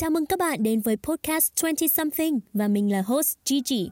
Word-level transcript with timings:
Chào 0.00 0.10
mừng 0.10 0.26
các 0.26 0.38
bạn 0.38 0.62
đến 0.62 0.80
với 0.80 0.96
podcast 0.96 1.52
20 1.62 1.88
Something 1.88 2.40
và 2.52 2.68
mình 2.68 2.92
là 2.92 3.02
host 3.02 3.36
Gigi. 3.44 3.90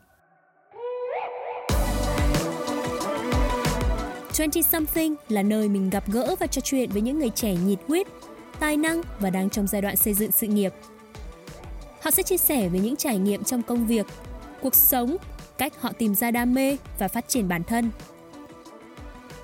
20 4.38 4.62
Something 4.62 5.14
là 5.28 5.42
nơi 5.42 5.68
mình 5.68 5.90
gặp 5.90 6.04
gỡ 6.12 6.36
và 6.40 6.46
trò 6.46 6.60
chuyện 6.60 6.90
với 6.90 7.02
những 7.02 7.18
người 7.18 7.30
trẻ 7.30 7.54
nhiệt 7.66 7.78
huyết, 7.88 8.06
tài 8.60 8.76
năng 8.76 9.02
và 9.20 9.30
đang 9.30 9.50
trong 9.50 9.66
giai 9.66 9.82
đoạn 9.82 9.96
xây 9.96 10.14
dựng 10.14 10.30
sự 10.32 10.46
nghiệp. 10.46 10.72
Họ 12.02 12.10
sẽ 12.10 12.22
chia 12.22 12.36
sẻ 12.36 12.68
về 12.68 12.78
những 12.78 12.96
trải 12.96 13.18
nghiệm 13.18 13.44
trong 13.44 13.62
công 13.62 13.86
việc, 13.86 14.06
cuộc 14.62 14.74
sống, 14.74 15.16
cách 15.58 15.80
họ 15.80 15.92
tìm 15.92 16.14
ra 16.14 16.30
đam 16.30 16.54
mê 16.54 16.76
và 16.98 17.08
phát 17.08 17.28
triển 17.28 17.48
bản 17.48 17.62
thân. 17.64 17.90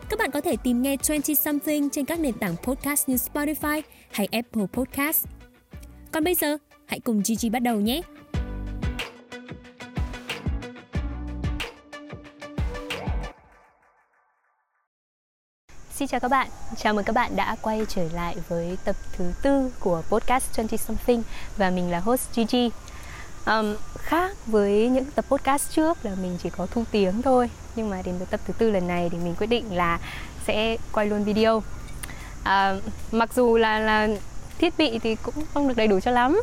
Các 0.09 0.19
bạn 0.19 0.31
có 0.31 0.41
thể 0.41 0.57
tìm 0.57 0.83
nghe 0.83 0.97
20 1.09 1.35
Something 1.35 1.91
trên 1.91 2.05
các 2.05 2.21
nền 2.21 2.35
tảng 2.35 2.57
podcast 2.63 3.09
như 3.09 3.17
Spotify 3.17 3.83
hay 4.11 4.29
Apple 4.33 4.67
Podcast. 4.73 5.40
Còn 6.13 6.25
bây 6.25 6.35
giờ, 6.35 6.57
hãy 6.87 7.01
cùng 7.01 7.23
Gigi 7.25 7.51
bắt 7.53 7.59
đầu 7.63 7.81
nhé! 7.81 8.03
Xin 15.91 16.09
chào 16.09 16.21
các 16.21 16.29
bạn, 16.31 16.49
chào 16.77 16.95
mừng 16.95 17.05
các 17.05 17.13
bạn 17.13 17.37
đã 17.37 17.57
quay 17.63 17.87
trở 17.89 18.03
lại 18.15 18.37
với 18.49 18.79
tập 18.85 18.97
thứ 19.13 19.33
tư 19.43 19.73
của 19.81 20.03
podcast 20.09 20.57
20 20.57 20.79
Something 20.79 21.23
và 21.57 21.71
mình 21.71 21.91
là 21.91 22.01
host 22.01 22.33
Gigi. 22.33 22.71
Um, 23.47 23.77
khác 23.99 24.37
với 24.47 24.89
những 24.89 25.05
tập 25.15 25.25
podcast 25.29 25.71
trước 25.71 25.99
là 26.05 26.15
mình 26.23 26.39
chỉ 26.43 26.51
có 26.51 26.67
thu 26.67 26.85
tiếng 26.91 27.23
thôi 27.23 27.51
nhưng 27.77 27.91
mà 27.91 28.03
đến 28.05 28.19
với 28.19 28.27
tập 28.27 28.41
thứ 28.47 28.53
tư 28.59 28.71
lần 28.71 28.87
này 28.87 29.09
thì 29.13 29.19
mình 29.19 29.35
quyết 29.39 29.47
định 29.47 29.75
là 29.75 30.01
sẽ 30.47 30.77
quay 30.93 31.07
luôn 31.07 31.25
video. 31.25 31.57
Uh, 31.57 32.83
mặc 33.13 33.35
dù 33.35 33.57
là 33.57 33.79
là 33.79 34.09
thiết 34.61 34.79
bị 34.79 34.99
thì 34.99 35.15
cũng 35.15 35.35
không 35.55 35.69
được 35.69 35.77
đầy 35.77 35.87
đủ 35.87 36.01
cho 36.01 36.11
lắm. 36.11 36.43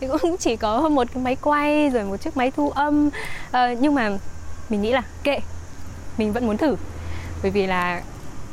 Thì 0.00 0.06
cũng 0.08 0.36
chỉ 0.36 0.56
có 0.56 0.88
một 0.88 1.06
cái 1.14 1.22
máy 1.22 1.36
quay 1.42 1.88
rồi 1.88 2.04
một 2.04 2.16
chiếc 2.16 2.36
máy 2.36 2.50
thu 2.50 2.70
âm. 2.70 3.06
Uh, 3.06 3.52
nhưng 3.80 3.94
mà 3.94 4.10
mình 4.68 4.82
nghĩ 4.82 4.92
là 4.92 5.02
kệ 5.22 5.38
mình 6.18 6.32
vẫn 6.32 6.46
muốn 6.46 6.56
thử. 6.56 6.76
Bởi 7.42 7.50
vì 7.50 7.66
là 7.66 8.02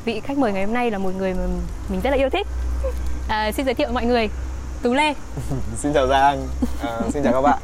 vị 0.05 0.19
khách 0.19 0.38
mời 0.38 0.52
ngày 0.53 0.66
hôm 0.66 0.73
nay 0.73 0.91
là 0.91 0.97
một 0.97 1.11
người 1.17 1.33
mà 1.33 1.44
mình 1.89 2.02
rất 2.02 2.09
là 2.09 2.16
yêu 2.16 2.30
thích. 2.30 2.47
À, 3.27 3.52
xin 3.52 3.66
giới 3.66 3.75
thiệu 3.75 3.88
mọi 3.94 4.05
người 4.05 4.30
tú 4.81 4.94
lê. 4.94 5.13
Xin 5.78 5.94
chào 5.94 6.07
giang. 6.07 6.47
À, 6.81 7.00
xin 7.13 7.23
chào 7.23 7.33
các 7.33 7.41
bạn. 7.41 7.59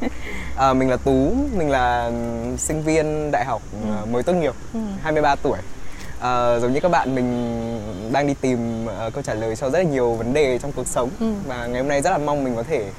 À, 0.56 0.72
mình 0.72 0.90
là 0.90 0.96
tú 0.96 1.34
mình 1.56 1.70
là 1.70 2.10
sinh 2.58 2.82
viên 2.82 3.30
đại 3.30 3.44
học 3.44 3.62
ừ. 3.72 4.06
mới 4.10 4.22
tốt 4.22 4.32
nghiệp 4.32 4.54
ừ. 4.74 4.80
23 5.02 5.34
tuổi 5.34 5.58
à, 6.20 6.58
giống 6.58 6.72
như 6.72 6.80
các 6.80 6.88
bạn 6.88 7.14
mình 7.14 8.12
đang 8.12 8.26
đi 8.26 8.34
tìm 8.40 8.86
uh, 8.86 9.14
câu 9.14 9.22
trả 9.22 9.34
lời 9.34 9.56
cho 9.56 9.70
rất 9.70 9.78
là 9.78 9.84
nhiều 9.84 10.14
vấn 10.14 10.32
đề 10.34 10.58
trong 10.58 10.72
cuộc 10.72 10.86
sống 10.86 11.10
ừ. 11.20 11.32
và 11.46 11.66
ngày 11.66 11.80
hôm 11.80 11.88
nay 11.88 12.02
rất 12.02 12.10
là 12.10 12.18
mong 12.18 12.44
mình 12.44 12.56
có 12.56 12.62
thể 12.62 12.90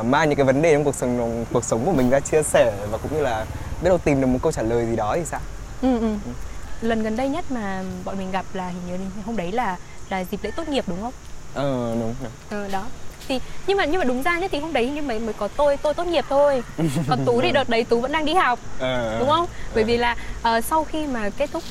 uh, 0.00 0.04
mang 0.04 0.28
những 0.28 0.36
cái 0.36 0.46
vấn 0.46 0.62
đề 0.62 0.72
trong 0.72 0.84
cuộc 0.84 0.94
sống 0.94 1.44
cuộc 1.52 1.64
sống 1.64 1.84
của 1.86 1.92
mình 1.92 2.10
ra 2.10 2.20
chia 2.20 2.42
sẻ 2.42 2.72
và 2.90 2.98
cũng 2.98 3.14
như 3.14 3.22
là 3.22 3.46
biết 3.82 3.88
đâu 3.88 3.98
tìm 3.98 4.20
được 4.20 4.26
một 4.26 4.38
câu 4.42 4.52
trả 4.52 4.62
lời 4.62 4.86
gì 4.86 4.96
đó 4.96 5.16
thì 5.16 5.24
sao 5.24 5.40
ừ, 5.82 5.98
ừ. 6.00 6.08
Ừ. 6.24 6.32
lần 6.80 7.02
gần 7.02 7.16
đây 7.16 7.28
nhất 7.28 7.44
mà 7.50 7.82
bọn 8.04 8.18
mình 8.18 8.30
gặp 8.30 8.44
là 8.52 8.68
hình 8.68 8.82
như 8.88 8.98
hôm 9.26 9.36
đấy 9.36 9.52
là 9.52 9.76
là 10.08 10.24
dịp 10.30 10.40
lễ 10.42 10.50
tốt 10.56 10.68
nghiệp 10.68 10.84
đúng 10.86 11.02
không 11.02 11.12
ờ 11.54 11.94
đúng, 12.00 12.14
đúng. 12.22 12.30
Ờ, 12.50 12.68
đó 12.68 12.84
thì 13.28 13.40
nhưng 13.66 13.76
mà 13.76 13.84
nhưng 13.84 13.98
mà 13.98 14.04
đúng 14.04 14.22
ra 14.22 14.38
nhất 14.38 14.50
thì 14.50 14.58
hôm 14.58 14.72
đấy 14.72 14.90
nhưng 14.94 15.06
mà 15.06 15.14
mới 15.18 15.32
có 15.32 15.48
tôi 15.48 15.76
tôi 15.76 15.94
tốt 15.94 16.06
nghiệp 16.06 16.24
thôi. 16.28 16.62
Còn 17.08 17.18
tú 17.26 17.40
thì 17.40 17.52
đợt 17.52 17.68
đấy 17.68 17.84
tú 17.84 18.00
vẫn 18.00 18.12
đang 18.12 18.24
đi 18.24 18.34
học 18.34 18.58
à, 18.80 19.16
đúng 19.18 19.28
không? 19.28 19.46
Bởi 19.74 19.84
à. 19.84 19.86
vì 19.86 19.96
là 19.96 20.16
uh, 20.56 20.64
sau 20.64 20.84
khi 20.84 21.06
mà 21.06 21.30
kết 21.36 21.50
thúc 21.52 21.62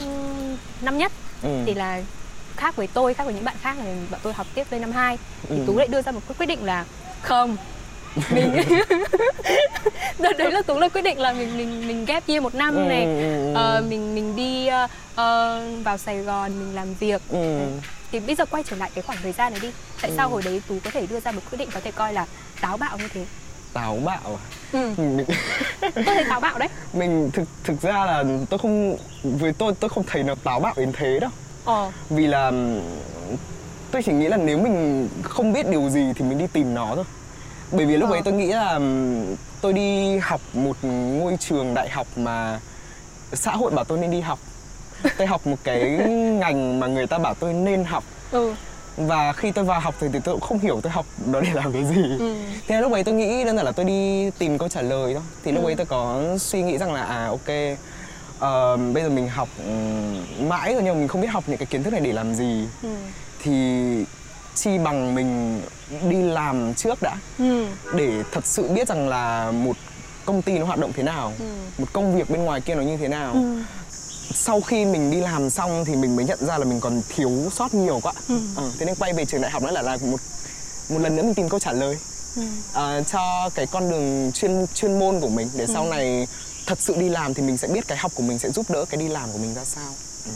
năm 0.81 0.98
nhất 0.98 1.11
ừ. 1.44 1.50
thì 1.66 1.73
là 1.73 2.02
khác 2.56 2.76
với 2.76 2.88
tôi 2.88 3.14
khác 3.14 3.23
với 3.23 3.33
những 3.33 3.45
bạn 3.45 3.56
khác 3.61 3.78
là 3.78 3.86
bọn 4.11 4.20
tôi 4.23 4.33
học 4.33 4.48
tiếp 4.56 4.67
lên 4.70 4.81
năm 4.81 4.92
hai. 4.92 5.17
Thì 5.50 5.56
ừ. 5.58 5.64
tú 5.67 5.78
lại 5.78 5.88
đưa 5.88 6.02
ra 6.02 6.11
một 6.11 6.22
quyết 6.38 6.45
định 6.45 6.64
là 6.64 6.86
không. 7.22 7.58
Mình 8.31 8.52
đợt 10.20 10.38
đấy 10.38 10.52
là 10.52 10.61
tú 10.61 10.80
là 10.80 10.89
quyết 10.89 11.02
định 11.02 11.20
là 11.20 11.33
mình 11.33 11.58
mình 11.58 11.88
mình 11.88 12.06
ghép 12.06 12.28
year 12.28 12.44
một 12.44 12.56
năm 12.56 12.89
này. 12.89 13.08
Uh, 13.52 13.89
mình 13.89 14.16
mình 14.16 14.36
đi 14.36 14.67
uh, 14.67 14.89
uh, 15.11 15.86
vào 15.86 15.98
sài 15.98 16.17
gòn 16.17 16.60
mình 16.60 16.76
làm 16.76 16.94
việc. 16.94 17.21
Ừ 17.30 17.60
thì 18.20 18.27
bây 18.27 18.36
giờ 18.36 18.45
quay 18.45 18.64
trở 18.64 18.76
lại 18.76 18.92
cái 18.95 19.02
khoảng 19.02 19.17
thời 19.23 19.31
gian 19.31 19.53
này 19.53 19.59
đi 19.61 19.71
tại 20.02 20.11
ừ. 20.11 20.15
sao 20.17 20.30
hồi 20.30 20.42
đấy 20.45 20.61
tú 20.67 20.76
có 20.83 20.92
thể 20.92 21.08
đưa 21.08 21.20
ra 21.20 21.31
một 21.31 21.42
quyết 21.49 21.58
định 21.58 21.70
có 21.73 21.80
thể 21.80 21.92
coi 21.92 22.14
là 22.14 22.26
táo 22.61 22.77
bạo 22.77 22.98
như 22.98 23.08
thế 23.14 23.26
táo 23.73 23.98
bạo 24.05 24.21
à 24.26 24.43
ừ. 24.71 24.93
mình... 24.98 25.26
tôi 25.81 26.03
thấy 26.05 26.23
táo 26.30 26.39
bạo 26.39 26.59
đấy 26.59 26.70
mình 26.93 27.31
thực 27.33 27.48
thực 27.64 27.81
ra 27.81 28.05
là 28.05 28.23
tôi 28.49 28.59
không 28.59 28.98
với 29.23 29.53
tôi 29.53 29.73
tôi 29.80 29.89
không 29.89 30.03
thấy 30.08 30.23
nó 30.23 30.36
táo 30.43 30.59
bạo 30.59 30.73
đến 30.77 30.92
thế 30.93 31.20
đâu 31.20 31.30
ờ. 31.65 31.92
vì 32.09 32.27
là 32.27 32.52
tôi 33.92 34.03
chỉ 34.05 34.14
nghĩ 34.14 34.27
là 34.27 34.37
nếu 34.37 34.58
mình 34.58 35.09
không 35.23 35.53
biết 35.53 35.70
điều 35.70 35.89
gì 35.89 36.14
thì 36.15 36.26
mình 36.26 36.37
đi 36.37 36.47
tìm 36.53 36.73
nó 36.73 36.95
thôi 36.95 37.05
bởi 37.71 37.86
vì 37.86 37.97
lúc 37.97 38.09
ờ. 38.09 38.15
ấy 38.15 38.21
tôi 38.26 38.33
nghĩ 38.33 38.47
là 38.47 38.80
tôi 39.61 39.73
đi 39.73 40.17
học 40.17 40.42
một 40.53 40.77
ngôi 40.83 41.37
trường 41.39 41.73
đại 41.73 41.89
học 41.89 42.08
mà 42.15 42.59
xã 43.33 43.52
hội 43.52 43.71
bảo 43.71 43.86
tôi 43.86 43.97
nên 43.97 44.11
đi 44.11 44.21
học 44.21 44.39
tôi 45.17 45.27
học 45.27 45.48
một 45.48 45.58
cái 45.64 45.82
ngành 46.39 46.80
mà 46.80 46.88
người 46.88 47.08
ta 47.08 47.17
bảo 47.17 47.33
tôi 47.33 47.54
nên 47.54 47.83
học 47.83 48.04
ừ. 48.32 48.54
và 48.98 49.33
khi 49.33 49.52
tôi 49.52 49.66
vào 49.66 49.80
học 49.80 49.95
thì, 49.99 50.08
thì 50.14 50.20
tôi 50.23 50.36
cũng 50.36 50.42
không 50.42 50.60
hiểu 50.60 50.82
tôi 50.82 50.92
học 50.92 51.05
đó 51.26 51.42
để 51.42 51.49
làm 51.54 51.73
cái 51.73 51.83
gì 51.86 52.02
ừ. 52.20 52.36
thế 52.67 52.82
lúc 52.82 52.92
ấy 52.92 53.04
tôi 53.04 53.15
nghĩ 53.15 53.44
đơn 53.44 53.55
giản 53.55 53.65
là 53.65 53.71
tôi 53.71 53.86
đi 53.86 54.30
tìm 54.30 54.58
câu 54.58 54.70
trả 54.70 54.82
lời 54.82 55.14
thôi 55.14 55.23
thì 55.44 55.52
lúc 55.52 55.64
ừ. 55.64 55.70
ấy 55.70 55.76
tôi 55.76 55.86
có 55.86 56.23
suy 56.39 56.61
nghĩ 56.61 56.77
rằng 56.77 56.94
là 56.94 57.04
à 57.04 57.26
ok 57.27 57.39
uh, 58.36 58.94
bây 58.94 59.04
giờ 59.04 59.10
mình 59.10 59.30
học 59.30 59.49
um, 59.65 60.49
mãi 60.49 60.73
rồi 60.73 60.83
nhưng 60.83 60.94
mà 60.94 60.99
mình 60.99 61.08
không 61.08 61.21
biết 61.21 61.27
học 61.27 61.44
những 61.48 61.58
cái 61.58 61.65
kiến 61.65 61.83
thức 61.83 61.94
này 61.94 62.02
để 62.02 62.14
làm 62.14 62.36
gì 62.36 62.67
ừ. 62.83 62.89
thì 63.44 63.52
chi 64.55 64.77
bằng 64.77 65.15
mình 65.15 65.61
đi 66.10 66.21
làm 66.21 66.73
trước 66.73 67.02
đã 67.02 67.17
ừ. 67.39 67.65
để 67.95 68.23
thật 68.32 68.45
sự 68.45 68.67
biết 68.67 68.88
rằng 68.88 69.10
là 69.10 69.52
một 69.52 69.76
công 70.26 70.42
ty 70.42 70.60
nó 70.60 70.65
hoạt 70.65 70.80
động 70.80 70.92
thế 70.95 71.04
nào 71.04 71.33
ừ. 71.39 71.45
một 71.77 71.86
công 71.94 72.15
việc 72.15 72.30
bên 72.30 72.44
ngoài 72.44 72.61
kia 72.61 72.76
nó 72.76 72.82
như 72.82 72.98
thế 72.98 73.08
nào 73.08 73.33
ừ 73.33 73.61
sau 74.33 74.61
khi 74.61 74.86
mình 74.86 75.11
đi 75.11 75.21
làm 75.21 75.49
xong 75.49 75.86
thì 75.86 75.95
mình 75.95 76.15
mới 76.15 76.25
nhận 76.25 76.45
ra 76.45 76.58
là 76.58 76.65
mình 76.65 76.80
còn 76.80 77.02
thiếu 77.09 77.31
sót 77.52 77.73
nhiều 77.73 77.99
quá 78.03 78.13
ừ. 78.27 78.39
à, 78.58 78.63
thế 78.80 78.86
nên 78.86 78.95
quay 78.95 79.13
về 79.13 79.25
trường 79.25 79.41
đại 79.41 79.52
học 79.52 79.63
nữa 79.63 79.71
là 79.71 79.81
là 79.81 79.97
một 80.02 80.19
một 80.89 80.99
lần 80.99 81.15
nữa 81.15 81.23
mình 81.23 81.33
tìm 81.33 81.49
câu 81.49 81.59
trả 81.59 81.71
lời 81.71 81.97
ừ. 82.35 82.41
à, 82.73 83.02
cho 83.02 83.49
cái 83.55 83.67
con 83.67 83.89
đường 83.89 84.31
chuyên 84.31 84.65
chuyên 84.73 84.99
môn 84.99 85.19
của 85.19 85.30
mình 85.30 85.49
để 85.53 85.65
ừ. 85.65 85.71
sau 85.73 85.85
này 85.85 86.27
thật 86.65 86.81
sự 86.81 86.95
đi 86.95 87.09
làm 87.09 87.33
thì 87.33 87.43
mình 87.43 87.58
sẽ 87.58 87.67
biết 87.67 87.87
cái 87.87 87.97
học 87.97 88.11
của 88.15 88.23
mình 88.23 88.39
sẽ 88.39 88.49
giúp 88.49 88.69
đỡ 88.69 88.85
cái 88.85 88.97
đi 88.97 89.08
làm 89.08 89.31
của 89.31 89.37
mình 89.37 89.53
ra 89.53 89.65
sao 89.65 89.93
ừ. 90.25 90.31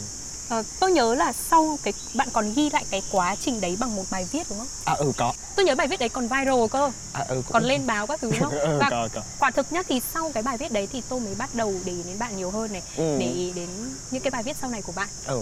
À, 0.50 0.64
tôi 0.80 0.92
nhớ 0.92 1.16
là 1.16 1.34
sau 1.34 1.80
cái 1.84 1.94
bạn 2.14 2.28
còn 2.34 2.54
ghi 2.54 2.70
lại 2.70 2.86
cái 2.90 3.02
quá 3.12 3.36
trình 3.42 3.62
đấy 3.62 3.78
bằng 3.80 3.96
một 3.96 4.04
bài 4.12 4.28
viết 4.32 4.44
đúng 4.50 4.58
không? 4.60 4.68
À 4.86 4.94
ừ 4.94 5.12
có. 5.18 5.34
Tôi 5.56 5.66
nhớ 5.66 5.76
bài 5.76 5.88
viết 5.88 6.00
đấy 6.00 6.10
còn 6.10 6.28
viral 6.28 6.68
cơ. 6.72 6.92
À 7.14 7.26
ừ 7.30 7.36
cũng... 7.36 7.54
Còn 7.54 7.64
lên 7.64 7.88
báo 7.88 8.08
các 8.08 8.22
thứ 8.22 8.32
đúng 8.32 8.40
không? 8.40 8.60
ừ, 8.60 8.78
Và 8.80 8.88
có, 8.90 9.10
có. 9.14 9.22
quả 9.40 9.52
thực 9.52 9.72
nhất 9.72 9.86
thì 9.90 10.02
sau 10.14 10.32
cái 10.34 10.44
bài 10.44 10.58
viết 10.58 10.72
đấy 10.72 10.88
thì 10.92 11.02
tôi 11.10 11.20
mới 11.20 11.36
bắt 11.36 11.50
đầu 11.56 11.74
để 11.86 11.92
ý 11.94 12.04
đến 12.06 12.20
bạn 12.20 12.38
nhiều 12.38 12.52
hơn 12.52 12.74
này, 12.74 12.82
ừ. 12.98 13.18
để 13.20 13.26
ý 13.26 13.52
đến 13.56 13.70
những 14.12 14.22
cái 14.24 14.32
bài 14.32 14.44
viết 14.44 14.58
sau 14.62 14.70
này 14.70 14.82
của 14.82 14.94
bạn. 14.96 15.08
Ừ. 15.26 15.42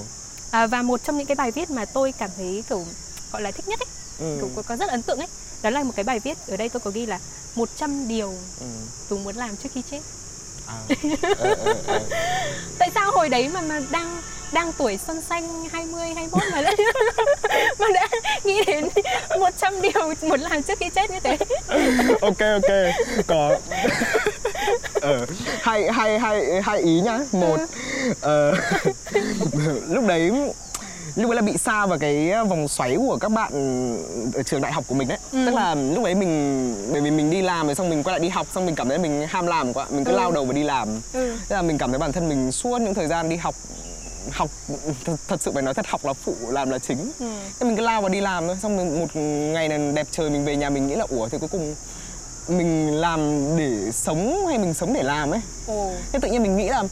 À, 0.51 0.67
và 0.67 0.81
một 0.81 1.03
trong 1.03 1.17
những 1.17 1.27
cái 1.27 1.35
bài 1.35 1.51
viết 1.51 1.69
mà 1.69 1.85
tôi 1.85 2.11
cảm 2.11 2.29
thấy 2.37 2.63
kiểu 2.69 2.85
gọi 3.31 3.41
là 3.41 3.51
thích 3.51 3.67
nhất 3.67 3.79
ấy, 3.79 3.87
ừ. 4.19 4.37
kiểu 4.39 4.63
có, 4.63 4.75
rất 4.75 4.89
ấn 4.89 5.01
tượng 5.01 5.19
ấy, 5.19 5.27
đó 5.61 5.69
là 5.69 5.83
một 5.83 5.93
cái 5.95 6.03
bài 6.03 6.19
viết 6.19 6.37
ở 6.47 6.57
đây 6.57 6.69
tôi 6.69 6.79
có 6.79 6.91
ghi 6.91 7.05
là 7.05 7.19
100 7.55 8.07
điều 8.07 8.33
ừ. 8.59 8.65
tôi 9.09 9.19
muốn 9.19 9.35
làm 9.35 9.57
trước 9.57 9.69
khi 9.73 9.81
chết. 9.91 9.99
À. 10.67 10.77
ừ, 10.89 10.95
ừ, 11.21 11.55
ừ. 11.87 11.99
Tại 12.79 12.91
sao 12.95 13.11
hồi 13.11 13.29
đấy 13.29 13.49
mà 13.49 13.61
mà 13.61 13.81
đang 13.91 14.21
đang 14.51 14.71
tuổi 14.73 14.99
xuân 15.07 15.21
xanh 15.21 15.69
20, 15.71 16.13
21 16.15 16.43
mà 16.51 16.61
đã, 16.61 16.71
mà 17.79 17.87
đã 17.93 18.07
nghĩ 18.43 18.63
đến 18.67 18.89
100 19.39 19.81
điều 19.81 20.13
muốn 20.21 20.39
làm 20.39 20.63
trước 20.63 20.79
khi 20.79 20.89
chết 20.95 21.11
như 21.11 21.19
thế 21.19 21.37
ok 22.21 22.39
ok 22.39 22.71
có 23.27 23.57
ờ, 25.01 25.25
hai, 25.61 25.91
hai, 25.91 26.19
hai, 26.19 26.61
hai 26.63 26.79
ý 26.79 27.01
nhá 27.01 27.19
một 27.31 27.59
ừ. 28.21 28.51
uh, 28.51 29.87
lúc 29.89 30.07
đấy 30.07 30.31
lúc 31.15 31.31
ấy 31.31 31.35
là 31.35 31.41
bị 31.41 31.57
xa 31.57 31.85
vào 31.85 31.99
cái 31.99 32.31
vòng 32.49 32.67
xoáy 32.67 32.95
của 32.95 33.17
các 33.21 33.31
bạn 33.31 33.51
ở 34.33 34.43
trường 34.43 34.61
đại 34.61 34.71
học 34.71 34.83
của 34.87 34.95
mình 34.95 35.07
đấy 35.07 35.17
ừ. 35.31 35.45
tức 35.45 35.55
là 35.55 35.75
lúc 35.75 36.03
ấy 36.03 36.15
mình 36.15 36.75
bởi 36.91 37.01
vì 37.01 37.11
mình 37.11 37.29
đi 37.29 37.41
làm 37.41 37.65
rồi 37.65 37.75
xong 37.75 37.89
mình 37.89 38.03
quay 38.03 38.13
lại 38.13 38.19
đi 38.19 38.29
học 38.29 38.47
xong 38.53 38.65
mình 38.65 38.75
cảm 38.75 38.89
thấy 38.89 38.97
mình 38.97 39.27
ham 39.27 39.47
làm 39.47 39.73
quá 39.73 39.85
mình 39.89 40.03
cứ 40.03 40.11
ừ. 40.11 40.17
lao 40.17 40.31
đầu 40.31 40.45
vào 40.45 40.53
đi 40.53 40.63
làm 40.63 40.87
ừ. 41.13 41.37
thế 41.49 41.55
là 41.55 41.61
mình 41.61 41.77
cảm 41.77 41.89
thấy 41.89 41.99
bản 41.99 42.11
thân 42.11 42.29
mình 42.29 42.51
suốt 42.51 42.81
những 42.81 42.93
thời 42.93 43.07
gian 43.07 43.29
đi 43.29 43.35
học 43.35 43.55
học 44.31 44.49
thật, 45.05 45.15
thật 45.27 45.41
sự 45.41 45.51
phải 45.51 45.63
nói 45.63 45.73
thật 45.73 45.87
học 45.87 46.05
là 46.05 46.13
phụ 46.13 46.35
làm 46.49 46.69
là 46.69 46.79
chính 46.79 47.11
ừ. 47.19 47.25
thế 47.59 47.67
mình 47.67 47.75
cứ 47.75 47.81
lao 47.81 48.01
vào 48.01 48.09
đi 48.09 48.21
làm 48.21 48.47
thôi 48.47 48.57
xong 48.61 48.77
mình 48.77 48.99
một 48.99 49.15
ngày 49.53 49.69
này 49.69 49.91
đẹp 49.93 50.07
trời 50.11 50.29
mình 50.29 50.45
về 50.45 50.55
nhà 50.55 50.69
mình 50.69 50.87
nghĩ 50.87 50.95
là 50.95 51.05
ủa 51.09 51.29
thì 51.29 51.37
cuối 51.37 51.49
cùng 51.51 51.75
mình 52.47 52.95
làm 52.95 53.47
để 53.57 53.91
sống 53.91 54.47
hay 54.47 54.57
mình 54.57 54.73
sống 54.73 54.93
để 54.93 55.03
làm 55.03 55.31
ấy 55.31 55.41
ừ. 55.67 55.89
thế 56.11 56.19
tự 56.21 56.31
nhiên 56.31 56.43
mình 56.43 56.57
nghĩ 56.57 56.69
là 56.69 56.83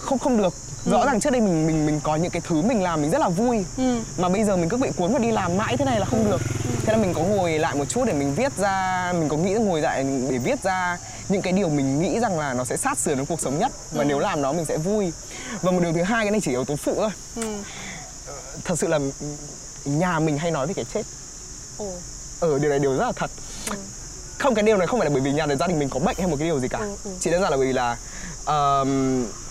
không 0.00 0.18
không 0.18 0.36
được 0.36 0.54
rõ 0.84 0.98
ừ. 0.98 1.06
ràng 1.06 1.20
trước 1.20 1.30
đây 1.30 1.40
mình 1.40 1.66
mình 1.66 1.86
mình 1.86 2.00
có 2.02 2.16
những 2.16 2.30
cái 2.30 2.42
thứ 2.44 2.62
mình 2.62 2.82
làm 2.82 3.02
mình 3.02 3.10
rất 3.10 3.20
là 3.20 3.28
vui 3.28 3.64
ừ. 3.76 4.00
mà 4.18 4.28
bây 4.28 4.44
giờ 4.44 4.56
mình 4.56 4.68
cứ 4.68 4.76
bị 4.76 4.88
cuốn 4.96 5.12
vào 5.12 5.18
đi 5.18 5.30
làm 5.32 5.56
mãi 5.56 5.76
thế 5.76 5.84
này 5.84 6.00
là 6.00 6.06
không 6.06 6.30
được 6.30 6.40
ừ. 6.64 6.70
thế 6.86 6.92
là 6.92 6.98
mình 6.98 7.14
có 7.14 7.20
ngồi 7.20 7.58
lại 7.58 7.74
một 7.74 7.84
chút 7.88 8.04
để 8.06 8.12
mình 8.12 8.34
viết 8.34 8.52
ra 8.56 9.12
mình 9.18 9.28
có 9.28 9.36
nghĩ 9.36 9.52
ngồi 9.52 9.80
lại 9.80 10.06
để 10.30 10.38
viết 10.38 10.62
ra 10.62 10.98
những 11.28 11.42
cái 11.42 11.52
điều 11.52 11.68
mình 11.68 12.02
nghĩ 12.02 12.20
rằng 12.20 12.38
là 12.38 12.54
nó 12.54 12.64
sẽ 12.64 12.76
sát 12.76 12.98
sườn 12.98 13.16
với 13.16 13.26
cuộc 13.26 13.40
sống 13.40 13.58
nhất 13.58 13.72
và 13.92 14.02
ừ. 14.02 14.06
nếu 14.08 14.18
làm 14.18 14.42
nó 14.42 14.52
mình 14.52 14.64
sẽ 14.64 14.76
vui 14.76 15.12
và 15.62 15.70
một 15.70 15.80
điều 15.82 15.92
thứ 15.92 16.02
hai 16.02 16.24
cái 16.24 16.30
này 16.30 16.40
chỉ 16.40 16.50
yếu 16.50 16.64
tố 16.64 16.76
phụ 16.76 16.94
thôi 16.96 17.10
ừ. 17.36 17.42
thật 18.64 18.78
sự 18.78 18.86
là 18.86 18.98
nhà 19.84 20.18
mình 20.18 20.38
hay 20.38 20.50
nói 20.50 20.66
về 20.66 20.74
cái 20.74 20.84
chết 20.94 21.02
Ồ. 21.78 21.92
ở 22.40 22.58
điều 22.58 22.70
này 22.70 22.78
điều 22.78 22.96
rất 22.96 23.06
là 23.06 23.12
thật 23.16 23.30
ừ 23.70 23.76
không 24.44 24.54
cái 24.54 24.62
điều 24.62 24.76
này 24.76 24.86
không 24.86 25.00
phải 25.00 25.08
là 25.08 25.14
bởi 25.14 25.20
vì 25.20 25.32
nhà 25.32 25.46
gia 25.60 25.66
đình 25.66 25.78
mình 25.78 25.88
có 25.88 26.00
bệnh 26.00 26.16
hay 26.18 26.26
một 26.26 26.36
cái 26.38 26.48
điều 26.48 26.60
gì 26.60 26.68
cả 26.68 26.78
ừ, 26.78 26.96
ừ. 27.04 27.10
chỉ 27.20 27.30
đơn 27.30 27.42
giản 27.42 27.50
là 27.50 27.56
bởi 27.56 27.66
vì 27.66 27.72
là 27.72 27.96
uh, 28.50 28.88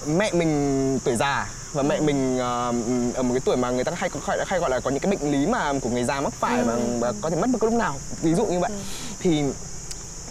mẹ 0.07 0.31
mình 0.33 0.99
tuổi 1.03 1.15
già 1.15 1.49
và 1.73 1.83
mẹ 1.83 1.99
mình 1.99 2.35
uh, 2.35 3.15
ở 3.15 3.23
một 3.23 3.33
cái 3.33 3.41
tuổi 3.45 3.57
mà 3.57 3.71
người 3.71 3.83
ta 3.83 3.91
hay 3.95 4.09
hay, 4.23 4.37
hay 4.45 4.59
gọi 4.59 4.69
là 4.69 4.79
có 4.79 4.89
những 4.89 4.99
cái 4.99 5.11
bệnh 5.11 5.31
lý 5.31 5.47
mà 5.47 5.73
của 5.81 5.89
người 5.89 6.03
già 6.03 6.21
mắc 6.21 6.33
phải 6.33 6.59
ừ. 6.59 6.65
và, 6.65 6.77
và 6.99 7.13
có 7.21 7.29
thể 7.29 7.35
mất 7.35 7.49
bất 7.49 7.61
cứ 7.61 7.67
lúc 7.67 7.79
nào 7.79 7.95
ví 8.21 8.33
dụ 8.33 8.45
như 8.45 8.59
vậy 8.59 8.71
ừ. 8.71 8.77
thì 9.19 9.43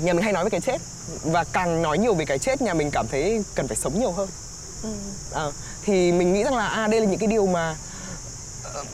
nhà 0.00 0.12
mình 0.12 0.22
hay 0.22 0.32
nói 0.32 0.44
về 0.44 0.50
cái 0.50 0.60
chết 0.60 0.78
và 1.22 1.44
càng 1.44 1.82
nói 1.82 1.98
nhiều 1.98 2.14
về 2.14 2.24
cái 2.24 2.38
chết 2.38 2.62
nhà 2.62 2.74
mình 2.74 2.90
cảm 2.90 3.06
thấy 3.10 3.44
cần 3.54 3.68
phải 3.68 3.76
sống 3.76 4.00
nhiều 4.00 4.12
hơn 4.12 4.28
ừ. 4.82 4.88
à, 5.34 5.46
thì 5.84 6.12
mình 6.12 6.32
nghĩ 6.32 6.44
rằng 6.44 6.56
là 6.56 6.66
à 6.66 6.86
đây 6.86 7.00
là 7.00 7.06
những 7.06 7.18
cái 7.18 7.26
điều 7.26 7.46
mà 7.46 7.76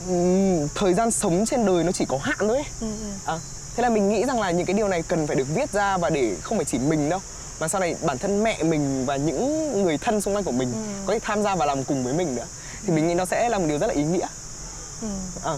uh, 0.09 0.71
thời 0.75 0.93
gian 0.93 1.11
sống 1.11 1.45
trên 1.45 1.65
đời 1.65 1.83
nó 1.83 1.91
chỉ 1.91 2.05
có 2.05 2.19
hạn 2.21 2.37
thôi 2.39 2.57
ấy. 2.57 2.65
Ừ. 2.81 2.87
À, 3.25 3.39
thế 3.75 3.83
là 3.83 3.89
mình 3.89 4.09
nghĩ 4.09 4.25
rằng 4.25 4.41
là 4.41 4.51
những 4.51 4.65
cái 4.65 4.73
điều 4.73 4.87
này 4.87 5.01
cần 5.01 5.27
phải 5.27 5.35
được 5.35 5.47
viết 5.55 5.71
ra 5.71 5.97
và 5.97 6.09
để 6.09 6.35
không 6.41 6.57
phải 6.57 6.65
chỉ 6.65 6.79
mình 6.79 7.09
đâu 7.09 7.19
mà 7.59 7.67
sau 7.67 7.81
này 7.81 7.95
bản 8.01 8.17
thân 8.17 8.43
mẹ 8.43 8.63
mình 8.63 9.05
và 9.05 9.15
những 9.15 9.83
người 9.83 9.97
thân 9.97 10.21
xung 10.21 10.35
quanh 10.35 10.43
của 10.43 10.51
mình 10.51 10.71
ừ. 10.71 11.03
có 11.05 11.13
thể 11.13 11.19
tham 11.19 11.43
gia 11.43 11.55
và 11.55 11.65
làm 11.65 11.83
cùng 11.83 12.03
với 12.03 12.13
mình 12.13 12.35
nữa 12.35 12.45
thì 12.85 12.93
mình 12.93 13.07
nghĩ 13.07 13.13
nó 13.13 13.25
sẽ 13.25 13.49
là 13.49 13.59
một 13.59 13.65
điều 13.67 13.77
rất 13.77 13.87
là 13.87 13.93
ý 13.93 14.03
nghĩa 14.03 14.27
ừ. 15.01 15.07
à. 15.43 15.53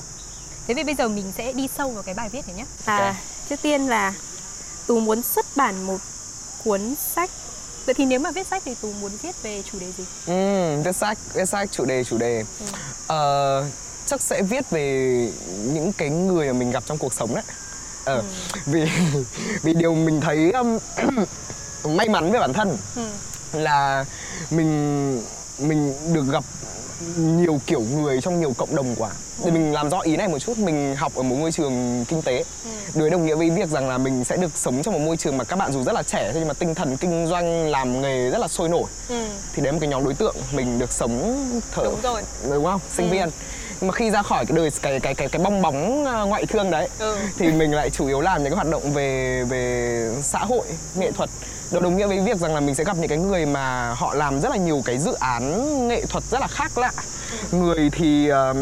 thế 0.67 0.73
thì 0.73 0.83
bây 0.83 0.95
giờ 0.95 1.07
mình 1.07 1.31
sẽ 1.37 1.53
đi 1.53 1.67
sâu 1.77 1.89
vào 1.89 2.03
cái 2.03 2.15
bài 2.15 2.29
viết 2.29 2.47
này 2.47 2.55
nhé 2.57 2.65
à, 2.85 2.97
okay. 2.97 3.15
trước 3.49 3.61
tiên 3.61 3.87
là 3.87 4.13
tú 4.87 4.99
muốn 4.99 5.21
xuất 5.21 5.45
bản 5.55 5.83
một 5.83 5.97
cuốn 6.63 6.95
sách 7.15 7.29
vậy 7.85 7.93
thì 7.93 8.05
nếu 8.05 8.19
mà 8.19 8.31
viết 8.31 8.47
sách 8.47 8.63
thì 8.65 8.75
tú 8.81 8.93
muốn 9.01 9.11
viết 9.21 9.43
về 9.43 9.63
chủ 9.71 9.79
đề 9.79 9.87
gì 9.97 10.03
ừ, 10.27 10.81
viết 10.85 10.95
sách 10.95 11.17
viết 11.33 11.45
sách 11.45 11.71
chủ 11.71 11.85
đề 11.85 12.03
chủ 12.03 12.17
đề 12.17 12.43
ừ. 13.07 13.63
uh, 13.65 13.71
chắc 14.05 14.21
sẽ 14.21 14.41
viết 14.41 14.69
về 14.69 14.85
những 15.73 15.93
cái 15.93 16.09
người 16.09 16.47
mà 16.47 16.53
mình 16.53 16.71
gặp 16.71 16.83
trong 16.85 16.97
cuộc 16.97 17.13
sống 17.13 17.35
đấy 17.35 17.43
ờ, 18.05 18.15
ừ. 18.15 18.23
vì 18.65 18.89
vì 19.63 19.73
điều 19.73 19.95
mình 19.95 20.21
thấy 20.21 20.51
um, 20.51 20.77
may 21.83 22.09
mắn 22.09 22.31
với 22.31 22.39
bản 22.39 22.53
thân 22.53 22.77
ừ. 22.95 23.01
là 23.53 24.05
mình 24.51 25.21
mình 25.59 25.93
được 26.13 26.25
gặp 26.31 26.43
nhiều 27.17 27.61
kiểu 27.67 27.81
người 27.81 28.21
trong 28.21 28.39
nhiều 28.39 28.53
cộng 28.57 28.75
đồng 28.75 28.95
quá 28.95 29.09
ừ. 29.09 29.45
để 29.45 29.51
mình 29.51 29.73
làm 29.73 29.89
rõ 29.89 29.99
ý 29.99 30.17
này 30.17 30.27
một 30.27 30.39
chút 30.39 30.57
mình 30.57 30.95
học 30.95 31.15
ở 31.15 31.23
một 31.23 31.35
môi 31.35 31.51
trường 31.51 32.05
kinh 32.07 32.21
tế 32.21 32.43
ừ. 32.65 32.99
đối 32.99 33.09
đồng 33.09 33.25
nghĩa 33.25 33.35
với 33.35 33.49
việc 33.49 33.69
rằng 33.69 33.89
là 33.89 33.97
mình 33.97 34.23
sẽ 34.23 34.37
được 34.37 34.51
sống 34.55 34.81
trong 34.83 34.93
một 34.93 34.99
môi 34.99 35.17
trường 35.17 35.37
mà 35.37 35.43
các 35.43 35.55
bạn 35.55 35.71
dù 35.71 35.83
rất 35.83 35.93
là 35.93 36.03
trẻ 36.03 36.31
nhưng 36.35 36.47
mà 36.47 36.53
tinh 36.53 36.75
thần 36.75 36.97
kinh 36.97 37.27
doanh 37.27 37.67
làm 37.67 38.01
nghề 38.01 38.29
rất 38.29 38.37
là 38.37 38.47
sôi 38.47 38.69
nổi 38.69 38.89
ừ. 39.09 39.25
thì 39.53 39.61
đấy 39.61 39.65
là 39.65 39.71
một 39.71 39.77
cái 39.81 39.89
nhóm 39.89 40.03
đối 40.03 40.13
tượng 40.13 40.35
mình 40.51 40.79
được 40.79 40.91
sống 40.91 41.45
thở 41.71 41.83
đúng 41.83 42.01
rồi 42.03 42.21
đúng 42.49 42.65
không 42.65 42.79
sinh 42.91 43.09
ừ. 43.09 43.11
viên 43.11 43.29
nhưng 43.81 43.87
mà 43.87 43.93
khi 43.93 44.11
ra 44.11 44.21
khỏi 44.21 44.45
cái 44.45 44.57
đời 44.57 44.69
cái 44.81 44.99
cái 44.99 45.15
cái 45.15 45.29
cái 45.29 45.41
bong 45.43 45.61
bóng 45.61 46.05
ờ, 46.05 46.25
ngoại 46.25 46.45
thương 46.45 46.71
đấy 46.71 46.89
ừ. 46.99 47.17
thì 47.37 47.51
mình 47.51 47.73
lại 47.73 47.89
chủ 47.89 48.07
yếu 48.07 48.21
làm 48.21 48.43
những 48.43 48.51
cái 48.51 48.55
hoạt 48.55 48.69
động 48.69 48.93
về 48.93 49.43
về 49.49 50.15
xã 50.21 50.39
hội 50.39 50.67
nghệ 50.95 51.11
thuật 51.11 51.29
nó 51.71 51.79
đồng 51.79 51.97
nghĩa 51.97 52.07
với 52.07 52.19
việc 52.19 52.37
rằng 52.37 52.53
là 52.53 52.59
mình 52.59 52.75
sẽ 52.75 52.83
gặp 52.83 52.97
những 52.97 53.07
cái 53.07 53.17
người 53.17 53.45
mà 53.45 53.93
họ 53.93 54.13
làm 54.13 54.41
rất 54.41 54.49
là 54.49 54.57
nhiều 54.57 54.81
cái 54.85 54.97
dự 54.97 55.13
án 55.13 55.87
nghệ 55.87 56.05
thuật 56.09 56.23
rất 56.23 56.41
là 56.41 56.47
khác 56.47 56.77
lạ 56.77 56.91
người 57.51 57.89
thì 57.91 58.29
um, 58.29 58.57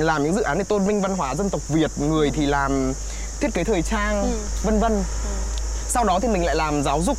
làm 0.00 0.24
những 0.24 0.34
dự 0.34 0.42
án 0.42 0.58
để 0.58 0.64
tôn 0.64 0.84
vinh 0.84 1.00
văn 1.00 1.16
hóa 1.16 1.34
dân 1.34 1.50
tộc 1.50 1.60
việt 1.68 1.90
người 1.98 2.30
thì 2.30 2.46
làm 2.46 2.92
thiết 3.40 3.54
kế 3.54 3.64
thời 3.64 3.82
trang 3.82 4.22
ừ. 4.22 4.38
vân 4.64 4.80
vân 4.80 4.92
ừ 4.92 5.53
sau 5.94 6.04
đó 6.04 6.20
thì 6.20 6.28
mình 6.28 6.44
lại 6.44 6.56
làm 6.56 6.82
giáo 6.82 7.02
dục 7.02 7.18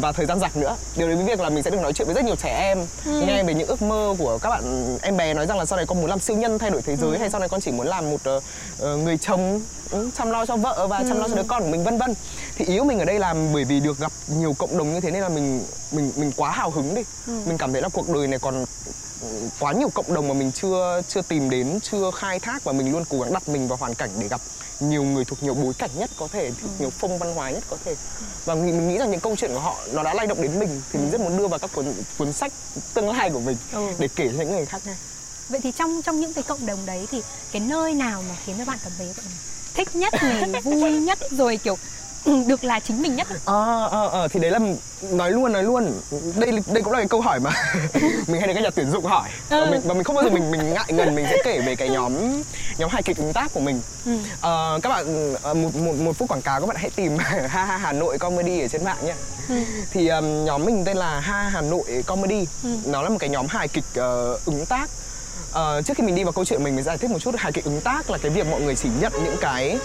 và 0.00 0.12
thời 0.12 0.26
gian 0.26 0.40
rảnh 0.40 0.50
nữa 0.54 0.76
điều 0.96 1.08
đấy 1.08 1.16
với 1.16 1.24
việc 1.24 1.40
là 1.40 1.50
mình 1.50 1.62
sẽ 1.62 1.70
được 1.70 1.80
nói 1.80 1.92
chuyện 1.92 2.06
với 2.06 2.14
rất 2.14 2.24
nhiều 2.24 2.36
trẻ 2.36 2.58
em 2.58 2.78
ừ. 3.04 3.22
nghe 3.26 3.42
về 3.42 3.54
những 3.54 3.68
ước 3.68 3.82
mơ 3.82 4.14
của 4.18 4.38
các 4.42 4.50
bạn 4.50 4.98
em 5.02 5.16
bé 5.16 5.34
nói 5.34 5.46
rằng 5.46 5.58
là 5.58 5.64
sau 5.64 5.76
này 5.76 5.86
con 5.86 6.00
muốn 6.00 6.10
làm 6.10 6.18
siêu 6.18 6.36
nhân 6.36 6.58
thay 6.58 6.70
đổi 6.70 6.82
thế 6.82 6.96
giới 6.96 7.10
ừ. 7.10 7.16
hay 7.16 7.30
sau 7.30 7.40
này 7.40 7.48
con 7.48 7.60
chỉ 7.60 7.72
muốn 7.72 7.86
làm 7.86 8.10
một 8.10 8.20
uh, 8.36 8.42
người 8.82 9.18
chồng 9.18 9.60
ừ, 9.90 10.10
chăm 10.14 10.30
lo 10.30 10.46
cho 10.46 10.56
vợ 10.56 10.86
và 10.86 10.98
ừ. 10.98 11.04
chăm 11.08 11.18
lo 11.18 11.28
cho 11.28 11.34
đứa 11.34 11.42
con 11.42 11.62
của 11.62 11.68
mình 11.68 11.84
vân 11.84 11.98
vân 11.98 12.14
thì 12.56 12.64
ý 12.64 12.78
của 12.78 12.84
mình 12.84 12.98
ở 12.98 13.04
đây 13.04 13.18
là 13.18 13.34
bởi 13.54 13.64
vì 13.64 13.80
được 13.80 13.98
gặp 13.98 14.12
nhiều 14.28 14.54
cộng 14.58 14.78
đồng 14.78 14.94
như 14.94 15.00
thế 15.00 15.10
nên 15.10 15.22
là 15.22 15.28
mình 15.28 15.64
mình 15.92 16.12
mình 16.16 16.32
quá 16.36 16.50
hào 16.50 16.70
hứng 16.70 16.94
đi 16.94 17.02
ừ. 17.26 17.32
mình 17.46 17.58
cảm 17.58 17.72
thấy 17.72 17.82
là 17.82 17.88
cuộc 17.88 18.08
đời 18.08 18.26
này 18.26 18.38
còn 18.38 18.64
quá 19.60 19.72
nhiều 19.72 19.88
cộng 19.94 20.14
đồng 20.14 20.28
mà 20.28 20.34
mình 20.34 20.52
chưa 20.52 21.02
chưa 21.08 21.22
tìm 21.22 21.50
đến 21.50 21.78
chưa 21.82 22.10
khai 22.10 22.40
thác 22.40 22.64
và 22.64 22.72
mình 22.72 22.92
luôn 22.92 23.04
cố 23.08 23.20
gắng 23.20 23.32
đặt 23.32 23.48
mình 23.48 23.68
vào 23.68 23.76
hoàn 23.76 23.94
cảnh 23.94 24.10
để 24.18 24.28
gặp 24.28 24.40
nhiều 24.80 25.02
người 25.02 25.24
thuộc 25.24 25.42
nhiều 25.42 25.54
bối 25.54 25.74
cảnh 25.78 25.90
nhất 25.96 26.10
có 26.18 26.28
thể 26.32 26.50
thuộc 26.60 26.70
ừ. 26.70 26.80
nhiều 26.80 26.90
phong 26.90 27.18
văn 27.18 27.34
hóa 27.34 27.50
nhất 27.50 27.64
có 27.70 27.76
thể 27.84 27.96
và 28.44 28.54
mình 28.54 28.88
nghĩ 28.88 28.98
rằng 28.98 29.10
những 29.10 29.20
câu 29.20 29.36
chuyện 29.36 29.50
của 29.54 29.60
họ 29.60 29.76
nó 29.92 30.02
đã 30.02 30.14
lay 30.14 30.26
động 30.26 30.42
đến 30.42 30.58
mình 30.58 30.82
thì 30.92 30.98
mình 30.98 31.10
rất 31.10 31.20
muốn 31.20 31.36
đưa 31.36 31.48
vào 31.48 31.58
các 31.58 31.70
cuốn 31.74 31.94
cuốn 32.18 32.32
sách 32.32 32.52
tương 32.94 33.08
lai 33.08 33.30
của 33.30 33.40
mình 33.40 33.56
ừ. 33.72 33.86
để 33.98 34.08
kể 34.16 34.28
cho 34.28 34.38
những 34.38 34.50
người 34.50 34.66
khác 34.66 34.82
nghe 34.86 34.94
vậy 35.48 35.60
thì 35.62 35.72
trong 35.72 36.02
trong 36.02 36.20
những 36.20 36.34
cái 36.34 36.44
cộng 36.44 36.66
đồng 36.66 36.86
đấy 36.86 37.06
thì 37.10 37.22
cái 37.52 37.60
nơi 37.60 37.94
nào 37.94 38.24
mà 38.28 38.36
khiến 38.46 38.56
cho 38.58 38.64
bạn 38.64 38.78
cảm 38.82 38.92
thấy 38.98 39.14
thích 39.74 39.96
nhất 39.96 40.14
này 40.22 40.62
vui 40.62 40.90
nhất 41.00 41.18
rồi 41.30 41.56
kiểu 41.56 41.76
Ừ, 41.76 42.01
được 42.46 42.64
là 42.64 42.80
chính 42.80 43.02
mình 43.02 43.16
nhất. 43.16 43.26
Ờ 43.44 43.88
ờ 43.90 44.08
ờ 44.08 44.28
thì 44.28 44.40
đấy 44.40 44.50
là 44.50 44.58
nói 45.10 45.30
luôn 45.30 45.52
nói 45.52 45.62
luôn. 45.62 45.92
Đây 46.36 46.52
đây 46.72 46.82
cũng 46.82 46.92
là 46.92 46.98
cái 46.98 47.08
câu 47.08 47.20
hỏi 47.20 47.40
mà 47.40 47.50
mình 48.26 48.40
hay 48.40 48.48
được 48.48 48.54
các 48.54 48.62
nhà 48.62 48.70
tuyển 48.74 48.90
dụng 48.90 49.04
hỏi. 49.04 49.28
Ừ. 49.50 49.64
và, 49.64 49.70
mình, 49.70 49.80
và 49.84 49.94
mình 49.94 50.04
không 50.04 50.16
bao 50.16 50.24
giờ 50.24 50.30
mình 50.30 50.50
mình 50.50 50.74
ngại 50.74 50.84
ngần 50.88 51.14
mình 51.14 51.26
sẽ 51.30 51.36
kể 51.44 51.60
về 51.66 51.76
cái 51.76 51.88
nhóm 51.88 52.12
nhóm 52.78 52.90
hài 52.90 53.02
kịch 53.02 53.16
ứng 53.16 53.32
tác 53.32 53.52
của 53.54 53.60
mình. 53.60 53.80
Ừ. 54.06 54.12
ờ, 54.40 54.80
các 54.82 54.88
bạn 54.88 55.34
ờ, 55.42 55.54
một, 55.54 55.76
một 55.76 55.94
một 55.94 56.16
phút 56.16 56.28
quảng 56.28 56.42
cáo 56.42 56.60
các 56.60 56.66
bạn 56.66 56.76
hãy 56.76 56.90
tìm 56.90 57.18
ha 57.48 57.64
ha 57.64 57.76
Hà 57.76 57.92
Nội 57.92 58.18
comedy 58.18 58.60
ở 58.60 58.68
trên 58.68 58.84
mạng 58.84 58.98
nhé. 59.04 59.14
Ừ. 59.48 59.54
thì 59.90 60.08
um, 60.08 60.44
nhóm 60.44 60.64
mình 60.64 60.84
tên 60.84 60.96
là 60.96 61.20
ha 61.20 61.42
Hà 61.42 61.60
Nội 61.60 62.04
comedy. 62.06 62.46
Ừ. 62.62 62.76
nó 62.84 63.02
là 63.02 63.08
một 63.08 63.18
cái 63.20 63.30
nhóm 63.30 63.46
hài 63.46 63.68
kịch 63.68 63.84
uh, 63.90 64.44
ứng 64.44 64.66
tác. 64.68 64.90
Uh, 65.50 65.84
trước 65.84 65.96
khi 65.96 66.04
mình 66.04 66.14
đi 66.14 66.24
vào 66.24 66.32
câu 66.32 66.44
chuyện 66.44 66.64
mình 66.64 66.76
mình 66.76 66.84
giải 66.84 66.98
thích 66.98 67.10
một 67.10 67.18
chút. 67.18 67.34
Hài 67.38 67.52
kịch 67.52 67.64
ứng 67.64 67.80
tác 67.80 68.10
là 68.10 68.18
cái 68.18 68.30
việc 68.30 68.46
mọi 68.46 68.60
người 68.60 68.76
chỉ 68.76 68.88
nhận 69.00 69.12
những 69.24 69.36
cái 69.40 69.78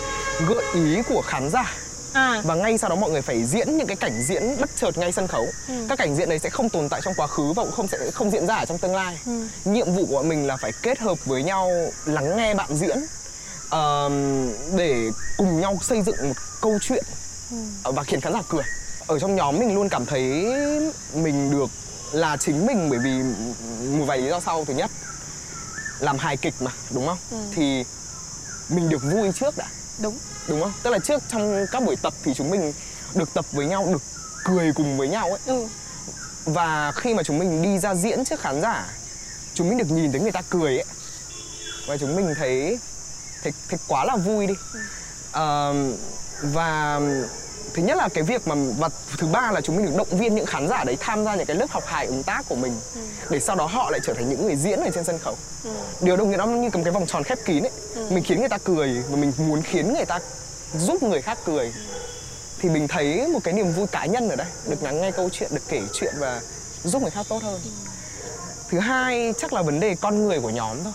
gợi 0.48 0.64
ý 0.74 1.02
của 1.10 1.22
khán 1.22 1.50
giả 1.50 1.74
à. 2.14 2.42
và 2.44 2.56
ngay 2.56 2.78
sau 2.78 2.90
đó 2.90 2.96
mọi 2.96 3.12
người 3.12 3.22
phải 3.22 3.44
diễn 3.44 3.78
những 3.78 3.88
cái 3.88 3.96
cảnh 3.96 4.22
diễn 4.28 4.44
bất 4.60 4.70
chợt 4.76 4.98
ngay 4.98 5.12
sân 5.12 5.28
khấu 5.28 5.48
ừ. 5.68 5.74
các 5.90 5.98
cảnh 5.98 6.16
diễn 6.16 6.30
đấy 6.30 6.40
sẽ 6.40 6.50
không 6.50 6.70
tồn 6.70 6.90
tại 6.90 7.02
trong 7.04 7.14
quá 7.18 7.28
khứ 7.28 7.54
và 7.54 7.64
cũng 7.64 7.72
không 7.72 7.88
sẽ 7.88 7.98
không 8.14 8.32
diễn 8.32 8.48
ra 8.48 8.56
ở 8.56 8.66
trong 8.66 8.78
tương 8.78 8.96
lai 8.96 9.18
ừ. 9.26 9.48
nhiệm 9.66 9.94
vụ 9.94 10.06
của 10.06 10.16
bọn 10.16 10.30
mình 10.30 10.48
là 10.48 10.58
phải 10.58 10.72
kết 10.84 11.00
hợp 11.00 11.26
với 11.26 11.44
nhau 11.44 11.72
lắng 12.06 12.38
nghe 12.38 12.54
bạn 12.54 12.70
diễn 12.76 12.98
uh, 13.66 14.12
để 14.78 15.12
cùng 15.38 15.62
nhau 15.62 15.78
xây 15.82 16.02
dựng 16.02 16.28
một 16.28 16.36
câu 16.62 16.80
chuyện 16.82 17.04
ừ. 17.52 17.58
và 17.84 18.04
khiến 18.04 18.22
khán 18.22 18.34
giả 18.34 18.42
cười 18.50 18.64
ở 19.08 19.20
trong 19.20 19.36
nhóm 19.36 19.60
mình 19.60 19.76
luôn 19.76 19.90
cảm 19.90 20.06
thấy 20.06 20.46
mình 21.14 21.52
được 21.52 21.70
là 22.12 22.38
chính 22.38 22.66
mình 22.66 22.90
bởi 22.90 23.00
vì 23.00 23.24
một 23.98 24.06
vài 24.06 24.18
lý 24.18 24.30
do 24.30 24.40
sau 24.40 24.66
thứ 24.66 24.74
nhất 24.74 24.92
làm 26.00 26.18
hài 26.18 26.38
kịch 26.38 26.54
mà 26.60 26.72
đúng 26.92 27.08
không 27.08 27.18
ừ. 27.32 27.38
thì 27.56 27.84
mình 28.70 28.90
được 28.90 29.04
vui 29.04 29.32
trước 29.32 29.58
đã 29.58 29.68
đúng. 30.00 30.18
Đúng 30.48 30.62
không? 30.62 30.74
Tức 30.84 30.90
là 30.90 31.00
trước 31.00 31.24
trong 31.28 31.66
các 31.72 31.84
buổi 31.84 31.96
tập 31.96 32.14
thì 32.24 32.34
chúng 32.34 32.50
mình 32.50 32.74
được 33.16 33.34
tập 33.34 33.46
với 33.52 33.66
nhau 33.66 33.88
được 33.92 34.02
cười 34.46 34.74
cùng 34.74 34.98
với 34.98 35.08
nhau 35.08 35.30
ấy. 35.30 35.40
Ừ. 35.46 35.68
và 36.46 36.92
khi 36.96 37.14
mà 37.14 37.24
chúng 37.24 37.40
mình 37.40 37.62
đi 37.62 37.80
ra 37.80 37.96
diễn 37.96 38.26
trước 38.26 38.40
khán 38.40 38.62
giả 38.62 38.90
chúng 39.54 39.70
mình 39.70 39.78
được 39.78 39.92
nhìn 39.92 40.12
thấy 40.12 40.22
người 40.22 40.32
ta 40.32 40.42
cười 40.50 40.78
ấy. 40.78 40.86
Và 41.88 41.98
chúng 41.98 42.16
mình 42.16 42.34
thấy 42.38 42.80
thấy, 43.44 43.54
thấy 43.70 43.80
quá 43.88 44.06
là 44.06 44.16
vui 44.16 44.48
đi. 44.48 44.54
Ừ. 44.74 44.80
à, 45.32 45.74
và 46.42 47.02
thứ 47.78 47.84
nhất 47.84 47.98
là 47.98 48.10
cái 48.10 48.24
việc 48.24 48.48
mà 48.48 48.56
và 48.78 48.90
thứ 49.18 49.28
ba 49.28 49.52
là 49.52 49.62
chúng 49.62 49.76
mình 49.76 49.86
được 49.86 49.96
động 49.98 50.08
viên 50.12 50.36
những 50.36 50.46
khán 50.46 50.68
giả 50.68 50.84
đấy 50.84 50.98
tham 51.00 51.26
gia 51.26 51.36
những 51.36 51.46
cái 51.46 51.56
lớp 51.56 51.70
học 51.70 51.84
hài 51.86 52.06
ứng 52.06 52.24
tác 52.24 52.44
của 52.50 52.56
mình 52.56 52.74
ừ. 52.96 53.02
để 53.30 53.40
sau 53.40 53.56
đó 53.56 53.66
họ 53.66 53.90
lại 53.92 54.00
trở 54.04 54.14
thành 54.14 54.30
những 54.30 54.46
người 54.46 54.56
diễn 54.56 54.80
ở 54.80 54.90
trên 54.94 55.04
sân 55.04 55.18
khấu 55.20 55.36
ừ. 55.64 55.70
điều 56.02 56.18
đồng 56.18 56.30
nghĩa 56.30 56.38
nó 56.38 56.46
như 56.46 56.70
cầm 56.70 56.84
cái 56.84 56.94
vòng 56.94 57.06
tròn 57.08 57.24
khép 57.24 57.38
kín 57.46 57.64
ấy 57.64 57.72
ừ. 57.96 58.08
mình 58.10 58.24
khiến 58.24 58.40
người 58.40 58.50
ta 58.50 58.58
cười 58.58 59.04
và 59.10 59.16
mình 59.16 59.32
muốn 59.38 59.62
khiến 59.62 59.94
người 59.94 60.06
ta 60.06 60.20
giúp 60.78 61.04
người 61.04 61.22
khác 61.22 61.38
cười 61.46 61.66
ừ. 61.66 61.72
thì 62.60 62.70
mình 62.70 62.88
thấy 62.88 63.28
một 63.28 63.40
cái 63.44 63.54
niềm 63.54 63.72
vui 63.72 63.88
cá 63.88 64.06
nhân 64.06 64.30
ở 64.30 64.36
đây 64.36 64.48
được 64.70 64.84
lắng 64.84 65.02
nghe 65.02 65.12
câu 65.12 65.30
chuyện 65.30 65.50
được 65.54 65.64
kể 65.70 65.82
chuyện 65.94 66.14
và 66.20 66.42
giúp 66.84 67.02
người 67.02 67.12
khác 67.12 67.26
tốt 67.30 67.44
hơn 67.44 67.60
ừ. 67.64 67.70
thứ 68.70 68.80
hai 68.80 69.34
chắc 69.38 69.54
là 69.54 69.62
vấn 69.62 69.80
đề 69.80 69.96
con 70.02 70.26
người 70.26 70.40
của 70.40 70.50
nhóm 70.50 70.78
thôi 70.84 70.94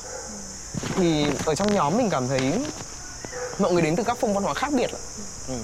thì 0.97 1.27
ở 1.47 1.55
trong 1.55 1.75
nhóm 1.75 1.97
mình 1.97 2.11
cảm 2.11 2.29
thấy 2.29 2.53
mọi 3.59 3.73
người 3.73 3.83
đến 3.83 3.97
từ 3.97 4.03
các 4.03 4.17
phong 4.21 4.35
văn 4.35 4.45
hóa 4.45 4.55
khác 4.55 4.73
biệt 4.73 4.91
ừ 5.49 5.55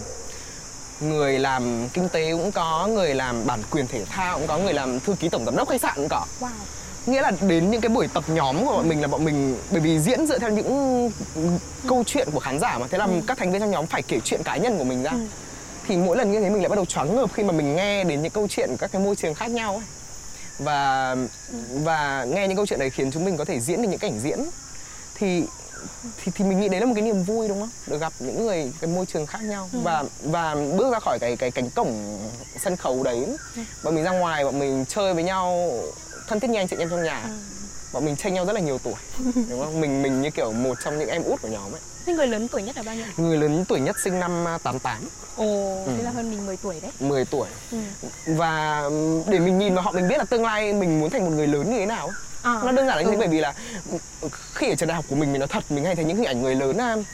người 1.01 1.39
làm 1.39 1.89
kinh 1.93 2.09
tế 2.09 2.33
cũng 2.33 2.53
có 2.53 2.87
người 2.87 3.15
làm 3.15 3.47
bản 3.47 3.61
quyền 3.71 3.87
thể 3.87 4.05
thao 4.05 4.39
cũng 4.39 4.47
có 4.47 4.59
người 4.59 4.73
làm 4.73 5.01
thư 5.01 5.15
ký 5.15 5.29
tổng 5.29 5.45
giám 5.45 5.57
đốc 5.57 5.69
khách 5.69 5.81
sạn 5.81 5.93
cũng 5.97 6.09
có 6.09 6.25
wow. 6.41 6.49
nghĩa 7.07 7.23
là 7.23 7.33
đến 7.41 7.71
những 7.71 7.81
cái 7.81 7.89
buổi 7.89 8.09
tập 8.09 8.25
nhóm 8.29 8.67
của 8.67 8.73
bọn 8.73 8.89
mình 8.89 9.01
là 9.01 9.09
bọn 9.09 9.25
mình 9.25 9.57
bởi 9.71 9.81
vì 9.81 9.99
diễn 9.99 10.27
dựa 10.27 10.39
theo 10.39 10.51
những 10.51 11.11
câu 11.89 12.05
chuyện 12.07 12.29
của 12.33 12.41
khán 12.41 12.59
giả 12.59 12.79
mà 12.79 12.87
thế 12.91 12.99
là 12.99 13.05
ừ. 13.05 13.13
các 13.27 13.39
thành 13.39 13.53
viên 13.53 13.61
trong 13.61 13.71
nhóm 13.71 13.87
phải 13.87 14.03
kể 14.03 14.21
chuyện 14.25 14.43
cá 14.45 14.57
nhân 14.57 14.79
của 14.79 14.85
mình 14.85 15.03
ra 15.03 15.11
ừ. 15.11 15.19
thì 15.87 15.97
mỗi 15.97 16.17
lần 16.17 16.33
như 16.33 16.41
thế 16.41 16.51
mình 16.51 16.63
lại 16.63 16.69
bắt 16.69 16.77
đầu 16.77 16.85
choáng 16.85 17.17
ngợp 17.17 17.33
khi 17.35 17.43
mà 17.43 17.53
mình 17.53 17.77
nghe 17.77 18.05
đến 18.05 18.23
những 18.23 18.33
câu 18.33 18.49
chuyện 18.51 18.69
của 18.71 18.77
các 18.77 18.93
cái 18.93 19.03
môi 19.03 19.17
trường 19.17 19.35
khác 19.35 19.51
nhau 19.51 19.73
ấy 19.73 19.85
và 20.59 21.11
ừ. 21.53 21.59
và 21.73 22.27
nghe 22.29 22.49
những 22.49 22.57
câu 22.57 22.67
chuyện 22.67 22.79
đấy 22.79 22.91
khiến 22.91 23.11
chúng 23.13 23.25
mình 23.25 23.37
có 23.37 23.45
thể 23.45 23.61
diễn 23.61 23.83
được 23.83 23.89
những 23.89 23.99
cảnh 23.99 24.19
diễn 24.21 24.39
thì 25.15 25.45
thì 26.25 26.33
thì 26.35 26.45
mình 26.45 26.61
nghĩ 26.61 26.69
đấy 26.69 26.81
là 26.81 26.87
một 26.87 26.93
cái 26.95 27.03
niềm 27.03 27.23
vui 27.23 27.49
đúng 27.49 27.61
không 27.61 27.71
được 27.87 28.01
gặp 28.01 28.13
những 28.19 28.47
người 28.47 28.73
cái 28.81 28.91
môi 28.91 29.07
trường 29.07 29.27
khác 29.27 29.43
nhau 29.43 29.71
ừ. 29.73 29.79
và 29.83 30.05
và 30.23 30.55
bước 30.55 30.93
ra 30.93 30.99
khỏi 31.01 31.19
cái 31.21 31.37
cái 31.37 31.51
cánh 31.51 31.71
cổng 31.71 32.19
sân 32.65 32.77
khấu 32.77 33.03
đấy 33.03 33.27
ừ. 33.57 33.63
bọn 33.85 33.95
mình 33.95 34.05
ra 34.05 34.11
ngoài 34.11 34.45
bọn 34.45 34.59
mình 34.59 34.85
chơi 34.89 35.15
với 35.15 35.25
nhau 35.25 35.71
thân 36.29 36.41
thiết 36.41 36.51
nhanh 36.51 36.69
chị 36.69 36.77
em 36.79 36.91
trong 36.91 37.03
nhà 37.03 37.23
ừ. 37.25 37.58
Bọn 37.93 38.05
mình 38.05 38.17
chênh 38.17 38.35
nhau 38.35 38.45
rất 38.47 38.53
là 38.53 38.61
nhiều 38.61 38.79
tuổi 38.79 38.95
đúng 39.51 39.65
không? 39.65 39.81
Mình 39.81 40.03
mình 40.03 40.23
như 40.23 40.31
kiểu 40.31 40.53
một 40.53 40.79
trong 40.85 40.99
những 40.99 41.09
em 41.09 41.23
út 41.25 41.43
của 41.43 41.49
nhóm 41.49 41.73
ấy. 41.75 41.81
Thế 42.07 42.13
người 42.13 42.27
lớn 42.27 42.49
tuổi 42.49 42.63
nhất 42.63 42.77
là 42.77 42.83
bao 42.83 42.95
nhiêu? 42.95 43.05
Người 43.17 43.37
lớn 43.37 43.65
tuổi 43.69 43.81
nhất 43.81 43.97
sinh 44.05 44.21
năm 44.21 44.45
88 44.63 44.97
à, 44.97 45.01
Ồ, 45.37 45.45
ừ. 45.87 45.93
thế 45.97 46.03
là 46.03 46.11
hơn 46.11 46.31
mình 46.31 46.47
10 46.47 46.57
tuổi 46.57 46.81
đấy. 46.83 46.91
10 47.01 47.25
tuổi. 47.25 47.49
Ừ. 47.73 47.79
Và 48.27 48.83
để 49.27 49.39
mình 49.39 49.59
nhìn 49.59 49.75
vào 49.75 49.85
họ 49.85 49.93
mình 49.93 50.09
biết 50.09 50.19
là 50.19 50.25
tương 50.25 50.45
lai 50.45 50.73
mình 50.73 51.01
muốn 51.01 51.11
thành 51.11 51.25
một 51.25 51.31
người 51.35 51.47
lớn 51.47 51.71
như 51.73 51.79
thế 51.79 51.87
nào 51.87 52.11
à, 52.43 52.61
Nó 52.65 52.73
đơn 52.73 52.87
giản 52.87 52.97
là 52.97 53.03
như 53.03 53.09
thế 53.11 53.15
ừ. 53.17 53.19
bởi 53.19 53.29
vì 53.29 53.41
là 53.41 53.55
khi 54.55 54.69
ở 54.69 54.75
trường 54.75 54.89
đại 54.89 54.97
học 54.97 55.05
của 55.09 55.17
mình 55.17 55.33
mình 55.33 55.41
nói 55.41 55.49
thật 55.49 55.65
mình 55.71 55.85
hay 55.85 55.95
thấy 55.95 56.05
những 56.05 56.17
hình 56.17 56.27
ảnh 56.27 56.43
người 56.43 56.55
lớn 56.55 57.05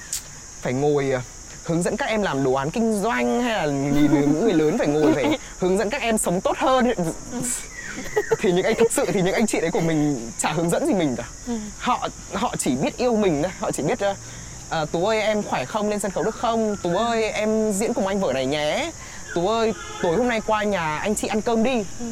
phải 0.60 0.72
ngồi 0.72 1.10
à, 1.12 1.22
hướng 1.64 1.82
dẫn 1.82 1.96
các 1.96 2.06
em 2.06 2.22
làm 2.22 2.44
đồ 2.44 2.52
án 2.52 2.70
kinh 2.70 3.00
doanh 3.02 3.42
hay 3.42 3.52
là 3.52 3.66
nhìn 3.66 4.12
những 4.20 4.40
người 4.44 4.52
lớn 4.52 4.78
phải 4.78 4.86
ngồi 4.86 5.14
phải 5.14 5.38
hướng 5.58 5.78
dẫn 5.78 5.90
các 5.90 6.00
em 6.02 6.18
sống 6.18 6.40
tốt 6.40 6.56
hơn 6.58 6.92
thì 8.38 8.52
những 8.52 8.64
anh 8.64 8.74
thực 8.78 8.92
sự 8.92 9.04
thì 9.12 9.22
những 9.22 9.34
anh 9.34 9.46
chị 9.46 9.60
đấy 9.60 9.70
của 9.70 9.80
mình 9.80 10.30
chả 10.38 10.52
hướng 10.52 10.70
dẫn 10.70 10.86
gì 10.86 10.94
mình 10.94 11.16
cả. 11.16 11.24
Ừ. 11.46 11.58
họ 11.78 12.08
họ 12.32 12.54
chỉ 12.58 12.76
biết 12.76 12.96
yêu 12.96 13.16
mình 13.16 13.42
thôi. 13.42 13.52
Họ 13.58 13.70
chỉ 13.72 13.82
biết 13.82 13.98
uh, 14.82 14.92
tú 14.92 15.06
ơi 15.06 15.20
em 15.20 15.42
khỏe 15.42 15.64
không? 15.64 15.88
Lên 15.88 16.00
sân 16.00 16.10
khấu 16.10 16.24
được 16.24 16.34
không? 16.34 16.76
Tú 16.82 16.96
ơi 16.96 17.30
em 17.30 17.72
diễn 17.72 17.94
cùng 17.94 18.06
anh 18.06 18.20
vở 18.20 18.32
này 18.32 18.46
nhé. 18.46 18.90
Tú 19.34 19.48
ơi 19.48 19.74
tối 20.02 20.16
hôm 20.16 20.28
nay 20.28 20.40
qua 20.46 20.62
nhà 20.62 20.98
anh 20.98 21.14
chị 21.14 21.28
ăn 21.28 21.40
cơm 21.40 21.62
đi. 21.62 21.84
Ừ. 22.00 22.06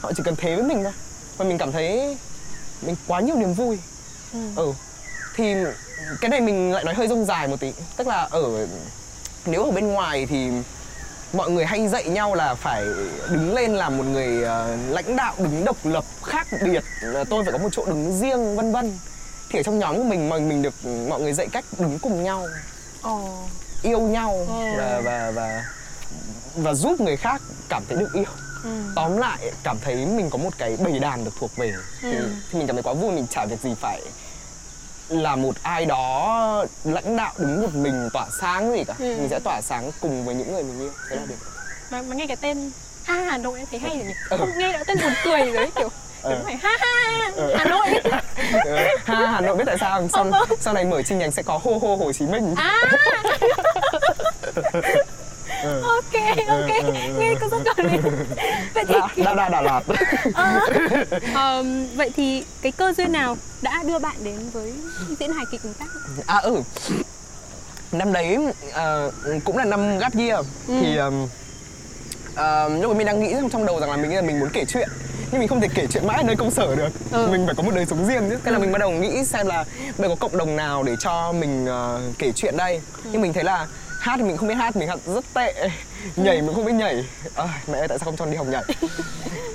họ 0.00 0.12
chỉ 0.16 0.22
cần 0.24 0.36
thế 0.36 0.54
với 0.54 0.64
mình 0.64 0.82
thôi. 0.82 0.92
Và 1.36 1.44
mình 1.44 1.58
cảm 1.58 1.72
thấy 1.72 2.16
mình 2.82 2.96
quá 3.06 3.20
nhiều 3.20 3.36
niềm 3.36 3.54
vui. 3.54 3.78
Ừ. 4.32 4.38
ừ. 4.56 4.72
Thì 5.36 5.54
cái 6.20 6.28
này 6.28 6.40
mình 6.40 6.72
lại 6.72 6.84
nói 6.84 6.94
hơi 6.94 7.08
rông 7.08 7.24
dài 7.24 7.48
một 7.48 7.60
tí. 7.60 7.72
Tức 7.96 8.06
là 8.06 8.28
ở 8.30 8.66
nếu 9.46 9.64
ở 9.64 9.70
bên 9.70 9.86
ngoài 9.86 10.26
thì 10.26 10.50
mọi 11.32 11.50
người 11.50 11.64
hay 11.64 11.88
dạy 11.88 12.04
nhau 12.04 12.34
là 12.34 12.54
phải 12.54 12.84
đứng 13.30 13.54
lên 13.54 13.74
làm 13.74 13.96
một 13.96 14.04
người 14.12 14.42
uh, 14.42 14.94
lãnh 14.94 15.16
đạo 15.16 15.34
đứng 15.38 15.64
độc 15.64 15.76
lập 15.84 16.04
khác 16.22 16.46
biệt 16.64 16.84
uh, 17.20 17.28
tôi 17.28 17.44
phải 17.44 17.52
có 17.52 17.58
một 17.58 17.68
chỗ 17.72 17.86
đứng 17.86 18.18
riêng 18.18 18.56
vân 18.56 18.72
vân 18.72 18.98
thì 19.50 19.58
ở 19.58 19.62
trong 19.62 19.78
nhóm 19.78 19.96
của 19.96 20.02
mình 20.02 20.28
mà 20.28 20.38
mình 20.38 20.62
được 20.62 20.74
mọi 21.08 21.20
người 21.20 21.32
dạy 21.32 21.48
cách 21.52 21.64
đứng 21.78 21.98
cùng 21.98 22.22
nhau 22.24 22.46
oh. 23.08 23.48
yêu 23.82 24.00
nhau 24.00 24.38
oh. 24.42 24.48
và 24.78 25.00
và 25.04 25.32
và 25.34 25.64
và 26.56 26.74
giúp 26.74 27.00
người 27.00 27.16
khác 27.16 27.42
cảm 27.68 27.82
thấy 27.88 27.98
được 27.98 28.12
yêu 28.14 28.24
ừ. 28.64 28.70
tóm 28.94 29.16
lại 29.16 29.52
cảm 29.62 29.76
thấy 29.84 30.06
mình 30.06 30.30
có 30.30 30.38
một 30.38 30.50
cái 30.58 30.76
bầy 30.84 30.98
đàn 30.98 31.24
được 31.24 31.30
thuộc 31.40 31.56
về 31.56 31.68
ừ. 31.68 31.82
thì, 32.02 32.18
thì 32.50 32.58
mình 32.58 32.66
cảm 32.66 32.76
thấy 32.76 32.82
quá 32.82 32.92
vui 32.92 33.12
mình 33.12 33.26
chả 33.30 33.44
việc 33.44 33.60
gì 33.60 33.74
phải 33.80 34.00
là 35.10 35.36
một 35.36 35.54
ai 35.62 35.86
đó 35.86 36.64
lãnh 36.84 37.16
đạo 37.16 37.32
đứng 37.38 37.62
một 37.62 37.74
mình 37.74 38.08
tỏa 38.12 38.26
sáng 38.40 38.72
gì 38.72 38.84
cả 38.84 38.94
ừ. 38.98 39.04
mình 39.04 39.28
sẽ 39.30 39.38
tỏa 39.44 39.60
sáng 39.62 39.90
cùng 40.00 40.24
với 40.24 40.34
những 40.34 40.52
người 40.52 40.62
mình 40.62 40.80
yêu 40.80 40.92
thế 41.10 41.16
là 41.16 41.22
được 41.28 41.34
mà, 41.90 42.02
mà 42.02 42.14
nghe 42.16 42.26
cái 42.26 42.36
tên 42.36 42.70
ha 43.04 43.14
Hà 43.14 43.38
Nội 43.38 43.58
em 43.58 43.66
thấy 43.70 43.80
hay 43.80 43.96
rồi 43.96 44.06
nhỉ 44.06 44.14
ừ. 44.30 44.36
không 44.38 44.58
nghe 44.58 44.72
đã 44.72 44.84
tên 44.86 44.98
buồn 45.02 45.12
cười 45.24 45.50
rồi 45.50 45.70
kiểu 45.76 45.88
ừ. 46.22 46.36
phải 46.44 46.56
ha 46.56 46.70
ha 46.80 47.30
ừ. 47.36 47.54
Hà 47.58 47.64
Nội 47.64 47.86
ừ. 48.64 48.76
ha 49.04 49.26
Hà 49.26 49.40
Nội 49.40 49.56
biết 49.56 49.64
tại 49.66 49.76
sao 49.80 50.08
sau 50.12 50.30
sau 50.60 50.74
này 50.74 50.84
mở 50.84 51.02
chi 51.02 51.14
nhánh 51.14 51.32
sẽ 51.32 51.42
có 51.42 51.60
hô 51.62 51.78
hô 51.78 51.96
Hồ 51.96 52.12
Chí 52.12 52.26
Minh 52.26 52.54
à 52.56 52.90
ừ. 55.62 55.82
ok 55.82 56.22
ok 56.48 56.68
ừ, 56.68 56.82
ừ, 56.82 56.92
ừ. 57.06 57.18
nghe 57.18 57.34
có 57.40 57.48
rất 57.48 57.58
còn 57.76 57.86
vậy 58.74 58.84
thì 58.88 59.22
đà, 59.22 59.34
đà, 59.34 59.48
Đà 59.48 59.60
Lạt 59.60 59.82
à, 60.34 60.60
um, 61.34 61.86
vậy 61.96 62.10
thì 62.16 62.44
cái 62.62 62.72
cơ 62.72 62.92
duyên 62.92 63.12
nào 63.12 63.36
đã 63.62 63.82
đưa 63.86 63.98
bạn 63.98 64.16
đến 64.24 64.50
với 64.52 64.72
diễn 65.20 65.32
hài 65.32 65.44
kịch 65.52 65.62
ứng 65.62 65.74
tác 65.74 65.86
à 66.26 66.36
ừ 66.36 66.62
năm 67.92 68.12
đấy 68.12 68.36
uh, 68.36 69.44
cũng 69.44 69.56
là 69.56 69.64
năm 69.64 69.98
gap 69.98 70.16
year 70.16 70.46
ừ. 70.68 70.74
thì 70.80 70.96
um, 70.96 71.24
uh, 72.32 72.82
lúc 72.82 72.96
mình 72.96 73.06
đang 73.06 73.20
nghĩ 73.20 73.34
trong 73.52 73.66
đầu 73.66 73.80
rằng 73.80 73.90
là 73.90 73.96
mình 73.96 74.14
là 74.14 74.22
mình 74.22 74.40
muốn 74.40 74.48
kể 74.52 74.64
chuyện 74.68 74.88
nhưng 75.30 75.38
mình 75.38 75.48
không 75.48 75.60
thể 75.60 75.68
kể 75.74 75.86
chuyện 75.90 76.06
mãi 76.06 76.16
ở 76.16 76.22
nơi 76.22 76.36
công 76.36 76.50
sở 76.50 76.74
được 76.76 76.88
ừ. 77.12 77.28
mình 77.30 77.46
phải 77.46 77.54
có 77.54 77.62
một 77.62 77.74
đời 77.74 77.86
sống 77.86 78.06
riêng 78.06 78.30
chứ 78.30 78.38
thế 78.44 78.50
là 78.50 78.58
ừ. 78.58 78.60
mình 78.60 78.72
bắt 78.72 78.78
đầu 78.78 78.90
nghĩ 78.90 79.24
xem 79.24 79.46
là 79.46 79.64
bây 79.98 80.08
có 80.08 80.14
cộng 80.14 80.36
đồng 80.36 80.56
nào 80.56 80.82
để 80.82 80.96
cho 81.00 81.32
mình 81.32 81.64
uh, 81.64 82.18
kể 82.18 82.32
chuyện 82.32 82.56
đây 82.56 82.74
ừ. 82.74 83.10
nhưng 83.12 83.22
mình 83.22 83.32
thấy 83.32 83.44
là 83.44 83.66
hát 84.00 84.16
thì 84.16 84.22
mình 84.22 84.36
không 84.36 84.48
biết 84.48 84.54
hát 84.54 84.76
mình 84.76 84.88
hát 84.88 84.98
rất 85.06 85.24
tệ 85.34 85.70
nhảy 86.16 86.42
mình 86.42 86.54
không 86.54 86.64
biết 86.64 86.72
nhảy 86.72 87.04
à, 87.34 87.60
mẹ 87.72 87.78
ơi 87.78 87.88
tại 87.88 87.98
sao 87.98 88.04
không 88.04 88.16
cho 88.16 88.26
đi 88.26 88.36
học 88.36 88.46
nhảy 88.50 88.62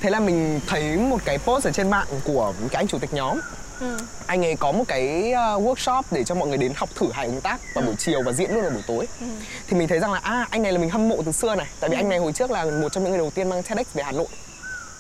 thế 0.02 0.10
là 0.10 0.20
mình 0.20 0.60
thấy 0.68 0.98
một 0.98 1.22
cái 1.26 1.38
post 1.38 1.66
ở 1.66 1.72
trên 1.72 1.90
mạng 1.90 2.08
của 2.24 2.54
cái 2.72 2.80
anh 2.80 2.88
chủ 2.88 3.00
tịch 3.00 3.14
nhóm 3.14 3.40
ừ. 3.80 3.98
anh 4.26 4.46
ấy 4.46 4.56
có 4.56 4.72
một 4.72 4.84
cái 4.88 5.34
uh, 5.34 5.64
workshop 5.64 6.04
để 6.12 6.24
cho 6.24 6.36
mọi 6.36 6.48
người 6.48 6.58
đến 6.58 6.72
học 6.76 6.90
thử 6.96 7.12
hài 7.12 7.26
ứng 7.26 7.42
tác 7.42 7.60
vào 7.76 7.84
ừ. 7.84 7.86
buổi 7.86 7.96
chiều 7.98 8.22
và 8.26 8.32
diễn 8.32 8.52
luôn 8.52 8.62
vào 8.62 8.72
buổi 8.72 8.84
tối 8.88 9.08
ừ. 9.22 9.28
thì 9.68 9.78
mình 9.78 9.88
thấy 9.88 10.00
rằng 10.00 10.14
là 10.14 10.20
à 10.24 10.48
anh 10.50 10.64
này 10.64 10.72
là 10.72 10.80
mình 10.80 10.90
hâm 10.90 11.10
mộ 11.10 11.22
từ 11.26 11.32
xưa 11.32 11.56
này 11.56 11.68
tại 11.80 11.90
vì 11.90 11.96
ừ. 11.96 12.00
anh 12.00 12.10
này 12.10 12.20
hồi 12.20 12.34
trước 12.34 12.52
là 12.52 12.66
một 12.66 12.90
trong 12.92 13.04
những 13.04 13.12
người 13.12 13.20
đầu 13.20 13.32
tiên 13.32 13.50
mang 13.50 13.64
TEDx 13.64 13.94
về 13.94 14.04
Hà 14.04 14.12
Nội 14.12 14.28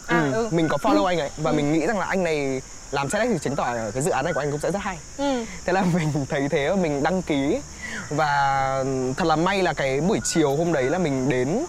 à, 0.07 0.19
ừ. 0.19 0.31
Ừ. 0.33 0.49
mình 0.51 0.67
có 0.67 0.77
follow 0.77 1.05
ừ. 1.05 1.07
anh 1.11 1.19
ấy 1.19 1.29
và 1.37 1.51
ừ. 1.51 1.55
mình 1.55 1.73
nghĩ 1.73 1.85
rằng 1.85 1.99
là 1.99 2.05
anh 2.05 2.23
này 2.23 2.61
làm 2.95 3.09
TEDx 3.09 3.31
thì 3.31 3.39
chứng 3.39 3.55
tỏ 3.55 3.75
cái 3.93 4.03
dự 4.03 4.11
án 4.11 4.25
này 4.25 4.33
của 4.33 4.39
anh 4.39 4.51
cũng 4.51 4.59
sẽ 4.59 4.71
rất 4.71 4.79
hay 4.81 4.97
ừ. 5.17 5.45
thế 5.65 5.73
là 5.73 5.83
mình 5.93 6.25
thấy 6.29 6.49
thế 6.49 6.75
mình 6.75 7.03
đăng 7.03 7.21
ký 7.21 7.61
và 8.09 8.83
thật 9.17 9.25
là 9.25 9.35
may 9.35 9.63
là 9.63 9.73
cái 9.73 10.01
buổi 10.01 10.19
chiều 10.23 10.55
hôm 10.55 10.73
đấy 10.73 10.83
là 10.83 10.97
mình 10.97 11.29
đến 11.29 11.65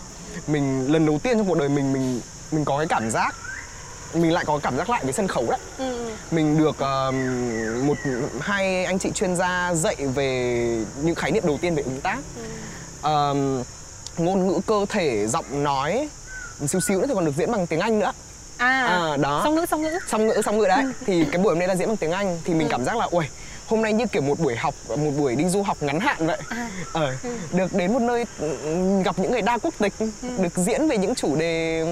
mình 0.47 0.93
lần 0.93 1.07
đầu 1.07 1.19
tiên 1.23 1.39
trong 1.39 1.49
cuộc 1.49 1.59
đời 1.59 1.69
mình 1.69 1.93
mình 1.93 2.21
mình 2.51 2.65
có 2.65 2.79
cái 2.79 2.87
cảm 2.87 3.11
giác 3.11 3.35
mình 4.15 4.33
lại 4.33 4.45
có 4.45 4.59
cảm 4.63 4.77
giác 4.77 4.91
lại 4.91 5.01
với 5.05 5.13
sân 5.13 5.29
khấu 5.29 5.47
đấy 5.51 5.59
ừ. 5.79 6.11
mình 6.31 6.59
được 6.59 6.77
uh, 6.77 7.15
một 7.85 7.97
hai 8.41 8.85
anh 8.85 8.99
chị 8.99 9.11
chuyên 9.11 9.37
gia 9.37 9.75
dạy 9.75 9.97
về 9.97 10.25
những 11.03 11.15
khái 11.15 11.31
niệm 11.31 11.47
đầu 11.47 11.59
tiên 11.61 11.75
về 11.75 11.83
ứng 11.83 12.01
tác 12.01 12.19
ừ. 13.03 13.31
uh, 13.31 13.67
ngôn 14.19 14.47
ngữ 14.47 14.61
cơ 14.67 14.87
thể 14.89 15.27
giọng 15.27 15.65
nói 15.65 16.09
xíu 16.67 16.81
xíu 16.81 16.99
nữa 16.99 17.07
thì 17.09 17.15
còn 17.15 17.25
được 17.25 17.35
diễn 17.37 17.53
bằng 17.53 17.67
tiếng 17.67 17.81
anh 17.81 17.99
nữa 17.99 18.13
à, 18.57 18.83
à 18.83 19.17
đó 19.17 19.41
song 19.45 19.55
ngữ 19.55 19.67
song 19.71 19.83
ngữ 19.83 19.99
song 20.09 20.27
ngữ 20.27 20.41
song 20.45 20.59
ngữ 20.59 20.67
đấy 20.69 20.83
ừ. 20.83 20.93
thì 21.07 21.25
cái 21.33 21.43
buổi 21.43 21.53
hôm 21.53 21.59
nay 21.59 21.69
là 21.69 21.77
diễn 21.77 21.89
bằng 21.89 21.97
tiếng 21.97 22.13
anh 22.13 22.39
thì 22.45 22.55
mình 22.55 22.69
ừ. 22.69 22.71
cảm 22.71 22.85
giác 22.85 22.97
là 22.97 23.07
ui 23.11 23.25
hôm 23.67 23.83
nay 23.83 23.93
như 23.93 24.07
kiểu 24.07 24.23
một 24.23 24.39
buổi 24.41 24.57
học 24.57 24.75
một 24.89 25.11
buổi 25.19 25.35
đi 25.35 25.49
du 25.49 25.63
học 25.63 25.77
ngắn 25.81 26.01
hạn 26.01 26.27
vậy 26.27 26.39
à. 26.49 26.71
ờ, 26.93 27.15
ừ. 27.23 27.37
được 27.53 27.75
đến 27.75 27.93
một 27.93 28.03
nơi 28.03 28.25
ừ, 28.39 28.49
gặp 29.05 29.19
những 29.19 29.33
người 29.33 29.43
đa 29.43 29.59
quốc 29.59 29.75
tịch 29.79 29.93
ừ. 29.99 30.07
được 30.39 30.57
diễn 30.57 30.89
về 30.89 30.99
những 30.99 31.15
chủ 31.15 31.37
đề 31.37 31.85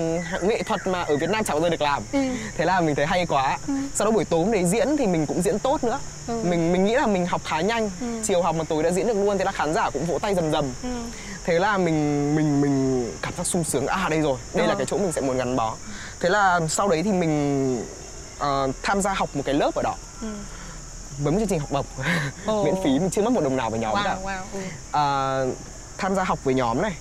nghệ 0.43 0.63
thuật 0.63 0.87
mà 0.87 1.03
ở 1.03 1.17
Việt 1.17 1.31
Nam 1.31 1.45
chẳng 1.45 1.57
bao 1.57 1.63
giờ 1.63 1.69
được 1.69 1.83
làm 1.83 2.03
ừ. 2.13 2.19
thế 2.57 2.65
là 2.65 2.81
mình 2.81 2.95
thấy 2.95 3.07
hay 3.07 3.27
quá 3.27 3.59
ừ. 3.67 3.75
sau 3.95 4.05
đó 4.05 4.11
buổi 4.11 4.25
tối 4.25 4.45
đấy 4.53 4.65
diễn 4.65 4.97
thì 4.97 5.07
mình 5.07 5.27
cũng 5.27 5.43
diễn 5.43 5.59
tốt 5.59 5.85
nữa 5.85 5.99
ừ. 6.27 6.43
mình 6.45 6.73
mình 6.73 6.85
nghĩ 6.85 6.95
là 6.95 7.07
mình 7.07 7.27
học 7.27 7.41
khá 7.45 7.61
nhanh 7.61 7.91
ừ. 8.01 8.07
chiều 8.23 8.43
học 8.43 8.57
mà 8.57 8.65
tối 8.65 8.83
đã 8.83 8.91
diễn 8.91 9.07
được 9.07 9.17
luôn 9.17 9.39
thế 9.39 9.45
là 9.45 9.53
khán 9.53 9.75
giả 9.75 9.91
cũng 9.91 10.05
vỗ 10.05 10.19
tay 10.19 10.35
rầm 10.35 10.53
rầm 10.53 10.65
ừ. 10.83 10.89
thế 11.45 11.59
là 11.59 11.79
mình 11.79 12.35
mình 12.37 12.61
mình 12.61 13.07
cảm 13.23 13.33
giác 13.37 13.47
sung 13.47 13.65
sướng 13.65 13.87
à 13.87 14.09
đây 14.11 14.21
rồi 14.21 14.39
đây 14.55 14.67
ừ. 14.67 14.69
là 14.69 14.75
cái 14.75 14.87
chỗ 14.87 14.99
mình 14.99 15.13
sẽ 15.13 15.21
muốn 15.21 15.37
gắn 15.37 15.57
bó 15.57 15.75
thế 16.25 16.31
là 16.31 16.61
sau 16.69 16.89
đấy 16.89 17.03
thì 17.03 17.13
mình 17.13 17.77
uh, 18.37 18.75
tham 18.83 19.03
gia 19.03 19.15
học 19.15 19.29
một 19.35 19.43
cái 19.45 19.55
lớp 19.55 19.75
ở 19.75 19.83
đó 19.83 19.95
ừ 20.21 20.29
với 21.19 21.33
một 21.33 21.39
chương 21.39 21.49
trình 21.49 21.59
học 21.59 21.71
bổng 21.73 21.87
oh. 22.61 22.67
miễn 22.67 22.75
phí 22.85 22.91
mình 22.91 23.11
chưa 23.11 23.23
mất 23.23 23.33
một 23.33 23.45
đồng 23.45 23.57
nào 23.57 23.71
với 23.71 23.81
nhóm 23.81 23.95
wow, 23.95 24.05
cả 24.05 24.19
wow. 24.25 24.41
Ừ. 24.53 24.61
À, 24.93 25.05
tham 25.99 26.15
gia 26.15 26.25
học 26.25 26.39
với 26.45 26.55
nhóm 26.55 26.83
này 26.83 26.93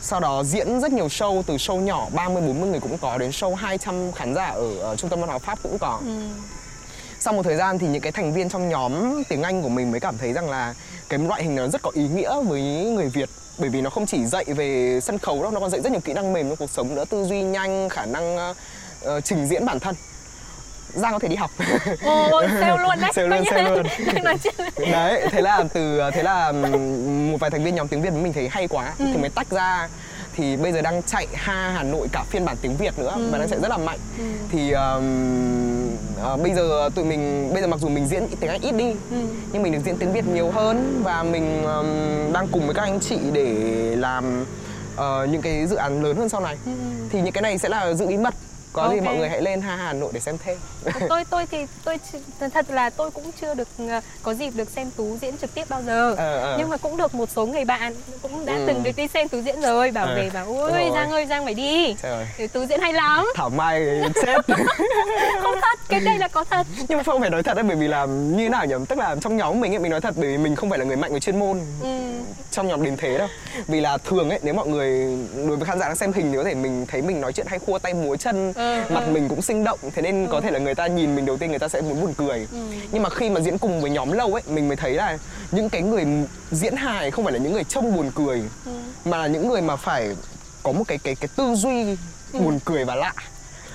sau 0.00 0.20
đó 0.20 0.44
diễn 0.44 0.80
rất 0.80 0.92
nhiều 0.92 1.06
show 1.06 1.42
từ 1.42 1.56
show 1.56 1.80
nhỏ 1.80 2.08
30 2.14 2.42
40 2.42 2.70
người 2.70 2.80
cũng 2.80 2.98
có 2.98 3.18
đến 3.18 3.30
show 3.30 3.54
200 3.54 4.12
khán 4.12 4.34
giả 4.34 4.46
ở, 4.46 4.78
ở 4.78 4.96
trung 4.96 5.10
tâm 5.10 5.20
văn 5.20 5.28
hóa 5.28 5.38
Pháp 5.38 5.58
cũng 5.62 5.78
có. 5.78 6.00
Ừ. 6.04 6.28
Sau 7.20 7.34
một 7.34 7.42
thời 7.42 7.56
gian 7.56 7.78
thì 7.78 7.86
những 7.86 8.02
cái 8.02 8.12
thành 8.12 8.32
viên 8.32 8.48
trong 8.48 8.68
nhóm 8.68 9.22
tiếng 9.28 9.42
Anh 9.42 9.62
của 9.62 9.68
mình 9.68 9.90
mới 9.90 10.00
cảm 10.00 10.18
thấy 10.18 10.32
rằng 10.32 10.50
là 10.50 10.74
cái 11.08 11.18
loại 11.18 11.42
hình 11.42 11.54
nó 11.54 11.68
rất 11.68 11.82
có 11.82 11.90
ý 11.94 12.08
nghĩa 12.08 12.42
với 12.42 12.62
người 12.62 13.08
Việt 13.08 13.28
bởi 13.62 13.70
vì 13.70 13.80
nó 13.80 13.90
không 13.90 14.06
chỉ 14.06 14.26
dạy 14.26 14.44
về 14.44 15.00
sân 15.02 15.18
khấu 15.18 15.42
đâu, 15.42 15.50
nó 15.50 15.60
còn 15.60 15.70
dạy 15.70 15.80
rất 15.80 15.92
nhiều 15.92 16.00
kỹ 16.00 16.12
năng 16.12 16.32
mềm 16.32 16.48
trong 16.48 16.56
cuộc 16.56 16.70
sống 16.70 16.94
nữa, 16.94 17.04
tư 17.10 17.24
duy 17.24 17.42
nhanh, 17.42 17.88
khả 17.88 18.06
năng 18.06 18.36
uh, 18.36 19.24
trình 19.24 19.46
diễn 19.46 19.66
bản 19.66 19.80
thân. 19.80 19.94
Giang 20.94 21.12
có 21.12 21.18
thể 21.18 21.28
đi 21.28 21.36
học 21.36 21.50
Ồ, 22.04 22.42
sale 22.60 22.82
luôn 22.82 23.00
đấy 23.00 23.10
Sale 23.14 23.28
luôn, 23.28 23.44
sale 23.50 23.70
luôn 23.70 23.86
Đấy, 24.92 25.28
thế 25.30 25.40
là 25.40 25.64
từ 25.74 26.00
thế 26.12 26.22
là 26.22 26.52
một 26.52 27.36
vài 27.40 27.50
thành 27.50 27.64
viên 27.64 27.74
nhóm 27.74 27.88
tiếng 27.88 28.02
Việt 28.02 28.12
mình 28.12 28.32
thấy 28.32 28.48
hay 28.48 28.68
quá 28.68 28.94
ừ. 28.98 29.04
Thì 29.12 29.16
mới 29.16 29.30
tách 29.30 29.50
ra 29.50 29.88
thì 30.36 30.56
bây 30.56 30.72
giờ 30.72 30.82
đang 30.82 31.02
chạy 31.02 31.26
ha 31.34 31.70
Hà 31.70 31.82
Nội 31.82 32.08
cả 32.12 32.24
phiên 32.30 32.44
bản 32.44 32.56
tiếng 32.62 32.76
Việt 32.76 32.98
nữa 32.98 33.12
ừ. 33.16 33.28
và 33.32 33.38
đang 33.38 33.48
chạy 33.48 33.60
rất 33.60 33.68
là 33.68 33.78
mạnh 33.78 33.98
ừ. 34.18 34.24
thì 34.50 34.72
um, 34.72 35.88
uh, 36.32 36.42
bây 36.42 36.54
giờ 36.54 36.90
tụi 36.94 37.04
mình 37.04 37.50
bây 37.52 37.62
giờ 37.62 37.68
mặc 37.68 37.80
dù 37.80 37.88
mình 37.88 38.06
diễn 38.06 38.26
tiếng 38.40 38.50
Anh 38.50 38.60
ít 38.60 38.72
đi 38.72 38.90
ừ. 39.10 39.16
nhưng 39.52 39.62
mình 39.62 39.72
được 39.72 39.80
diễn 39.84 39.96
tiếng 39.96 40.12
Việt 40.12 40.26
nhiều 40.26 40.50
hơn 40.50 41.00
và 41.04 41.22
mình 41.22 41.64
um, 41.64 42.32
đang 42.32 42.46
cùng 42.52 42.66
với 42.66 42.74
các 42.74 42.82
anh 42.82 43.00
chị 43.00 43.18
để 43.32 43.54
làm 43.96 44.44
uh, 44.94 45.30
những 45.30 45.42
cái 45.42 45.66
dự 45.66 45.76
án 45.76 46.02
lớn 46.02 46.16
hơn 46.16 46.28
sau 46.28 46.40
này 46.40 46.56
ừ. 46.66 46.72
thì 47.10 47.20
những 47.20 47.32
cái 47.32 47.42
này 47.42 47.58
sẽ 47.58 47.68
là 47.68 47.94
giữ 47.94 48.06
bí 48.06 48.16
mật 48.16 48.34
có 48.72 48.82
okay. 48.82 48.96
gì 48.96 49.06
mọi 49.06 49.16
người 49.16 49.28
hãy 49.28 49.42
lên 49.42 49.60
ha 49.60 49.76
Hà 49.76 49.92
Nội 49.92 50.10
để 50.14 50.20
xem 50.20 50.36
thêm 50.44 50.58
tôi 51.08 51.24
tôi 51.30 51.46
thì 51.46 51.66
tôi 51.84 51.98
thật 52.50 52.70
là 52.70 52.90
tôi 52.90 53.10
cũng 53.10 53.24
chưa 53.40 53.54
được 53.54 53.68
ờ, 53.78 54.00
có 54.22 54.34
dịp 54.34 54.50
được 54.54 54.70
xem 54.70 54.90
tú 54.96 55.16
diễn 55.20 55.36
trực 55.36 55.54
tiếp 55.54 55.64
bao 55.68 55.82
giờ 55.82 56.14
ờ, 56.18 56.38
ờ. 56.38 56.56
nhưng 56.58 56.68
mà 56.68 56.76
cũng 56.76 56.96
được 56.96 57.14
một 57.14 57.30
số 57.30 57.46
người 57.46 57.64
bạn 57.64 57.94
cũng 58.22 58.46
đã 58.46 58.54
ừ. 58.54 58.64
từng 58.66 58.82
được 58.82 58.90
đi 58.96 59.08
xem 59.08 59.28
tú 59.28 59.40
diễn 59.40 59.60
rồi 59.60 59.90
bảo 59.90 60.06
ờ. 60.06 60.14
về 60.14 60.30
bảo 60.34 60.46
ôi 60.46 60.90
giang 60.94 61.10
ơi 61.10 61.26
giang 61.26 61.44
phải 61.44 61.54
đi 61.54 61.94
Trời. 62.02 62.48
tú 62.52 62.64
diễn 62.64 62.80
hay 62.80 62.92
lắm 62.92 63.26
thảo 63.34 63.50
mai 63.50 64.02
chết 64.22 64.36
không 65.42 65.54
thật 65.62 65.78
cái 65.88 66.00
đây 66.00 66.18
là 66.18 66.28
có 66.28 66.44
thật 66.44 66.66
nhưng 66.88 66.98
mà 66.98 67.04
không 67.04 67.20
phải 67.20 67.30
nói 67.30 67.42
thật 67.42 67.54
đấy 67.54 67.64
bởi 67.68 67.76
vì 67.76 67.88
là 67.88 68.06
như 68.06 68.48
nào 68.48 68.66
nhỉ 68.66 68.74
tức 68.88 68.98
là 68.98 69.16
trong 69.20 69.36
nhóm 69.36 69.60
mình 69.60 69.72
ấy 69.72 69.78
mình 69.78 69.90
nói 69.90 70.00
thật 70.00 70.14
bởi 70.16 70.28
vì 70.28 70.38
mình 70.38 70.56
không 70.56 70.70
phải 70.70 70.78
là 70.78 70.84
người 70.84 70.96
mạnh 70.96 71.12
về 71.12 71.20
chuyên 71.20 71.38
môn 71.38 71.60
ừ. 71.82 71.98
trong 72.50 72.68
nhóm 72.68 72.84
đến 72.84 72.96
thế 72.96 73.18
đâu 73.18 73.28
vì 73.66 73.80
là 73.80 73.98
thường 73.98 74.30
ấy 74.30 74.38
nếu 74.42 74.54
mọi 74.54 74.68
người 74.68 75.18
đối 75.46 75.56
với 75.56 75.66
khán 75.66 75.78
giả 75.78 75.86
đang 75.86 75.96
xem 75.96 76.12
hình 76.12 76.32
thì 76.32 76.36
có 76.36 76.44
thể 76.44 76.54
mình 76.54 76.86
thấy 76.88 77.02
mình 77.02 77.20
nói 77.20 77.32
chuyện 77.32 77.46
hay 77.46 77.58
khua 77.58 77.78
tay 77.78 77.94
múa 77.94 78.16
chân 78.16 78.52
ừ 78.52 78.61
ừ, 78.88 78.94
mặt 78.94 79.04
ừ. 79.06 79.10
mình 79.12 79.28
cũng 79.28 79.42
sinh 79.42 79.64
động 79.64 79.78
thế 79.94 80.02
nên 80.02 80.26
ừ. 80.26 80.30
có 80.32 80.40
thể 80.40 80.50
là 80.50 80.58
người 80.58 80.74
ta 80.74 80.86
nhìn 80.86 81.16
mình 81.16 81.26
đầu 81.26 81.36
tiên 81.36 81.50
người 81.50 81.58
ta 81.58 81.68
sẽ 81.68 81.80
muốn 81.80 82.00
buồn 82.00 82.14
cười 82.16 82.48
ừ. 82.52 82.58
nhưng 82.92 83.02
mà 83.02 83.10
khi 83.10 83.30
mà 83.30 83.40
diễn 83.40 83.58
cùng 83.58 83.80
với 83.80 83.90
nhóm 83.90 84.12
lâu 84.12 84.34
ấy 84.34 84.42
mình 84.46 84.68
mới 84.68 84.76
thấy 84.76 84.94
là 84.94 85.18
những 85.50 85.68
cái 85.68 85.82
người 85.82 86.04
diễn 86.50 86.76
hài 86.76 87.10
không 87.10 87.24
phải 87.24 87.32
là 87.32 87.38
những 87.38 87.52
người 87.52 87.64
trông 87.64 87.96
buồn 87.96 88.10
cười 88.14 88.42
ừ. 88.66 88.72
mà 89.04 89.18
là 89.18 89.26
những 89.26 89.48
người 89.48 89.62
mà 89.62 89.76
phải 89.76 90.16
có 90.62 90.72
một 90.72 90.84
cái 90.88 90.98
cái 90.98 91.14
cái 91.14 91.28
tư 91.36 91.54
duy 91.54 91.96
ừ. 92.32 92.40
buồn 92.40 92.58
cười 92.64 92.84
và 92.84 92.94
lạ 92.94 93.12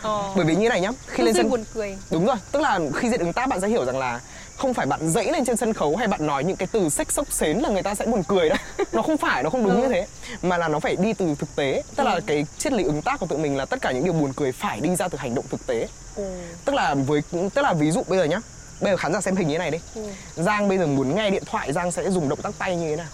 Ờ. 0.01 0.23
bởi 0.35 0.45
vì 0.45 0.55
như 0.55 0.69
này 0.69 0.81
nhá 0.81 0.91
khi 1.07 1.17
Tư 1.17 1.23
lên 1.23 1.35
sân 1.35 1.49
buồn 1.49 1.63
cười 1.73 1.97
đúng 2.11 2.25
rồi 2.25 2.35
tức 2.51 2.61
là 2.61 2.79
khi 2.95 3.09
diễn 3.09 3.19
ứng 3.19 3.33
tác 3.33 3.49
bạn 3.49 3.61
sẽ 3.61 3.67
hiểu 3.67 3.85
rằng 3.85 3.97
là 3.97 4.19
không 4.57 4.73
phải 4.73 4.85
bạn 4.85 5.09
dẫy 5.09 5.31
lên 5.31 5.45
trên 5.45 5.57
sân 5.57 5.73
khấu 5.73 5.95
hay 5.95 6.07
bạn 6.07 6.27
nói 6.27 6.43
những 6.43 6.55
cái 6.55 6.67
từ 6.71 6.89
xích 6.89 7.11
sốc 7.11 7.31
xến 7.31 7.57
là 7.57 7.69
người 7.69 7.83
ta 7.83 7.95
sẽ 7.95 8.05
buồn 8.05 8.23
cười 8.27 8.49
đâu 8.49 8.57
nó 8.91 9.01
không 9.01 9.17
phải 9.17 9.43
nó 9.43 9.49
không 9.49 9.63
đúng 9.63 9.75
ừ. 9.75 9.81
như 9.81 9.87
thế 9.93 10.07
mà 10.41 10.57
là 10.57 10.67
nó 10.67 10.79
phải 10.79 10.95
đi 10.95 11.13
từ 11.13 11.35
thực 11.39 11.55
tế 11.55 11.83
tức 11.95 12.03
ừ. 12.03 12.09
là 12.09 12.19
cái 12.27 12.45
triết 12.57 12.73
lý 12.73 12.83
ứng 12.83 13.01
tác 13.01 13.19
của 13.19 13.25
tụi 13.25 13.39
mình 13.39 13.57
là 13.57 13.65
tất 13.65 13.81
cả 13.81 13.91
những 13.91 14.03
điều 14.03 14.13
buồn 14.13 14.33
cười 14.35 14.51
phải 14.51 14.79
đi 14.81 14.95
ra 14.95 15.07
từ 15.07 15.17
hành 15.17 15.35
động 15.35 15.45
thực 15.49 15.67
tế 15.67 15.87
ừ. 16.15 16.23
tức 16.65 16.75
là 16.75 16.93
với 16.93 17.21
tức 17.31 17.61
là 17.61 17.73
ví 17.73 17.91
dụ 17.91 18.03
bây 18.07 18.19
giờ 18.19 18.23
nhá 18.25 18.39
bây 18.81 18.91
giờ 18.91 18.97
khán 18.97 19.13
giả 19.13 19.21
xem 19.21 19.35
hình 19.35 19.47
như 19.47 19.53
thế 19.53 19.59
này 19.59 19.71
đi 19.71 19.79
ừ. 19.95 20.01
giang 20.35 20.67
bây 20.69 20.77
giờ 20.77 20.87
muốn 20.87 21.15
nghe 21.15 21.29
điện 21.29 21.43
thoại 21.45 21.73
giang 21.73 21.91
sẽ 21.91 22.11
dùng 22.11 22.29
động 22.29 22.41
tác 22.41 22.53
tay 22.57 22.75
như 22.75 22.89
thế 22.89 22.95
nào 22.95 23.09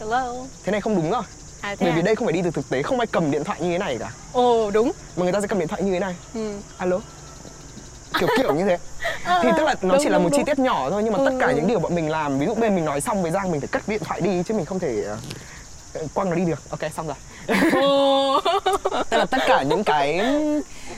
Hello. 0.00 0.34
thế 0.64 0.72
này 0.72 0.80
không 0.80 0.96
đúng 0.96 1.10
rồi 1.10 1.22
À, 1.60 1.76
Bởi 1.80 1.90
à? 1.90 1.96
vì 1.96 2.02
đây 2.02 2.16
không 2.16 2.26
phải 2.26 2.32
đi 2.32 2.42
từ 2.42 2.50
thực 2.50 2.70
tế, 2.70 2.82
không 2.82 3.00
ai 3.00 3.06
cầm 3.06 3.30
điện 3.30 3.44
thoại 3.44 3.60
như 3.60 3.70
thế 3.72 3.78
này 3.78 3.98
cả 3.98 4.10
Ồ 4.32 4.70
đúng 4.70 4.92
Mà 5.16 5.22
người 5.22 5.32
ta 5.32 5.40
sẽ 5.40 5.46
cầm 5.46 5.58
điện 5.58 5.68
thoại 5.68 5.82
như 5.82 5.92
thế 5.92 6.00
này 6.00 6.14
ừ. 6.34 6.58
Alo 6.78 7.00
kiểu 8.18 8.28
kiểu 8.36 8.54
như 8.54 8.64
thế. 8.64 8.78
À, 9.24 9.40
thì 9.42 9.48
tức 9.56 9.64
là 9.64 9.74
nó 9.82 9.94
đúng, 9.94 10.02
chỉ 10.02 10.08
là 10.08 10.18
một 10.18 10.28
đúng, 10.28 10.38
chi 10.38 10.42
tiết 10.46 10.58
nhỏ 10.58 10.90
thôi 10.90 11.02
nhưng 11.04 11.12
mà 11.12 11.18
ừ, 11.18 11.24
tất 11.26 11.36
cả 11.40 11.52
những 11.52 11.66
điều 11.66 11.80
bọn 11.80 11.94
mình 11.94 12.10
làm 12.10 12.38
ví 12.38 12.46
dụ 12.46 12.54
bên 12.54 12.74
mình 12.74 12.84
nói 12.84 13.00
xong 13.00 13.22
với 13.22 13.30
giang 13.30 13.52
mình 13.52 13.60
phải 13.60 13.68
cất 13.68 13.88
điện 13.88 14.02
thoại 14.04 14.20
đi 14.20 14.42
chứ 14.42 14.54
mình 14.54 14.64
không 14.64 14.78
thể 14.78 15.04
uh, 16.02 16.14
quăng 16.14 16.30
nó 16.30 16.36
đi 16.36 16.44
được. 16.44 16.70
Ok 16.70 16.92
xong 16.96 17.06
rồi. 17.06 17.16
Tức 19.10 19.16
là 19.16 19.24
tất 19.24 19.38
cả 19.46 19.62
những 19.62 19.84
cái 19.84 20.20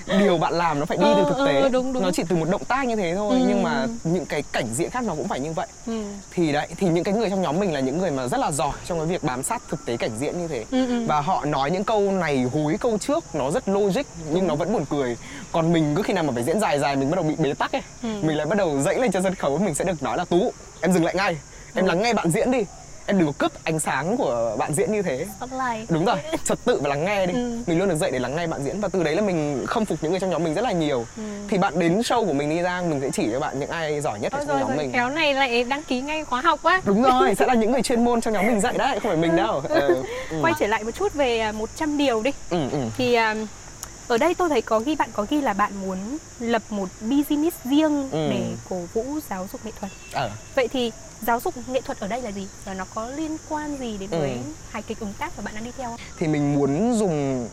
điều 0.07 0.39
bạn 0.39 0.55
làm 0.55 0.79
nó 0.79 0.87
phải 0.87 0.97
đi 0.97 1.07
từ 1.17 1.25
thực 1.29 1.47
tế 1.47 1.61
ừ, 1.61 1.69
đúng, 1.69 1.93
đúng. 1.93 2.03
nó 2.03 2.11
chỉ 2.11 2.23
từ 2.29 2.37
một 2.37 2.49
động 2.51 2.65
tác 2.65 2.87
như 2.87 2.97
thế 2.97 3.15
thôi 3.15 3.37
ừ. 3.41 3.45
nhưng 3.49 3.63
mà 3.63 3.87
những 4.05 4.27
cái 4.27 4.43
cảnh 4.53 4.67
diễn 4.75 4.91
khác 4.91 5.05
nó 5.05 5.15
cũng 5.15 5.29
phải 5.29 5.41
như 5.41 5.53
vậy 5.53 5.67
ừ. 5.87 6.03
thì 6.31 6.53
đấy 6.53 6.69
thì 6.77 6.89
những 6.89 7.05
cái 7.05 7.15
người 7.15 7.31
trong 7.31 7.43
nhóm 7.43 7.61
mình 7.61 7.73
là 7.73 7.81
những 7.81 7.99
người 7.99 8.11
mà 8.11 8.29
rất 8.29 8.41
là 8.41 8.51
giỏi 8.51 8.73
trong 8.87 8.99
cái 8.99 9.07
việc 9.07 9.25
bám 9.25 9.43
sát 9.43 9.63
thực 9.69 9.87
tế 9.87 9.97
cảnh 9.97 10.11
diễn 10.19 10.39
như 10.39 10.49
thế 10.49 10.65
ừ, 10.71 10.87
ừ. 10.87 11.07
và 11.07 11.21
họ 11.21 11.45
nói 11.45 11.71
những 11.71 11.85
câu 11.85 12.13
này 12.13 12.43
hối 12.53 12.77
câu 12.81 12.99
trước 12.99 13.25
nó 13.35 13.51
rất 13.51 13.69
logic 13.69 14.03
nhưng 14.31 14.47
nó 14.47 14.55
vẫn 14.55 14.73
buồn 14.73 14.85
cười 14.91 15.17
còn 15.53 15.73
mình 15.73 15.95
cứ 15.95 16.03
khi 16.03 16.13
nào 16.13 16.25
mà 16.25 16.33
phải 16.35 16.43
diễn 16.43 16.61
dài 16.61 16.79
dài 16.79 16.97
mình 16.97 17.11
bắt 17.11 17.17
đầu 17.17 17.25
bị 17.25 17.35
bế 17.39 17.55
tắc 17.55 17.73
ấy 17.73 17.83
ừ. 18.03 18.09
mình 18.23 18.37
lại 18.37 18.47
bắt 18.47 18.59
đầu 18.59 18.81
dẫy 18.81 19.01
lên 19.01 19.13
trên 19.13 19.23
sân 19.23 19.35
khấu 19.35 19.59
mình 19.59 19.75
sẽ 19.75 19.85
được 19.85 20.03
nói 20.03 20.17
là 20.17 20.25
tú 20.25 20.53
em 20.81 20.93
dừng 20.93 21.05
lại 21.05 21.15
ngay 21.15 21.37
em 21.75 21.85
ừ. 21.85 21.89
lắng 21.89 22.03
nghe 22.03 22.13
bạn 22.13 22.31
diễn 22.31 22.51
đi 22.51 22.65
em 23.07 23.19
đừng 23.19 23.27
có 23.27 23.33
cướp 23.39 23.53
ánh 23.65 23.81
sáng 23.81 24.17
của 24.17 24.57
bạn 24.59 24.75
diễn 24.75 24.93
như 24.93 25.03
thế 25.03 25.27
Spotlight. 25.37 25.91
đúng 25.91 26.05
rồi 26.05 26.17
trật 26.45 26.59
tự 26.65 26.81
và 26.81 26.89
lắng 26.89 27.05
nghe 27.05 27.27
đi 27.27 27.33
ừ. 27.33 27.59
mình 27.67 27.79
luôn 27.79 27.89
được 27.89 27.95
dạy 27.97 28.11
để 28.11 28.19
lắng 28.19 28.37
nghe 28.37 28.47
bạn 28.47 28.65
diễn 28.65 28.81
và 28.81 28.89
từ 28.89 29.03
đấy 29.03 29.15
là 29.15 29.23
mình 29.23 29.65
khâm 29.67 29.85
phục 29.85 29.99
những 30.03 30.11
người 30.11 30.21
trong 30.21 30.31
nhóm 30.31 30.45
mình 30.45 30.55
rất 30.55 30.65
là 30.65 30.73
nhiều 30.73 31.07
ừ. 31.17 31.23
thì 31.49 31.59
bạn 31.59 31.79
đến 31.79 32.01
show 32.01 32.27
của 32.27 32.33
mình 32.33 32.51
đi 32.51 32.63
ra 32.63 32.83
mình 32.89 33.01
sẽ 33.01 33.11
chỉ 33.13 33.29
cho 33.33 33.41
bạn 33.41 33.61
những 33.61 33.71
ai 33.71 34.01
giỏi 34.01 34.21
nhất 34.21 34.33
ở 34.33 34.39
trong 34.39 34.49
rồi, 34.49 34.59
nhóm 34.61 34.69
rồi. 34.69 34.77
mình 34.77 34.91
kéo 34.93 35.09
này 35.09 35.35
lại 35.35 35.65
đăng 35.65 35.83
ký 35.83 36.01
ngay 36.01 36.25
khóa 36.25 36.41
học 36.41 36.61
quá 36.63 36.81
đúng 36.85 37.03
rồi 37.11 37.35
sẽ 37.35 37.47
là 37.47 37.55
những 37.55 37.73
người 37.73 37.83
chuyên 37.83 38.05
môn 38.05 38.21
trong 38.21 38.35
nhóm 38.35 38.47
mình 38.47 38.61
dạy 38.61 38.75
đấy 38.79 39.01
không 39.01 39.11
phải 39.11 39.17
mình 39.17 39.37
đâu 39.37 39.63
ừ. 39.69 40.03
Ừ. 40.31 40.37
quay 40.43 40.53
trở 40.59 40.67
lại 40.67 40.85
một 40.85 40.91
chút 40.91 41.15
về 41.15 41.53
100 41.53 41.89
à, 41.89 41.97
điều 41.99 42.23
đi 42.23 42.31
ừ, 42.51 42.59
ừ. 42.73 42.79
thì 42.97 43.17
um, 43.17 43.47
ở 44.09 44.19
đây 44.19 44.35
tôi 44.35 44.49
thấy 44.49 44.63
có 44.63 44.81
ghi 44.81 44.97
bạn 44.97 45.11
có 45.13 45.27
ghi 45.31 45.41
là 45.41 45.53
bạn 45.53 45.73
muốn 45.81 45.99
lập 46.41 46.63
một 46.71 46.89
business 47.01 47.57
riêng 47.65 48.11
ừ. 48.11 48.29
để 48.31 48.55
cổ 48.69 48.77
vũ 48.95 49.05
giáo 49.31 49.47
dục 49.53 49.61
nghệ 49.65 49.73
thuật 49.81 49.93
à. 50.13 50.31
vậy 50.55 50.69
thì 50.69 50.93
giáo 51.27 51.41
dục 51.41 51.55
nghệ 51.69 51.81
thuật 51.81 52.01
ở 52.01 52.09
đây 52.09 52.23
là 52.23 52.31
gì 52.31 52.49
và 52.65 52.75
nó 52.75 52.85
có 52.95 53.11
liên 53.11 53.37
quan 53.49 53.77
gì 53.79 53.97
đến 53.99 54.11
ừ. 54.11 54.19
với 54.19 54.39
hài 54.71 54.83
kịch 54.83 55.01
ứng 55.01 55.13
tác 55.19 55.33
mà 55.37 55.43
bạn 55.45 55.55
đang 55.55 55.65
đi 55.65 55.71
theo 55.77 55.91
không? 55.91 56.01
thì 56.19 56.27
mình 56.27 56.55
muốn 56.55 56.95
dùng 56.95 57.49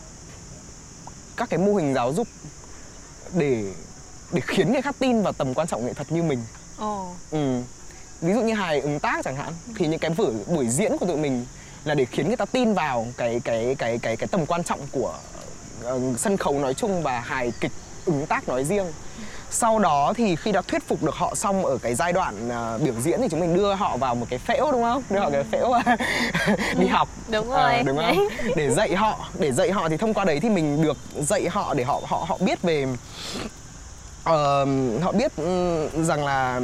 các 1.36 1.50
cái 1.50 1.58
mô 1.58 1.74
hình 1.74 1.94
giáo 1.94 2.12
dục 2.12 2.28
để 3.32 3.64
để 4.32 4.40
khiến 4.46 4.72
người 4.72 4.82
khác 4.82 4.96
tin 4.98 5.22
vào 5.22 5.32
tầm 5.32 5.54
quan 5.54 5.66
trọng 5.66 5.86
nghệ 5.86 5.92
thuật 5.92 6.12
như 6.12 6.22
mình 6.22 6.44
oh. 6.84 7.08
ừ. 7.30 7.60
ví 8.20 8.32
dụ 8.32 8.40
như 8.40 8.54
hài 8.54 8.80
ứng 8.80 9.00
tác 9.00 9.24
chẳng 9.24 9.36
hạn 9.36 9.52
ừ. 9.66 9.72
thì 9.76 9.86
những 9.86 9.98
cái 9.98 10.10
buổi 10.10 10.32
buổi 10.46 10.68
diễn 10.68 10.98
của 10.98 11.06
tụi 11.06 11.16
mình 11.16 11.46
là 11.84 11.94
để 11.94 12.04
khiến 12.04 12.26
người 12.26 12.36
ta 12.36 12.44
tin 12.44 12.74
vào 12.74 13.06
cái 13.16 13.40
cái 13.44 13.74
cái 13.78 13.98
cái 13.98 14.16
cái 14.16 14.28
tầm 14.28 14.46
quan 14.46 14.64
trọng 14.64 14.80
của 14.92 15.18
uh, 15.92 16.20
sân 16.20 16.36
khấu 16.36 16.58
nói 16.58 16.74
chung 16.74 17.02
và 17.02 17.20
hài 17.20 17.52
kịch 17.60 17.72
ứng 18.06 18.26
tác 18.26 18.48
nói 18.48 18.64
riêng. 18.64 18.86
Sau 19.50 19.78
đó 19.78 20.12
thì 20.16 20.36
khi 20.36 20.52
đã 20.52 20.62
thuyết 20.62 20.88
phục 20.88 21.02
được 21.02 21.14
họ 21.14 21.34
xong 21.34 21.64
ở 21.64 21.78
cái 21.82 21.94
giai 21.94 22.12
đoạn 22.12 22.48
uh, 22.48 22.82
biểu 22.82 22.94
diễn 23.00 23.20
thì 23.20 23.28
chúng 23.30 23.40
mình 23.40 23.54
đưa 23.54 23.74
họ 23.74 23.96
vào 23.96 24.14
một 24.14 24.26
cái 24.30 24.38
phễu 24.38 24.72
đúng 24.72 24.82
không? 24.82 25.02
Đưa 25.10 25.20
họ 25.20 25.30
cái 25.30 25.44
phễu 25.44 25.72
đi 26.78 26.86
học. 26.86 27.08
đúng 27.28 27.50
ờ, 27.50 27.70
rồi. 27.70 27.80
uh, 27.80 27.86
đúng 27.86 27.96
không? 27.96 28.28
Để 28.56 28.70
dạy 28.70 28.94
họ 28.94 29.28
để 29.38 29.52
dạy 29.52 29.70
họ 29.70 29.88
thì 29.88 29.96
thông 29.96 30.14
qua 30.14 30.24
đấy 30.24 30.40
thì 30.40 30.48
mình 30.48 30.82
được 30.82 30.96
dạy 31.20 31.48
họ 31.48 31.74
để 31.74 31.84
họ 31.84 32.00
họ 32.04 32.24
họ 32.28 32.38
biết 32.40 32.62
về 32.62 32.86
uh, 34.30 35.02
họ 35.02 35.12
biết 35.12 35.36
um, 35.36 36.04
rằng 36.04 36.24
là 36.24 36.60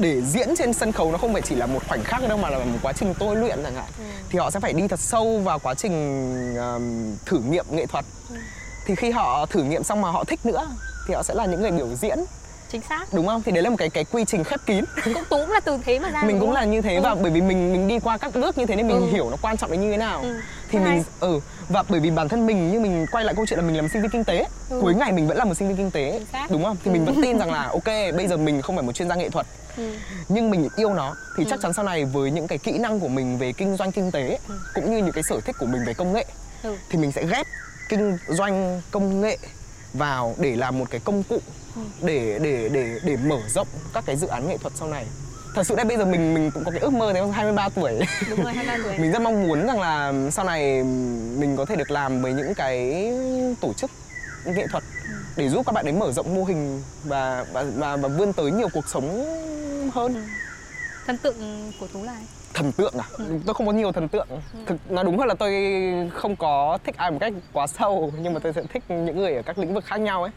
để 0.00 0.22
diễn 0.22 0.48
trên 0.58 0.72
sân 0.72 0.92
khấu 0.92 1.12
nó 1.12 1.18
không 1.18 1.32
phải 1.32 1.42
chỉ 1.42 1.54
là 1.54 1.66
một 1.66 1.82
khoảnh 1.88 2.04
khắc 2.04 2.28
đâu 2.28 2.38
mà 2.38 2.50
là 2.50 2.58
một 2.58 2.78
quá 2.82 2.92
trình 2.92 3.14
tôi 3.18 3.36
luyện 3.36 3.62
chẳng 3.62 3.74
hạn. 3.74 3.90
Ừ. 3.98 4.04
thì 4.30 4.38
họ 4.38 4.50
sẽ 4.50 4.60
phải 4.60 4.72
đi 4.72 4.88
thật 4.88 5.00
sâu 5.00 5.38
vào 5.38 5.58
quá 5.58 5.74
trình 5.74 6.24
um, 6.56 7.16
thử 7.26 7.38
nghiệm 7.38 7.66
nghệ 7.70 7.86
thuật. 7.86 8.04
Ừ. 8.30 8.36
thì 8.86 8.94
khi 8.94 9.10
họ 9.10 9.46
thử 9.46 9.62
nghiệm 9.62 9.82
xong 9.82 10.00
mà 10.00 10.10
họ 10.10 10.24
thích 10.24 10.46
nữa 10.46 10.66
thì 11.08 11.14
họ 11.14 11.22
sẽ 11.22 11.34
là 11.34 11.46
những 11.46 11.60
người 11.60 11.70
biểu 11.70 11.88
diễn 11.94 12.18
chính 12.74 12.82
xác 12.88 13.14
đúng 13.14 13.26
không 13.26 13.42
thì 13.42 13.52
đấy 13.52 13.62
là 13.62 13.70
một 13.70 13.76
cái 13.78 13.90
cái 13.90 14.04
quy 14.04 14.24
trình 14.24 14.44
khép 14.44 14.60
kín 14.66 14.84
cũng 15.04 15.24
cũng 15.30 15.50
là 15.50 15.60
từ 15.60 15.78
thế 15.84 15.98
mà 15.98 16.10
ra 16.10 16.22
mình 16.22 16.40
cũng 16.40 16.52
là 16.52 16.64
như 16.64 16.80
thế 16.82 16.94
ừ. 16.94 17.00
và 17.02 17.14
bởi 17.14 17.30
vì 17.30 17.40
mình 17.40 17.72
mình 17.72 17.88
đi 17.88 17.98
qua 17.98 18.18
các 18.18 18.34
bước 18.34 18.58
như 18.58 18.66
thế 18.66 18.76
nên 18.76 18.88
mình 18.88 18.96
ừ. 18.96 19.06
hiểu 19.12 19.30
nó 19.30 19.36
quan 19.42 19.56
trọng 19.56 19.70
đến 19.70 19.80
như 19.80 19.90
thế 19.90 19.96
nào 19.96 20.20
ừ. 20.20 20.40
thì 20.70 20.78
mình 20.78 21.02
ừ 21.20 21.40
và 21.68 21.84
bởi 21.88 22.00
vì 22.00 22.10
bản 22.10 22.28
thân 22.28 22.46
mình 22.46 22.70
như 22.72 22.80
mình 22.80 23.06
quay 23.12 23.24
lại 23.24 23.34
câu 23.34 23.46
chuyện 23.48 23.58
là 23.58 23.64
mình 23.64 23.76
làm 23.76 23.88
sinh 23.88 24.02
viên 24.02 24.10
kinh 24.10 24.24
tế 24.24 24.46
ừ. 24.70 24.78
cuối 24.80 24.94
ngày 24.94 25.12
mình 25.12 25.26
vẫn 25.28 25.36
là 25.36 25.44
một 25.44 25.54
sinh 25.54 25.68
viên 25.68 25.76
kinh 25.76 25.90
tế 25.90 26.20
đúng 26.50 26.64
không 26.64 26.76
thì 26.84 26.90
ừ. 26.90 26.92
mình 26.92 27.04
vẫn 27.04 27.22
tin 27.22 27.38
rằng 27.38 27.52
là 27.52 27.62
ok 27.72 28.16
bây 28.16 28.26
giờ 28.28 28.36
mình 28.36 28.62
không 28.62 28.76
phải 28.76 28.82
một 28.82 28.92
chuyên 28.92 29.08
gia 29.08 29.14
nghệ 29.14 29.28
thuật 29.28 29.46
ừ. 29.76 29.96
nhưng 30.28 30.50
mình 30.50 30.68
yêu 30.76 30.94
nó 30.94 31.14
thì 31.36 31.44
ừ. 31.44 31.48
chắc 31.50 31.60
chắn 31.62 31.72
sau 31.72 31.84
này 31.84 32.04
với 32.04 32.30
những 32.30 32.46
cái 32.46 32.58
kỹ 32.58 32.78
năng 32.78 33.00
của 33.00 33.08
mình 33.08 33.38
về 33.38 33.52
kinh 33.52 33.76
doanh 33.76 33.92
kinh 33.92 34.10
tế 34.10 34.38
ừ. 34.48 34.54
cũng 34.74 34.90
như 34.90 34.98
những 34.98 35.12
cái 35.12 35.22
sở 35.22 35.40
thích 35.40 35.56
của 35.58 35.66
mình 35.66 35.84
về 35.86 35.94
công 35.94 36.12
nghệ 36.12 36.24
ừ. 36.62 36.76
thì 36.90 36.98
mình 36.98 37.12
sẽ 37.12 37.26
ghép 37.26 37.46
kinh 37.96 38.18
doanh 38.28 38.82
công 38.90 39.20
nghệ 39.20 39.38
vào 39.92 40.34
để 40.38 40.56
làm 40.56 40.78
một 40.78 40.84
cái 40.90 41.00
công 41.04 41.22
cụ 41.22 41.38
để 42.02 42.38
để 42.42 42.68
để 42.72 42.98
để 43.04 43.16
mở 43.16 43.38
rộng 43.48 43.68
các 43.94 44.04
cái 44.06 44.16
dự 44.16 44.26
án 44.26 44.48
nghệ 44.48 44.58
thuật 44.58 44.72
sau 44.76 44.88
này. 44.88 45.06
Thật 45.54 45.66
sự 45.66 45.76
đấy 45.76 45.84
bây 45.84 45.96
giờ 45.96 46.04
mình 46.04 46.34
mình 46.34 46.50
cũng 46.50 46.64
có 46.64 46.70
cái 46.70 46.80
ước 46.80 46.92
mơ 46.92 47.12
đấy 47.12 47.22
23 47.32 47.68
tuổi. 47.68 47.98
Đúng 48.30 48.42
rồi 48.42 48.52
23 48.52 48.84
tuổi. 48.84 48.98
Mình 49.02 49.12
rất 49.12 49.22
mong 49.22 49.48
muốn 49.48 49.66
rằng 49.66 49.80
là 49.80 50.12
sau 50.30 50.44
này 50.44 50.82
mình 51.38 51.56
có 51.56 51.64
thể 51.64 51.76
được 51.76 51.90
làm 51.90 52.22
với 52.22 52.32
những 52.32 52.54
cái 52.54 53.12
tổ 53.60 53.72
chức 53.72 53.90
nghệ 54.44 54.66
thuật 54.70 54.84
ừ. 55.08 55.14
để 55.36 55.48
giúp 55.48 55.66
các 55.66 55.72
bạn 55.72 55.86
ấy 55.86 55.92
mở 55.92 56.12
rộng 56.12 56.34
mô 56.34 56.44
hình 56.44 56.82
và 57.04 57.46
và 57.52 57.64
và, 57.76 57.96
và 57.96 58.08
vươn 58.08 58.32
tới 58.32 58.50
nhiều 58.50 58.68
cuộc 58.72 58.88
sống 58.88 59.24
hơn. 59.94 60.14
Ừ. 60.14 60.20
thần 61.06 61.18
tượng 61.18 61.72
của 61.80 61.86
tú 61.86 62.02
là 62.02 62.16
thần 62.54 62.72
tượng 62.72 62.94
à 62.98 63.04
ừ. 63.18 63.24
tôi 63.46 63.54
không 63.54 63.66
có 63.66 63.72
nhiều 63.72 63.92
thần 63.92 64.08
tượng 64.08 64.26
ừ. 64.30 64.36
thực 64.66 64.90
nói 64.90 65.04
đúng 65.04 65.18
hơn 65.18 65.28
là 65.28 65.34
tôi 65.34 65.52
không 66.14 66.36
có 66.36 66.78
thích 66.84 66.96
ai 66.96 67.10
một 67.10 67.18
cách 67.20 67.32
quá 67.52 67.66
sâu 67.66 68.12
nhưng 68.22 68.34
mà 68.34 68.40
tôi 68.40 68.52
sẽ 68.52 68.62
thích 68.72 68.82
những 68.88 69.16
người 69.16 69.34
ở 69.34 69.42
các 69.42 69.58
lĩnh 69.58 69.74
vực 69.74 69.84
khác 69.84 70.00
nhau 70.00 70.22
ấy 70.22 70.32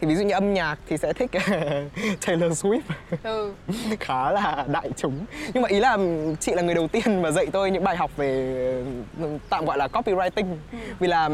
thì 0.00 0.06
ví 0.06 0.14
dụ 0.16 0.22
như 0.22 0.34
âm 0.34 0.54
nhạc 0.54 0.78
thì 0.88 0.96
sẽ 0.96 1.12
thích 1.12 1.30
Taylor 2.26 2.66
Swift 2.66 2.80
ừ. 3.22 3.52
khá 4.00 4.30
là 4.30 4.66
đại 4.68 4.90
chúng 4.96 5.24
nhưng 5.54 5.62
mà 5.62 5.68
ý 5.68 5.80
là 5.80 5.98
chị 6.40 6.52
là 6.54 6.62
người 6.62 6.74
đầu 6.74 6.88
tiên 6.88 7.22
mà 7.22 7.30
dạy 7.30 7.46
tôi 7.52 7.70
những 7.70 7.84
bài 7.84 7.96
học 7.96 8.10
về 8.16 8.84
tạm 9.48 9.64
gọi 9.64 9.78
là 9.78 9.86
copywriting 9.86 10.56
ừ. 10.72 10.78
vì 10.98 11.08
là 11.08 11.30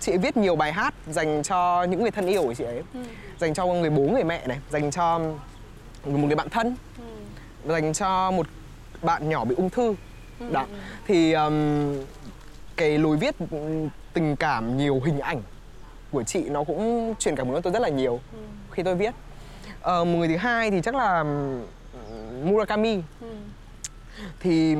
chị 0.00 0.16
viết 0.16 0.36
nhiều 0.36 0.56
bài 0.56 0.72
hát 0.72 0.94
dành 1.06 1.42
cho 1.42 1.82
những 1.82 2.02
người 2.02 2.10
thân 2.10 2.26
yêu 2.26 2.42
của 2.42 2.54
chị 2.54 2.64
ấy 2.64 2.82
ừ. 2.94 3.00
dành 3.38 3.54
cho 3.54 3.66
người 3.66 3.90
bố 3.90 4.02
người 4.02 4.24
mẹ 4.24 4.46
này 4.46 4.58
dành 4.70 4.90
cho 4.90 5.18
một 6.04 6.18
người 6.26 6.36
bạn 6.36 6.48
thân 6.48 6.76
ừ. 6.98 7.72
dành 7.72 7.92
cho 7.92 8.30
một 8.30 8.46
bạn 9.02 9.28
nhỏ 9.28 9.44
bị 9.44 9.54
ung 9.54 9.70
thư 9.70 9.94
ừ. 10.40 10.46
đó 10.52 10.66
thì 11.06 11.32
um, 11.32 11.96
cái 12.76 12.98
lối 12.98 13.16
viết 13.16 13.34
tình 14.12 14.36
cảm 14.36 14.76
nhiều 14.76 15.00
hình 15.04 15.20
ảnh 15.20 15.42
của 16.10 16.22
chị 16.22 16.48
nó 16.48 16.64
cũng 16.64 17.14
truyền 17.18 17.36
cảm 17.36 17.46
hứng 17.46 17.56
cho 17.56 17.60
tôi 17.60 17.72
rất 17.72 17.82
là 17.82 17.88
nhiều 17.88 18.20
ừ. 18.32 18.38
khi 18.70 18.82
tôi 18.82 18.94
viết 18.94 19.14
ờ, 19.80 20.04
một 20.04 20.18
người 20.18 20.28
thứ 20.28 20.36
hai 20.36 20.70
thì 20.70 20.80
chắc 20.82 20.94
là 20.94 21.24
Murakami 22.44 23.02
ừ. 23.20 23.26
thì 24.40 24.74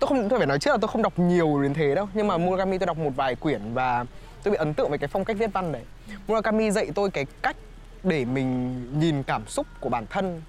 tôi 0.00 0.08
không 0.08 0.28
tôi 0.28 0.38
phải 0.38 0.46
nói 0.46 0.58
trước 0.58 0.70
là 0.70 0.76
tôi 0.80 0.88
không 0.88 1.02
đọc 1.02 1.18
nhiều 1.18 1.62
đến 1.62 1.74
thế 1.74 1.94
đâu 1.94 2.08
nhưng 2.14 2.26
mà 2.26 2.38
Murakami 2.38 2.78
tôi 2.78 2.86
đọc 2.86 2.98
một 2.98 3.12
vài 3.16 3.34
quyển 3.34 3.60
và 3.74 4.04
tôi 4.42 4.52
bị 4.52 4.56
ấn 4.56 4.74
tượng 4.74 4.88
với 4.88 4.98
cái 4.98 5.08
phong 5.08 5.24
cách 5.24 5.36
viết 5.38 5.52
văn 5.52 5.72
đấy 5.72 5.82
Murakami 6.26 6.70
dạy 6.70 6.90
tôi 6.94 7.10
cái 7.10 7.26
cách 7.42 7.56
để 8.02 8.24
mình 8.24 9.00
nhìn 9.00 9.22
cảm 9.22 9.46
xúc 9.46 9.66
của 9.80 9.88
bản 9.88 10.06
thân 10.10 10.42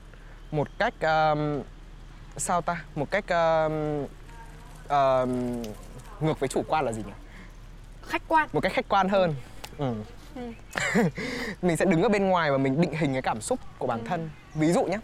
một 0.51 0.67
cách 0.77 0.93
um, 1.01 1.61
sao 2.37 2.61
ta 2.61 2.83
một 2.95 3.11
cách 3.11 3.23
uh, 3.23 3.71
uh, 4.85 5.29
ngược 6.19 6.39
với 6.39 6.49
chủ 6.49 6.63
quan 6.67 6.85
là 6.85 6.91
gì 6.91 7.03
nhỉ 7.05 7.13
khách 8.07 8.21
quan 8.27 8.49
một 8.53 8.59
cách 8.59 8.73
khách 8.73 8.89
quan 8.89 9.09
hơn 9.09 9.35
ừ. 9.77 9.93
Ừ. 10.35 10.41
mình 11.61 11.77
sẽ 11.77 11.85
đứng 11.85 12.03
ở 12.03 12.09
bên 12.09 12.29
ngoài 12.29 12.51
và 12.51 12.57
mình 12.57 12.81
định 12.81 12.93
hình 12.93 13.13
cái 13.13 13.21
cảm 13.21 13.41
xúc 13.41 13.59
của 13.77 13.87
bản 13.87 13.99
ừ. 13.99 14.05
thân 14.09 14.29
ví 14.53 14.71
dụ 14.71 14.83
nhé 14.83 14.99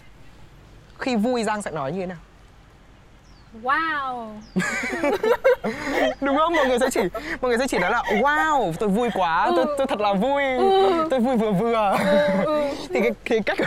khi 0.99 1.15
vui 1.15 1.43
giang 1.43 1.61
sẽ 1.61 1.71
nói 1.71 1.91
như 1.91 1.99
thế 1.99 2.05
nào 2.05 2.17
wow 3.63 4.31
đúng 6.21 6.37
không 6.37 6.55
mọi 6.55 6.67
người 6.67 6.79
sẽ 6.79 6.89
chỉ 6.91 7.01
mọi 7.41 7.49
người 7.49 7.57
sẽ 7.57 7.67
chỉ 7.67 7.77
nói 7.77 7.91
là 7.91 8.03
wow 8.03 8.73
tôi 8.79 8.89
vui 8.89 9.09
quá 9.13 9.43
ừ. 9.43 9.53
tôi 9.55 9.75
tôi 9.77 9.87
thật 9.87 9.99
là 9.99 10.13
vui 10.13 10.43
ừ. 10.43 11.07
tôi 11.09 11.19
vui 11.19 11.37
vừa 11.37 11.51
vừa 11.51 11.95
ừ. 12.05 12.43
ừ. 12.45 12.69
thì 12.93 13.01
cái, 13.01 13.11
cái 13.25 13.39
cách 13.39 13.57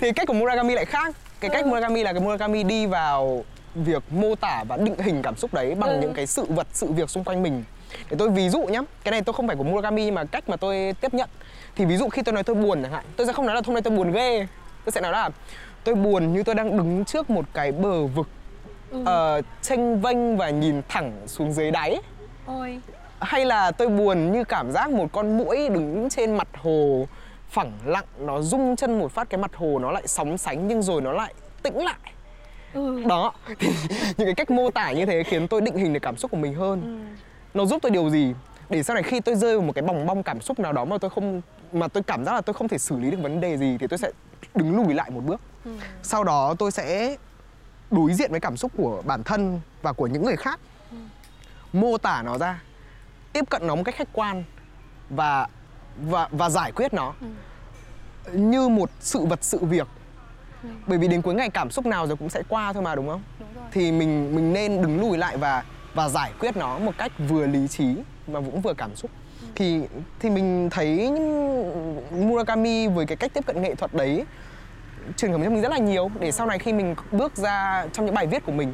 thì 0.00 0.12
cách 0.12 0.26
của 0.26 0.34
Murakami 0.34 0.74
lại 0.74 0.84
khác 0.84 1.14
cái 1.48 1.62
cách. 1.62 1.66
Murakami 1.66 2.02
là 2.02 2.12
cái 2.12 2.22
Murakami 2.22 2.62
đi 2.62 2.86
vào 2.86 3.44
việc 3.74 4.02
mô 4.10 4.34
tả 4.34 4.64
và 4.68 4.76
định 4.76 4.98
hình 4.98 5.22
cảm 5.22 5.36
xúc 5.36 5.54
đấy 5.54 5.74
bằng 5.74 5.90
ừ. 5.90 5.98
những 6.00 6.14
cái 6.14 6.26
sự 6.26 6.44
vật 6.48 6.66
sự 6.72 6.92
việc 6.92 7.10
xung 7.10 7.24
quanh 7.24 7.42
mình 7.42 7.64
để 8.10 8.16
tôi 8.18 8.30
ví 8.30 8.48
dụ 8.48 8.62
nhé 8.62 8.80
cái 9.04 9.12
này 9.12 9.22
tôi 9.22 9.32
không 9.32 9.46
phải 9.46 9.56
của 9.56 9.64
Murakami 9.64 10.04
nhưng 10.04 10.14
mà 10.14 10.24
cách 10.24 10.48
mà 10.48 10.56
tôi 10.56 10.94
tiếp 11.00 11.14
nhận 11.14 11.28
thì 11.76 11.84
ví 11.84 11.96
dụ 11.96 12.08
khi 12.08 12.22
tôi 12.22 12.32
nói 12.32 12.42
tôi 12.42 12.56
buồn 12.56 12.82
chẳng 12.82 12.92
hạn 12.92 13.04
tôi 13.16 13.26
sẽ 13.26 13.32
không 13.32 13.46
nói 13.46 13.54
là 13.54 13.62
hôm 13.64 13.74
nay 13.74 13.82
tôi 13.82 13.96
buồn 13.96 14.12
ghê 14.12 14.46
tôi 14.84 14.92
sẽ 14.92 15.00
nói 15.00 15.12
là 15.12 15.30
tôi 15.84 15.94
buồn 15.94 16.32
như 16.32 16.42
tôi 16.42 16.54
đang 16.54 16.76
đứng 16.76 17.04
trước 17.04 17.30
một 17.30 17.44
cái 17.54 17.72
bờ 17.72 18.06
vực 18.06 18.28
ừ. 18.90 18.98
uh, 19.00 19.44
tranh 19.62 20.00
vênh 20.00 20.36
và 20.36 20.50
nhìn 20.50 20.82
thẳng 20.88 21.12
xuống 21.26 21.52
dưới 21.52 21.70
đáy 21.70 21.96
Ôi. 22.46 22.80
hay 23.20 23.44
là 23.44 23.70
tôi 23.70 23.88
buồn 23.88 24.32
như 24.32 24.44
cảm 24.44 24.72
giác 24.72 24.90
một 24.90 25.08
con 25.12 25.38
muỗi 25.38 25.68
đứng 25.68 26.08
trên 26.10 26.36
mặt 26.36 26.48
hồ 26.54 27.06
phẳng 27.54 27.72
lặng 27.84 28.04
nó 28.18 28.40
rung 28.42 28.76
chân 28.76 28.98
một 28.98 29.12
phát 29.12 29.30
cái 29.30 29.40
mặt 29.40 29.50
hồ 29.54 29.78
nó 29.78 29.90
lại 29.90 30.02
sóng 30.06 30.38
sánh 30.38 30.68
nhưng 30.68 30.82
rồi 30.82 31.00
nó 31.00 31.12
lại 31.12 31.34
tĩnh 31.62 31.84
lại 31.84 32.12
ừ. 32.74 33.04
đó 33.06 33.32
thì 33.58 33.68
những 34.16 34.26
cái 34.26 34.34
cách 34.34 34.50
mô 34.50 34.70
tả 34.70 34.92
như 34.92 35.06
thế 35.06 35.22
khiến 35.22 35.48
tôi 35.48 35.60
định 35.60 35.76
hình 35.76 35.92
được 35.92 36.00
cảm 36.02 36.16
xúc 36.16 36.30
của 36.30 36.36
mình 36.36 36.54
hơn 36.54 36.82
ừ. 36.82 37.16
nó 37.54 37.66
giúp 37.66 37.78
tôi 37.82 37.90
điều 37.90 38.10
gì 38.10 38.34
để 38.70 38.82
sau 38.82 38.94
này 38.94 39.02
khi 39.02 39.20
tôi 39.20 39.34
rơi 39.34 39.56
vào 39.56 39.66
một 39.66 39.72
cái 39.72 39.82
bòng 39.82 40.06
bong 40.06 40.22
cảm 40.22 40.40
xúc 40.40 40.58
nào 40.58 40.72
đó 40.72 40.84
mà 40.84 40.98
tôi 40.98 41.10
không 41.10 41.40
mà 41.72 41.88
tôi 41.88 42.02
cảm 42.02 42.24
giác 42.24 42.32
là 42.32 42.40
tôi 42.40 42.54
không 42.54 42.68
thể 42.68 42.78
xử 42.78 42.98
lý 42.98 43.10
được 43.10 43.18
vấn 43.22 43.40
đề 43.40 43.56
gì 43.56 43.76
thì 43.80 43.86
tôi 43.86 43.98
sẽ 43.98 44.10
đứng 44.54 44.76
lùi 44.76 44.94
lại 44.94 45.10
một 45.10 45.20
bước 45.24 45.40
ừ. 45.64 45.70
sau 46.02 46.24
đó 46.24 46.54
tôi 46.58 46.70
sẽ 46.70 47.16
đối 47.90 48.14
diện 48.14 48.30
với 48.30 48.40
cảm 48.40 48.56
xúc 48.56 48.72
của 48.76 49.02
bản 49.06 49.22
thân 49.22 49.60
và 49.82 49.92
của 49.92 50.06
những 50.06 50.24
người 50.24 50.36
khác 50.36 50.60
ừ. 50.90 50.96
mô 51.72 51.98
tả 51.98 52.22
nó 52.22 52.38
ra 52.38 52.62
tiếp 53.32 53.44
cận 53.50 53.66
nó 53.66 53.74
một 53.74 53.82
cách 53.84 53.94
khách 53.94 54.08
quan 54.12 54.44
và 55.10 55.48
và 55.96 56.28
và 56.32 56.50
giải 56.50 56.72
quyết 56.72 56.94
nó 56.94 57.14
ừ. 57.20 57.26
như 58.32 58.68
một 58.68 58.90
sự 59.00 59.24
vật 59.24 59.38
sự 59.42 59.58
việc 59.58 59.88
ừ. 60.62 60.68
bởi 60.86 60.98
vì 60.98 61.08
đến 61.08 61.22
cuối 61.22 61.34
ngày 61.34 61.50
cảm 61.50 61.70
xúc 61.70 61.86
nào 61.86 62.06
rồi 62.06 62.16
cũng 62.16 62.30
sẽ 62.30 62.42
qua 62.48 62.72
thôi 62.72 62.82
mà 62.82 62.94
đúng 62.94 63.08
không 63.08 63.22
đúng 63.40 63.48
rồi. 63.54 63.64
thì 63.72 63.92
mình 63.92 64.36
mình 64.36 64.52
nên 64.52 64.82
đứng 64.82 65.00
lùi 65.00 65.18
lại 65.18 65.36
và 65.36 65.64
và 65.94 66.08
giải 66.08 66.32
quyết 66.40 66.56
nó 66.56 66.78
một 66.78 66.92
cách 66.98 67.12
vừa 67.28 67.46
lý 67.46 67.68
trí 67.68 67.96
mà 68.26 68.40
cũng 68.40 68.60
vừa 68.60 68.74
cảm 68.74 68.96
xúc 68.96 69.10
ừ. 69.40 69.46
thì 69.54 69.80
thì 70.20 70.30
mình 70.30 70.68
thấy 70.70 71.10
Murakami 72.10 72.86
với 72.86 73.06
cái 73.06 73.16
cách 73.16 73.34
tiếp 73.34 73.46
cận 73.46 73.62
nghệ 73.62 73.74
thuật 73.74 73.94
đấy 73.94 74.24
truyền 75.16 75.32
cảm 75.32 75.40
hứng 75.40 75.48
cho 75.48 75.54
mình 75.54 75.62
rất 75.62 75.70
là 75.70 75.78
nhiều 75.78 76.10
để 76.20 76.32
sau 76.32 76.46
này 76.46 76.58
khi 76.58 76.72
mình 76.72 76.94
bước 77.12 77.36
ra 77.36 77.86
trong 77.92 78.06
những 78.06 78.14
bài 78.14 78.26
viết 78.26 78.44
của 78.46 78.52
mình 78.52 78.72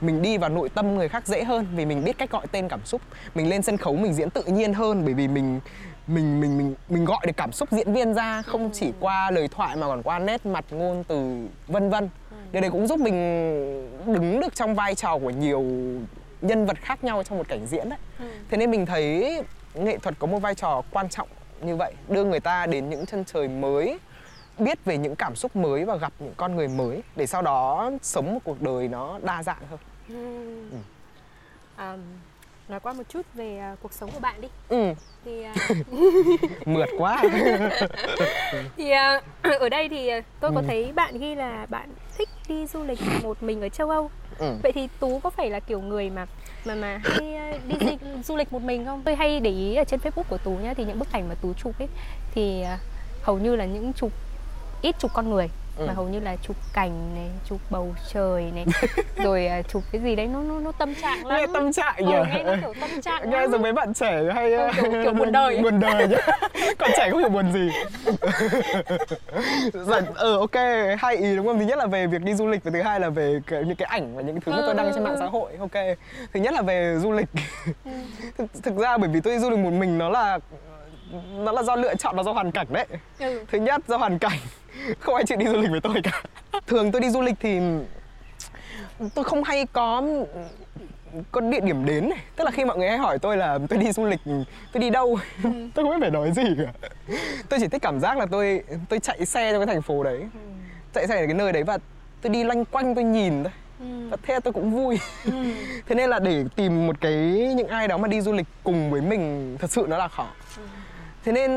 mình 0.00 0.22
đi 0.22 0.38
vào 0.38 0.50
nội 0.50 0.68
tâm 0.68 0.94
người 0.94 1.08
khác 1.08 1.26
dễ 1.26 1.44
hơn 1.44 1.66
vì 1.76 1.86
mình 1.86 2.04
biết 2.04 2.18
cách 2.18 2.30
gọi 2.30 2.46
tên 2.52 2.68
cảm 2.68 2.80
xúc 2.84 3.00
mình 3.34 3.48
lên 3.48 3.62
sân 3.62 3.76
khấu 3.76 3.96
mình 3.96 4.14
diễn 4.14 4.30
tự 4.30 4.42
nhiên 4.42 4.74
hơn 4.74 5.04
bởi 5.04 5.14
vì 5.14 5.28
mình 5.28 5.60
mình 6.06 6.40
mình 6.40 6.58
mình 6.58 6.74
mình 6.88 7.04
gọi 7.04 7.20
được 7.26 7.36
cảm 7.36 7.52
xúc 7.52 7.68
diễn 7.72 7.92
viên 7.92 8.14
ra 8.14 8.42
không 8.42 8.70
chỉ 8.72 8.92
qua 9.00 9.30
lời 9.30 9.48
thoại 9.48 9.76
mà 9.76 9.86
còn 9.86 10.02
qua 10.02 10.18
nét 10.18 10.46
mặt 10.46 10.64
ngôn 10.70 11.04
từ 11.04 11.46
vân 11.66 11.90
vân. 11.90 12.08
Điều 12.52 12.60
này 12.60 12.70
cũng 12.70 12.86
giúp 12.86 13.00
mình 13.00 13.14
đứng 14.06 14.40
được 14.40 14.54
trong 14.54 14.74
vai 14.74 14.94
trò 14.94 15.18
của 15.18 15.30
nhiều 15.30 15.62
nhân 16.40 16.66
vật 16.66 16.76
khác 16.80 17.04
nhau 17.04 17.22
trong 17.22 17.38
một 17.38 17.48
cảnh 17.48 17.66
diễn 17.66 17.88
đấy. 17.88 17.98
Thế 18.50 18.56
nên 18.56 18.70
mình 18.70 18.86
thấy 18.86 19.38
nghệ 19.74 19.98
thuật 19.98 20.14
có 20.18 20.26
một 20.26 20.38
vai 20.38 20.54
trò 20.54 20.82
quan 20.90 21.08
trọng 21.08 21.28
như 21.60 21.76
vậy 21.76 21.94
đưa 22.08 22.24
người 22.24 22.40
ta 22.40 22.66
đến 22.66 22.88
những 22.88 23.06
chân 23.06 23.24
trời 23.24 23.48
mới 23.48 23.98
biết 24.58 24.84
về 24.84 24.98
những 24.98 25.16
cảm 25.16 25.36
xúc 25.36 25.56
mới 25.56 25.84
và 25.84 25.96
gặp 25.96 26.12
những 26.18 26.34
con 26.36 26.56
người 26.56 26.68
mới 26.68 27.02
để 27.16 27.26
sau 27.26 27.42
đó 27.42 27.90
sống 28.02 28.34
một 28.34 28.40
cuộc 28.44 28.62
đời 28.62 28.88
nó 28.88 29.18
đa 29.22 29.42
dạng 29.42 29.62
hơn. 29.70 29.78
Ừ. 30.08 30.70
Ừ. 30.70 30.78
Um, 31.78 32.00
nói 32.68 32.80
qua 32.80 32.92
một 32.92 33.02
chút 33.08 33.26
về 33.34 33.62
uh, 33.72 33.78
cuộc 33.82 33.92
sống 33.92 34.10
của 34.10 34.20
bạn 34.20 34.40
đi 34.40 34.48
ừ. 34.68 34.92
thì 35.24 35.44
uh... 35.70 36.66
mượt 36.66 36.88
quá 36.98 37.22
thì 38.76 38.92
uh, 38.92 39.60
ở 39.60 39.68
đây 39.68 39.88
thì 39.88 40.10
tôi 40.40 40.50
có 40.54 40.60
ừ. 40.60 40.64
thấy 40.66 40.92
bạn 40.92 41.18
ghi 41.18 41.34
là 41.34 41.66
bạn 41.70 41.88
thích 42.18 42.28
đi 42.48 42.66
du 42.66 42.82
lịch 42.84 42.98
một 43.22 43.42
mình 43.42 43.60
ở 43.60 43.68
châu 43.68 43.90
Âu 43.90 44.10
ừ. 44.38 44.56
vậy 44.62 44.72
thì 44.72 44.88
tú 45.00 45.18
có 45.18 45.30
phải 45.30 45.50
là 45.50 45.60
kiểu 45.60 45.80
người 45.80 46.10
mà 46.10 46.26
mà 46.64 46.74
mà 46.74 47.00
hay 47.04 47.60
đi 47.68 47.76
du, 47.80 47.96
du 48.24 48.36
lịch 48.36 48.52
một 48.52 48.62
mình 48.62 48.84
không 48.84 49.02
tôi 49.04 49.14
hay 49.14 49.40
để 49.40 49.50
ý 49.50 49.74
ở 49.74 49.84
trên 49.84 50.00
facebook 50.00 50.24
của 50.28 50.38
tú 50.38 50.50
nhá 50.50 50.74
thì 50.74 50.84
những 50.84 50.98
bức 50.98 51.12
ảnh 51.12 51.28
mà 51.28 51.34
tú 51.34 51.52
chụp 51.54 51.78
ấy 51.78 51.88
thì 52.34 52.64
hầu 53.22 53.38
như 53.38 53.56
là 53.56 53.64
những 53.64 53.92
chụp 53.92 54.12
ít 54.82 54.96
chụp 54.98 55.10
con 55.14 55.30
người 55.30 55.48
ừ. 55.78 55.86
mà 55.86 55.92
hầu 55.92 56.08
như 56.08 56.20
là 56.20 56.36
chụp 56.42 56.56
cảnh 56.72 57.14
này 57.14 57.30
chụp 57.48 57.60
bầu 57.70 57.94
trời 58.12 58.52
này 58.54 58.64
rồi 59.16 59.48
uh, 59.60 59.68
chụp 59.68 59.82
cái 59.92 60.00
gì 60.00 60.16
đấy 60.16 60.26
nó 60.26 60.42
nó 60.42 60.60
nó 60.60 60.72
tâm 60.72 60.94
trạng 60.94 61.26
lắm. 61.26 61.38
nghe 61.38 61.46
tâm 61.54 61.72
trạng 61.72 61.96
nhỉ? 61.98 62.12
ừ, 62.12 62.24
nghe 62.34 62.42
nó 62.42 62.54
kiểu 62.60 62.72
tâm 62.80 63.02
trạng 63.02 63.30
nghe 63.30 63.46
giống 63.48 63.62
mấy 63.62 63.72
bạn 63.72 63.94
trẻ 63.94 64.22
hay 64.34 64.52
ừ, 64.52 64.70
kiểu, 64.76 64.92
kiểu 65.02 65.12
buồn 65.12 65.32
đời. 65.32 65.58
Buồn 65.62 65.80
đời 65.80 66.08
nhá. 66.08 66.18
Còn 66.78 66.90
trẻ 66.96 67.10
không 67.10 67.20
hiểu 67.20 67.28
buồn 67.28 67.52
gì. 67.52 67.68
Dạ, 69.72 70.00
ừ 70.16 70.38
ok. 70.38 70.54
Hai 70.98 71.16
ý 71.16 71.36
đúng 71.36 71.46
không? 71.46 71.58
Thứ 71.58 71.64
nhất 71.64 71.78
là 71.78 71.86
về 71.86 72.06
việc 72.06 72.22
đi 72.22 72.34
du 72.34 72.46
lịch 72.46 72.64
và 72.64 72.70
thứ 72.70 72.82
hai 72.82 73.00
là 73.00 73.08
về 73.08 73.40
cái, 73.46 73.62
những 73.64 73.76
cái 73.76 73.88
ảnh 73.90 74.16
và 74.16 74.22
những 74.22 74.40
thứ 74.40 74.52
mà 74.52 74.58
tôi 74.66 74.74
đăng 74.74 74.92
trên 74.94 75.04
mạng 75.04 75.16
xã 75.18 75.26
hội. 75.26 75.52
Ok. 75.60 75.98
Thứ 76.34 76.40
nhất 76.40 76.54
là 76.54 76.62
về 76.62 76.96
du 76.98 77.12
lịch. 77.12 77.28
Ừ. 77.84 77.90
thực, 78.38 78.62
thực 78.62 78.76
ra 78.76 78.98
bởi 78.98 79.08
vì 79.08 79.20
tôi 79.20 79.32
đi 79.32 79.38
du 79.38 79.50
lịch 79.50 79.58
một 79.58 79.72
mình 79.72 79.98
nó 79.98 80.08
là 80.08 80.38
nó 81.36 81.52
là 81.52 81.62
do 81.62 81.76
lựa 81.76 81.94
chọn 81.94 82.16
nó 82.16 82.22
do 82.22 82.32
hoàn 82.32 82.50
cảnh 82.50 82.66
đấy. 82.70 82.86
Ừ. 83.18 83.44
thứ 83.52 83.58
nhất 83.58 83.82
do 83.88 83.96
hoàn 83.96 84.18
cảnh 84.18 84.38
không 85.00 85.14
ai 85.14 85.24
chịu 85.26 85.38
đi 85.38 85.46
du 85.46 85.60
lịch 85.60 85.70
với 85.70 85.80
tôi 85.80 86.00
cả 86.02 86.22
thường 86.66 86.92
tôi 86.92 87.00
đi 87.00 87.10
du 87.10 87.20
lịch 87.20 87.34
thì 87.40 87.60
tôi 89.14 89.24
không 89.24 89.44
hay 89.44 89.66
có 89.72 90.02
có 91.32 91.40
địa 91.40 91.60
điểm 91.60 91.86
đến 91.86 92.08
này 92.08 92.18
tức 92.36 92.44
là 92.44 92.50
khi 92.50 92.64
mọi 92.64 92.78
người 92.78 92.88
hay 92.88 92.98
hỏi 92.98 93.18
tôi 93.18 93.36
là 93.36 93.58
tôi 93.68 93.78
đi 93.78 93.92
du 93.92 94.04
lịch 94.04 94.20
tôi 94.72 94.80
đi 94.80 94.90
đâu 94.90 95.18
ừ. 95.44 95.50
tôi 95.74 95.84
không 95.84 95.90
biết 95.90 95.96
phải 96.00 96.10
nói 96.10 96.32
gì 96.32 96.42
cả 96.58 96.88
tôi 97.48 97.60
chỉ 97.60 97.68
thích 97.68 97.82
cảm 97.82 98.00
giác 98.00 98.18
là 98.18 98.26
tôi 98.26 98.62
tôi 98.88 98.98
chạy 98.98 99.26
xe 99.26 99.52
trong 99.52 99.66
cái 99.66 99.74
thành 99.74 99.82
phố 99.82 100.02
đấy 100.02 100.18
ừ. 100.18 100.40
chạy 100.94 101.06
xe 101.06 101.20
ở 101.20 101.26
cái 101.26 101.34
nơi 101.34 101.52
đấy 101.52 101.62
và 101.62 101.78
tôi 102.22 102.32
đi 102.32 102.44
loanh 102.44 102.64
quanh 102.64 102.94
tôi 102.94 103.04
nhìn 103.04 103.42
thôi 103.42 103.52
ừ. 103.80 104.08
và 104.10 104.16
thế 104.22 104.40
tôi 104.40 104.52
cũng 104.52 104.70
vui 104.70 104.98
ừ. 105.24 105.32
thế 105.86 105.94
nên 105.94 106.10
là 106.10 106.18
để 106.18 106.44
tìm 106.56 106.86
một 106.86 107.00
cái 107.00 107.14
những 107.56 107.68
ai 107.68 107.88
đó 107.88 107.96
mà 107.96 108.08
đi 108.08 108.20
du 108.20 108.32
lịch 108.32 108.46
cùng 108.64 108.90
với 108.90 109.00
mình 109.00 109.56
thật 109.60 109.70
sự 109.70 109.86
nó 109.88 109.98
là 109.98 110.08
khó 110.08 110.26
ừ 110.56 110.62
thế 111.24 111.32
nên 111.32 111.50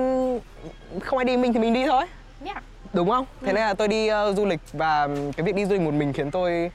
không 1.01 1.19
ai 1.19 1.25
đi 1.25 1.37
mình 1.37 1.53
thì 1.53 1.59
mình 1.59 1.73
đi 1.73 1.85
thôi 1.85 2.05
yeah. 2.45 2.63
Đúng 2.93 3.09
không 3.09 3.25
thế 3.41 3.47
ừ. 3.47 3.53
nên 3.53 3.63
là 3.63 3.73
tôi 3.73 3.87
đi 3.87 4.09
uh, 4.11 4.37
du 4.37 4.45
lịch 4.45 4.59
và 4.73 5.07
cái 5.37 5.45
việc 5.45 5.55
đi 5.55 5.65
du 5.65 5.73
lịch 5.73 5.81
một 5.81 5.93
mình 5.93 6.13
khiến 6.13 6.31
tôi 6.31 6.71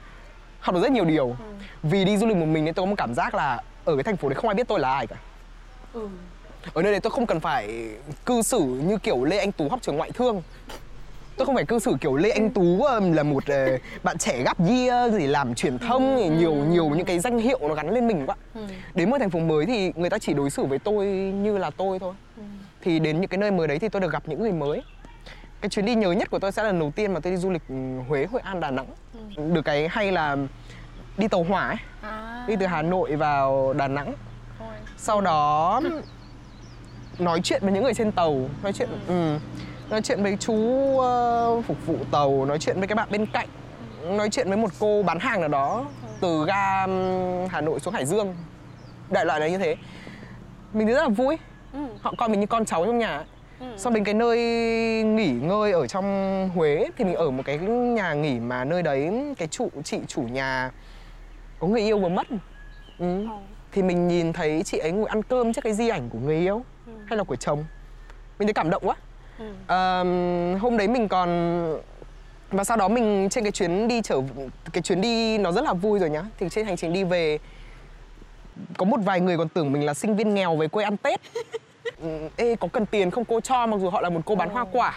học 0.59 0.75
được 0.75 0.81
rất 0.81 0.91
nhiều 0.91 1.05
điều 1.05 1.27
ừ. 1.27 1.35
vì 1.83 2.05
đi 2.05 2.17
du 2.17 2.27
lịch 2.27 2.37
một 2.37 2.45
mình 2.45 2.65
nên 2.65 2.73
tôi 2.73 2.85
có 2.85 2.89
một 2.89 2.95
cảm 2.97 3.13
giác 3.13 3.35
là 3.35 3.61
ở 3.85 3.95
cái 3.95 4.03
thành 4.03 4.17
phố 4.17 4.29
đấy 4.29 4.35
không 4.35 4.49
ai 4.49 4.55
biết 4.55 4.67
tôi 4.67 4.79
là 4.79 4.93
ai 4.93 5.07
cả 5.07 5.15
ừ. 5.93 6.07
ở 6.73 6.81
nơi 6.81 6.91
đấy 6.91 7.01
tôi 7.01 7.11
không 7.11 7.25
cần 7.25 7.39
phải 7.39 7.89
cư 8.25 8.41
xử 8.41 8.59
như 8.59 8.97
kiểu 8.97 9.23
lê 9.23 9.37
anh 9.37 9.51
tú 9.51 9.69
học 9.69 9.79
trường 9.81 9.97
ngoại 9.97 10.11
thương 10.11 10.41
tôi 11.37 11.45
không 11.45 11.55
phải 11.55 11.65
cư 11.65 11.79
xử 11.79 11.95
kiểu 12.01 12.15
lê 12.15 12.29
anh 12.29 12.49
tú 12.49 12.87
là 13.13 13.23
một 13.23 13.43
uh, 13.43 13.81
bạn 14.03 14.17
trẻ 14.17 14.43
gap 14.43 14.57
year 14.67 15.13
gì 15.13 15.27
làm 15.27 15.55
truyền 15.55 15.77
thông 15.77 16.15
ừ. 16.15 16.31
nhiều 16.31 16.53
nhiều 16.53 16.89
những 16.89 17.05
cái 17.05 17.19
danh 17.19 17.37
hiệu 17.37 17.59
nó 17.61 17.73
gắn 17.73 17.89
lên 17.89 18.07
mình 18.07 18.25
quá 18.25 18.35
ừ. 18.55 18.61
đến 18.93 19.09
một 19.09 19.17
thành 19.19 19.29
phố 19.29 19.39
mới 19.39 19.65
thì 19.65 19.91
người 19.95 20.09
ta 20.09 20.17
chỉ 20.17 20.33
đối 20.33 20.49
xử 20.49 20.65
với 20.65 20.79
tôi 20.79 21.05
như 21.43 21.57
là 21.57 21.69
tôi 21.69 21.99
thôi 21.99 22.13
ừ 22.37 22.43
thì 22.83 22.99
đến 22.99 23.21
những 23.21 23.29
cái 23.29 23.37
nơi 23.37 23.51
mới 23.51 23.67
đấy 23.67 23.79
thì 23.79 23.89
tôi 23.89 24.01
được 24.01 24.11
gặp 24.11 24.23
những 24.25 24.41
người 24.41 24.51
mới 24.51 24.81
cái 25.63 25.69
chuyến 25.69 25.85
đi 25.85 25.95
nhớ 25.95 26.11
nhất 26.11 26.29
của 26.31 26.39
tôi 26.39 26.51
sẽ 26.51 26.63
là 26.63 26.67
lần 26.67 26.79
đầu 26.79 26.91
tiên 26.95 27.13
mà 27.13 27.19
tôi 27.19 27.31
đi 27.31 27.37
du 27.37 27.51
lịch 27.51 27.61
Huế, 28.07 28.25
Hội 28.25 28.41
An, 28.41 28.59
Đà 28.59 28.71
Nẵng. 28.71 28.85
Ừ. 29.13 29.43
được 29.53 29.61
cái 29.61 29.87
hay 29.91 30.11
là 30.11 30.37
đi 31.17 31.27
tàu 31.27 31.43
hỏa 31.43 31.67
ấy. 31.67 31.75
À. 32.01 32.45
đi 32.47 32.55
từ 32.55 32.65
Hà 32.65 32.81
Nội 32.81 33.15
vào 33.15 33.73
Đà 33.73 33.87
Nẵng. 33.87 34.13
Thôi. 34.59 34.67
sau 34.97 35.21
đó 35.21 35.81
nói 37.19 37.41
chuyện 37.43 37.61
với 37.63 37.71
những 37.71 37.83
người 37.83 37.93
trên 37.93 38.11
tàu. 38.11 38.49
Nói 38.63 38.73
chuyện 38.73 38.89
ừ. 38.89 38.97
Ừ, 39.07 39.39
nói 39.89 40.01
chuyện 40.01 40.23
với 40.23 40.37
chú 40.39 40.53
uh, 40.53 41.65
phục 41.65 41.85
vụ 41.85 41.95
tàu 42.11 42.45
nói 42.45 42.59
chuyện 42.59 42.77
với 42.79 42.87
các 42.87 42.95
bạn 42.95 43.07
bên 43.11 43.25
cạnh. 43.25 43.47
Nói 44.01 44.29
chuyện 44.29 44.47
với 44.47 44.57
một 44.57 44.69
cô 44.79 45.03
bán 45.03 45.19
hàng 45.19 45.41
nào 45.41 45.49
đó 45.49 45.85
từ 46.21 46.45
ga 46.45 46.87
Hà 47.47 47.61
Nội 47.61 47.79
xuống 47.79 47.93
Hải 47.93 48.05
Dương. 48.05 48.35
Đại 49.09 49.25
loại 49.25 49.39
là 49.39 49.47
như 49.47 49.57
thế. 49.57 49.75
Mình 50.73 50.87
thấy 50.87 50.95
rất 50.95 51.01
là 51.01 51.09
vui. 51.09 51.37
Ừ. 51.73 51.79
họ 52.01 52.13
coi 52.17 52.29
mình 52.29 52.39
như 52.39 52.45
con 52.45 52.65
cháu 52.65 52.85
trong 52.85 52.99
nhà 52.99 53.23
ừ. 53.63 53.77
xong 53.77 53.93
đến 53.93 54.03
cái 54.03 54.13
nơi 54.13 54.37
nghỉ 55.03 55.31
ngơi 55.31 55.71
ở 55.71 55.87
trong 55.87 56.49
Huế 56.55 56.87
thì 56.97 57.05
mình 57.05 57.15
ở 57.15 57.31
một 57.31 57.43
cái 57.45 57.57
nhà 57.57 58.13
nghỉ 58.13 58.39
mà 58.39 58.65
nơi 58.65 58.83
đấy 58.83 59.11
cái 59.37 59.47
chủ 59.47 59.69
chị 59.83 59.99
chủ 60.07 60.21
nhà 60.21 60.71
có 61.59 61.67
người 61.67 61.81
yêu 61.81 61.99
vừa 61.99 62.09
mất 62.09 62.27
ừ. 62.29 62.37
ừ. 62.99 63.25
thì 63.71 63.81
mình 63.81 64.07
nhìn 64.07 64.33
thấy 64.33 64.63
chị 64.65 64.77
ấy 64.77 64.91
ngồi 64.91 65.07
ăn 65.07 65.23
cơm 65.23 65.53
trước 65.53 65.61
cái 65.63 65.73
di 65.73 65.89
ảnh 65.89 66.09
của 66.09 66.19
người 66.19 66.37
yêu 66.37 66.61
ừ. 66.85 66.93
hay 67.05 67.17
là 67.17 67.23
của 67.23 67.35
chồng 67.35 67.65
mình 68.39 68.47
thấy 68.47 68.53
cảm 68.53 68.69
động 68.69 68.83
quá 68.85 68.95
ừ. 69.39 69.45
à, 69.67 69.99
hôm 70.59 70.77
đấy 70.77 70.87
mình 70.87 71.07
còn 71.07 71.29
và 72.51 72.63
sau 72.63 72.77
đó 72.77 72.87
mình 72.87 73.27
trên 73.31 73.43
cái 73.43 73.51
chuyến 73.51 73.87
đi 73.87 74.01
trở 74.01 74.21
cái 74.73 74.81
chuyến 74.81 75.01
đi 75.01 75.37
nó 75.37 75.51
rất 75.51 75.63
là 75.63 75.73
vui 75.73 75.99
rồi 75.99 76.09
nhá 76.09 76.23
thì 76.39 76.49
trên 76.49 76.65
hành 76.65 76.77
trình 76.77 76.93
đi 76.93 77.03
về 77.03 77.39
có 78.77 78.85
một 78.85 78.97
vài 79.05 79.21
người 79.21 79.37
còn 79.37 79.49
tưởng 79.49 79.71
mình 79.71 79.85
là 79.85 79.93
sinh 79.93 80.15
viên 80.15 80.33
nghèo 80.33 80.55
về 80.55 80.67
quê 80.67 80.83
ăn 80.83 80.97
tết 80.97 81.21
ê 82.35 82.55
có 82.55 82.67
cần 82.67 82.85
tiền 82.85 83.11
không 83.11 83.25
cô 83.25 83.41
cho 83.41 83.67
mặc 83.67 83.77
dù 83.81 83.89
họ 83.89 84.01
là 84.01 84.09
một 84.09 84.21
cô 84.25 84.35
bán 84.35 84.49
hoa 84.49 84.65
quả 84.71 84.93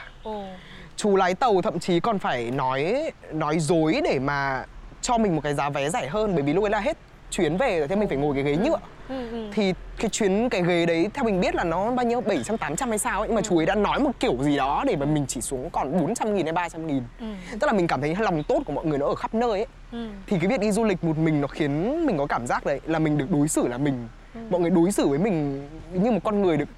chú 0.96 1.16
lái 1.16 1.35
tàu 1.35 1.62
thậm 1.62 1.79
chí 1.79 2.01
còn 2.01 2.18
phải 2.18 2.51
nói 2.51 3.11
nói 3.33 3.59
dối 3.59 4.01
để 4.05 4.18
mà 4.18 4.64
cho 5.03 5.18
mình 5.18 5.35
một 5.35 5.40
cái 5.44 5.55
giá 5.55 5.70
vé 5.70 5.90
rẻ 5.90 6.09
hơn 6.09 6.35
bởi 6.35 6.42
vì 6.42 6.53
lúc 6.53 6.64
ấy 6.64 6.70
là 6.70 6.81
hết 6.81 6.96
chuyến 7.31 7.57
về 7.57 7.79
rồi 7.79 7.88
thế 7.88 7.96
mình 7.96 8.09
phải 8.09 8.18
ngồi 8.18 8.35
cái 8.35 8.44
ghế 8.44 8.57
nhựa 8.57 8.79
ừ, 9.09 9.31
ừ. 9.31 9.49
thì 9.53 9.75
cái 9.99 10.11
chuyến 10.11 10.49
cái 10.49 10.62
ghế 10.62 10.87
đấy 10.87 11.11
theo 11.14 11.25
mình 11.25 11.40
biết 11.40 11.55
là 11.55 11.64
nó 11.64 11.90
bao 11.90 12.07
nhiêu 12.07 12.20
700 12.20 12.59
800 12.59 12.88
hay 12.88 12.99
sao 12.99 13.20
ấy 13.20 13.29
nhưng 13.29 13.35
mà 13.35 13.40
ừ. 13.44 13.49
chú 13.49 13.59
ấy 13.59 13.66
đã 13.66 13.75
nói 13.75 14.01
một 14.01 14.11
kiểu 14.20 14.37
gì 14.40 14.57
đó 14.57 14.85
để 14.87 14.96
mà 14.96 15.07
mình 15.07 15.25
chỉ 15.29 15.40
xuống 15.40 15.70
còn 15.70 16.01
400 16.01 16.35
nghìn 16.35 16.46
hay 16.46 16.53
300 16.53 16.87
nghìn 16.87 17.03
ừ. 17.20 17.27
tức 17.61 17.66
là 17.66 17.72
mình 17.72 17.87
cảm 17.87 18.01
thấy 18.01 18.16
lòng 18.18 18.42
tốt 18.42 18.62
của 18.66 18.72
mọi 18.72 18.87
người 18.87 18.99
nó 18.99 19.07
ở 19.07 19.14
khắp 19.14 19.35
nơi 19.35 19.51
ấy 19.51 19.66
ừ. 19.92 20.09
thì 20.27 20.38
cái 20.38 20.51
việc 20.51 20.61
đi 20.61 20.72
du 20.72 20.85
lịch 20.85 21.05
một 21.05 21.18
mình 21.18 21.40
nó 21.40 21.46
khiến 21.49 22.07
mình 22.07 22.18
có 22.18 22.27
cảm 22.27 22.46
giác 22.46 22.66
đấy 22.66 22.81
là 22.87 22.99
mình 22.99 23.18
được 23.18 23.31
đối 23.31 23.49
xử 23.49 23.68
là 23.68 23.79
mình 23.79 24.09
ừ. 24.37 24.46
mọi 24.51 24.61
người 24.61 24.70
đối 24.70 24.92
xử 24.92 25.09
với 25.09 25.18
mình 25.18 25.68
như 25.92 26.11
một 26.11 26.20
con 26.25 26.42
người 26.42 26.57
được 26.57 26.68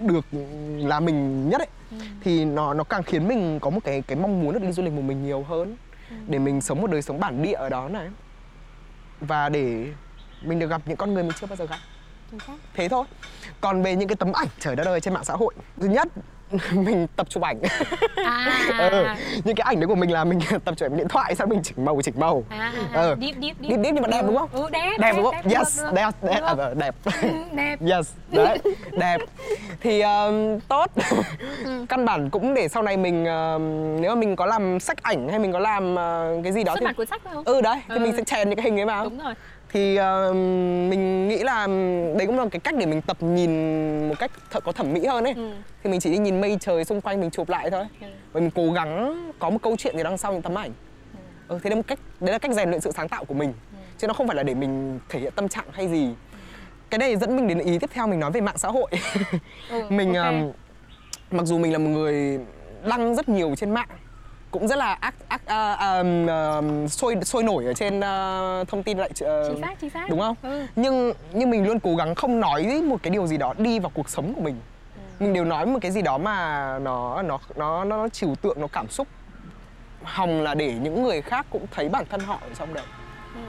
được 0.00 0.24
là 0.76 1.00
mình 1.00 1.48
nhất 1.48 1.60
ấy. 1.60 1.68
Ừ. 1.90 1.96
thì 2.20 2.44
nó 2.44 2.74
nó 2.74 2.84
càng 2.84 3.02
khiến 3.02 3.28
mình 3.28 3.60
có 3.60 3.70
một 3.70 3.80
cái 3.84 4.02
cái 4.02 4.18
mong 4.18 4.42
muốn 4.42 4.52
được 4.52 4.62
đi 4.62 4.72
du 4.72 4.82
lịch 4.82 4.92
một 4.92 5.02
mình 5.02 5.24
nhiều 5.24 5.42
hơn. 5.42 5.76
Ừ. 6.10 6.16
để 6.28 6.38
mình 6.38 6.60
sống 6.60 6.80
một 6.80 6.90
đời 6.90 7.02
sống 7.02 7.20
bản 7.20 7.42
địa 7.42 7.52
ở 7.52 7.68
đó 7.68 7.88
này. 7.88 8.08
Và 9.20 9.48
để 9.48 9.86
mình 10.42 10.58
được 10.58 10.70
gặp 10.70 10.82
những 10.86 10.96
con 10.96 11.14
người 11.14 11.22
mình 11.22 11.32
chưa 11.40 11.46
bao 11.46 11.56
giờ 11.56 11.66
gặp. 11.66 11.78
Thế 12.74 12.88
thôi. 12.88 13.04
Còn 13.60 13.82
về 13.82 13.96
những 13.96 14.08
cái 14.08 14.16
tấm 14.16 14.32
ảnh 14.32 14.48
trời 14.58 14.76
đất 14.76 14.86
ơi 14.86 15.00
trên 15.00 15.14
mạng 15.14 15.24
xã 15.24 15.34
hội. 15.34 15.54
Thứ 15.80 15.88
nhất 15.88 16.08
mình 16.72 17.06
tập 17.16 17.26
chụp 17.30 17.42
ảnh 17.42 17.60
à. 18.24 18.50
ừ, 18.90 19.06
những 19.44 19.56
cái 19.56 19.64
ảnh 19.64 19.80
đấy 19.80 19.86
của 19.86 19.94
mình 19.94 20.12
là 20.12 20.24
mình 20.24 20.40
tập 20.64 20.74
chụp 20.76 20.90
ảnh 20.90 20.96
điện 20.96 21.08
thoại 21.08 21.34
sau 21.34 21.46
mình 21.46 21.62
chỉnh 21.62 21.84
màu 21.84 22.00
chỉnh 22.04 22.14
màu 22.18 22.44
à, 22.48 22.72
ừ. 22.94 23.14
deep, 23.20 23.34
deep, 23.42 23.56
deep. 23.60 23.70
deep, 23.70 23.80
deep 23.82 23.94
nhưng 23.94 24.02
mà 24.02 24.08
đẹp 24.08 24.20
ừ. 24.22 24.26
đúng 24.26 24.36
không 24.36 24.48
ừ, 24.52 24.68
đẹp, 24.72 24.90
đẹp, 24.98 25.12
đúng 25.16 25.24
không 25.24 25.34
đẹp, 25.44 25.56
yes 25.58 25.80
đẹp 25.94 26.10
đẹp 26.22 26.40
đẹp, 26.56 26.56
đẹp. 26.56 26.56
À, 26.56 26.74
đẹp. 26.74 26.94
Ừ, 27.22 27.28
đẹp 27.52 27.76
yes 27.90 28.12
đấy 28.32 28.58
đẹp 28.92 29.18
thì 29.80 30.02
uh, 30.04 30.62
tốt 30.68 30.90
ừ. 31.64 31.86
căn 31.88 32.04
bản 32.04 32.30
cũng 32.30 32.54
để 32.54 32.68
sau 32.68 32.82
này 32.82 32.96
mình 32.96 33.22
uh, 33.22 33.60
nếu 34.00 34.14
mà 34.14 34.20
mình 34.20 34.36
có 34.36 34.46
làm 34.46 34.80
sách 34.80 35.02
ảnh 35.02 35.28
hay 35.28 35.38
mình 35.38 35.52
có 35.52 35.58
làm 35.58 35.94
uh, 35.94 36.44
cái 36.44 36.52
gì 36.52 36.64
đó 36.64 36.72
Xuất 36.72 36.80
thì 36.80 36.84
bản 36.84 36.94
cuốn 36.94 37.06
sách 37.06 37.20
phải 37.24 37.34
không 37.34 37.44
ừ 37.44 37.60
đấy 37.60 37.76
thì 37.88 37.94
ừ. 37.94 37.98
mình 37.98 38.12
sẽ 38.16 38.24
chèn 38.24 38.48
những 38.48 38.56
cái 38.56 38.64
hình 38.64 38.80
ấy 38.80 38.86
vào 38.86 39.04
đúng 39.04 39.18
rồi 39.18 39.34
thì 39.72 39.98
uh, 40.00 40.34
mình 40.90 41.28
nghĩ 41.28 41.42
là 41.42 41.66
đấy 42.16 42.26
cũng 42.26 42.38
là 42.38 42.46
cái 42.50 42.60
cách 42.60 42.74
để 42.78 42.86
mình 42.86 43.02
tập 43.02 43.16
nhìn 43.20 43.52
một 44.08 44.14
cách 44.18 44.30
thật 44.50 44.64
có 44.64 44.72
thẩm 44.72 44.92
mỹ 44.92 45.06
hơn 45.06 45.24
ấy 45.24 45.34
ừ. 45.34 45.50
thì 45.82 45.90
mình 45.90 46.00
chỉ 46.00 46.10
đi 46.10 46.18
nhìn 46.18 46.40
mây 46.40 46.56
trời 46.60 46.84
xung 46.84 47.00
quanh 47.00 47.20
mình 47.20 47.30
chụp 47.30 47.48
lại 47.48 47.70
thôi 47.70 47.84
ừ. 48.00 48.06
và 48.32 48.40
mình 48.40 48.50
cố 48.50 48.72
gắng 48.72 49.22
có 49.38 49.50
một 49.50 49.58
câu 49.62 49.76
chuyện 49.78 49.96
gì 49.96 50.02
đằng 50.02 50.18
sau 50.18 50.32
những 50.32 50.42
tấm 50.42 50.58
ảnh 50.58 50.70
ừ. 51.48 51.54
ừ 51.54 51.58
thế 51.62 51.70
đấy 51.70 51.76
một 51.76 51.86
cách 51.86 51.98
đấy 52.20 52.32
là 52.32 52.38
cách 52.38 52.52
rèn 52.52 52.70
luyện 52.70 52.80
sự 52.80 52.90
sáng 52.96 53.08
tạo 53.08 53.24
của 53.24 53.34
mình 53.34 53.52
ừ. 53.72 53.78
chứ 53.98 54.06
nó 54.06 54.14
không 54.14 54.26
phải 54.26 54.36
là 54.36 54.42
để 54.42 54.54
mình 54.54 55.00
thể 55.08 55.20
hiện 55.20 55.32
tâm 55.36 55.48
trạng 55.48 55.66
hay 55.72 55.88
gì 55.88 56.08
cái 56.90 56.98
này 56.98 57.16
dẫn 57.16 57.36
mình 57.36 57.48
đến 57.48 57.58
ý 57.58 57.78
tiếp 57.78 57.90
theo 57.92 58.06
mình 58.06 58.20
nói 58.20 58.30
về 58.30 58.40
mạng 58.40 58.58
xã 58.58 58.68
hội 58.68 58.90
ừ, 59.70 59.82
mình 59.88 60.14
okay. 60.14 60.42
uh, 60.42 60.54
mặc 61.30 61.46
dù 61.46 61.58
mình 61.58 61.72
là 61.72 61.78
một 61.78 61.90
người 61.90 62.40
đăng 62.88 63.14
rất 63.14 63.28
nhiều 63.28 63.54
trên 63.56 63.70
mạng 63.70 63.88
cũng 64.50 64.68
rất 64.68 64.78
là 64.78 64.94
ác 64.94 65.14
ác 65.28 65.42
uh, 65.42 65.78
um, 65.80 66.24
uh, 66.84 66.90
sôi 66.90 67.16
sôi 67.22 67.42
nổi 67.42 67.64
ở 67.64 67.74
trên 67.74 67.98
uh, 67.98 68.68
thông 68.68 68.82
tin 68.82 68.98
lại 68.98 69.10
uh, 69.10 69.16
chính 69.48 69.60
xác 69.60 69.74
chính 69.80 69.90
xác. 69.90 70.10
đúng 70.10 70.20
không? 70.20 70.36
Ừ. 70.42 70.66
nhưng 70.76 71.12
nhưng 71.32 71.50
mình 71.50 71.66
luôn 71.66 71.80
cố 71.80 71.96
gắng 71.96 72.14
không 72.14 72.40
nói 72.40 72.82
một 72.84 72.96
cái 73.02 73.10
điều 73.10 73.26
gì 73.26 73.36
đó 73.36 73.54
đi 73.58 73.78
vào 73.78 73.90
cuộc 73.94 74.08
sống 74.08 74.34
của 74.34 74.40
mình. 74.40 74.60
Ừ. 74.96 75.24
mình 75.24 75.32
đều 75.32 75.44
nói 75.44 75.66
một 75.66 75.78
cái 75.82 75.90
gì 75.90 76.02
đó 76.02 76.18
mà 76.18 76.78
nó 76.78 77.22
nó 77.22 77.38
nó 77.56 77.84
nó 77.84 78.08
trừu 78.08 78.34
tượng 78.34 78.60
nó 78.60 78.66
cảm 78.66 78.88
xúc. 78.88 79.08
Hòng 80.02 80.42
là 80.42 80.54
để 80.54 80.74
những 80.74 81.02
người 81.02 81.22
khác 81.22 81.46
cũng 81.50 81.66
thấy 81.70 81.88
bản 81.88 82.04
thân 82.10 82.20
họ 82.20 82.38
ở 82.40 82.48
trong 82.58 82.74
đấy. 82.74 82.84
Ừ. 83.34 83.40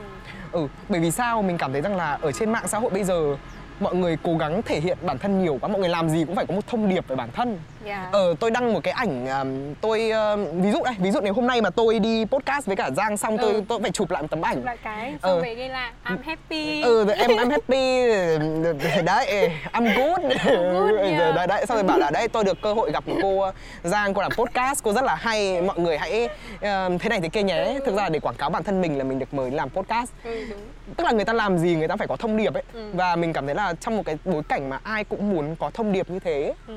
ừ 0.60 0.68
bởi 0.88 1.00
vì 1.00 1.10
sao? 1.10 1.42
Mình 1.42 1.58
cảm 1.58 1.72
thấy 1.72 1.80
rằng 1.80 1.96
là 1.96 2.18
ở 2.22 2.32
trên 2.32 2.52
mạng 2.52 2.68
xã 2.68 2.78
hội 2.78 2.90
bây 2.90 3.04
giờ 3.04 3.36
mọi 3.80 3.94
người 3.94 4.18
cố 4.22 4.36
gắng 4.36 4.62
thể 4.62 4.80
hiện 4.80 4.98
bản 5.02 5.18
thân 5.18 5.42
nhiều 5.42 5.58
quá 5.60 5.68
mọi 5.68 5.80
người 5.80 5.88
làm 5.88 6.08
gì 6.08 6.24
cũng 6.24 6.36
phải 6.36 6.46
có 6.46 6.54
một 6.54 6.66
thông 6.66 6.88
điệp 6.88 7.08
về 7.08 7.16
bản 7.16 7.30
thân 7.32 7.58
yeah. 7.84 8.12
ờ 8.12 8.34
tôi 8.40 8.50
đăng 8.50 8.72
một 8.72 8.80
cái 8.84 8.94
ảnh 8.94 9.26
um, 9.26 9.74
tôi 9.80 10.10
uh, 10.34 10.52
ví 10.52 10.70
dụ 10.70 10.78
đây 10.84 10.94
ví 10.98 11.10
dụ 11.10 11.20
nếu 11.20 11.32
hôm 11.32 11.46
nay 11.46 11.60
mà 11.60 11.70
tôi 11.70 11.98
đi 11.98 12.24
podcast 12.24 12.66
với 12.66 12.76
cả 12.76 12.90
giang 12.90 13.16
xong 13.16 13.36
ừ. 13.36 13.42
tôi 13.42 13.64
tôi 13.68 13.80
phải 13.82 13.90
chụp 13.90 14.10
lại 14.10 14.22
một 14.22 14.28
tấm 14.30 14.42
ảnh 14.42 14.54
chụp 14.54 14.64
lại 14.64 14.76
cái 14.82 15.14
xong 15.22 15.32
ờ. 15.32 15.40
về 15.40 15.54
ghi 15.54 15.68
là 15.68 15.92
I'm 16.04 16.18
happy 16.24 16.82
ừ 16.82 17.04
rồi 17.04 17.16
em 17.16 17.30
I'm 17.30 17.50
happy 17.50 19.02
đấy 19.04 19.50
I'm 19.72 19.96
good, 19.96 20.20
good 20.44 21.00
yeah. 21.00 21.34
đấy 21.34 21.46
đấy 21.46 21.66
xong 21.66 21.76
rồi 21.76 21.84
bảo 21.84 21.98
là 21.98 22.10
đây 22.10 22.28
tôi 22.28 22.44
được 22.44 22.58
cơ 22.62 22.72
hội 22.72 22.92
gặp 22.92 23.08
một 23.08 23.16
cô 23.22 23.50
giang 23.82 24.14
cô 24.14 24.22
làm 24.22 24.32
podcast 24.32 24.82
cô 24.84 24.92
rất 24.92 25.04
là 25.04 25.14
hay 25.14 25.62
mọi 25.62 25.78
người 25.78 25.98
hãy 25.98 26.24
uh, 26.54 26.60
thế 27.00 27.08
này 27.08 27.20
thế 27.20 27.28
kia 27.28 27.42
nhé 27.42 27.64
ừ. 27.64 27.80
thực 27.86 27.96
ra 27.96 28.08
để 28.08 28.20
quảng 28.20 28.34
cáo 28.34 28.50
bản 28.50 28.64
thân 28.64 28.80
mình 28.80 28.98
là 28.98 29.04
mình 29.04 29.18
được 29.18 29.34
mời 29.34 29.50
làm 29.50 29.70
podcast 29.70 30.10
ừ, 30.24 30.44
đúng. 30.50 30.60
tức 30.96 31.04
là 31.04 31.12
người 31.12 31.24
ta 31.24 31.32
làm 31.32 31.58
gì 31.58 31.74
người 31.76 31.88
ta 31.88 31.96
phải 31.96 32.08
có 32.08 32.16
thông 32.16 32.36
điệp 32.36 32.54
ấy 32.54 32.62
ừ. 32.72 32.90
và 32.92 33.16
mình 33.16 33.32
cảm 33.32 33.46
thấy 33.46 33.54
là 33.54 33.74
trong 33.80 33.96
một 33.96 34.02
cái 34.06 34.18
bối 34.24 34.42
cảnh 34.48 34.70
mà 34.70 34.80
ai 34.82 35.04
cũng 35.04 35.30
muốn 35.30 35.56
có 35.58 35.70
thông 35.74 35.92
điệp 35.92 36.10
như 36.10 36.18
thế 36.18 36.54
ừ. 36.66 36.74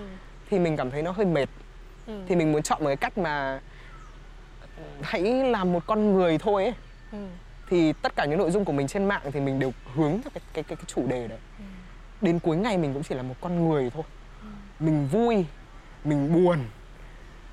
Thì 0.49 0.59
mình 0.59 0.77
cảm 0.77 0.91
thấy 0.91 1.01
nó 1.01 1.11
hơi 1.11 1.25
mệt 1.25 1.49
ừ. 2.07 2.13
thì 2.27 2.35
mình 2.35 2.51
muốn 2.51 2.61
chọn 2.61 2.83
một 2.83 2.87
cái 2.87 2.95
cách 2.95 3.17
mà 3.17 3.59
hãy 5.01 5.21
làm 5.23 5.73
một 5.73 5.83
con 5.85 6.13
người 6.13 6.37
thôi 6.37 6.63
ấy 6.63 6.73
ừ. 7.11 7.17
thì 7.69 7.93
tất 7.93 8.15
cả 8.15 8.25
những 8.25 8.37
nội 8.37 8.51
dung 8.51 8.65
của 8.65 8.71
mình 8.71 8.87
trên 8.87 9.05
mạng 9.05 9.21
thì 9.33 9.39
mình 9.39 9.59
đều 9.59 9.71
hướng 9.95 10.11
theo 10.11 10.31
cái 10.33 10.43
cái 10.53 10.63
cái, 10.63 10.75
cái 10.75 10.85
chủ 10.87 11.07
đề 11.07 11.27
đấy 11.27 11.39
ừ. 11.59 11.63
đến 12.21 12.39
cuối 12.39 12.57
ngày 12.57 12.77
mình 12.77 12.93
cũng 12.93 13.03
chỉ 13.03 13.15
là 13.15 13.23
một 13.23 13.35
con 13.41 13.69
người 13.69 13.89
thôi 13.89 14.03
ừ. 14.41 14.47
mình 14.79 15.07
vui 15.07 15.45
mình 16.03 16.33
buồn 16.33 16.59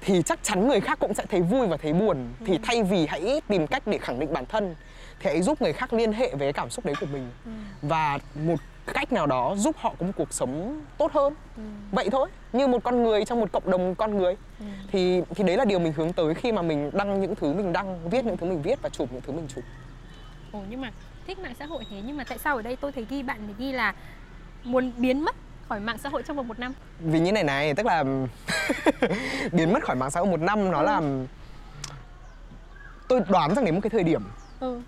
thì 0.00 0.22
chắc 0.22 0.38
chắn 0.42 0.68
người 0.68 0.80
khác 0.80 0.98
cũng 1.00 1.14
sẽ 1.14 1.24
thấy 1.30 1.40
vui 1.40 1.66
và 1.66 1.76
thấy 1.76 1.92
buồn 1.92 2.16
ừ. 2.40 2.44
thì 2.46 2.58
thay 2.62 2.82
vì 2.82 3.06
hãy 3.06 3.40
tìm 3.48 3.66
cách 3.66 3.82
để 3.86 3.98
khẳng 3.98 4.20
định 4.20 4.32
bản 4.32 4.46
thân 4.46 4.74
thì 5.20 5.30
hãy 5.30 5.42
giúp 5.42 5.62
người 5.62 5.72
khác 5.72 5.92
liên 5.92 6.12
hệ 6.12 6.28
với 6.30 6.38
cái 6.38 6.52
cảm 6.52 6.70
xúc 6.70 6.86
đấy 6.86 6.94
của 7.00 7.06
mình 7.06 7.30
ừ. 7.44 7.50
và 7.82 8.18
một 8.34 8.56
cách 8.94 9.12
nào 9.12 9.26
đó 9.26 9.54
giúp 9.56 9.76
họ 9.78 9.94
có 9.98 10.06
một 10.06 10.12
cuộc 10.16 10.32
sống 10.32 10.82
tốt 10.98 11.12
hơn 11.12 11.34
ừ. 11.56 11.62
vậy 11.92 12.08
thôi 12.12 12.28
như 12.52 12.66
một 12.66 12.84
con 12.84 13.02
người 13.02 13.24
trong 13.24 13.40
một 13.40 13.52
cộng 13.52 13.70
đồng 13.70 13.94
con 13.94 14.18
người 14.18 14.36
ừ. 14.58 14.64
thì 14.92 15.22
thì 15.34 15.44
đấy 15.44 15.56
là 15.56 15.64
điều 15.64 15.78
mình 15.78 15.92
hướng 15.92 16.12
tới 16.12 16.34
khi 16.34 16.52
mà 16.52 16.62
mình 16.62 16.90
đăng 16.94 17.20
những 17.20 17.34
thứ 17.34 17.52
mình 17.52 17.72
đăng 17.72 18.10
viết 18.10 18.24
những 18.24 18.36
thứ 18.36 18.46
mình 18.46 18.62
viết 18.62 18.82
và 18.82 18.88
chụp 18.88 19.12
những 19.12 19.20
thứ 19.26 19.32
mình 19.32 19.48
chụp 19.54 19.64
ồ 20.52 20.60
nhưng 20.70 20.80
mà 20.80 20.90
thích 21.26 21.38
mạng 21.38 21.54
xã 21.58 21.66
hội 21.66 21.84
thế 21.90 22.02
nhưng 22.06 22.16
mà 22.16 22.24
tại 22.24 22.38
sao 22.38 22.56
ở 22.56 22.62
đây 22.62 22.76
tôi 22.76 22.92
thấy 22.92 23.06
ghi 23.10 23.22
bạn 23.22 23.54
ghi 23.58 23.72
là 23.72 23.94
muốn 24.64 24.92
biến 24.96 25.24
mất 25.24 25.36
khỏi 25.68 25.80
mạng 25.80 25.98
xã 25.98 26.08
hội 26.08 26.22
trong 26.22 26.36
vòng 26.36 26.48
một 26.48 26.58
năm 26.58 26.72
vì 27.00 27.20
như 27.20 27.32
này 27.32 27.44
này 27.44 27.74
tức 27.74 27.86
là 27.86 28.04
biến 29.52 29.72
mất 29.72 29.84
khỏi 29.84 29.96
mạng 29.96 30.10
xã 30.10 30.20
hội 30.20 30.28
một 30.28 30.40
năm 30.40 30.70
nó 30.70 30.78
ừ. 30.78 30.84
là 30.84 31.00
tôi 33.08 33.20
đoán 33.28 33.54
rằng 33.54 33.64
đến 33.64 33.74
một 33.74 33.80
cái 33.82 33.90
thời 33.90 34.02
điểm 34.02 34.22
ừ. 34.60 34.80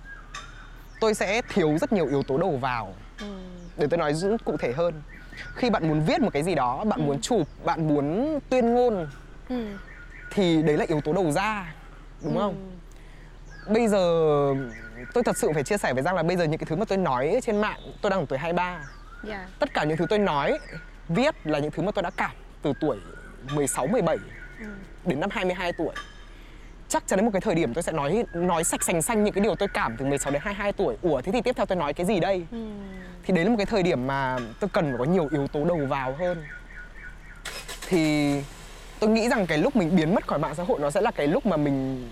tôi 1.00 1.14
sẽ 1.14 1.42
thiếu 1.48 1.78
rất 1.78 1.92
nhiều 1.92 2.06
yếu 2.06 2.22
tố 2.22 2.38
đầu 2.38 2.56
vào 2.56 2.94
ừ 3.20 3.26
để 3.76 3.86
tôi 3.90 3.98
nói 3.98 4.14
cụ 4.44 4.56
thể 4.56 4.72
hơn 4.72 5.02
khi 5.54 5.70
bạn 5.70 5.88
muốn 5.88 6.02
viết 6.06 6.20
một 6.20 6.30
cái 6.32 6.42
gì 6.42 6.54
đó 6.54 6.84
bạn 6.84 7.00
ừ. 7.00 7.04
muốn 7.04 7.20
chụp 7.20 7.48
bạn 7.64 7.88
muốn 7.88 8.38
tuyên 8.48 8.74
ngôn 8.74 9.06
ừ. 9.48 9.66
thì 10.30 10.62
đấy 10.62 10.76
là 10.76 10.84
yếu 10.88 11.00
tố 11.00 11.12
đầu 11.12 11.30
ra 11.30 11.74
đúng 12.22 12.34
ừ. 12.34 12.40
không 12.40 12.78
bây 13.68 13.88
giờ 13.88 13.98
tôi 15.14 15.24
thật 15.24 15.36
sự 15.36 15.50
phải 15.54 15.62
chia 15.62 15.78
sẻ 15.78 15.92
với 15.94 16.02
Giang 16.02 16.14
là 16.14 16.22
bây 16.22 16.36
giờ 16.36 16.44
những 16.44 16.58
cái 16.58 16.66
thứ 16.66 16.76
mà 16.76 16.84
tôi 16.84 16.98
nói 16.98 17.40
trên 17.42 17.60
mạng 17.60 17.80
tôi 18.02 18.10
đang 18.10 18.20
ở 18.20 18.26
tuổi 18.28 18.38
23 18.38 18.64
yeah. 18.64 18.84
Dạ. 19.24 19.48
Tất 19.58 19.74
cả 19.74 19.84
những 19.84 19.96
thứ 19.96 20.06
tôi 20.08 20.18
nói, 20.18 20.58
viết 21.08 21.46
là 21.46 21.58
những 21.58 21.70
thứ 21.70 21.82
mà 21.82 21.92
tôi 21.92 22.02
đã 22.02 22.10
cảm 22.16 22.30
từ 22.62 22.72
tuổi 22.80 22.98
16, 23.54 23.86
17 23.86 24.16
ừ. 24.60 24.66
đến 25.04 25.20
năm 25.20 25.30
22 25.32 25.72
tuổi 25.72 25.94
chắc 26.88 27.06
chắn 27.06 27.16
đến 27.16 27.24
một 27.24 27.30
cái 27.32 27.40
thời 27.40 27.54
điểm 27.54 27.74
tôi 27.74 27.82
sẽ 27.82 27.92
nói 27.92 28.24
nói 28.34 28.64
sạch 28.64 28.82
sành 28.82 29.02
xanh 29.02 29.24
những 29.24 29.34
cái 29.34 29.44
điều 29.44 29.54
tôi 29.54 29.68
cảm 29.74 29.96
từ 29.98 30.04
16 30.04 30.32
đến 30.32 30.42
22 30.44 30.72
tuổi 30.72 30.96
ủa 31.02 31.20
thế 31.20 31.32
thì 31.32 31.40
tiếp 31.42 31.56
theo 31.56 31.66
tôi 31.66 31.76
nói 31.76 31.94
cái 31.94 32.06
gì 32.06 32.20
đây 32.20 32.46
ừ. 32.50 32.58
Thì 33.24 33.34
đấy 33.34 33.44
là 33.44 33.50
một 33.50 33.56
cái 33.56 33.66
thời 33.66 33.82
điểm 33.82 34.06
mà 34.06 34.36
tôi 34.60 34.70
cần 34.72 34.84
phải 34.84 34.98
có 34.98 35.04
nhiều 35.04 35.28
yếu 35.30 35.48
tố 35.48 35.64
đầu 35.64 35.86
vào 35.88 36.16
hơn. 36.18 36.44
Thì 37.88 38.34
tôi 39.00 39.10
nghĩ 39.10 39.28
rằng 39.28 39.46
cái 39.46 39.58
lúc 39.58 39.76
mình 39.76 39.96
biến 39.96 40.14
mất 40.14 40.26
khỏi 40.26 40.38
mạng 40.38 40.54
xã 40.54 40.62
hội 40.62 40.80
nó 40.80 40.90
sẽ 40.90 41.00
là 41.00 41.10
cái 41.10 41.26
lúc 41.26 41.46
mà 41.46 41.56
mình 41.56 42.08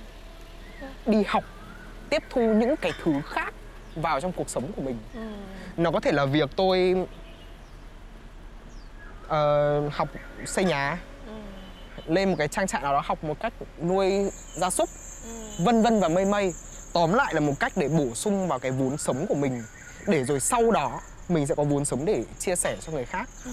đi 1.07 1.25
học 1.27 1.45
tiếp 2.11 2.23
thu 2.31 2.41
những 2.41 2.77
cái 2.77 2.93
thứ 3.05 3.13
khác 3.27 3.55
vào 3.97 4.21
trong 4.21 4.33
cuộc 4.33 4.51
sống 4.51 4.73
của 4.77 4.83
mình. 4.83 4.99
Ừ. 5.15 5.21
nó 5.77 5.91
có 5.91 6.01
thể 6.01 6.13
là 6.13 6.25
việc 6.25 6.51
tôi 6.57 6.95
uh, 9.27 9.93
học 9.93 10.09
xây 10.47 10.65
nhà 10.65 10.99
lên 12.07 12.31
một 12.31 12.37
cái 12.39 12.49
trang 12.49 12.67
trại 12.67 12.83
nào 12.83 12.93
đó 12.93 13.03
học 13.05 13.25
một 13.25 13.41
cách 13.41 13.53
nuôi 13.83 14.31
gia 14.55 14.71
súc 14.71 14.89
ừ. 15.25 15.65
vân 15.65 15.83
vân 15.83 16.01
và 16.01 16.09
mây 16.09 16.25
mây. 16.25 16.53
Tóm 16.93 17.13
lại 17.13 17.35
là 17.35 17.41
một 17.41 17.53
cách 17.61 17.73
để 17.77 17.89
bổ 17.89 18.15
sung 18.15 18.49
vào 18.49 18.59
cái 18.59 18.71
vốn 18.71 18.99
sống 18.99 19.27
của 19.29 19.35
mình 19.35 19.63
để 20.07 20.25
rồi 20.25 20.41
sau 20.41 20.71
đó 20.71 21.01
mình 21.29 21.47
sẽ 21.47 21.55
có 21.55 21.65
vốn 21.65 21.85
sống 21.85 22.05
để 22.05 22.25
chia 22.39 22.57
sẻ 22.57 22.77
cho 22.87 22.93
người 22.93 23.05
khác. 23.05 23.29
Ừ. 23.45 23.51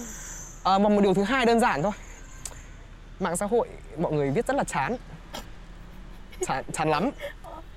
à, 0.64 0.78
mà 0.78 0.88
một 0.88 1.00
điều 1.02 1.14
thứ 1.14 1.22
hai 1.22 1.46
đơn 1.46 1.60
giản 1.60 1.82
thôi. 1.82 1.92
Mạng 3.20 3.36
xã 3.36 3.46
hội 3.46 3.68
mọi 3.98 4.12
người 4.12 4.30
viết 4.30 4.46
rất 4.46 4.56
là 4.56 4.64
chán. 4.64 4.96
Chán, 6.46 6.64
chán 6.72 6.88
lắm. 6.90 7.10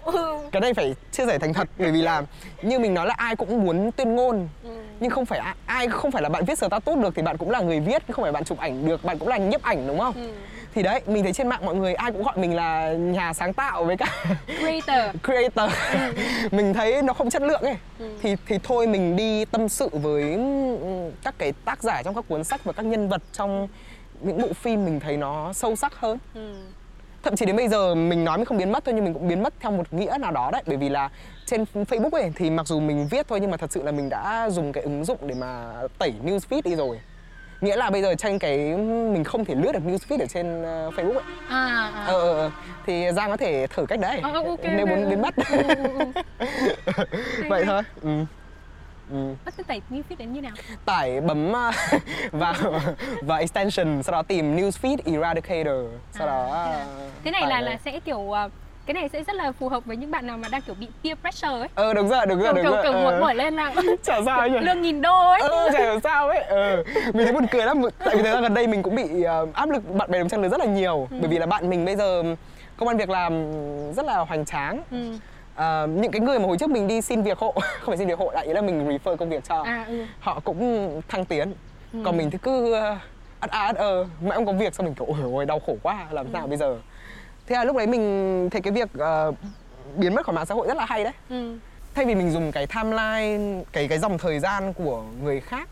Ừ. 0.04 0.38
cái 0.52 0.62
này 0.62 0.74
phải 0.74 0.96
chia 1.12 1.26
sẻ 1.26 1.38
thành 1.40 1.54
thật 1.54 1.68
bởi 1.78 1.92
vì 1.92 2.02
là 2.02 2.24
như 2.62 2.80
mình 2.80 2.94
nói 2.94 3.08
là 3.08 3.14
ai 3.18 3.36
cũng 3.36 3.64
muốn 3.64 3.92
tuyên 3.92 4.16
ngôn. 4.16 4.48
Ừ. 4.64 4.70
nhưng 5.00 5.12
không 5.12 5.26
phải 5.26 5.56
ai 5.66 5.88
không 5.90 6.12
phải 6.12 6.22
là 6.22 6.30
bạn 6.30 6.46
viết 6.46 6.58
status 6.58 6.98
được 6.98 7.16
thì 7.16 7.22
bạn 7.22 7.38
cũng 7.38 7.50
là 7.50 7.62
người 7.62 7.80
viết 7.80 8.04
không 8.10 8.24
phải 8.24 8.32
bạn 8.32 8.44
chụp 8.44 8.58
ảnh 8.58 8.88
được 8.88 9.04
bạn 9.04 9.20
cũng 9.20 9.28
là 9.28 9.38
nhiếp 9.38 9.62
ảnh 9.62 9.88
đúng 9.88 10.00
không? 10.00 10.14
Ừ 10.16 10.32
thì 10.74 10.84
đấy 10.84 11.02
mình 11.08 11.24
thấy 11.24 11.34
trên 11.34 11.48
mạng 11.48 11.66
mọi 11.66 11.76
người 11.76 11.94
ai 11.94 12.12
cũng 12.12 12.24
gọi 12.24 12.38
mình 12.38 12.56
là 12.56 12.94
nhà 12.94 13.34
sáng 13.34 13.54
tạo 13.54 13.84
với 13.84 13.98
cả 13.98 14.26
creator 14.60 15.16
creator 15.24 15.72
ừ. 15.94 16.00
mình 16.52 16.74
thấy 16.74 17.02
nó 17.02 17.14
không 17.14 17.30
chất 17.30 17.42
lượng 17.42 17.62
ấy 17.62 17.78
ừ. 18.00 18.10
thì 18.22 18.36
thì 18.48 18.58
thôi 18.64 18.88
mình 18.88 19.16
đi 19.16 19.46
tâm 19.46 19.70
sự 19.70 19.90
với 19.92 20.40
các 21.24 21.36
cái 21.38 21.54
tác 21.66 21.84
giả 21.84 22.04
trong 22.04 22.16
các 22.16 22.26
cuốn 22.28 22.44
sách 22.44 22.64
và 22.64 22.74
các 22.74 22.86
nhân 22.86 23.10
vật 23.10 23.22
trong 23.34 23.68
những 24.22 24.42
bộ 24.42 24.54
phim 24.54 24.86
mình 24.86 25.00
thấy 25.00 25.18
nó 25.18 25.54
sâu 25.54 25.76
sắc 25.76 25.96
hơn 25.96 26.18
ừ. 26.34 26.56
thậm 27.24 27.36
chí 27.36 27.46
đến 27.46 27.56
bây 27.56 27.68
giờ 27.68 27.96
mình 27.96 28.24
nói 28.24 28.38
mình 28.38 28.46
không 28.46 28.58
biến 28.58 28.72
mất 28.72 28.86
thôi 28.86 28.94
nhưng 28.96 29.06
mình 29.06 29.14
cũng 29.14 29.28
biến 29.28 29.44
mất 29.44 29.54
theo 29.60 29.72
một 29.72 29.94
nghĩa 29.94 30.18
nào 30.20 30.32
đó 30.32 30.50
đấy 30.52 30.64
bởi 30.66 30.78
vì 30.78 30.90
là 30.90 31.10
trên 31.46 31.66
Facebook 31.74 32.12
ấy 32.12 32.32
thì 32.36 32.50
mặc 32.50 32.68
dù 32.68 32.80
mình 32.80 33.08
viết 33.12 33.28
thôi 33.28 33.40
nhưng 33.40 33.52
mà 33.52 33.58
thật 33.58 33.72
sự 33.72 33.84
là 33.84 33.92
mình 33.92 34.10
đã 34.10 34.50
dùng 34.50 34.72
cái 34.72 34.84
ứng 34.84 35.06
dụng 35.06 35.18
để 35.22 35.36
mà 35.36 35.74
tẩy 35.98 36.14
newsfeed 36.26 36.62
đi 36.64 36.76
rồi 36.76 37.00
nghĩa 37.62 37.76
là 37.76 37.89
bây 37.89 38.02
giờ 38.02 38.15
tranh 38.15 38.39
cái 38.39 38.58
mình 39.13 39.24
không 39.24 39.45
thể 39.45 39.56
lướt 39.56 39.71
được 39.71 39.84
newsfeed 39.86 40.19
ở 40.19 40.26
trên 40.26 40.62
uh, 40.62 40.93
Facebook 40.93 41.13
ấy. 41.13 41.24
À, 41.50 41.91
à. 41.95 42.06
Ờ, 42.08 42.19
ờ, 42.19 42.38
ờ, 42.38 42.52
thì 42.86 43.12
Giang 43.12 43.30
có 43.30 43.38
thể 43.38 43.67
thử 43.67 43.86
cách 43.86 44.00
đấy. 44.00 44.19
À, 44.24 44.32
okay, 44.34 44.76
nếu 44.76 44.86
muốn 44.86 45.10
biến 45.10 45.21
mất. 45.21 45.36
Ừ, 45.36 45.58
ừ, 45.67 46.12
ừ. 46.38 46.45
Vậy 47.50 47.65
thôi. 47.65 47.82
Ừ. 48.02 48.26
Ừ. 49.12 49.36
Bắt 49.45 49.54
tải 49.67 49.82
newsfeed 49.89 50.17
đến 50.17 50.34
như 50.34 50.41
nào? 50.41 50.52
Tải 50.86 51.21
bấm 51.21 51.52
vào 52.32 52.54
và 53.21 53.38
extension 53.38 54.04
sau 54.04 54.12
đó 54.12 54.21
tìm 54.21 54.56
newsfeed 54.56 54.97
eradicator 55.06 55.86
sau 56.12 56.28
à, 56.28 56.32
đó 56.32 56.54
à. 56.54 56.86
Thế 57.24 57.32
này 57.32 57.47
là 57.47 57.62
là 57.62 57.78
sẽ 57.86 58.00
kiểu 58.00 58.19
uh, 58.19 58.52
cái 58.86 58.94
này 58.94 59.10
sẽ 59.13 59.24
rất 59.24 59.36
là 59.36 59.52
phù 59.52 59.70
hợp 59.70 59.86
với 59.86 59.98
những 59.98 60.12
bạn 60.12 60.28
nào 60.28 60.38
mà 60.38 60.48
đang 60.52 60.62
kiểu 60.62 60.76
bị 60.80 60.88
peer 61.04 61.17
pressure 61.22 61.60
ấy 61.60 61.67
ờ 61.76 61.94
đúng 61.94 62.10
rồi 62.10 62.26
đúng 62.26 62.41
rồi 62.41 62.54
đúng 62.54 62.63
kiểu, 62.63 62.72
rồi 62.72 62.84
kiểu 62.84 62.94
ờ. 62.94 63.20
mở 63.22 63.34
lên 63.34 63.56
là 63.56 63.74
chả 64.04 64.22
sao 64.26 64.48
nhỉ 64.48 64.60
lương 64.60 64.82
nghìn 64.82 65.02
đô 65.02 65.30
ấy 65.30 65.41
ờ 65.41 65.70
chả 65.74 65.80
hiểu 65.80 66.00
sao 66.04 66.28
ấy 66.28 66.39
ờ 66.39 66.84
mình 67.13 67.26
thấy 67.26 67.34
buồn 67.34 67.48
cười 67.52 67.65
lắm 67.65 67.82
tại 68.00 68.15
vì 68.15 68.24
thời 68.24 68.32
gian 68.32 68.44
gần 68.44 68.54
đây 68.54 68.67
mình 68.67 68.84
cũng 68.84 68.96
bị 68.96 69.04
uh, 69.04 69.54
áp 69.54 69.70
lực 69.70 69.96
bạn 69.96 70.12
bè 70.12 70.20
đồng 70.20 70.30
trang 70.30 70.41
lứa 70.41 70.50
rất 70.50 70.60
là 70.60 70.65
nhiều 70.65 71.08
ừ. 71.12 71.17
bởi 71.20 71.30
vì 71.30 71.38
là 71.38 71.46
bạn 71.46 71.70
mình 71.70 71.86
bây 71.86 71.96
giờ 71.96 72.24
công 72.78 72.88
an 72.88 72.98
việc 72.98 73.10
làm 73.10 73.52
rất 73.94 74.06
là 74.06 74.17
hoành 74.17 74.46
tráng 74.46 74.82
ừ. 74.91 75.12
Uh, 75.52 75.89
những 75.89 76.12
cái 76.12 76.20
người 76.20 76.39
mà 76.39 76.46
hồi 76.46 76.58
trước 76.58 76.70
mình 76.70 76.88
đi 76.88 77.02
xin 77.02 77.24
việc 77.24 77.38
hộ 77.38 77.52
không 77.80 77.88
phải 77.88 77.98
xin 77.98 78.08
việc 78.08 78.20
hộ 78.20 78.32
lại 78.32 78.46
ý 78.46 78.54
là 78.54 78.62
mình 78.62 78.88
refer 78.88 79.15
công 79.15 79.30
việc 79.30 79.44
cho 79.44 79.62
à, 79.63 79.86
ừ. 79.88 80.06
họ 80.20 80.39
cũng 80.44 81.02
thăng 81.08 81.26
tiến 81.26 81.54
ừ. 81.94 82.00
còn 82.06 82.17
mình 82.17 82.32
thì 82.32 82.38
cứ 82.41 82.74
uh, 82.74 82.98
ắt 83.39 83.52
a 83.52 83.60
ắt 83.60 83.76
ơ 83.76 84.06
mãi 84.22 84.36
không 84.36 84.46
có 84.46 84.54
việc 84.54 84.76
xong 84.76 84.86
mình 84.86 84.96
kiểu 84.96 85.08
ôi 85.08 85.17
ôi 85.34 85.46
đau 85.46 85.60
khổ 85.60 85.76
quá 85.84 86.06
làm 86.12 86.26
ừ. 86.26 86.30
sao 86.34 86.48
bây 86.48 86.58
giờ 86.58 86.78
thế 87.48 87.56
là 87.56 87.64
lúc 87.64 87.76
đấy 87.76 87.88
mình 87.88 88.50
thấy 88.52 88.62
cái 88.62 88.74
việc 88.74 88.90
uh, 88.98 89.36
biến 89.98 90.16
mất 90.16 90.26
khỏi 90.26 90.36
mạng 90.36 90.46
xã 90.46 90.56
hội 90.56 90.68
rất 90.68 90.78
là 90.78 90.86
hay 90.86 91.04
đấy 91.04 91.14
ừ. 91.30 91.58
thay 91.96 92.06
vì 92.06 92.16
mình 92.16 92.32
dùng 92.32 92.52
cái 92.52 92.68
timeline 92.68 93.64
cái 93.72 93.88
cái 93.88 94.00
dòng 94.00 94.18
thời 94.18 94.40
gian 94.40 94.74
của 94.74 95.04
người 95.24 95.40
khác 95.40 95.70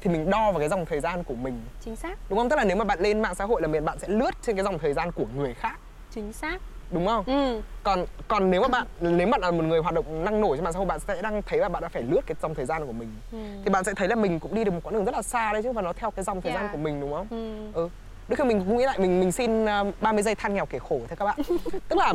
thì 0.00 0.10
mình 0.10 0.30
đo 0.30 0.52
vào 0.52 0.60
cái 0.60 0.68
dòng 0.68 0.86
thời 0.86 1.00
gian 1.00 1.24
của 1.24 1.34
mình 1.34 1.60
chính 1.80 1.96
xác 1.96 2.18
đúng 2.28 2.38
không 2.38 2.48
tức 2.48 2.56
là 2.56 2.64
nếu 2.64 2.76
mà 2.76 2.84
bạn 2.84 3.00
lên 3.00 3.22
mạng 3.22 3.34
xã 3.34 3.44
hội 3.44 3.62
là 3.62 3.68
miền 3.68 3.84
bạn 3.84 3.98
sẽ 3.98 4.08
lướt 4.08 4.30
trên 4.42 4.56
cái 4.56 4.64
dòng 4.64 4.78
thời 4.78 4.92
gian 4.92 5.12
của 5.12 5.26
người 5.36 5.54
khác 5.54 5.78
chính 6.10 6.32
xác 6.32 6.60
đúng 6.90 7.06
không 7.06 7.24
ừ. 7.26 7.60
còn 7.82 8.04
còn 8.28 8.50
nếu 8.50 8.60
mà 8.62 8.68
bạn 8.68 8.86
nếu 9.00 9.26
bạn 9.26 9.40
là 9.40 9.50
một 9.50 9.64
người 9.64 9.80
hoạt 9.80 9.94
động 9.94 10.24
năng 10.24 10.40
nổi 10.40 10.56
trên 10.56 10.64
mạng 10.64 10.72
xã 10.72 10.78
hội 10.78 10.86
bạn 10.86 11.00
sẽ 11.00 11.22
đang 11.22 11.42
thấy 11.42 11.58
là 11.58 11.68
bạn 11.68 11.82
đã 11.82 11.88
phải 11.88 12.02
lướt 12.02 12.20
cái 12.26 12.34
dòng 12.42 12.54
thời 12.54 12.66
gian 12.66 12.86
của 12.86 12.92
mình 12.92 13.08
ừ. 13.32 13.38
thì 13.64 13.70
bạn 13.70 13.84
sẽ 13.84 13.92
thấy 13.96 14.08
là 14.08 14.14
mình 14.14 14.40
cũng 14.40 14.54
đi 14.54 14.64
được 14.64 14.70
một 14.70 14.80
quãng 14.82 14.94
đường 14.94 15.04
rất 15.04 15.14
là 15.14 15.22
xa 15.22 15.52
đấy 15.52 15.62
chứ 15.62 15.72
và 15.72 15.82
nó 15.82 15.92
theo 15.92 16.10
cái 16.10 16.24
dòng 16.24 16.40
thời 16.40 16.52
yeah. 16.52 16.62
gian 16.62 16.72
của 16.72 16.78
mình 16.78 17.00
đúng 17.00 17.12
không 17.12 17.26
ừ. 17.30 17.72
ừ 17.72 17.88
đôi 18.28 18.36
khi 18.36 18.44
mình 18.44 18.64
cũng 18.66 18.78
nghĩ 18.78 18.84
lại 18.84 18.98
mình 18.98 19.20
mình 19.20 19.32
xin 19.32 19.64
30 19.64 19.92
ờ, 20.00 20.22
giây 20.22 20.34
than 20.34 20.54
nghèo 20.54 20.66
kể 20.66 20.78
khổ 20.78 21.00
thế 21.08 21.16
các 21.16 21.24
bạn 21.24 21.38
tức 21.88 21.98
là 21.98 22.12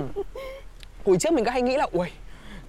hồi 1.06 1.17
trước 1.20 1.34
mình 1.34 1.46
có 1.46 1.52
hay 1.52 1.62
nghĩ 1.62 1.78
là 1.78 1.88
ui 1.91 2.08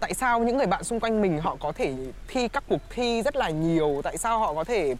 tại 0.01 0.15
sao 0.15 0.41
những 0.41 0.57
người 0.57 0.67
bạn 0.67 0.85
xung 0.85 1.01
quanh 1.01 1.23
mình 1.23 1.41
họ 1.41 1.57
có 1.61 1.73
thể 1.73 1.95
thi 2.29 2.49
các 2.49 2.65
cuộc 2.69 2.81
thi 2.91 3.23
rất 3.23 3.37
là 3.37 3.51
nhiều 3.51 4.01
tại 4.05 4.19
sao 4.19 4.39
họ 4.39 4.55
có 4.55 4.65
thể 4.65 4.95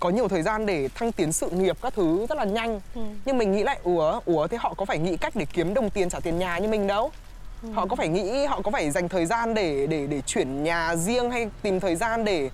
có 0.00 0.10
nhiều 0.10 0.28
thời 0.28 0.42
gian 0.42 0.66
để 0.66 0.88
thăng 0.94 1.12
tiến 1.12 1.32
sự 1.32 1.50
nghiệp 1.50 1.76
các 1.82 1.94
thứ 1.94 2.26
rất 2.28 2.38
là 2.38 2.44
nhanh 2.44 2.80
ừ. 2.94 3.00
nhưng 3.24 3.38
mình 3.38 3.52
nghĩ 3.52 3.62
lại 3.62 3.78
ủa 3.82 4.20
ủa 4.24 4.46
thế 4.46 4.56
họ 4.60 4.74
có 4.74 4.84
phải 4.84 4.98
nghĩ 4.98 5.16
cách 5.16 5.36
để 5.36 5.46
kiếm 5.52 5.74
đồng 5.74 5.90
tiền 5.90 6.08
trả 6.08 6.20
tiền 6.20 6.38
nhà 6.38 6.58
như 6.58 6.68
mình 6.68 6.86
đâu 6.86 7.10
ừ. 7.62 7.68
họ 7.72 7.86
có 7.86 7.96
phải 7.96 8.08
nghĩ 8.08 8.44
họ 8.44 8.60
có 8.62 8.70
phải 8.70 8.90
dành 8.90 9.08
thời 9.08 9.26
gian 9.26 9.54
để 9.54 9.86
để 9.86 10.06
để 10.06 10.20
chuyển 10.20 10.62
nhà 10.62 10.96
riêng 10.96 11.30
hay 11.30 11.48
tìm 11.62 11.80
thời 11.80 11.96
gian 11.96 12.24
để 12.24 12.50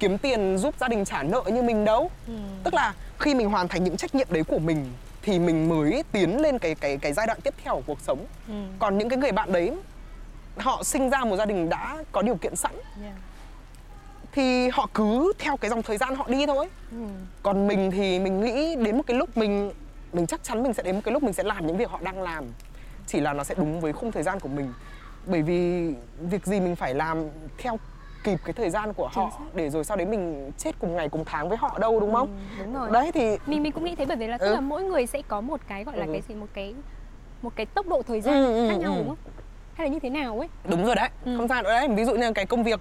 kiếm 0.00 0.18
tiền 0.18 0.58
giúp 0.58 0.74
gia 0.80 0.88
đình 0.88 1.04
trả 1.04 1.22
nợ 1.22 1.42
như 1.52 1.62
mình 1.62 1.84
đâu 1.84 2.10
ừ. 2.26 2.32
tức 2.64 2.74
là 2.74 2.94
khi 3.18 3.34
mình 3.34 3.48
hoàn 3.48 3.68
thành 3.68 3.84
những 3.84 3.96
trách 3.96 4.14
nhiệm 4.14 4.26
đấy 4.30 4.44
của 4.44 4.58
mình 4.58 4.92
thì 5.22 5.38
mình 5.38 5.68
mới 5.68 6.04
tiến 6.12 6.40
lên 6.42 6.58
cái 6.58 6.74
cái 6.74 6.96
cái 6.96 7.12
giai 7.12 7.26
đoạn 7.26 7.40
tiếp 7.40 7.54
theo 7.64 7.74
của 7.74 7.82
cuộc 7.86 8.00
sống 8.00 8.26
ừ. 8.48 8.54
còn 8.78 8.98
những 8.98 9.08
cái 9.08 9.18
người 9.18 9.32
bạn 9.32 9.52
đấy 9.52 9.72
họ 10.56 10.82
sinh 10.82 11.10
ra 11.10 11.24
một 11.24 11.36
gia 11.36 11.46
đình 11.46 11.68
đã 11.68 12.04
có 12.12 12.22
điều 12.22 12.36
kiện 12.36 12.56
sẵn 12.56 12.72
yeah. 13.02 13.14
thì 14.32 14.68
họ 14.68 14.88
cứ 14.94 15.32
theo 15.38 15.56
cái 15.56 15.70
dòng 15.70 15.82
thời 15.82 15.96
gian 15.96 16.16
họ 16.16 16.26
đi 16.28 16.46
thôi 16.46 16.68
ừ. 16.90 17.06
còn 17.42 17.66
mình 17.66 17.90
thì 17.90 18.18
mình 18.18 18.40
nghĩ 18.40 18.76
đến 18.76 18.96
một 18.96 19.02
cái 19.06 19.16
lúc 19.16 19.36
mình 19.36 19.72
mình 20.12 20.26
chắc 20.26 20.44
chắn 20.44 20.62
mình 20.62 20.74
sẽ 20.74 20.82
đến 20.82 20.94
một 20.94 21.00
cái 21.04 21.12
lúc 21.12 21.22
mình 21.22 21.32
sẽ 21.32 21.42
làm 21.42 21.66
những 21.66 21.76
việc 21.76 21.90
họ 21.90 22.00
đang 22.02 22.22
làm 22.22 22.44
chỉ 23.06 23.20
là 23.20 23.32
nó 23.32 23.44
sẽ 23.44 23.54
đúng 23.58 23.80
với 23.80 23.92
khung 23.92 24.12
thời 24.12 24.22
gian 24.22 24.40
của 24.40 24.48
mình 24.48 24.72
bởi 25.26 25.42
vì 25.42 25.92
việc 26.20 26.46
gì 26.46 26.60
mình 26.60 26.76
phải 26.76 26.94
làm 26.94 27.28
theo 27.58 27.78
kịp 28.24 28.40
cái 28.44 28.52
thời 28.52 28.70
gian 28.70 28.92
của 28.92 29.08
họ 29.12 29.40
để 29.54 29.70
rồi 29.70 29.84
sau 29.84 29.96
đấy 29.96 30.06
mình 30.06 30.52
chết 30.58 30.74
cùng 30.78 30.96
ngày 30.96 31.08
cùng 31.08 31.24
tháng 31.24 31.48
với 31.48 31.58
họ 31.58 31.78
đâu 31.78 32.00
đúng 32.00 32.14
không? 32.14 32.38
Ừ, 32.58 32.64
đúng 32.64 32.74
rồi. 32.74 32.90
Đấy 32.92 33.12
thì 33.12 33.36
mình 33.46 33.62
mình 33.62 33.72
cũng 33.72 33.84
nghĩ 33.84 33.94
thế 33.94 34.06
bởi 34.06 34.16
vì 34.16 34.26
là 34.26 34.38
tức 34.38 34.46
ừ. 34.46 34.54
là 34.54 34.60
mỗi 34.60 34.82
người 34.82 35.06
sẽ 35.06 35.22
có 35.28 35.40
một 35.40 35.60
cái 35.68 35.84
gọi 35.84 35.96
là 35.96 36.04
ừ. 36.04 36.12
cái 36.12 36.22
gì 36.28 36.34
một 36.34 36.46
cái 36.54 36.74
một 37.42 37.52
cái 37.56 37.66
tốc 37.66 37.86
độ 37.88 38.02
thời 38.02 38.20
gian 38.20 38.34
ừ, 38.34 38.54
ừ, 38.54 38.68
khác 38.68 38.76
nhau 38.76 38.92
ừ. 38.92 38.98
đúng 38.98 39.08
không? 39.08 39.18
Hay 39.74 39.86
là 39.86 39.92
như 39.92 39.98
thế 39.98 40.10
nào 40.10 40.38
ấy? 40.38 40.48
Đúng 40.64 40.84
rồi 40.84 40.94
đấy. 40.94 41.08
Ừ. 41.24 41.36
Không 41.36 41.48
sao 41.48 41.62
nữa 41.62 41.70
đấy. 41.70 41.88
Ví 41.88 42.04
dụ 42.04 42.14
như 42.14 42.32
cái 42.32 42.46
công 42.46 42.64
việc 42.64 42.80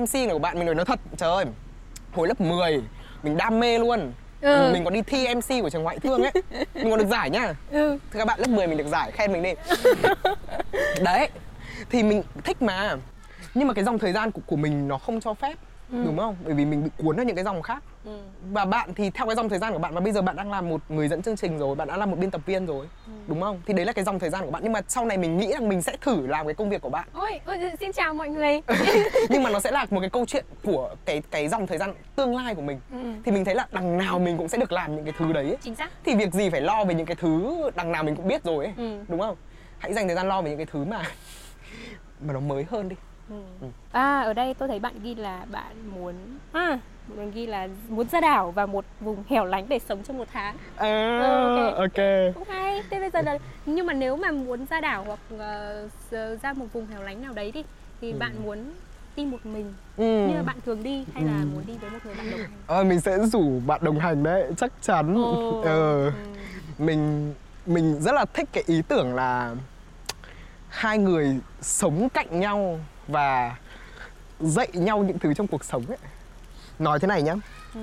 MC 0.00 0.14
này 0.14 0.28
của 0.32 0.38
bạn 0.38 0.58
mình 0.58 0.66
nói 0.66 0.74
nó 0.74 0.84
thật. 0.84 1.00
Trời 1.16 1.30
ơi. 1.30 1.44
Hồi 2.12 2.28
lớp 2.28 2.40
10 2.40 2.82
mình 3.22 3.36
đam 3.36 3.60
mê 3.60 3.78
luôn. 3.78 4.12
Ừ. 4.44 4.70
Mình 4.72 4.84
còn 4.84 4.92
đi 4.94 5.02
thi 5.02 5.34
MC 5.34 5.62
của 5.62 5.70
trường 5.70 5.82
ngoại 5.82 5.98
thương 5.98 6.22
ấy 6.22 6.32
Mình 6.74 6.90
còn 6.90 6.98
được 6.98 7.06
giải 7.10 7.30
nhá 7.30 7.54
ừ. 7.70 7.98
Thì 8.10 8.18
các 8.18 8.24
bạn 8.24 8.40
lớp 8.40 8.48
10 8.48 8.66
mình 8.66 8.78
được 8.78 8.86
giải, 8.86 9.10
khen 9.12 9.32
mình 9.32 9.42
đi 9.42 9.54
Đấy 11.04 11.28
Thì 11.90 12.02
mình 12.02 12.22
thích 12.44 12.62
mà 12.62 12.96
nhưng 13.54 13.68
mà 13.68 13.74
cái 13.74 13.84
dòng 13.84 13.98
thời 13.98 14.12
gian 14.12 14.30
của, 14.30 14.40
của 14.46 14.56
mình 14.56 14.88
nó 14.88 14.98
không 14.98 15.20
cho 15.20 15.34
phép 15.34 15.58
ừ. 15.92 16.02
đúng 16.04 16.18
không? 16.18 16.36
Bởi 16.44 16.54
vì 16.54 16.64
mình 16.64 16.84
bị 16.84 16.90
cuốn 16.98 17.16
vào 17.16 17.24
những 17.24 17.36
cái 17.36 17.44
dòng 17.44 17.62
khác. 17.62 17.82
Ừ. 18.04 18.18
và 18.52 18.64
bạn 18.64 18.94
thì 18.94 19.10
theo 19.10 19.26
cái 19.26 19.36
dòng 19.36 19.48
thời 19.48 19.58
gian 19.58 19.72
của 19.72 19.78
bạn 19.78 19.94
và 19.94 20.00
bây 20.00 20.12
giờ 20.12 20.22
bạn 20.22 20.36
đang 20.36 20.50
làm 20.50 20.68
một 20.68 20.80
người 20.88 21.08
dẫn 21.08 21.22
chương 21.22 21.36
trình 21.36 21.58
rồi 21.58 21.74
bạn 21.74 21.88
đã 21.88 21.96
là 21.96 22.06
một 22.06 22.18
biên 22.18 22.30
tập 22.30 22.40
viên 22.46 22.66
rồi 22.66 22.86
ừ. 23.06 23.12
đúng 23.26 23.40
không? 23.40 23.62
Thì 23.66 23.74
đấy 23.74 23.86
là 23.86 23.92
cái 23.92 24.04
dòng 24.04 24.18
thời 24.18 24.30
gian 24.30 24.44
của 24.44 24.50
bạn. 24.50 24.62
Nhưng 24.64 24.72
mà 24.72 24.80
sau 24.88 25.04
này 25.04 25.18
mình 25.18 25.38
nghĩ 25.38 25.52
rằng 25.52 25.68
mình 25.68 25.82
sẽ 25.82 25.96
thử 26.00 26.26
làm 26.26 26.46
cái 26.46 26.54
công 26.54 26.70
việc 26.70 26.82
của 26.82 26.88
bạn. 26.88 27.08
Ôi, 27.12 27.40
ôi 27.46 27.58
xin 27.80 27.92
chào 27.92 28.14
mọi 28.14 28.28
người. 28.28 28.60
Nhưng 29.28 29.42
mà 29.42 29.50
nó 29.50 29.60
sẽ 29.60 29.70
là 29.70 29.86
một 29.90 30.00
cái 30.00 30.10
câu 30.10 30.26
chuyện 30.26 30.44
của 30.64 30.94
cái 31.04 31.22
cái 31.30 31.48
dòng 31.48 31.66
thời 31.66 31.78
gian 31.78 31.94
tương 32.16 32.36
lai 32.36 32.54
của 32.54 32.62
mình. 32.62 32.80
Ừ. 32.92 32.98
thì 33.24 33.32
mình 33.32 33.44
thấy 33.44 33.54
là 33.54 33.66
đằng 33.72 33.98
nào 33.98 34.18
mình 34.18 34.38
cũng 34.38 34.48
sẽ 34.48 34.58
được 34.58 34.72
làm 34.72 34.96
những 34.96 35.04
cái 35.04 35.14
thứ 35.18 35.32
đấy 35.32 35.56
chính 35.62 35.74
xác. 35.74 35.90
Thì 36.04 36.14
việc 36.14 36.32
gì 36.32 36.50
phải 36.50 36.60
lo 36.60 36.84
về 36.84 36.94
những 36.94 37.06
cái 37.06 37.16
thứ 37.16 37.70
đằng 37.76 37.92
nào 37.92 38.04
mình 38.04 38.16
cũng 38.16 38.28
biết 38.28 38.44
rồi 38.44 38.64
ấy 38.64 38.74
ừ. 38.76 38.98
đúng 39.08 39.20
không? 39.20 39.36
Hãy 39.78 39.92
dành 39.92 40.06
thời 40.06 40.16
gian 40.16 40.28
lo 40.28 40.42
về 40.42 40.50
những 40.50 40.58
cái 40.58 40.66
thứ 40.72 40.84
mà 40.84 41.02
mà 42.20 42.32
nó 42.32 42.40
mới 42.40 42.66
hơn 42.70 42.88
đi 42.88 42.96
Ừ. 43.30 43.36
ừ. 43.60 43.66
À 43.92 44.20
ở 44.20 44.32
đây 44.32 44.54
tôi 44.54 44.68
thấy 44.68 44.78
bạn 44.78 44.94
ghi 45.02 45.14
là 45.14 45.46
bạn 45.50 45.76
muốn 45.94 46.14
à 46.52 46.78
bạn 47.08 47.30
ghi 47.30 47.46
là 47.46 47.68
muốn 47.88 48.08
ra 48.08 48.20
đảo 48.20 48.50
và 48.50 48.66
một 48.66 48.84
vùng 49.00 49.24
hẻo 49.28 49.44
lánh 49.44 49.68
để 49.68 49.78
sống 49.78 50.02
trong 50.02 50.18
một 50.18 50.28
tháng. 50.32 50.56
À, 50.76 51.20
ừ, 51.20 51.66
ok. 51.66 51.76
okay. 51.76 52.32
Cũng 52.34 52.48
hay. 52.48 52.82
Thế 52.90 53.00
bây 53.00 53.10
giờ 53.10 53.22
là 53.22 53.38
nhưng 53.66 53.86
mà 53.86 53.92
nếu 53.92 54.16
mà 54.16 54.30
muốn 54.30 54.66
ra 54.70 54.80
đảo 54.80 55.04
hoặc 55.04 55.20
uh, 55.34 56.42
ra 56.42 56.52
một 56.52 56.66
vùng 56.72 56.86
hẻo 56.86 57.02
lánh 57.02 57.22
nào 57.22 57.32
đấy 57.32 57.52
đi 57.52 57.64
thì 58.00 58.12
ừ. 58.12 58.18
bạn 58.18 58.32
muốn 58.44 58.58
đi 59.16 59.24
một 59.24 59.46
mình 59.46 59.74
ừ. 59.96 60.28
như 60.28 60.34
là 60.34 60.42
bạn 60.42 60.56
thường 60.66 60.82
đi 60.82 61.04
hay 61.14 61.22
ừ. 61.22 61.26
là 61.26 61.44
muốn 61.54 61.62
đi 61.66 61.74
với 61.80 61.90
một 61.90 61.98
người 62.04 62.14
bạn 62.14 62.30
đồng 62.30 62.40
hành? 62.40 62.50
Ờ, 62.66 62.84
mình 62.84 63.00
sẽ 63.00 63.18
rủ 63.18 63.60
bạn 63.66 63.80
đồng 63.84 63.98
hành 63.98 64.22
đấy, 64.22 64.52
chắc 64.56 64.72
chắn. 64.82 65.16
Oh. 65.22 65.64
Ờ, 65.64 66.04
ừ. 66.04 66.10
Mình 66.78 67.34
mình 67.66 68.00
rất 68.00 68.12
là 68.14 68.24
thích 68.24 68.48
cái 68.52 68.64
ý 68.66 68.82
tưởng 68.88 69.14
là 69.14 69.54
hai 70.68 70.98
người 70.98 71.38
sống 71.60 72.08
cạnh 72.14 72.40
nhau 72.40 72.78
và 73.08 73.56
dạy 74.40 74.68
nhau 74.72 74.98
những 74.98 75.18
thứ 75.18 75.34
trong 75.34 75.46
cuộc 75.46 75.64
sống 75.64 75.84
ấy. 75.88 75.98
Nói 76.78 76.98
thế 76.98 77.08
này 77.08 77.22
nhá. 77.22 77.34
Ừ. 77.74 77.80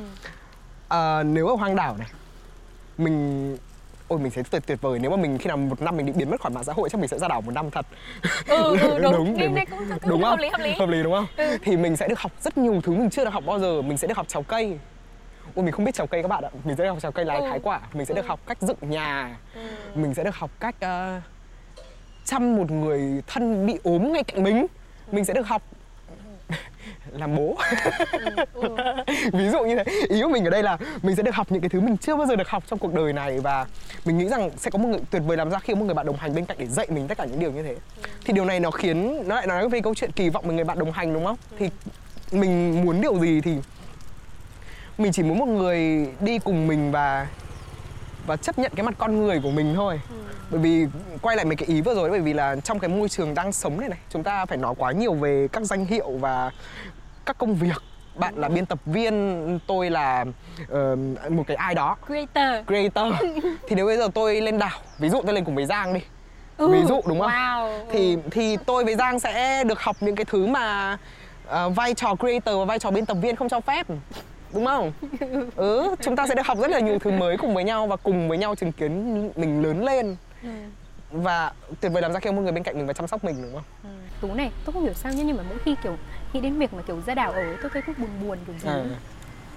à, 0.87 1.23
nếu 1.23 1.47
ở 1.47 1.55
hoang 1.55 1.75
đảo 1.75 1.97
này 1.97 2.07
mình 2.97 3.57
ôi 4.07 4.19
mình 4.19 4.31
sẽ 4.31 4.43
tuyệt 4.51 4.63
tuyệt 4.65 4.81
vời. 4.81 4.99
Nếu 4.99 5.11
mà 5.11 5.17
mình 5.17 5.37
khi 5.37 5.47
nào 5.47 5.57
một 5.57 5.81
năm 5.81 5.97
mình 5.97 6.05
định 6.05 6.17
biến 6.17 6.29
mất 6.29 6.41
khỏi 6.41 6.51
mạng 6.51 6.63
xã 6.63 6.73
hội 6.73 6.89
chắc 6.89 7.01
mình 7.01 7.07
sẽ 7.07 7.19
ra 7.19 7.27
đảo 7.27 7.41
một 7.41 7.51
năm 7.51 7.71
thật. 7.71 7.85
Ừ, 8.47 8.77
ừ 8.81 8.99
đúng. 9.01 9.11
Đúng, 9.11 9.55
cũng, 9.69 9.89
cũng 9.89 10.09
đúng 10.09 10.21
không? 10.21 10.29
hợp 10.29 10.39
lý 10.39 10.49
hợp 10.49 10.61
lý. 10.61 10.73
Hợp 10.79 10.89
lý 10.89 11.03
đúng 11.03 11.13
không? 11.13 11.25
Ừ. 11.37 11.57
thì 11.63 11.77
mình 11.77 11.97
sẽ 11.97 12.07
được 12.07 12.19
học 12.19 12.31
rất 12.41 12.57
nhiều 12.57 12.81
thứ 12.83 12.91
mình 12.91 13.09
chưa 13.09 13.23
được 13.23 13.33
học 13.33 13.43
bao 13.45 13.59
giờ. 13.59 13.81
Mình 13.81 13.97
sẽ 13.97 14.07
được 14.07 14.17
học 14.17 14.27
trèo 14.27 14.41
cây. 14.41 14.79
Ôi 15.55 15.65
mình 15.65 15.71
không 15.73 15.85
biết 15.85 15.95
trèo 15.95 16.07
cây 16.07 16.21
các 16.21 16.27
bạn 16.27 16.43
ạ. 16.43 16.49
Mình 16.63 16.75
sẽ 16.75 16.83
được 16.83 16.89
học 16.89 17.01
trèo 17.01 17.11
cây 17.11 17.25
lái 17.25 17.39
ừ. 17.39 17.47
thái 17.49 17.59
quả. 17.63 17.81
Mình 17.93 18.05
sẽ 18.05 18.13
được 18.13 18.25
ừ. 18.25 18.27
học 18.27 18.39
cách 18.47 18.57
dựng 18.61 18.77
nhà. 18.81 19.37
Ừ. 19.55 19.61
mình 19.95 20.13
sẽ 20.13 20.23
được 20.23 20.35
học 20.35 20.51
cách 20.59 20.75
uh, 20.75 21.23
chăm 22.25 22.55
một 22.55 22.71
người 22.71 23.21
thân 23.27 23.65
bị 23.65 23.79
ốm 23.83 24.13
ngay 24.13 24.23
cạnh 24.23 24.43
mình 24.43 24.65
mình 25.11 25.25
sẽ 25.25 25.33
được 25.33 25.47
học 25.47 25.61
làm 27.11 27.35
bố 27.35 27.57
ừ, 28.13 28.45
ừ. 28.53 28.75
ví 29.33 29.49
dụ 29.49 29.63
như 29.63 29.75
thế 29.75 29.83
ý 30.09 30.21
của 30.21 30.29
mình 30.29 30.43
ở 30.43 30.49
đây 30.49 30.63
là 30.63 30.77
mình 31.01 31.15
sẽ 31.15 31.23
được 31.23 31.35
học 31.35 31.47
những 31.49 31.61
cái 31.61 31.69
thứ 31.69 31.79
mình 31.79 31.97
chưa 31.97 32.15
bao 32.15 32.27
giờ 32.27 32.35
được 32.35 32.49
học 32.49 32.63
trong 32.67 32.79
cuộc 32.79 32.93
đời 32.93 33.13
này 33.13 33.39
và 33.39 33.65
mình 34.05 34.17
nghĩ 34.17 34.27
rằng 34.27 34.49
sẽ 34.57 34.71
có 34.71 34.79
một 34.79 34.87
người 34.89 34.99
tuyệt 35.11 35.21
vời 35.25 35.37
làm 35.37 35.51
ra 35.51 35.59
khi 35.59 35.73
có 35.73 35.79
một 35.79 35.85
người 35.85 35.93
bạn 35.93 36.05
đồng 36.05 36.17
hành 36.17 36.35
bên 36.35 36.45
cạnh 36.45 36.57
để 36.59 36.65
dạy 36.65 36.87
mình 36.89 37.07
tất 37.07 37.17
cả 37.17 37.25
những 37.25 37.39
điều 37.39 37.51
như 37.51 37.63
thế 37.63 37.69
ừ. 37.69 38.09
thì 38.25 38.33
điều 38.33 38.45
này 38.45 38.59
nó 38.59 38.71
khiến 38.71 39.27
nó 39.27 39.35
lại 39.35 39.47
nói 39.47 39.69
về 39.69 39.81
câu 39.81 39.95
chuyện 39.95 40.11
kỳ 40.11 40.29
vọng 40.29 40.47
một 40.47 40.53
người 40.53 40.63
bạn 40.63 40.79
đồng 40.79 40.91
hành 40.91 41.13
đúng 41.13 41.25
không 41.25 41.37
ừ. 41.51 41.55
thì 41.59 41.69
mình 42.37 42.81
muốn 42.85 43.01
điều 43.01 43.19
gì 43.19 43.41
thì 43.41 43.55
mình 44.97 45.11
chỉ 45.11 45.23
muốn 45.23 45.39
một 45.39 45.47
người 45.47 46.07
đi 46.19 46.39
cùng 46.39 46.67
mình 46.67 46.91
và 46.91 47.27
và 48.25 48.37
chấp 48.37 48.59
nhận 48.59 48.71
cái 48.75 48.85
mặt 48.85 48.95
con 48.97 49.19
người 49.19 49.39
của 49.43 49.51
mình 49.51 49.75
thôi. 49.75 50.01
Ừ. 50.09 50.15
bởi 50.51 50.59
vì 50.59 50.85
quay 51.21 51.35
lại 51.35 51.45
mấy 51.45 51.55
cái 51.55 51.67
ý 51.67 51.81
vừa 51.81 51.95
rồi 51.95 52.09
bởi 52.09 52.19
vì 52.19 52.33
là 52.33 52.55
trong 52.63 52.79
cái 52.79 52.89
môi 52.89 53.09
trường 53.09 53.33
đang 53.33 53.51
sống 53.51 53.79
này 53.79 53.89
này 53.89 53.99
chúng 54.09 54.23
ta 54.23 54.45
phải 54.45 54.57
nói 54.57 54.73
quá 54.77 54.91
nhiều 54.91 55.13
về 55.13 55.47
các 55.51 55.63
danh 55.63 55.85
hiệu 55.85 56.11
và 56.11 56.51
các 57.25 57.37
công 57.37 57.55
việc. 57.55 57.81
Bạn 58.15 58.33
là 58.35 58.49
biên 58.49 58.65
tập 58.65 58.79
viên 58.85 59.59
tôi 59.67 59.89
là 59.89 60.25
uh, 60.63 61.31
một 61.31 61.43
cái 61.47 61.57
ai 61.57 61.75
đó. 61.75 61.97
Creator. 62.05 62.67
Creator. 62.67 63.13
Thì 63.67 63.75
nếu 63.75 63.85
bây 63.85 63.97
giờ 63.97 64.07
tôi 64.13 64.41
lên 64.41 64.59
đảo 64.59 64.79
ví 64.99 65.09
dụ 65.09 65.21
tôi 65.25 65.33
lên 65.33 65.45
cùng 65.45 65.55
với 65.55 65.65
giang 65.65 65.93
đi. 65.93 66.01
Ừ. 66.57 66.67
ví 66.67 66.83
dụ 66.87 67.01
đúng 67.07 67.19
không? 67.19 67.29
wow. 67.29 67.85
thì 67.91 68.17
thì 68.31 68.57
tôi 68.65 68.83
với 68.85 68.95
giang 68.95 69.19
sẽ 69.19 69.63
được 69.63 69.79
học 69.79 69.97
những 69.99 70.15
cái 70.15 70.25
thứ 70.25 70.45
mà 70.45 70.97
uh, 71.47 71.75
vai 71.75 71.93
trò 71.93 72.15
creator 72.19 72.57
và 72.57 72.65
vai 72.65 72.79
trò 72.79 72.91
biên 72.91 73.05
tập 73.05 73.17
viên 73.21 73.35
không 73.35 73.49
cho 73.49 73.59
phép 73.59 73.87
đúng 74.53 74.65
không 74.65 74.91
ừ 75.55 75.95
chúng 76.01 76.15
ta 76.15 76.27
sẽ 76.27 76.35
được 76.35 76.45
học 76.45 76.57
rất 76.61 76.71
là 76.71 76.79
nhiều 76.79 76.99
thứ 76.99 77.11
mới 77.11 77.37
cùng 77.37 77.53
với 77.53 77.63
nhau 77.63 77.87
và 77.87 77.95
cùng 77.95 78.29
với 78.29 78.37
nhau 78.37 78.55
chứng 78.55 78.71
kiến 78.71 79.31
mình 79.35 79.63
lớn 79.63 79.83
lên 79.83 80.15
ừ. 80.43 80.49
và 81.11 81.51
tuyệt 81.81 81.91
vời 81.91 82.01
làm 82.01 82.13
ra 82.13 82.19
khi 82.19 82.31
một 82.31 82.41
người 82.41 82.51
bên 82.51 82.63
cạnh 82.63 82.77
mình 82.77 82.87
và 82.87 82.93
chăm 82.93 83.07
sóc 83.07 83.23
mình 83.23 83.41
đúng 83.41 83.53
không 83.53 83.63
ừ. 83.83 83.89
tú 84.21 84.33
này 84.33 84.51
tôi 84.65 84.73
không 84.73 84.83
hiểu 84.83 84.93
sao 84.93 85.11
nhưng 85.15 85.37
mà 85.37 85.43
mỗi 85.49 85.57
khi 85.65 85.75
kiểu 85.83 85.95
nghĩ 86.33 86.41
đến 86.41 86.59
việc 86.59 86.73
mà 86.73 86.81
kiểu 86.87 87.01
ra 87.05 87.13
đảo 87.13 87.31
ở 87.31 87.43
tôi 87.61 87.71
thấy 87.73 87.81
cũng 87.81 87.95
buồn 87.97 88.09
buồn 88.27 88.37
kiểu 88.47 88.55
gì 88.59 88.69
ừ 88.69 88.83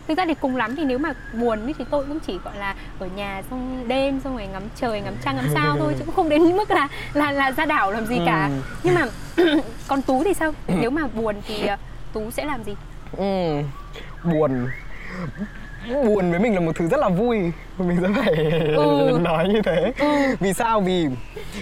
thực 0.08 0.18
ra 0.18 0.24
thì 0.26 0.34
cùng 0.34 0.56
lắm 0.56 0.76
thì 0.76 0.84
nếu 0.84 0.98
mà 0.98 1.12
buồn 1.32 1.72
thì 1.78 1.84
tôi 1.90 2.04
cũng 2.08 2.20
chỉ 2.20 2.38
gọi 2.44 2.56
là 2.58 2.74
ở 2.98 3.08
nhà 3.16 3.42
xong 3.50 3.84
đêm 3.88 4.20
xong 4.20 4.36
rồi 4.36 4.46
ngắm 4.46 4.62
trời 4.76 5.00
ngắm 5.00 5.14
trăng 5.24 5.36
ngắm 5.36 5.48
sao 5.54 5.76
thôi 5.78 5.94
chứ 5.98 6.04
cũng 6.04 6.14
không 6.14 6.28
đến 6.28 6.56
mức 6.56 6.70
là 6.70 6.88
là 7.14 7.32
là 7.32 7.50
ra 7.50 7.66
đảo 7.66 7.90
làm 7.90 8.06
gì 8.06 8.20
cả 8.26 8.46
ừ. 8.46 8.60
nhưng 8.82 8.94
mà 8.94 9.06
còn 9.88 10.02
tú 10.02 10.24
thì 10.24 10.34
sao 10.34 10.52
nếu 10.66 10.90
mà 10.90 11.02
buồn 11.06 11.36
thì 11.46 11.66
ờ, 11.66 11.76
tú 12.12 12.30
sẽ 12.30 12.44
làm 12.44 12.64
gì 12.64 12.74
ừ. 13.16 13.62
buồn 14.24 14.68
buồn 15.88 16.30
với 16.30 16.40
mình 16.40 16.54
là 16.54 16.60
một 16.60 16.76
thứ 16.76 16.88
rất 16.88 17.00
là 17.00 17.08
vui 17.08 17.52
mình 17.78 17.98
sẽ 18.02 18.08
phải 18.16 18.34
ừ. 18.76 19.18
nói 19.22 19.48
như 19.48 19.62
thế 19.62 19.92
ừ. 19.98 20.36
vì 20.40 20.52
sao 20.52 20.80
vì 20.80 21.06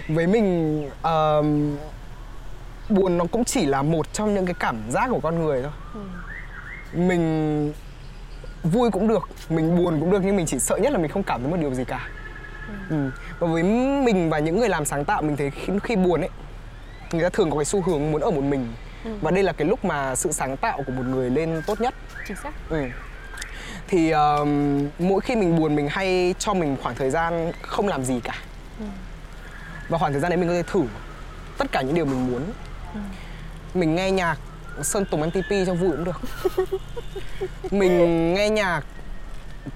với 0.09 0.27
mình 0.27 0.79
uh, 0.87 1.47
buồn 2.89 3.19
nó 3.19 3.25
cũng 3.33 3.45
chỉ 3.45 3.67
là 3.67 3.83
một 3.83 4.13
trong 4.13 4.35
những 4.35 4.47
cái 4.47 4.55
cảm 4.59 4.77
giác 4.91 5.09
của 5.11 5.21
con 5.21 5.39
người 5.39 5.63
thôi 5.63 5.73
ừ. 5.95 6.01
mình 6.99 7.73
vui 8.63 8.91
cũng 8.91 9.09
được 9.09 9.29
mình 9.51 9.77
buồn 9.77 10.01
cũng 10.01 10.11
được 10.11 10.21
nhưng 10.25 10.37
mình 10.37 10.47
chỉ 10.47 10.59
sợ 10.59 10.77
nhất 10.77 10.93
là 10.93 10.99
mình 10.99 11.11
không 11.11 11.23
cảm 11.23 11.41
thấy 11.41 11.51
một 11.51 11.57
điều 11.61 11.75
gì 11.75 11.85
cả 11.85 12.09
ừ. 12.69 12.75
Ừ. 12.91 13.11
và 13.39 13.49
với 13.49 13.63
mình 14.05 14.31
và 14.31 14.39
những 14.39 14.59
người 14.59 14.69
làm 14.69 14.85
sáng 14.85 15.05
tạo 15.05 15.23
mình 15.23 15.37
thấy 15.37 15.51
khi, 15.51 15.73
khi 15.83 15.97
buồn 15.97 16.21
ấy 16.21 16.31
người 17.13 17.23
ta 17.23 17.29
thường 17.29 17.51
có 17.51 17.57
cái 17.57 17.65
xu 17.65 17.83
hướng 17.83 18.11
muốn 18.11 18.21
ở 18.21 18.31
một 18.31 18.45
mình 18.45 18.73
ừ. 19.05 19.11
và 19.21 19.31
đây 19.31 19.43
là 19.43 19.53
cái 19.53 19.69
lúc 19.69 19.85
mà 19.85 20.15
sự 20.15 20.33
sáng 20.33 20.57
tạo 20.57 20.83
của 20.87 20.93
một 20.93 21.07
người 21.07 21.31
lên 21.31 21.63
tốt 21.67 21.81
nhất 21.81 21.95
chính 22.29 22.37
xác 22.37 22.53
ừ. 22.71 22.85
Thì 23.93 24.15
uh, 24.15 24.49
mỗi 24.99 25.21
khi 25.21 25.37
mình 25.37 25.57
buồn 25.57 25.77
mình 25.77 25.89
hay 25.91 26.35
cho 26.39 26.55
mình 26.55 26.77
khoảng 26.83 26.95
thời 26.95 27.11
gian 27.11 27.53
không 27.63 27.89
làm 27.89 28.05
gì 28.05 28.21
cả 28.25 28.35
ừ. 28.79 28.85
và 29.89 29.99
khoảng 29.99 30.13
thời 30.13 30.21
gian 30.21 30.31
đấy 30.31 30.37
mình 30.37 30.49
có 30.49 30.55
thể 30.55 30.63
thử 30.63 30.83
tất 31.59 31.73
cả 31.73 31.83
những 31.83 31.95
điều 31.95 32.05
mình 32.05 32.27
muốn 32.33 32.43
ừ. 32.95 33.01
mình 33.75 33.95
nghe 33.95 34.11
nhạc 34.11 34.39
Sơn 34.83 35.05
Tùng 35.05 35.21
MTP 35.21 35.51
cho 35.67 35.75
vui 35.75 35.91
cũng 35.91 36.05
được 36.05 36.21
Mình 37.71 38.35
nghe 38.35 38.51
nhạc 38.51 38.85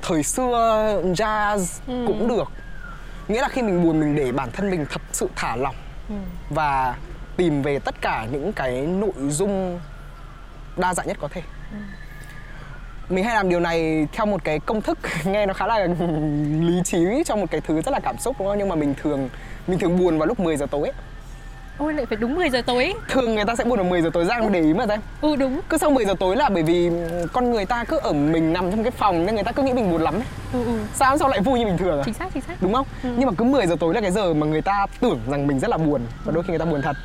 thời 0.03 0.23
xưa 0.23 1.03
jazz 1.05 1.81
ừ. 1.87 2.05
cũng 2.07 2.29
được 2.29 2.49
Nghĩa 3.29 3.41
là 3.41 3.49
khi 3.49 3.63
mình 3.63 3.83
buồn 3.83 4.01
mình 4.01 4.17
để 4.17 4.33
bản 4.33 4.51
thân 4.53 4.71
mình 4.71 4.87
thật 4.91 5.03
sự 5.13 5.29
thả 5.37 5.57
lỏng 5.57 5.77
ừ. 6.09 6.15
Và 6.51 6.97
tìm 7.37 7.63
về 7.63 7.79
tất 7.79 7.95
cả 8.01 8.27
những 8.33 8.53
cái 8.53 8.81
nội 8.81 9.13
dung 9.29 9.81
đa 10.77 10.95
dạng 10.95 11.07
nhất 11.07 11.17
có 11.21 11.29
thể 11.29 11.43
ừ. 11.73 11.79
Mình 13.09 13.25
hay 13.25 13.35
làm 13.35 13.49
điều 13.49 13.61
này 13.61 14.07
theo 14.13 14.27
một 14.27 14.45
cái 14.45 14.59
công 14.59 14.83
thức 14.83 14.99
nghe 15.25 15.47
nó 15.47 15.55
khá 15.55 15.67
là 15.67 15.87
lý 16.61 16.83
trí 16.85 17.23
trong 17.27 17.41
một 17.41 17.47
cái 17.51 17.61
thứ 17.61 17.81
rất 17.81 17.91
là 17.93 18.01
cảm 18.01 18.19
xúc 18.19 18.37
đúng 18.39 18.49
không? 18.49 18.59
Nhưng 18.59 18.69
mà 18.69 18.75
mình 18.75 18.95
thường 19.03 19.29
mình 19.67 19.79
thường 19.79 19.99
buồn 19.99 20.19
vào 20.19 20.27
lúc 20.27 20.41
10 20.41 20.57
giờ 20.57 20.67
tối 20.71 20.91
Ôi 21.79 21.95
lại 21.95 22.07
phải 22.07 22.17
đúng 22.17 22.35
10 22.35 22.51
giờ 22.51 22.63
tối 22.67 22.95
Thường 23.09 23.35
người 23.35 23.45
ta 23.45 23.57
sẽ 23.57 23.65
buồn 23.65 23.79
vào 23.79 23.85
10 23.85 24.03
giờ 24.03 24.11
tối 24.13 24.25
ra 24.25 24.41
để 24.51 24.61
ý 24.61 24.75
mà 24.75 24.87
xem 24.87 25.01
Ừ 25.21 25.37
đúng 25.37 25.61
Cứ 25.69 25.79
sau 25.79 25.91
10 25.91 26.05
giờ 26.05 26.15
tối 26.21 26.37
là 26.37 26.49
bởi 26.49 26.63
vì 26.63 26.91
con 27.33 27.51
người 27.51 27.65
ta 27.65 27.85
cứ 27.85 27.97
ở 27.97 28.13
mình 28.13 28.53
nằm 28.53 28.71
trong 28.71 28.83
cái 28.83 28.91
phòng 28.91 29.27
nên 29.27 29.35
người 29.35 29.45
ta 29.45 29.53
cứ 29.53 29.63
nghĩ 29.63 29.73
mình 29.73 29.91
buồn 29.91 30.03
lắm 30.03 30.15
ấy 30.15 30.23
ừ, 30.53 30.65
ừ. 30.65 30.79
Sao 30.95 31.19
sao 31.19 31.29
lại 31.29 31.41
vui 31.41 31.59
như 31.59 31.65
bình 31.65 31.79
thường 31.79 31.99
à? 31.99 32.03
Chính 32.05 32.15
xác 32.15 32.29
chính 32.35 32.43
xác 32.43 32.63
Đúng 32.63 32.75
không? 32.75 32.87
Ừ. 33.03 33.11
Nhưng 33.19 33.27
mà 33.27 33.33
cứ 33.39 33.45
10 33.45 33.67
giờ 33.67 33.77
tối 33.81 33.95
là 33.95 34.01
cái 34.01 34.11
giờ 34.11 34.35
mà 34.35 34.47
người 34.47 34.63
ta 34.63 34.87
tưởng 35.01 35.21
rằng 35.31 35.47
mình 35.47 35.59
rất 35.59 35.71
là 35.71 35.77
buồn 35.77 36.01
Và 36.25 36.33
đôi 36.33 36.45
khi 36.45 36.51
người 36.51 36.59
ta 36.59 36.65
buồn 36.65 36.83
thật 36.83 36.97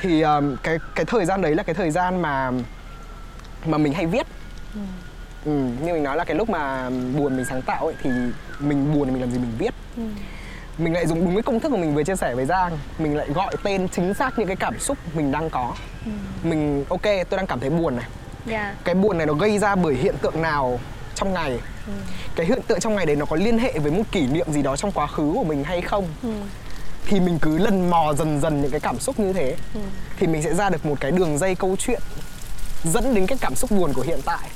Thì 0.00 0.22
um, 0.22 0.56
cái 0.62 0.78
cái 0.94 1.06
thời 1.06 1.24
gian 1.24 1.42
đấy 1.42 1.54
là 1.54 1.62
cái 1.62 1.74
thời 1.74 1.90
gian 1.90 2.22
mà 2.22 2.50
mà 3.66 3.78
mình 3.78 3.92
hay 3.92 4.06
viết 4.06 4.26
ừ. 4.74 4.80
Ừ, 5.48 5.84
như 5.84 5.92
mình 5.92 6.02
nói 6.02 6.16
là 6.16 6.24
cái 6.24 6.36
lúc 6.36 6.50
mà 6.50 6.90
buồn 6.90 7.36
mình 7.36 7.44
sáng 7.44 7.62
tạo 7.62 7.86
ấy 7.86 7.94
thì 8.02 8.10
mình 8.58 8.94
buồn 8.94 9.04
thì 9.04 9.10
mình 9.10 9.20
làm 9.20 9.30
gì 9.30 9.38
mình 9.38 9.52
viết 9.58 9.74
ừ 9.96 10.02
mình 10.78 10.94
lại 10.94 11.06
dùng 11.06 11.24
đúng 11.24 11.34
cái 11.34 11.42
công 11.42 11.60
thức 11.60 11.72
mà 11.72 11.78
mình 11.78 11.94
vừa 11.94 12.02
chia 12.02 12.16
sẻ 12.16 12.34
với 12.34 12.46
Giang 12.46 12.78
mình 12.98 13.16
lại 13.16 13.28
gọi 13.34 13.54
tên 13.62 13.88
chính 13.88 14.14
xác 14.14 14.38
những 14.38 14.46
cái 14.46 14.56
cảm 14.56 14.78
xúc 14.78 14.98
mình 15.14 15.32
đang 15.32 15.50
có 15.50 15.74
ừ. 16.04 16.10
mình 16.42 16.84
ok 16.88 17.02
tôi 17.02 17.36
đang 17.36 17.46
cảm 17.46 17.60
thấy 17.60 17.70
buồn 17.70 17.96
này 17.96 18.06
yeah. 18.50 18.74
Dạ. 18.74 18.74
cái 18.84 18.94
buồn 18.94 19.18
này 19.18 19.26
nó 19.26 19.34
gây 19.34 19.58
ra 19.58 19.74
bởi 19.74 19.94
hiện 19.94 20.14
tượng 20.22 20.42
nào 20.42 20.80
trong 21.14 21.32
ngày 21.32 21.50
ừ. 21.86 21.92
cái 22.36 22.46
hiện 22.46 22.62
tượng 22.66 22.80
trong 22.80 22.94
ngày 22.94 23.06
đấy 23.06 23.16
nó 23.16 23.24
có 23.24 23.36
liên 23.36 23.58
hệ 23.58 23.78
với 23.78 23.92
một 23.92 24.02
kỷ 24.12 24.26
niệm 24.26 24.52
gì 24.52 24.62
đó 24.62 24.76
trong 24.76 24.92
quá 24.92 25.06
khứ 25.06 25.32
của 25.34 25.44
mình 25.44 25.64
hay 25.64 25.80
không 25.80 26.08
ừ. 26.22 26.32
thì 27.06 27.20
mình 27.20 27.38
cứ 27.42 27.58
lần 27.58 27.90
mò 27.90 28.14
dần 28.14 28.40
dần 28.40 28.62
những 28.62 28.70
cái 28.70 28.80
cảm 28.80 28.98
xúc 28.98 29.20
như 29.20 29.32
thế 29.32 29.56
ừ. 29.74 29.80
thì 30.18 30.26
mình 30.26 30.42
sẽ 30.42 30.54
ra 30.54 30.70
được 30.70 30.86
một 30.86 31.00
cái 31.00 31.10
đường 31.10 31.38
dây 31.38 31.54
câu 31.54 31.76
chuyện 31.78 32.02
dẫn 32.84 33.14
đến 33.14 33.26
cái 33.26 33.38
cảm 33.40 33.54
xúc 33.54 33.70
buồn 33.70 33.92
của 33.92 34.02
hiện 34.02 34.20
tại 34.24 34.48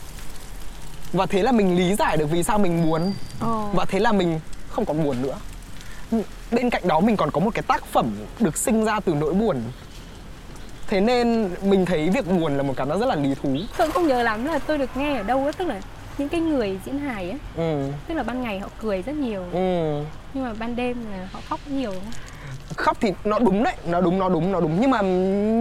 và 1.13 1.27
thế 1.27 1.43
là 1.43 1.53
mình 1.53 1.77
lý 1.77 1.95
giải 1.95 2.17
được 2.17 2.27
vì 2.31 2.43
sao 2.43 2.59
mình 2.59 2.87
buồn 2.87 3.13
oh. 3.45 3.75
và 3.75 3.85
thế 3.85 3.99
là 3.99 4.13
mình 4.13 4.41
không 4.69 4.85
còn 4.85 5.05
buồn 5.05 5.23
nữa. 5.23 5.39
Bên 6.51 6.71
cạnh 6.71 6.89
đó 6.89 7.01
mình 7.01 7.17
còn 7.17 7.31
có 7.31 7.41
một 7.41 7.55
cái 7.55 7.63
tác 7.63 7.87
phẩm 7.87 8.11
được 8.41 8.57
sinh 8.57 8.85
ra 8.85 9.01
từ 9.01 9.15
nỗi 9.15 9.35
buồn. 9.35 9.63
Thế 10.87 11.01
nên 11.01 11.51
mình 11.63 11.87
thấy 11.87 12.11
việc 12.11 12.27
buồn 12.27 12.57
là 12.57 12.63
một 12.63 12.75
cảm 12.77 12.89
giác 12.89 13.01
rất 13.01 13.07
là 13.07 13.15
lý 13.15 13.35
thú. 13.43 13.57
Tôi 13.77 13.91
không 13.91 14.07
nhớ 14.07 14.23
lắm 14.23 14.45
là 14.45 14.59
tôi 14.59 14.79
được 14.79 14.97
nghe 14.97 15.17
ở 15.17 15.23
đâu 15.23 15.47
á 15.47 15.53
tức 15.53 15.69
là 15.69 15.81
những 16.19 16.29
cái 16.29 16.41
người 16.41 16.79
diễn 16.87 16.99
hài 16.99 17.31
á 17.31 17.37
ừ. 17.57 17.89
tức 18.09 18.15
là 18.15 18.23
ban 18.23 18.43
ngày 18.43 18.59
họ 18.59 18.69
cười 18.83 19.03
rất 19.03 19.15
nhiều. 19.15 19.45
Ừ. 19.53 20.03
nhưng 20.35 20.45
mà 20.45 20.55
ban 20.59 20.77
đêm 20.77 20.97
là 21.13 21.29
họ 21.33 21.41
khóc 21.49 21.61
nhiều. 21.67 21.95
Khóc 22.77 22.97
thì 23.01 23.13
nó 23.25 23.39
đúng 23.39 23.63
đấy 23.63 23.75
nó 23.87 24.01
đúng 24.01 24.19
nó 24.19 24.29
đúng 24.29 24.53
nó 24.53 24.61
đúng. 24.61 24.81
Nhưng 24.81 24.91
mà 24.91 25.01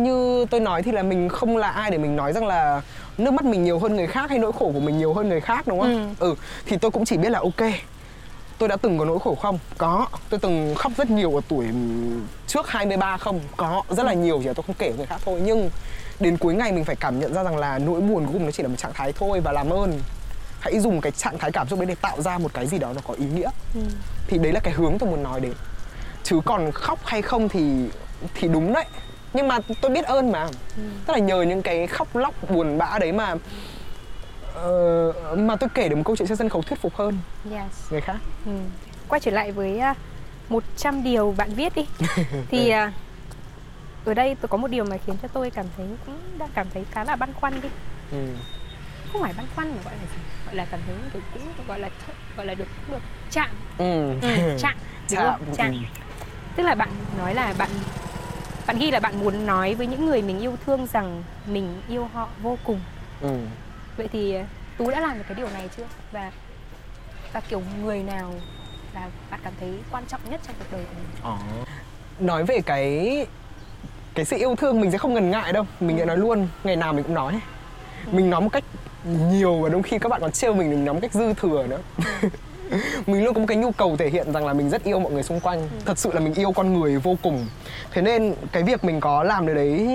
như 0.04 0.46
tôi 0.50 0.60
nói 0.60 0.84
thì 0.84 0.92
là 0.92 1.04
mình 1.04 1.30
không 1.30 1.58
là 1.58 1.70
ai 1.70 1.92
để 1.92 1.98
mình 1.98 2.16
nói 2.16 2.34
rằng 2.34 2.48
là 2.48 2.82
nước 3.18 3.32
mắt 3.34 3.46
mình 3.46 3.64
nhiều 3.64 3.80
hơn 3.80 3.96
người 3.96 4.08
khác 4.08 4.30
hay 4.30 4.40
nỗi 4.40 4.52
khổ 4.52 4.72
của 4.74 4.80
mình 4.80 4.98
nhiều 4.98 5.14
hơn 5.14 5.30
người 5.30 5.42
khác 5.42 5.68
đúng 5.68 5.80
không 5.80 6.16
ừ, 6.20 6.28
ừ 6.28 6.36
thì 6.66 6.78
tôi 6.78 6.92
cũng 6.92 7.06
chỉ 7.06 7.18
biết 7.18 7.30
là 7.30 7.40
ok 7.40 7.72
tôi 8.62 8.70
đã 8.70 8.76
từng 8.76 8.98
có 8.98 9.06
nỗi 9.06 9.20
khổ 9.20 9.36
không? 9.36 9.60
Có. 9.78 10.08
Tôi 10.30 10.40
từng 10.40 10.76
khóc 10.76 10.92
rất 10.98 11.10
nhiều 11.10 11.36
ở 11.36 11.42
tuổi 11.48 11.66
trước 12.48 12.68
23 12.68 13.18
không? 13.18 13.40
Có. 13.58 13.84
Rất 13.90 14.06
là 14.06 14.14
nhiều 14.14 14.40
chỉ 14.42 14.48
là 14.48 14.54
tôi 14.54 14.64
không 14.68 14.76
kể 14.80 14.90
với 14.90 14.98
người 14.98 15.06
khác 15.06 15.22
thôi. 15.26 15.40
Nhưng 15.44 15.70
đến 16.20 16.38
cuối 16.38 16.54
ngày 16.54 16.72
mình 16.72 16.86
phải 16.86 16.96
cảm 16.96 17.20
nhận 17.20 17.34
ra 17.34 17.44
rằng 17.44 17.58
là 17.58 17.80
nỗi 17.80 18.02
buồn 18.02 18.26
cuối 18.26 18.34
cùng 18.34 18.46
nó 18.46 18.52
chỉ 18.52 18.64
là 18.64 18.70
một 18.70 18.76
trạng 18.78 18.94
thái 18.94 19.14
thôi 19.14 19.40
và 19.40 19.52
làm 19.52 19.70
ơn 19.70 20.00
hãy 20.60 20.80
dùng 20.80 21.02
cái 21.02 21.12
trạng 21.12 21.38
thái 21.38 21.52
cảm 21.52 21.68
xúc 21.68 21.80
đấy 21.80 21.86
để 21.86 21.96
tạo 22.02 22.22
ra 22.22 22.38
một 22.38 22.54
cái 22.54 22.68
gì 22.68 22.78
đó 22.78 22.94
nó 22.96 23.02
có 23.08 23.14
ý 23.14 23.26
nghĩa 23.36 23.50
ừ. 23.76 23.82
thì 24.28 24.38
đấy 24.38 24.52
là 24.52 24.60
cái 24.64 24.74
hướng 24.74 24.98
tôi 25.00 25.10
muốn 25.10 25.24
nói 25.24 25.40
đến 25.40 25.54
chứ 26.24 26.40
còn 26.46 26.72
khóc 26.72 27.00
hay 27.06 27.22
không 27.22 27.50
thì 27.50 27.86
thì 28.34 28.48
đúng 28.48 28.74
đấy 28.74 28.86
nhưng 29.34 29.48
mà 29.48 29.60
tôi 29.82 29.92
biết 29.92 30.06
ơn 30.06 30.32
mà 30.32 30.44
ừ. 30.78 30.84
tức 31.06 31.14
là 31.14 31.20
nhờ 31.20 31.42
những 31.42 31.62
cái 31.62 31.88
khóc 31.88 32.16
lóc 32.16 32.50
buồn 32.50 32.78
bã 32.78 33.00
đấy 33.00 33.12
mà 33.12 33.34
uh, 33.34 33.40
mà 35.38 35.56
tôi 35.56 35.70
kể 35.74 35.90
được 35.90 35.96
một 35.96 36.04
câu 36.06 36.16
chuyện 36.16 36.28
trên 36.28 36.38
sân 36.38 36.50
khấu 36.50 36.62
thuyết 36.62 36.82
phục 36.82 36.96
hơn 36.96 37.18
yes. 37.52 37.92
người 37.92 38.02
khác 38.02 38.18
ừ. 38.46 38.52
quay 39.08 39.20
trở 39.20 39.32
lại 39.32 39.52
với 39.52 39.76
uh, 39.76 39.82
à, 39.82 39.96
100 40.50 41.04
điều 41.04 41.34
bạn 41.38 41.54
viết 41.54 41.76
đi 41.76 41.86
thì 42.50 42.74
uh, 42.88 42.94
ở 44.06 44.14
đây 44.14 44.36
tôi 44.42 44.48
có 44.48 44.58
một 44.58 44.68
điều 44.68 44.86
mà 44.86 44.98
khiến 45.06 45.16
cho 45.22 45.28
tôi 45.28 45.50
cảm 45.50 45.66
thấy 45.78 45.88
cũng 46.06 46.18
đang 46.38 46.50
cảm 46.54 46.68
thấy 46.74 46.86
khá 46.92 47.04
là 47.04 47.16
băn 47.16 47.34
khoăn 47.34 47.62
đi 47.62 47.70
ừ. 48.12 48.28
không 49.12 49.22
phải 49.22 49.34
băn 49.38 49.46
khoăn 49.56 49.70
mà 49.70 49.82
gọi 49.86 49.94
là 49.94 50.02
gì 50.02 50.22
gọi 50.46 50.56
là 50.56 50.66
cảm 50.72 50.80
thấy 50.86 50.96
được 51.14 51.20
cũng 51.34 51.44
gọi 51.68 51.80
là 51.80 51.90
gọi 52.38 52.46
là 52.46 52.54
được 52.54 52.68
được 52.92 53.00
chạm 53.32 53.50
ừ. 53.78 54.14
ừ 54.22 54.58
chạm 54.60 54.74
chạm, 55.08 55.42
chạm. 55.56 55.72
Ừ. 55.72 55.78
tức 56.56 56.64
là 56.64 56.76
bạn 56.76 56.90
nói 57.18 57.34
là 57.34 57.54
bạn 57.58 57.70
bạn 58.68 58.80
ghi 58.80 58.92
là 58.92 59.00
bạn 59.00 59.20
muốn 59.20 59.46
nói 59.46 59.76
với 59.76 59.88
những 59.88 60.06
người 60.06 60.22
mình 60.22 60.40
yêu 60.40 60.56
thương 60.66 60.88
rằng 60.94 61.24
mình 61.46 61.82
yêu 61.90 62.10
họ 62.14 62.30
vô 62.42 62.58
cùng. 62.64 62.80
Ừ. 63.22 63.38
Vậy 63.98 64.08
thì 64.12 64.34
ờ, 64.34 64.44
tú 64.78 64.92
đã 64.92 65.00
làm 65.00 65.18
được 65.18 65.24
cái 65.28 65.36
điều 65.36 65.50
này 65.50 65.70
chưa? 65.78 65.84
Và 66.12 66.32
và 67.34 67.40
kiểu 67.40 67.62
người 67.84 68.04
nào 68.04 68.34
là 68.94 69.08
bạn 69.32 69.40
cảm 69.44 69.54
thấy 69.60 69.70
quan 69.92 70.04
trọng 70.08 70.22
nhất 70.30 70.42
trong 70.48 70.56
cuộc 70.60 70.66
đời 70.72 70.86
của 70.86 70.94
mình? 70.98 71.08
Ờ. 71.24 71.38
nói 72.20 72.44
về 72.46 72.62
cái 72.66 73.26
cái 74.14 74.26
sự 74.26 74.38
yêu 74.38 74.56
thương 74.56 74.82
mình 74.82 74.92
sẽ 74.92 74.98
không 74.98 75.14
ngần 75.14 75.32
ngại 75.32 75.54
đâu. 75.54 75.66
Mình 75.80 75.98
sẽ 75.98 76.06
nói 76.06 76.18
luôn 76.18 76.48
ngày 76.64 76.76
nào 76.76 76.94
mình 76.94 77.04
cũng 77.04 77.14
nói. 77.14 77.40
Ừ. 78.06 78.12
mình 78.12 78.30
nói 78.30 78.42
một 78.42 78.50
cách 78.52 78.64
nhiều 79.32 79.60
và 79.62 79.70
đôi 79.70 79.84
khi 79.84 80.00
các 80.00 80.10
bạn 80.10 80.22
còn 80.22 80.32
trêu 80.32 80.54
mình 80.54 80.70
mình 80.70 80.86
nói 80.86 80.94
một 80.94 81.00
cách 81.02 81.14
dư 81.14 81.34
thừa 81.34 81.68
nữa. 81.68 81.80
Ừ. 82.22 82.30
mình 83.08 83.24
luôn 83.24 83.34
có 83.34 83.40
một 83.40 83.46
cái 83.48 83.58
nhu 83.58 83.72
cầu 83.72 83.98
thể 83.98 84.10
hiện 84.10 84.34
rằng 84.34 84.46
là 84.46 84.54
mình 84.54 84.70
rất 84.70 84.84
yêu 84.84 85.00
mọi 85.00 85.12
người 85.12 85.24
xung 85.24 85.40
quanh. 85.40 85.60
Ừ. 85.60 85.68
thật 85.86 85.98
sự 85.98 86.12
là 86.14 86.20
mình 86.20 86.34
yêu 86.34 86.52
con 86.52 86.80
người 86.80 86.98
vô 86.98 87.18
cùng. 87.22 87.48
Thế 87.92 88.02
nên 88.02 88.36
cái 88.52 88.64
việc 88.64 88.84
mình 88.84 89.00
có 89.00 89.24
làm 89.24 89.46
được 89.48 89.54
đấy 89.54 89.88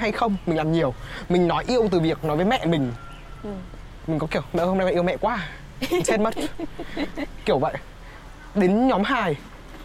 hay 0.00 0.12
không 0.12 0.36
mình 0.46 0.56
làm 0.56 0.72
nhiều. 0.72 0.94
Mình 1.28 1.48
nói 1.48 1.64
yêu 1.66 1.88
từ 1.90 2.00
việc 2.00 2.24
nói 2.24 2.36
với 2.36 2.44
mẹ 2.44 2.66
mình. 2.66 2.92
Ừ. 3.42 3.50
mình 4.06 4.18
có 4.18 4.26
kiểu 4.30 4.42
mẹ 4.52 4.62
hôm 4.62 4.78
nay 4.78 4.86
mẹ 4.86 4.92
yêu 4.92 5.02
mẹ 5.02 5.16
quá. 5.16 5.48
Chết 6.04 6.20
mất. 6.20 6.34
Kiểu 7.44 7.58
vậy. 7.58 7.74
Đến 8.54 8.88
nhóm 8.88 9.02
hài 9.02 9.36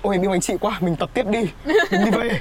ôi 0.01 0.17
yêu 0.21 0.31
anh 0.31 0.41
chị 0.41 0.53
quá 0.61 0.77
mình 0.81 0.95
tập 0.95 1.09
tiếp 1.13 1.25
đi 1.27 1.49
mình 1.91 2.05
đi 2.05 2.11
về. 2.11 2.39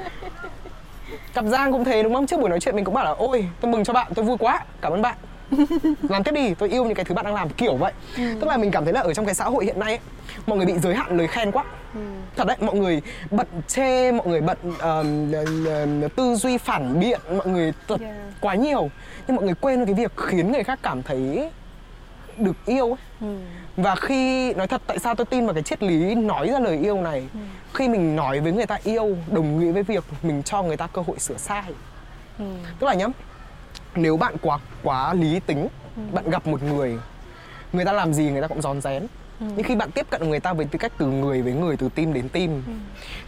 Cặp 1.34 1.44
giang 1.44 1.72
cũng 1.72 1.84
thế 1.84 2.02
đúng 2.02 2.14
không? 2.14 2.26
Trước 2.26 2.40
buổi 2.40 2.50
nói 2.50 2.60
chuyện 2.60 2.76
mình 2.76 2.84
cũng 2.84 2.94
bảo 2.94 3.04
là 3.04 3.10
ôi 3.10 3.48
tôi 3.60 3.72
mừng 3.72 3.84
cho 3.84 3.92
bạn 3.92 4.12
tôi 4.14 4.24
vui 4.24 4.36
quá 4.40 4.64
cảm 4.80 4.92
ơn 4.92 5.02
bạn 5.02 5.16
làm 6.08 6.24
tiếp 6.24 6.32
đi 6.34 6.54
tôi 6.54 6.68
yêu 6.68 6.84
những 6.84 6.94
cái 6.94 7.04
thứ 7.04 7.14
bạn 7.14 7.24
đang 7.24 7.34
làm 7.34 7.48
kiểu 7.48 7.76
vậy 7.76 7.92
ừ. 8.16 8.22
tức 8.40 8.46
là 8.46 8.56
mình 8.56 8.70
cảm 8.70 8.84
thấy 8.84 8.92
là 8.92 9.00
ở 9.00 9.14
trong 9.14 9.24
cái 9.24 9.34
xã 9.34 9.44
hội 9.44 9.64
hiện 9.64 9.78
nay 9.78 9.92
ấy, 9.92 10.00
mọi 10.46 10.56
người 10.56 10.66
bị 10.66 10.78
giới 10.78 10.94
hạn 10.94 11.18
lời 11.18 11.28
khen 11.28 11.52
quá 11.52 11.64
ừ. 11.94 12.00
thật 12.36 12.46
đấy 12.46 12.56
mọi 12.60 12.76
người 12.76 13.02
bận 13.30 13.46
chê 13.66 14.12
mọi 14.12 14.26
người 14.26 14.40
bận 14.40 14.58
uh, 14.64 16.04
uh, 16.04 16.16
tư 16.16 16.34
duy 16.34 16.58
phản 16.58 17.00
biện 17.00 17.20
mọi 17.36 17.46
người 17.46 17.72
thật 17.88 18.00
yeah. 18.00 18.14
quá 18.40 18.54
nhiều 18.54 18.90
nhưng 19.26 19.36
mọi 19.36 19.44
người 19.44 19.54
quên 19.54 19.84
cái 19.84 19.94
việc 19.94 20.12
khiến 20.16 20.52
người 20.52 20.64
khác 20.64 20.78
cảm 20.82 21.02
thấy 21.02 21.50
được 22.38 22.56
yêu 22.66 22.86
ấy. 22.86 22.96
Ừ. 23.20 23.36
và 23.76 23.94
khi 23.94 24.54
nói 24.54 24.66
thật 24.66 24.82
tại 24.86 24.98
sao 24.98 25.14
tôi 25.14 25.24
tin 25.24 25.46
vào 25.46 25.54
cái 25.54 25.62
triết 25.62 25.82
lý 25.82 26.14
nói 26.14 26.48
ra 26.48 26.58
lời 26.58 26.78
yêu 26.82 27.00
này 27.00 27.26
ừ. 27.34 27.40
khi 27.74 27.88
mình 27.88 28.16
nói 28.16 28.40
với 28.40 28.52
người 28.52 28.66
ta 28.66 28.78
yêu 28.84 29.16
đồng 29.30 29.60
nghĩa 29.60 29.72
với 29.72 29.82
việc 29.82 30.04
mình 30.22 30.42
cho 30.42 30.62
người 30.62 30.76
ta 30.76 30.86
cơ 30.86 31.02
hội 31.06 31.18
sửa 31.18 31.36
sai 31.36 31.64
ừ. 32.38 32.44
tức 32.78 32.86
là 32.86 32.94
nhá 32.94 33.06
nếu 33.96 34.16
bạn 34.16 34.36
quá 34.42 34.58
quá 34.82 35.14
lý 35.14 35.40
tính 35.40 35.68
ừ. 35.96 36.02
bạn 36.12 36.30
gặp 36.30 36.46
một 36.46 36.62
người 36.62 36.98
người 37.72 37.84
ta 37.84 37.92
làm 37.92 38.14
gì 38.14 38.30
người 38.30 38.42
ta 38.42 38.48
cũng 38.48 38.62
giòn 38.62 38.80
rén 38.80 39.06
ừ. 39.40 39.46
nhưng 39.56 39.62
khi 39.62 39.76
bạn 39.76 39.90
tiếp 39.90 40.06
cận 40.10 40.28
người 40.28 40.40
ta 40.40 40.52
với 40.52 40.66
tư 40.66 40.78
cách 40.78 40.92
từ 40.98 41.06
người 41.06 41.42
với 41.42 41.52
người 41.52 41.76
từ 41.76 41.88
tim 41.94 42.12
đến 42.12 42.28
tim 42.28 42.62
ừ. 42.66 42.72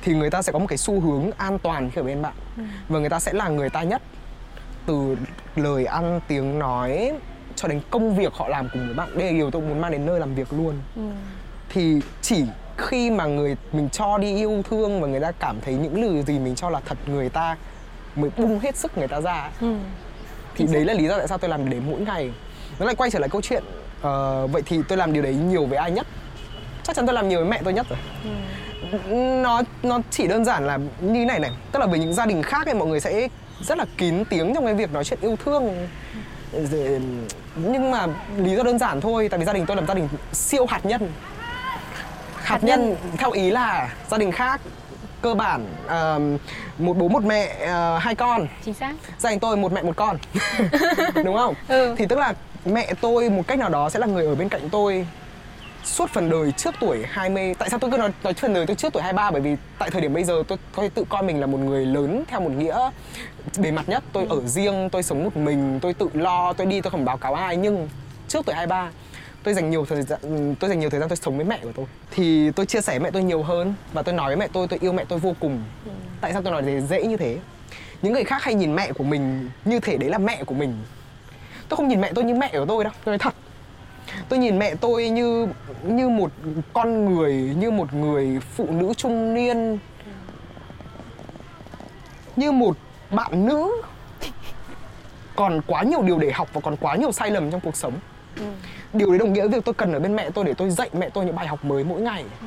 thì 0.03 0.15
người 0.15 0.31
ta 0.31 0.43
sẽ 0.43 0.53
có 0.53 0.59
một 0.59 0.67
cái 0.69 0.79
xu 0.79 1.01
hướng 1.01 1.31
an 1.37 1.59
toàn 1.59 1.91
khi 1.91 2.01
ở 2.01 2.05
bên 2.05 2.23
bạn 2.23 2.35
ừ. 2.57 2.63
và 2.89 2.99
người 2.99 3.11
ta 3.11 3.21
sẽ 3.21 3.33
là 3.33 3.49
người 3.49 3.71
ta 3.71 3.83
nhất 3.83 4.03
từ 4.87 5.17
lời 5.57 5.85
ăn 5.85 6.21
tiếng 6.29 6.59
nói 6.59 7.13
cho 7.57 7.69
đến 7.69 7.81
công 7.91 8.17
việc 8.17 8.33
họ 8.33 8.49
làm 8.49 8.69
cùng 8.73 8.87
với 8.87 8.95
bạn 8.95 9.19
đây 9.19 9.27
là 9.27 9.33
điều 9.33 9.51
tôi 9.51 9.63
muốn 9.63 9.81
mang 9.81 9.93
đến 9.93 10.07
nơi 10.07 10.21
làm 10.21 10.35
việc 10.35 10.53
luôn 10.53 10.75
ừ. 10.97 11.03
thì 11.69 12.01
chỉ 12.23 12.45
khi 12.77 13.11
mà 13.11 13.27
người 13.27 13.57
mình 13.73 13.89
cho 13.89 14.19
đi 14.19 14.37
yêu 14.37 14.63
thương 14.71 15.01
và 15.01 15.09
người 15.09 15.21
ta 15.21 15.33
cảm 15.33 15.57
thấy 15.61 15.75
những 15.75 16.03
lời 16.03 16.23
gì 16.23 16.39
mình 16.39 16.55
cho 16.55 16.71
là 16.71 16.81
thật 16.85 16.99
người 17.07 17.29
ta 17.29 17.57
mới 18.17 18.31
bung 18.37 18.59
hết 18.59 18.77
sức 18.77 18.99
người 18.99 19.09
ta 19.09 19.21
ra 19.21 19.51
ừ. 19.61 19.75
Thì 20.57 20.67
đấy 20.73 20.85
là 20.85 20.95
lý 20.95 21.09
do 21.09 21.19
tại 21.19 21.29
sao 21.29 21.39
tôi 21.39 21.51
làm 21.51 21.65
điều 21.65 21.71
đấy 21.71 21.81
mỗi 21.91 22.01
ngày. 22.01 22.31
Nó 22.79 22.87
lại 22.87 22.95
quay 22.95 23.11
trở 23.11 23.19
lại 23.19 23.29
câu 23.29 23.41
chuyện 23.41 23.63
uh, 23.99 24.51
vậy 24.53 24.63
thì 24.67 24.81
tôi 24.89 24.99
làm 24.99 25.13
điều 25.13 25.23
đấy 25.23 25.35
nhiều 25.35 25.67
với 25.67 25.79
ai 25.79 25.91
nhất? 25.91 26.07
Chắc 26.83 26.97
chắn 26.97 27.07
tôi 27.07 27.15
làm 27.15 27.29
nhiều 27.29 27.41
với 27.41 27.49
mẹ 27.49 27.61
tôi 27.65 27.73
nhất 27.73 27.87
rồi. 27.91 27.99
Ừ. 28.25 28.31
nó 29.43 29.63
nó 29.83 30.01
chỉ 30.11 30.27
đơn 30.27 30.45
giản 30.45 30.67
là 30.67 30.79
như 31.01 31.25
này 31.25 31.41
này 31.41 31.51
tức 31.73 31.81
là 31.81 31.87
với 31.87 31.99
những 31.99 32.13
gia 32.13 32.27
đình 32.27 32.43
khác 32.43 32.63
thì 32.67 32.75
mọi 32.75 32.89
người 32.89 33.01
sẽ 33.01 33.29
rất 33.61 33.79
là 33.79 33.85
kín 33.97 34.25
tiếng 34.25 34.55
trong 34.55 34.65
cái 34.65 34.75
việc 34.75 34.93
nói 34.93 35.05
chuyện 35.05 35.19
yêu 35.23 35.37
thương. 35.45 35.89
Nhưng 37.57 37.91
mà 37.91 38.07
lý 38.37 38.57
do 38.57 38.63
đơn 38.63 38.79
giản 38.79 39.01
thôi 39.01 39.29
tại 39.31 39.39
vì 39.39 39.45
gia 39.45 39.53
đình 39.53 39.67
tôi 39.67 39.77
là 39.77 39.83
gia 39.89 39.95
đình 39.95 40.09
siêu 40.33 40.67
hạt 40.67 40.87
nhân. 40.87 41.13
Hạt, 42.35 42.45
hạt 42.45 42.65
nhân. 42.65 42.89
nhân 42.89 42.97
theo 43.19 43.31
ý 43.31 43.51
là 43.51 43.95
gia 44.11 44.19
đình 44.19 44.33
khác 44.33 44.61
cơ 45.23 45.35
bản 45.35 45.67
uh, 45.85 46.41
một 46.79 46.97
bố 46.97 47.09
một 47.09 47.25
mẹ 47.25 47.57
uh, 47.63 48.03
hai 48.03 48.15
con. 48.15 48.47
Chính 48.65 48.75
xác. 48.75 48.93
Gia 49.19 49.31
đình 49.31 49.41
tôi 49.41 49.57
một 49.57 49.73
mẹ 49.73 49.83
một 49.83 49.97
con. 49.97 50.19
Đúng 51.25 51.37
không? 51.37 51.55
Ừ. 51.69 51.95
thì 51.99 52.07
tức 52.07 52.19
là 52.19 52.35
mẹ 52.65 52.93
tôi 53.01 53.31
một 53.31 53.43
cách 53.47 53.59
nào 53.59 53.69
đó 53.69 53.91
sẽ 53.91 53.99
là 53.99 54.07
người 54.07 54.27
ở 54.27 54.35
bên 54.35 54.49
cạnh 54.49 54.69
tôi 54.71 55.07
suốt 55.85 56.11
phần 56.11 56.31
đời 56.31 56.53
trước 56.53 56.75
tuổi 56.81 57.05
20 57.09 57.55
tại 57.59 57.71
sao 57.71 57.79
tôi 57.79 57.91
cứ 57.91 57.97
nói, 57.97 58.11
nói 58.23 58.33
phần 58.33 58.55
đời 58.55 58.67
tôi 58.67 58.77
trước 58.77 58.93
tuổi 58.93 59.03
23 59.03 59.31
bởi 59.31 59.41
vì 59.41 59.57
tại 59.79 59.91
thời 59.91 60.01
điểm 60.01 60.15
bây 60.15 60.25
giờ 60.25 60.43
tôi 60.49 60.59
có 60.75 60.83
thể 60.83 60.89
tự 60.89 61.05
coi 61.09 61.23
mình 61.23 61.41
là 61.41 61.47
một 61.47 61.59
người 61.59 61.87
lớn 61.87 62.25
theo 62.29 62.41
một 62.41 62.51
nghĩa 62.51 62.91
bề 63.59 63.71
mặt 63.71 63.89
nhất. 63.89 64.05
Tôi 64.13 64.27
ừ. 64.31 64.39
ở 64.39 64.47
riêng 64.47 64.89
tôi 64.93 65.03
sống 65.03 65.25
một 65.25 65.37
mình 65.37 65.81
tôi 65.83 65.95
tự 65.95 66.09
lo 66.13 66.53
tôi 66.53 66.67
đi 66.67 66.81
tôi 66.81 66.91
không 66.91 67.05
báo 67.05 67.17
cáo 67.17 67.35
ai. 67.35 67.57
Nhưng 67.57 67.89
trước 68.29 68.47
tuổi 68.47 68.55
23 68.55 68.91
tôi 69.47 69.55
dành 69.55 69.71
nhiều 69.71 69.85
thời 69.85 70.03
gian 70.03 70.21
tôi 70.61 70.71
dành 70.71 70.81
nhiều 70.81 70.91
thời 70.91 71.01
gian 71.01 71.09
tôi 71.09 71.17
sống 71.17 71.37
với 71.37 71.47
mẹ 71.47 71.59
của 71.63 71.73
tôi. 71.75 71.87
Thì 72.11 72.51
tôi 72.51 72.67
chia 72.67 72.81
sẻ 72.81 72.93
với 72.93 73.01
mẹ 73.01 73.11
tôi 73.11 73.23
nhiều 73.23 73.43
hơn 73.43 73.75
và 73.93 74.03
tôi 74.03 74.15
nói 74.15 74.27
với 74.27 74.37
mẹ 74.37 74.49
tôi 74.53 74.69
tôi 74.69 74.79
yêu 74.83 74.93
mẹ 74.93 75.05
tôi 75.09 75.19
vô 75.19 75.35
cùng. 75.41 75.63
Ừ. 75.85 75.91
tại 76.21 76.33
sao 76.33 76.43
tôi 76.43 76.53
nói 76.53 76.63
thế 76.63 76.81
dễ 76.81 77.07
như 77.07 77.17
thế? 77.17 77.39
Những 78.03 78.13
người 78.13 78.25
khác 78.25 78.43
hay 78.43 78.55
nhìn 78.55 78.75
mẹ 78.75 78.93
của 78.93 79.05
mình 79.05 79.51
như 79.65 79.81
thể 79.81 79.97
đấy 79.97 80.11
là 80.11 80.19
mẹ 80.19 80.45
của 80.45 80.55
mình. 80.55 80.79
Tôi 81.69 81.77
không 81.77 81.89
nhìn 81.89 82.01
mẹ 82.01 82.13
tôi 82.15 82.25
như 82.25 82.35
mẹ 82.35 82.51
của 82.53 82.65
tôi 82.69 82.85
đâu 82.85 82.93
tôi 83.05 83.13
nói 83.13 83.19
thật. 83.19 83.35
Tôi 84.29 84.39
nhìn 84.39 84.59
mẹ 84.59 84.75
tôi 84.75 85.09
như 85.09 85.49
như 85.85 86.09
một 86.09 86.31
con 86.73 87.15
người 87.15 87.35
như 87.35 87.71
một 87.71 87.95
người 87.95 88.41
phụ 88.57 88.67
nữ 88.71 88.93
trung 88.97 89.35
niên. 89.35 89.79
Như 92.37 92.53
một 92.53 92.77
bạn 93.11 93.47
nữ. 93.47 93.83
Còn 95.37 95.61
quá 95.67 95.83
nhiều 95.83 96.03
điều 96.03 96.19
để 96.19 96.31
học 96.33 96.49
và 96.53 96.61
còn 96.61 96.77
quá 96.77 96.97
nhiều 96.97 97.13
sai 97.13 97.31
lầm 97.31 97.51
trong 97.51 97.61
cuộc 97.61 97.77
sống. 97.77 97.93
Ừ. 98.37 98.45
điều 98.93 99.09
đấy 99.09 99.19
đồng 99.19 99.33
nghĩa 99.33 99.41
với 99.41 99.49
việc 99.49 99.65
tôi 99.65 99.75
cần 99.75 99.93
ở 99.93 99.99
bên 99.99 100.17
mẹ 100.17 100.31
tôi 100.31 100.45
để 100.45 100.55
tôi 100.55 100.71
dạy 100.71 100.91
mẹ 100.93 101.09
tôi 101.09 101.25
những 101.25 101.37
bài 101.37 101.47
học 101.47 101.65
mới 101.65 101.85
mỗi 101.85 102.01
ngày 102.01 102.25
ừ. 102.41 102.47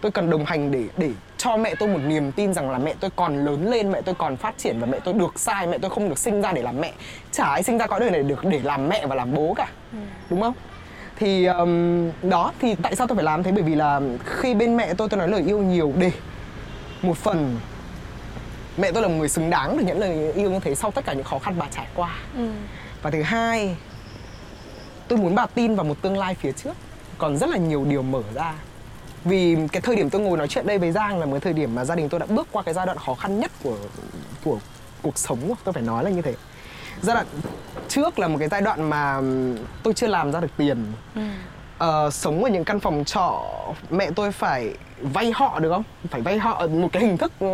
tôi 0.00 0.12
cần 0.12 0.30
đồng 0.30 0.44
hành 0.44 0.70
để 0.70 0.84
để 0.96 1.10
cho 1.36 1.56
mẹ 1.56 1.74
tôi 1.78 1.88
một 1.88 2.00
niềm 2.06 2.32
tin 2.32 2.54
rằng 2.54 2.70
là 2.70 2.78
mẹ 2.78 2.94
tôi 3.00 3.10
còn 3.16 3.44
lớn 3.44 3.70
lên 3.70 3.92
mẹ 3.92 4.00
tôi 4.00 4.14
còn 4.14 4.36
phát 4.36 4.58
triển 4.58 4.80
và 4.80 4.86
mẹ 4.86 4.98
tôi 5.04 5.14
được 5.14 5.38
sai 5.40 5.66
mẹ 5.66 5.78
tôi 5.78 5.90
không 5.90 6.08
được 6.08 6.18
sinh 6.18 6.42
ra 6.42 6.52
để 6.52 6.62
làm 6.62 6.80
mẹ 6.80 6.92
chả 7.32 7.44
ai 7.44 7.62
sinh 7.62 7.78
ra 7.78 7.86
cõi 7.86 8.00
đời 8.00 8.10
này 8.10 8.22
được 8.22 8.44
để 8.44 8.60
làm 8.64 8.88
mẹ 8.88 9.06
và 9.06 9.14
làm 9.14 9.34
bố 9.34 9.54
cả 9.56 9.68
ừ. 9.92 9.98
đúng 10.30 10.40
không 10.40 10.54
thì 11.16 11.46
um, 11.46 12.10
đó 12.22 12.52
thì 12.60 12.74
tại 12.82 12.96
sao 12.96 13.06
tôi 13.06 13.16
phải 13.16 13.24
làm 13.24 13.42
thế 13.42 13.52
bởi 13.52 13.62
vì 13.62 13.74
là 13.74 14.00
khi 14.24 14.54
bên 14.54 14.76
mẹ 14.76 14.94
tôi 14.94 15.08
tôi 15.08 15.18
nói 15.18 15.28
lời 15.28 15.42
yêu 15.46 15.58
nhiều 15.58 15.92
để 15.98 16.10
một 17.02 17.16
phần 17.16 17.56
mẹ 18.76 18.92
tôi 18.92 19.02
là 19.02 19.08
một 19.08 19.14
người 19.14 19.28
xứng 19.28 19.50
đáng 19.50 19.76
được 19.78 19.84
nhận 19.86 19.98
lời 19.98 20.32
yêu 20.32 20.50
như 20.50 20.60
thế 20.60 20.74
sau 20.74 20.90
tất 20.90 21.04
cả 21.04 21.12
những 21.12 21.24
khó 21.24 21.38
khăn 21.38 21.54
bà 21.58 21.66
trải 21.70 21.86
qua 21.94 22.14
ừ. 22.36 22.48
và 23.02 23.10
thứ 23.10 23.22
hai 23.22 23.76
tôi 25.08 25.18
muốn 25.18 25.34
bà 25.34 25.46
tin 25.46 25.74
vào 25.74 25.84
một 25.84 26.02
tương 26.02 26.18
lai 26.18 26.34
phía 26.34 26.52
trước. 26.52 26.72
Còn 27.18 27.36
rất 27.36 27.48
là 27.50 27.56
nhiều 27.56 27.84
điều 27.84 28.02
mở 28.02 28.22
ra. 28.34 28.54
Vì 29.24 29.56
cái 29.72 29.82
thời 29.82 29.96
điểm 29.96 30.10
tôi 30.10 30.20
ngồi 30.20 30.38
nói 30.38 30.48
chuyện 30.48 30.66
đây 30.66 30.78
với 30.78 30.92
Giang 30.92 31.18
là 31.18 31.26
một 31.26 31.38
thời 31.42 31.52
điểm 31.52 31.74
mà 31.74 31.84
gia 31.84 31.94
đình 31.94 32.08
tôi 32.08 32.20
đã 32.20 32.26
bước 32.26 32.48
qua 32.52 32.62
cái 32.62 32.74
giai 32.74 32.86
đoạn 32.86 32.98
khó 32.98 33.14
khăn 33.14 33.40
nhất 33.40 33.50
của 33.62 33.76
của 34.44 34.58
cuộc 35.02 35.18
sống. 35.18 35.54
Tôi 35.64 35.72
phải 35.72 35.82
nói 35.82 36.04
là 36.04 36.10
như 36.10 36.22
thế. 36.22 36.34
Giai 37.02 37.14
đoạn 37.14 37.26
trước 37.88 38.18
là 38.18 38.28
một 38.28 38.36
cái 38.38 38.48
giai 38.48 38.60
đoạn 38.60 38.90
mà 38.90 39.20
tôi 39.82 39.94
chưa 39.94 40.06
làm 40.06 40.32
ra 40.32 40.40
được 40.40 40.50
tiền. 40.56 40.92
Ừ. 41.14 41.20
uh, 42.06 42.14
sống 42.14 42.44
ở 42.44 42.50
những 42.50 42.64
căn 42.64 42.80
phòng 42.80 43.04
trọ 43.04 43.42
mẹ 43.90 44.10
tôi 44.16 44.32
phải 44.32 44.74
vay 45.00 45.32
họ 45.34 45.58
được 45.60 45.70
không? 45.70 45.82
Phải 46.10 46.20
vay 46.20 46.38
họ 46.38 46.66
một 46.66 46.88
cái 46.92 47.02
hình 47.02 47.16
thức 47.16 47.32
ừ, 47.40 47.46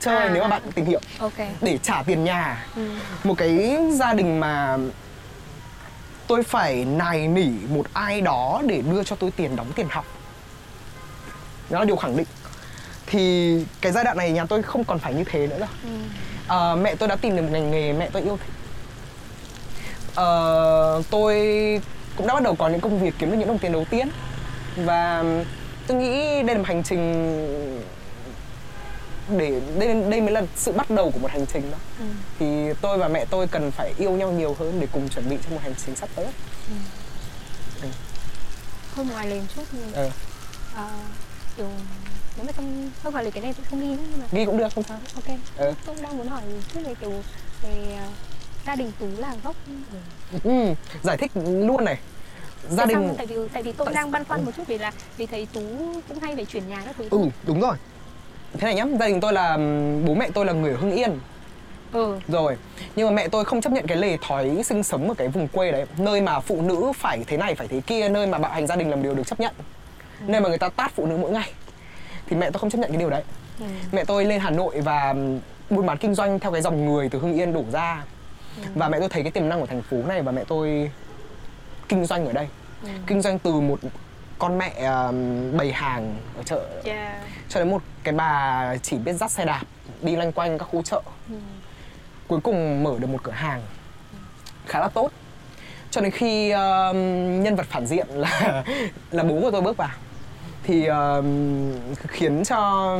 chơi 0.00 0.16
à, 0.16 0.30
nếu 0.34 0.42
mà 0.42 0.48
bạn 0.48 0.62
tìm 0.74 0.84
hiểu. 0.84 1.00
Okay. 1.18 1.50
để 1.60 1.78
trả 1.78 2.02
tiền 2.02 2.24
nhà. 2.24 2.66
Ừ. 2.76 2.82
một 3.24 3.34
cái 3.38 3.78
gia 3.92 4.12
đình 4.12 4.40
mà 4.40 4.78
tôi 6.30 6.42
phải 6.42 6.84
nài 6.84 7.28
nỉ 7.28 7.48
một 7.68 7.86
ai 7.92 8.20
đó 8.20 8.62
để 8.66 8.82
đưa 8.90 9.04
cho 9.04 9.16
tôi 9.16 9.30
tiền 9.30 9.56
đóng 9.56 9.72
tiền 9.74 9.86
học. 9.90 10.04
Đó 11.70 11.78
là 11.78 11.84
điều 11.84 11.96
khẳng 11.96 12.16
định. 12.16 12.26
Thì 13.06 13.64
cái 13.80 13.92
giai 13.92 14.04
đoạn 14.04 14.16
này 14.16 14.30
nhà 14.30 14.44
tôi 14.44 14.62
không 14.62 14.84
còn 14.84 14.98
phải 14.98 15.14
như 15.14 15.24
thế 15.24 15.46
nữa 15.46 15.58
rồi 15.58 15.68
ừ. 16.48 16.72
uh, 16.72 16.78
mẹ 16.78 16.94
tôi 16.94 17.08
đã 17.08 17.16
tìm 17.16 17.36
được 17.36 17.42
một 17.42 17.48
ngành 17.52 17.70
nghề 17.70 17.92
mẹ 17.92 18.10
tôi 18.12 18.22
yêu 18.22 18.38
thích. 18.38 18.52
Uh, 20.10 21.06
tôi 21.10 21.34
cũng 22.16 22.26
đã 22.26 22.34
bắt 22.34 22.42
đầu 22.42 22.54
có 22.54 22.68
những 22.68 22.80
công 22.80 23.00
việc 23.00 23.14
kiếm 23.18 23.30
được 23.30 23.36
những 23.36 23.48
đồng 23.48 23.58
tiền 23.58 23.72
đầu 23.72 23.84
tiên. 23.90 24.08
Và 24.76 25.24
tôi 25.86 25.98
nghĩ 25.98 26.42
đây 26.42 26.54
là 26.54 26.58
một 26.58 26.66
hành 26.66 26.82
trình 26.82 27.82
để 29.38 29.60
đây 29.78 30.02
đây 30.10 30.20
mới 30.20 30.30
là 30.30 30.42
sự 30.56 30.72
bắt 30.72 30.90
đầu 30.90 31.10
của 31.10 31.18
một 31.18 31.30
hành 31.30 31.46
trình 31.52 31.70
đó 31.70 31.78
ừ. 31.98 32.04
thì 32.38 32.46
tôi 32.80 32.98
và 32.98 33.08
mẹ 33.08 33.24
tôi 33.30 33.46
cần 33.46 33.70
phải 33.70 33.94
yêu 33.98 34.10
nhau 34.10 34.32
nhiều 34.32 34.56
hơn 34.58 34.80
để 34.80 34.86
cùng 34.92 35.08
chuẩn 35.08 35.30
bị 35.30 35.36
cho 35.44 35.54
một 35.54 35.60
hành 35.62 35.74
trình 35.86 35.96
sắp 35.96 36.08
tới 36.14 36.24
ừ. 36.68 36.74
Ừ. 37.82 37.88
thôi 38.94 39.06
ngoài 39.12 39.26
liền 39.26 39.46
chút 39.56 39.62
thì 39.72 39.78
ừ. 39.94 40.08
à, 40.74 40.88
kiểu 41.56 41.68
nếu 42.36 42.46
mà 42.46 42.52
trong 42.56 42.90
không 43.02 43.12
phải 43.12 43.24
là 43.24 43.30
cái 43.30 43.42
này 43.42 43.52
tôi 43.52 43.66
không 43.70 43.80
ghi 43.80 43.86
nữa 43.86 44.02
nhưng 44.10 44.20
mà 44.20 44.26
ghi 44.32 44.44
cũng 44.44 44.58
được 44.58 44.68
không 44.74 44.84
sao 44.84 44.98
ok 45.14 45.38
ừ. 45.56 45.72
tôi 45.86 45.96
đang 46.02 46.18
muốn 46.18 46.28
hỏi 46.28 46.42
chút 46.74 46.80
về 46.84 46.94
kiểu 47.00 47.12
về 47.62 47.98
uh, 48.06 48.12
gia 48.66 48.76
đình 48.76 48.92
tú 49.00 49.06
là 49.18 49.34
gốc 49.44 49.56
ừ, 50.44 50.74
giải 51.02 51.16
thích 51.16 51.30
luôn 51.44 51.84
này 51.84 51.98
gia 52.70 52.76
tại 52.76 52.86
đình 52.86 53.04
sao? 53.06 53.14
tại 53.16 53.26
vì 53.26 53.36
tại 53.52 53.62
vì 53.62 53.72
tôi 53.72 53.86
tại... 53.86 53.94
đang 53.94 54.10
băn 54.10 54.24
khoăn 54.24 54.44
một 54.44 54.52
chút 54.56 54.62
vì 54.66 54.78
là 54.78 54.92
vì 55.16 55.26
thấy 55.26 55.46
tú 55.52 55.60
cũng 56.08 56.18
hay 56.20 56.36
phải 56.36 56.44
chuyển 56.44 56.68
nhà 56.68 56.82
các 56.84 56.94
thứ 56.98 57.08
ừ 57.10 57.20
đúng 57.46 57.60
rồi 57.60 57.76
thế 58.52 58.60
này 58.60 58.74
nhá 58.74 58.84
gia 59.00 59.06
đình 59.06 59.20
tôi 59.20 59.32
là 59.32 59.56
bố 60.06 60.14
mẹ 60.14 60.28
tôi 60.34 60.44
là 60.44 60.52
người 60.52 60.72
hưng 60.72 60.92
yên 60.92 61.18
Ừ. 61.92 62.18
Rồi, 62.28 62.56
nhưng 62.96 63.08
mà 63.08 63.12
mẹ 63.12 63.28
tôi 63.28 63.44
không 63.44 63.60
chấp 63.60 63.72
nhận 63.72 63.86
cái 63.86 63.96
lề 63.96 64.16
thói 64.28 64.62
sinh 64.64 64.82
sống 64.82 65.08
ở 65.08 65.14
cái 65.14 65.28
vùng 65.28 65.48
quê 65.48 65.72
đấy 65.72 65.86
Nơi 65.98 66.20
mà 66.20 66.40
phụ 66.40 66.62
nữ 66.62 66.92
phải 66.96 67.24
thế 67.26 67.36
này, 67.36 67.54
phải 67.54 67.68
thế 67.68 67.80
kia 67.86 68.08
Nơi 68.08 68.26
mà 68.26 68.38
bạo 68.38 68.52
hành 68.52 68.66
gia 68.66 68.76
đình 68.76 68.90
làm 68.90 69.02
điều 69.02 69.14
được 69.14 69.26
chấp 69.26 69.40
nhận 69.40 69.54
ừ. 70.20 70.24
Nơi 70.26 70.40
mà 70.40 70.48
người 70.48 70.58
ta 70.58 70.68
tát 70.68 70.92
phụ 70.94 71.06
nữ 71.06 71.16
mỗi 71.16 71.30
ngày 71.30 71.52
Thì 72.26 72.36
mẹ 72.36 72.50
tôi 72.50 72.60
không 72.60 72.70
chấp 72.70 72.78
nhận 72.78 72.90
cái 72.90 72.98
điều 72.98 73.10
đấy 73.10 73.22
ừ. 73.60 73.66
Mẹ 73.92 74.04
tôi 74.04 74.24
lên 74.24 74.40
Hà 74.40 74.50
Nội 74.50 74.80
và 74.80 75.14
buôn 75.70 75.86
bán 75.86 75.98
kinh 75.98 76.14
doanh 76.14 76.38
theo 76.38 76.52
cái 76.52 76.62
dòng 76.62 76.84
người 76.86 77.08
từ 77.08 77.18
Hưng 77.18 77.34
Yên 77.34 77.52
đổ 77.52 77.64
ra 77.72 78.04
và 78.74 78.88
mẹ 78.88 79.00
tôi 79.00 79.08
thấy 79.08 79.22
cái 79.22 79.32
tiềm 79.32 79.48
năng 79.48 79.60
của 79.60 79.66
thành 79.66 79.82
phố 79.82 79.96
này 80.08 80.22
và 80.22 80.32
mẹ 80.32 80.44
tôi 80.48 80.90
kinh 81.88 82.04
doanh 82.04 82.26
ở 82.26 82.32
đây 82.32 82.48
ừ. 82.82 82.88
kinh 83.06 83.22
doanh 83.22 83.38
từ 83.38 83.60
một 83.60 83.78
con 84.40 84.58
mẹ 84.58 84.70
uh, 84.70 85.14
bày 85.54 85.72
hàng 85.72 86.16
ở 86.36 86.42
chợ. 86.42 86.66
Yeah. 86.84 87.22
cho 87.48 87.60
đến 87.60 87.70
một 87.70 87.82
cái 88.02 88.14
bà 88.14 88.76
chỉ 88.82 88.96
biết 88.96 89.12
dắt 89.12 89.30
xe 89.30 89.44
đạp 89.44 89.62
đi 90.02 90.16
loanh 90.16 90.32
quanh 90.32 90.58
các 90.58 90.64
khu 90.64 90.82
chợ. 90.82 91.02
Ừ. 91.28 91.34
cuối 92.28 92.40
cùng 92.40 92.82
mở 92.82 92.94
được 92.98 93.06
một 93.06 93.22
cửa 93.22 93.32
hàng. 93.32 93.62
Khá 94.66 94.80
là 94.80 94.88
tốt. 94.88 95.10
Cho 95.90 96.00
đến 96.00 96.10
khi 96.10 96.52
uh, 96.52 96.96
nhân 97.44 97.56
vật 97.56 97.66
phản 97.66 97.86
diện 97.86 98.06
là 98.08 98.64
là 99.10 99.22
bố 99.22 99.40
của 99.40 99.50
tôi 99.50 99.60
bước 99.60 99.76
vào 99.76 99.90
thì 100.62 100.88
uh, 100.90 101.24
khiến 102.08 102.44
cho 102.44 102.98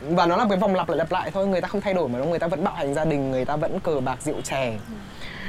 và 0.00 0.26
nó 0.26 0.36
là 0.36 0.46
cái 0.48 0.58
vòng 0.58 0.74
lặp 0.74 0.88
lại 0.88 0.98
lặp 0.98 1.12
lại 1.12 1.30
thôi 1.30 1.46
người 1.46 1.60
ta 1.60 1.68
không 1.68 1.80
thay 1.80 1.94
đổi 1.94 2.08
mà 2.08 2.18
người 2.18 2.38
ta 2.38 2.46
vẫn 2.46 2.64
bạo 2.64 2.74
hành 2.74 2.94
gia 2.94 3.04
đình 3.04 3.30
người 3.30 3.44
ta 3.44 3.56
vẫn 3.56 3.80
cờ 3.80 4.00
bạc 4.00 4.22
rượu 4.22 4.40
chè. 4.40 4.78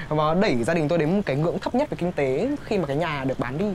Và 0.10 0.34
đẩy 0.34 0.64
gia 0.64 0.74
đình 0.74 0.88
tôi 0.88 0.98
đến 0.98 1.16
một 1.16 1.22
cái 1.26 1.36
ngưỡng 1.36 1.60
thấp 1.60 1.76
nhất 1.76 1.90
về 1.90 1.98
kinh 2.00 2.12
tế 2.12 2.50
khi 2.66 2.78
mà 2.78 2.86
cái 2.88 2.96
nhà 2.96 3.24
được 3.28 3.40
bán 3.40 3.58
đi 3.58 3.66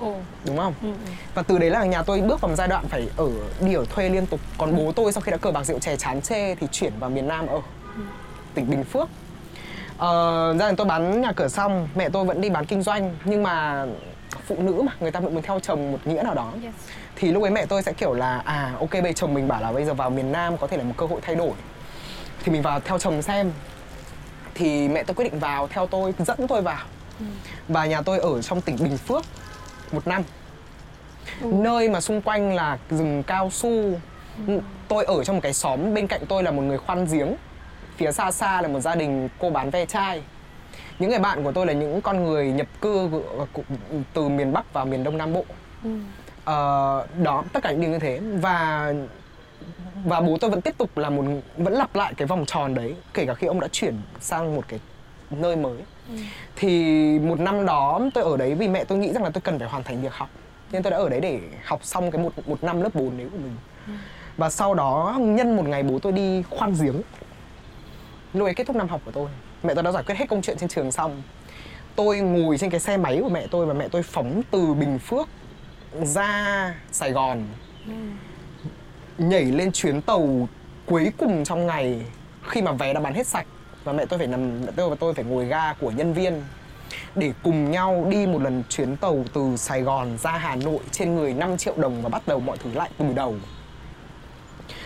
Ồ. 0.00 0.14
đúng 0.44 0.56
không 0.56 0.74
ừ, 0.82 0.88
ừ. 0.88 1.12
và 1.34 1.42
từ 1.42 1.58
đấy 1.58 1.70
là 1.70 1.84
nhà 1.84 2.02
tôi 2.02 2.20
bước 2.20 2.40
vào 2.40 2.48
một 2.48 2.56
giai 2.56 2.68
đoạn 2.68 2.88
phải 2.88 3.08
ở 3.16 3.28
đi 3.60 3.74
ở 3.74 3.84
thuê 3.84 4.08
liên 4.08 4.26
tục 4.26 4.40
còn 4.58 4.76
bố 4.76 4.92
tôi 4.92 5.12
sau 5.12 5.20
khi 5.20 5.32
đã 5.32 5.36
cờ 5.36 5.50
bạc 5.50 5.64
rượu 5.64 5.78
chè 5.78 5.96
chán 5.96 6.20
chê 6.20 6.54
thì 6.54 6.66
chuyển 6.72 6.92
vào 6.98 7.10
miền 7.10 7.28
nam 7.28 7.46
ở 7.46 7.60
ừ. 7.96 8.02
tỉnh 8.54 8.70
bình 8.70 8.84
phước 8.84 9.08
uh, 9.94 10.00
gia 10.58 10.66
đình 10.66 10.76
tôi 10.76 10.86
bán 10.86 11.20
nhà 11.20 11.32
cửa 11.32 11.48
xong 11.48 11.88
mẹ 11.94 12.08
tôi 12.08 12.24
vẫn 12.24 12.40
đi 12.40 12.50
bán 12.50 12.66
kinh 12.66 12.82
doanh 12.82 13.16
nhưng 13.24 13.42
mà 13.42 13.86
phụ 14.46 14.56
nữ 14.58 14.82
mà 14.82 14.92
người 15.00 15.10
ta 15.10 15.20
vẫn 15.20 15.34
muốn 15.34 15.42
theo 15.42 15.60
chồng 15.60 15.92
một 15.92 15.98
nghĩa 16.04 16.22
nào 16.22 16.34
đó 16.34 16.52
yes. 16.62 16.74
thì 17.16 17.32
lúc 17.32 17.42
ấy 17.42 17.50
mẹ 17.50 17.66
tôi 17.66 17.82
sẽ 17.82 17.92
kiểu 17.92 18.14
là 18.14 18.38
à 18.44 18.72
ok 18.80 18.90
bây 19.02 19.12
chồng 19.12 19.34
mình 19.34 19.48
bảo 19.48 19.60
là 19.60 19.72
bây 19.72 19.84
giờ 19.84 19.94
vào 19.94 20.10
miền 20.10 20.32
nam 20.32 20.56
có 20.56 20.66
thể 20.66 20.76
là 20.76 20.84
một 20.84 20.94
cơ 20.96 21.06
hội 21.06 21.20
thay 21.22 21.34
đổi 21.34 21.52
thì 22.44 22.52
mình 22.52 22.62
vào 22.62 22.80
theo 22.80 22.98
chồng 22.98 23.22
xem 23.22 23.52
thì 24.54 24.88
mẹ 24.88 25.02
tôi 25.02 25.14
quyết 25.14 25.24
định 25.24 25.38
vào 25.38 25.68
theo 25.68 25.86
tôi 25.86 26.14
dẫn 26.18 26.46
tôi 26.48 26.62
vào 26.62 26.84
ừ. 27.18 27.26
và 27.68 27.86
nhà 27.86 28.02
tôi 28.02 28.18
ở 28.18 28.42
trong 28.42 28.60
tỉnh 28.60 28.76
bình 28.80 28.98
phước 28.98 29.24
một 29.92 30.06
năm 30.06 30.22
ừ. 31.40 31.50
nơi 31.52 31.88
mà 31.88 32.00
xung 32.00 32.22
quanh 32.22 32.54
là 32.54 32.78
rừng 32.90 33.22
cao 33.22 33.50
su 33.50 34.00
ừ. 34.46 34.60
tôi 34.88 35.04
ở 35.04 35.24
trong 35.24 35.36
một 35.36 35.42
cái 35.42 35.52
xóm 35.52 35.94
bên 35.94 36.06
cạnh 36.06 36.20
tôi 36.28 36.42
là 36.42 36.50
một 36.50 36.62
người 36.62 36.78
khoan 36.78 37.04
giếng 37.04 37.34
phía 37.96 38.12
xa 38.12 38.30
xa 38.30 38.62
là 38.62 38.68
một 38.68 38.80
gia 38.80 38.94
đình 38.94 39.28
cô 39.38 39.50
bán 39.50 39.70
ve 39.70 39.86
chai 39.86 40.22
những 40.98 41.10
người 41.10 41.18
bạn 41.18 41.44
của 41.44 41.52
tôi 41.52 41.66
là 41.66 41.72
những 41.72 42.00
con 42.00 42.24
người 42.24 42.52
nhập 42.52 42.66
cư 42.80 43.10
từ 44.14 44.28
miền 44.28 44.52
bắc 44.52 44.72
vào 44.72 44.86
miền 44.86 45.04
đông 45.04 45.18
nam 45.18 45.32
bộ 45.32 45.44
ừ. 45.84 45.90
uh, 45.90 47.22
đó 47.22 47.44
tất 47.52 47.62
cả 47.62 47.70
những 47.70 47.80
điều 47.80 47.90
như 47.90 47.98
thế 47.98 48.20
và 48.40 48.92
và 50.04 50.20
bố 50.20 50.36
tôi 50.40 50.50
vẫn 50.50 50.60
tiếp 50.60 50.74
tục 50.78 50.98
là 50.98 51.10
một 51.10 51.24
vẫn 51.56 51.72
lặp 51.72 51.96
lại 51.96 52.14
cái 52.16 52.26
vòng 52.26 52.44
tròn 52.46 52.74
đấy 52.74 52.94
kể 53.14 53.26
cả 53.26 53.34
khi 53.34 53.46
ông 53.46 53.60
đã 53.60 53.68
chuyển 53.72 54.00
sang 54.20 54.56
một 54.56 54.64
cái 54.68 54.80
nơi 55.30 55.56
mới 55.56 55.76
ừ. 56.08 56.14
thì 56.56 56.82
một 57.18 57.40
năm 57.40 57.66
đó 57.66 58.00
tôi 58.14 58.24
ở 58.24 58.36
đấy 58.36 58.54
vì 58.54 58.68
mẹ 58.68 58.84
tôi 58.84 58.98
nghĩ 58.98 59.12
rằng 59.12 59.24
là 59.24 59.30
tôi 59.30 59.40
cần 59.40 59.58
phải 59.58 59.68
hoàn 59.68 59.82
thành 59.84 60.02
việc 60.02 60.12
học. 60.12 60.28
Nên 60.72 60.82
tôi 60.82 60.90
đã 60.90 60.96
ở 60.96 61.08
đấy 61.08 61.20
để 61.20 61.40
học 61.64 61.84
xong 61.84 62.10
cái 62.10 62.22
một 62.22 62.48
một 62.48 62.64
năm 62.64 62.80
lớp 62.80 62.94
4 62.94 63.16
đấy 63.18 63.26
của 63.32 63.38
mình. 63.38 63.56
Ừ. 63.86 63.92
và 64.36 64.50
sau 64.50 64.74
đó 64.74 65.16
nhân 65.20 65.56
một 65.56 65.68
ngày 65.68 65.82
bố 65.82 65.98
tôi 65.98 66.12
đi 66.12 66.42
khoan 66.50 66.74
giếng. 66.80 67.02
Lúc 68.34 68.46
ấy 68.46 68.54
kết 68.54 68.66
thúc 68.66 68.76
năm 68.76 68.88
học 68.88 69.00
của 69.04 69.10
tôi. 69.10 69.28
Mẹ 69.62 69.74
tôi 69.74 69.82
đã 69.82 69.92
giải 69.92 70.02
quyết 70.06 70.14
hết 70.18 70.28
công 70.28 70.42
chuyện 70.42 70.56
trên 70.58 70.68
trường 70.68 70.92
xong. 70.92 71.22
Tôi 71.96 72.20
ngồi 72.20 72.58
trên 72.58 72.70
cái 72.70 72.80
xe 72.80 72.96
máy 72.96 73.18
của 73.22 73.28
mẹ 73.28 73.46
tôi 73.50 73.66
và 73.66 73.74
mẹ 73.74 73.88
tôi 73.88 74.02
phóng 74.02 74.42
từ 74.50 74.74
bình 74.74 74.98
phước 74.98 75.28
ra 76.02 76.74
sài 76.92 77.12
gòn. 77.12 77.42
Ừ. 77.86 77.92
nhảy 79.18 79.44
lên 79.44 79.72
chuyến 79.72 80.02
tàu 80.02 80.48
cuối 80.86 81.12
cùng 81.18 81.44
trong 81.44 81.66
ngày 81.66 82.02
khi 82.42 82.62
mà 82.62 82.72
vé 82.72 82.92
đã 82.92 83.00
bán 83.00 83.14
hết 83.14 83.26
sạch 83.26 83.46
và 83.86 83.92
mẹ 83.92 84.06
tôi 84.06 84.18
phải 84.18 84.26
nằm 84.26 84.60
mẹ 84.60 84.72
tôi 84.76 84.90
và 84.90 84.96
tôi 85.00 85.14
phải 85.14 85.24
ngồi 85.24 85.46
ga 85.46 85.72
của 85.72 85.90
nhân 85.90 86.12
viên 86.12 86.42
để 87.14 87.32
cùng 87.42 87.70
nhau 87.70 88.06
đi 88.10 88.26
một 88.26 88.42
lần 88.42 88.62
chuyến 88.68 88.96
tàu 88.96 89.24
từ 89.34 89.56
Sài 89.56 89.82
Gòn 89.82 90.18
ra 90.18 90.30
Hà 90.30 90.56
Nội 90.56 90.78
trên 90.90 91.14
người 91.14 91.34
5 91.34 91.56
triệu 91.56 91.74
đồng 91.76 92.02
và 92.02 92.08
bắt 92.08 92.22
đầu 92.26 92.40
mọi 92.40 92.56
thứ 92.64 92.70
lại 92.74 92.90
từ 92.98 93.04
đầu. 93.14 93.34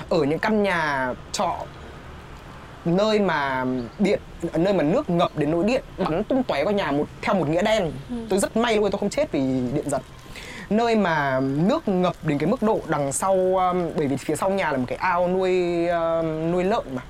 Ở 0.09 0.25
những 0.25 0.39
căn 0.39 0.63
nhà 0.63 1.15
trọ 1.33 1.57
nơi 2.85 3.19
mà 3.19 3.65
điện 3.99 4.21
nơi 4.55 4.73
mà 4.73 4.83
nước 4.83 5.11
ngập 5.11 5.37
đến 5.37 5.51
nỗi 5.51 5.65
điện 5.65 5.85
bắn 5.99 6.25
tung 6.25 6.43
tóe 6.43 6.65
qua 6.65 6.73
nhà 6.73 6.91
một 6.91 7.07
theo 7.23 7.35
một 7.35 7.49
nghĩa 7.49 7.63
đen 7.63 7.93
ừ. 8.11 8.17
tôi 8.29 8.39
rất 8.39 8.57
may 8.57 8.77
luôn 8.77 8.91
tôi 8.91 8.99
không 8.99 9.11
chết 9.11 9.33
vì 9.33 9.41
điện 9.75 9.91
giật 9.91 10.03
nơi 10.71 10.97
mà 10.97 11.41
nước 11.41 11.89
ngập 11.89 12.15
đến 12.23 12.39
cái 12.39 12.51
mức 12.51 12.63
độ 12.63 12.81
đằng 12.87 13.13
sau 13.13 13.35
um, 13.35 13.91
bởi 13.97 14.07
vì 14.07 14.17
phía 14.17 14.37
sau 14.37 14.51
nhà 14.51 14.73
là 14.73 14.79
một 14.79 14.85
cái 14.89 14.99
ao 14.99 15.29
nuôi 15.29 15.85
uh, 15.85 16.25
nuôi 16.53 16.65
lợn 16.65 16.85
mà 16.95 17.03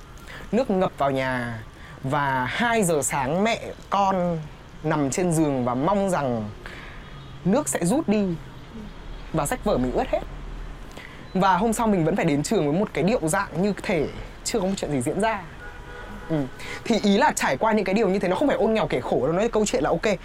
nước 0.51 0.69
ngập 0.69 0.91
vào 0.97 1.11
nhà 1.11 1.59
và 2.03 2.45
2 2.45 2.83
giờ 2.83 3.01
sáng 3.03 3.43
mẹ 3.43 3.61
con 3.89 4.39
nằm 4.83 5.09
trên 5.09 5.31
giường 5.31 5.65
và 5.65 5.75
mong 5.75 6.09
rằng 6.09 6.49
nước 7.45 7.69
sẽ 7.69 7.85
rút 7.85 8.07
đi. 8.07 8.25
Và 9.33 9.45
sách 9.45 9.63
vở 9.63 9.77
mình 9.77 9.91
ướt 9.91 10.07
hết. 10.07 10.21
Và 11.33 11.57
hôm 11.57 11.73
sau 11.73 11.87
mình 11.87 12.05
vẫn 12.05 12.15
phải 12.15 12.25
đến 12.25 12.43
trường 12.43 12.71
với 12.71 12.79
một 12.79 12.89
cái 12.93 13.03
điệu 13.03 13.19
dạng 13.27 13.61
như 13.61 13.73
thể 13.83 14.07
chưa 14.43 14.59
có 14.59 14.65
một 14.65 14.73
chuyện 14.77 14.91
gì 14.91 15.01
diễn 15.01 15.21
ra. 15.21 15.41
Ừ. 16.29 16.37
thì 16.85 16.99
ý 17.03 17.17
là 17.17 17.31
trải 17.35 17.57
qua 17.57 17.73
những 17.73 17.85
cái 17.85 17.95
điều 17.95 18.09
như 18.09 18.19
thế 18.19 18.27
nó 18.27 18.35
không 18.35 18.47
phải 18.47 18.57
ôn 18.57 18.73
nghèo 18.73 18.87
kể 18.87 19.01
khổ 19.01 19.19
đâu 19.23 19.31
nói 19.31 19.49
câu 19.49 19.65
chuyện 19.65 19.83
là 19.83 19.89
ok 19.89 20.17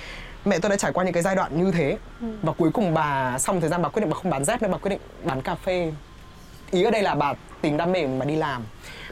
mẹ 0.45 0.59
tôi 0.59 0.71
đã 0.71 0.77
trải 0.77 0.93
qua 0.93 1.05
những 1.05 1.13
cái 1.13 1.23
giai 1.23 1.37
đoạn 1.37 1.65
như 1.65 1.71
thế. 1.71 1.99
Ừ. 2.21 2.27
và 2.43 2.53
cuối 2.53 2.71
cùng 2.73 2.95
bà 2.95 3.39
xong 3.39 3.61
thời 3.61 3.71
gian 3.71 3.83
bà 3.83 3.89
quyết 3.89 4.01
định 4.01 4.11
bà 4.11 4.17
không 4.17 4.31
bán 4.31 4.45
dép 4.45 4.63
nữa 4.63 4.69
bà 4.73 4.79
quyết 4.79 4.91
định 4.91 5.01
bán 5.25 5.43
cà 5.43 5.55
phê. 5.55 5.93
Ý 6.71 6.83
ở 6.83 6.91
đây 6.91 7.03
là 7.03 7.15
bà 7.15 7.35
tìm 7.61 7.77
đam 7.77 7.93
mê 7.93 8.07
mà 8.07 8.25
đi 8.25 8.37
làm 8.37 8.63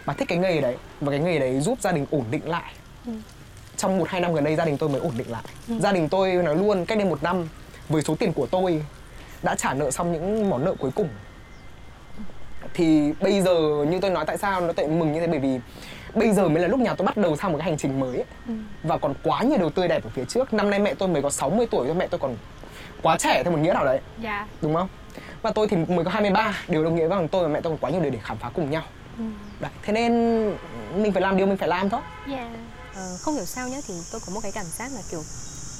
bà 0.06 0.14
thích 0.14 0.28
cái 0.28 0.38
nghề 0.38 0.60
đấy 0.60 0.76
và 1.00 1.10
cái 1.10 1.20
nghề 1.20 1.38
đấy 1.38 1.60
giúp 1.60 1.78
gia 1.80 1.92
đình 1.92 2.06
ổn 2.10 2.24
định 2.30 2.48
lại 2.48 2.72
ừ. 3.06 3.12
trong 3.76 3.98
một 3.98 4.08
hai 4.08 4.20
năm 4.20 4.34
gần 4.34 4.44
đây 4.44 4.56
gia 4.56 4.64
đình 4.64 4.78
tôi 4.78 4.88
mới 4.88 5.00
ổn 5.00 5.12
định 5.16 5.30
lại 5.30 5.42
ừ. 5.68 5.74
gia 5.80 5.92
đình 5.92 6.08
tôi 6.08 6.32
nói 6.32 6.56
luôn 6.56 6.86
cách 6.86 6.98
đây 6.98 7.08
một 7.08 7.22
năm 7.22 7.48
với 7.88 8.02
số 8.02 8.14
tiền 8.14 8.32
của 8.32 8.46
tôi 8.46 8.84
đã 9.42 9.54
trả 9.54 9.74
nợ 9.74 9.90
xong 9.90 10.12
những 10.12 10.50
món 10.50 10.64
nợ 10.64 10.74
cuối 10.78 10.90
cùng 10.94 11.08
thì 12.74 13.12
bây 13.20 13.40
giờ 13.40 13.84
như 13.88 14.00
tôi 14.00 14.10
nói 14.10 14.24
tại 14.26 14.38
sao 14.38 14.60
nó 14.60 14.72
tệ 14.72 14.86
mừng 14.86 15.12
như 15.12 15.20
thế 15.20 15.26
bởi 15.26 15.38
vì 15.38 15.60
bây 16.14 16.32
giờ 16.32 16.48
mới 16.48 16.62
là 16.62 16.68
lúc 16.68 16.80
nhà 16.80 16.94
tôi 16.94 17.06
bắt 17.06 17.16
đầu 17.16 17.36
sang 17.36 17.52
một 17.52 17.58
cái 17.58 17.64
hành 17.64 17.78
trình 17.78 18.00
mới 18.00 18.16
ấy. 18.16 18.24
Ừ. 18.48 18.54
và 18.82 18.98
còn 18.98 19.14
quá 19.22 19.42
nhiều 19.42 19.58
điều 19.58 19.70
tươi 19.70 19.88
đẹp 19.88 20.04
ở 20.04 20.10
phía 20.14 20.24
trước 20.24 20.54
năm 20.54 20.70
nay 20.70 20.78
mẹ 20.78 20.94
tôi 20.94 21.08
mới 21.08 21.22
có 21.22 21.30
60 21.30 21.66
tuổi 21.70 21.88
cho 21.88 21.94
mẹ 21.94 22.06
tôi 22.06 22.20
còn 22.20 22.36
quá 23.02 23.16
trẻ 23.18 23.42
theo 23.44 23.52
một 23.52 23.58
nghĩa 23.58 23.72
nào 23.72 23.84
đấy 23.84 24.00
dạ. 24.22 24.46
đúng 24.62 24.74
không 24.74 24.88
và 25.42 25.50
tôi 25.50 25.68
thì 25.68 25.76
mới 25.76 26.04
có 26.04 26.10
23 26.10 26.58
điều 26.68 26.84
đồng 26.84 26.96
nghĩa 26.96 27.06
với 27.08 27.28
tôi 27.30 27.42
và 27.42 27.48
mẹ 27.48 27.60
tôi 27.60 27.70
còn 27.70 27.78
quá 27.78 27.90
nhiều 27.90 28.00
điều 28.00 28.10
để 28.10 28.18
khám 28.22 28.36
phá 28.36 28.50
cùng 28.54 28.70
nhau 28.70 28.82
ừ. 29.18 29.24
đấy 29.60 29.70
thế 29.82 29.92
nên 29.92 30.12
mình 31.02 31.12
phải 31.12 31.22
làm 31.22 31.36
điều 31.36 31.46
mình 31.46 31.56
phải 31.56 31.68
làm 31.68 31.90
thôi 31.90 32.00
yeah. 32.26 32.48
Dạ. 32.52 32.58
ờ, 32.94 33.16
không 33.20 33.34
hiểu 33.34 33.44
sao 33.44 33.68
nhá 33.68 33.80
thì 33.88 33.94
tôi 34.12 34.20
có 34.26 34.32
một 34.32 34.40
cái 34.42 34.52
cảm 34.52 34.66
giác 34.78 34.92
là 34.94 35.00
kiểu 35.10 35.22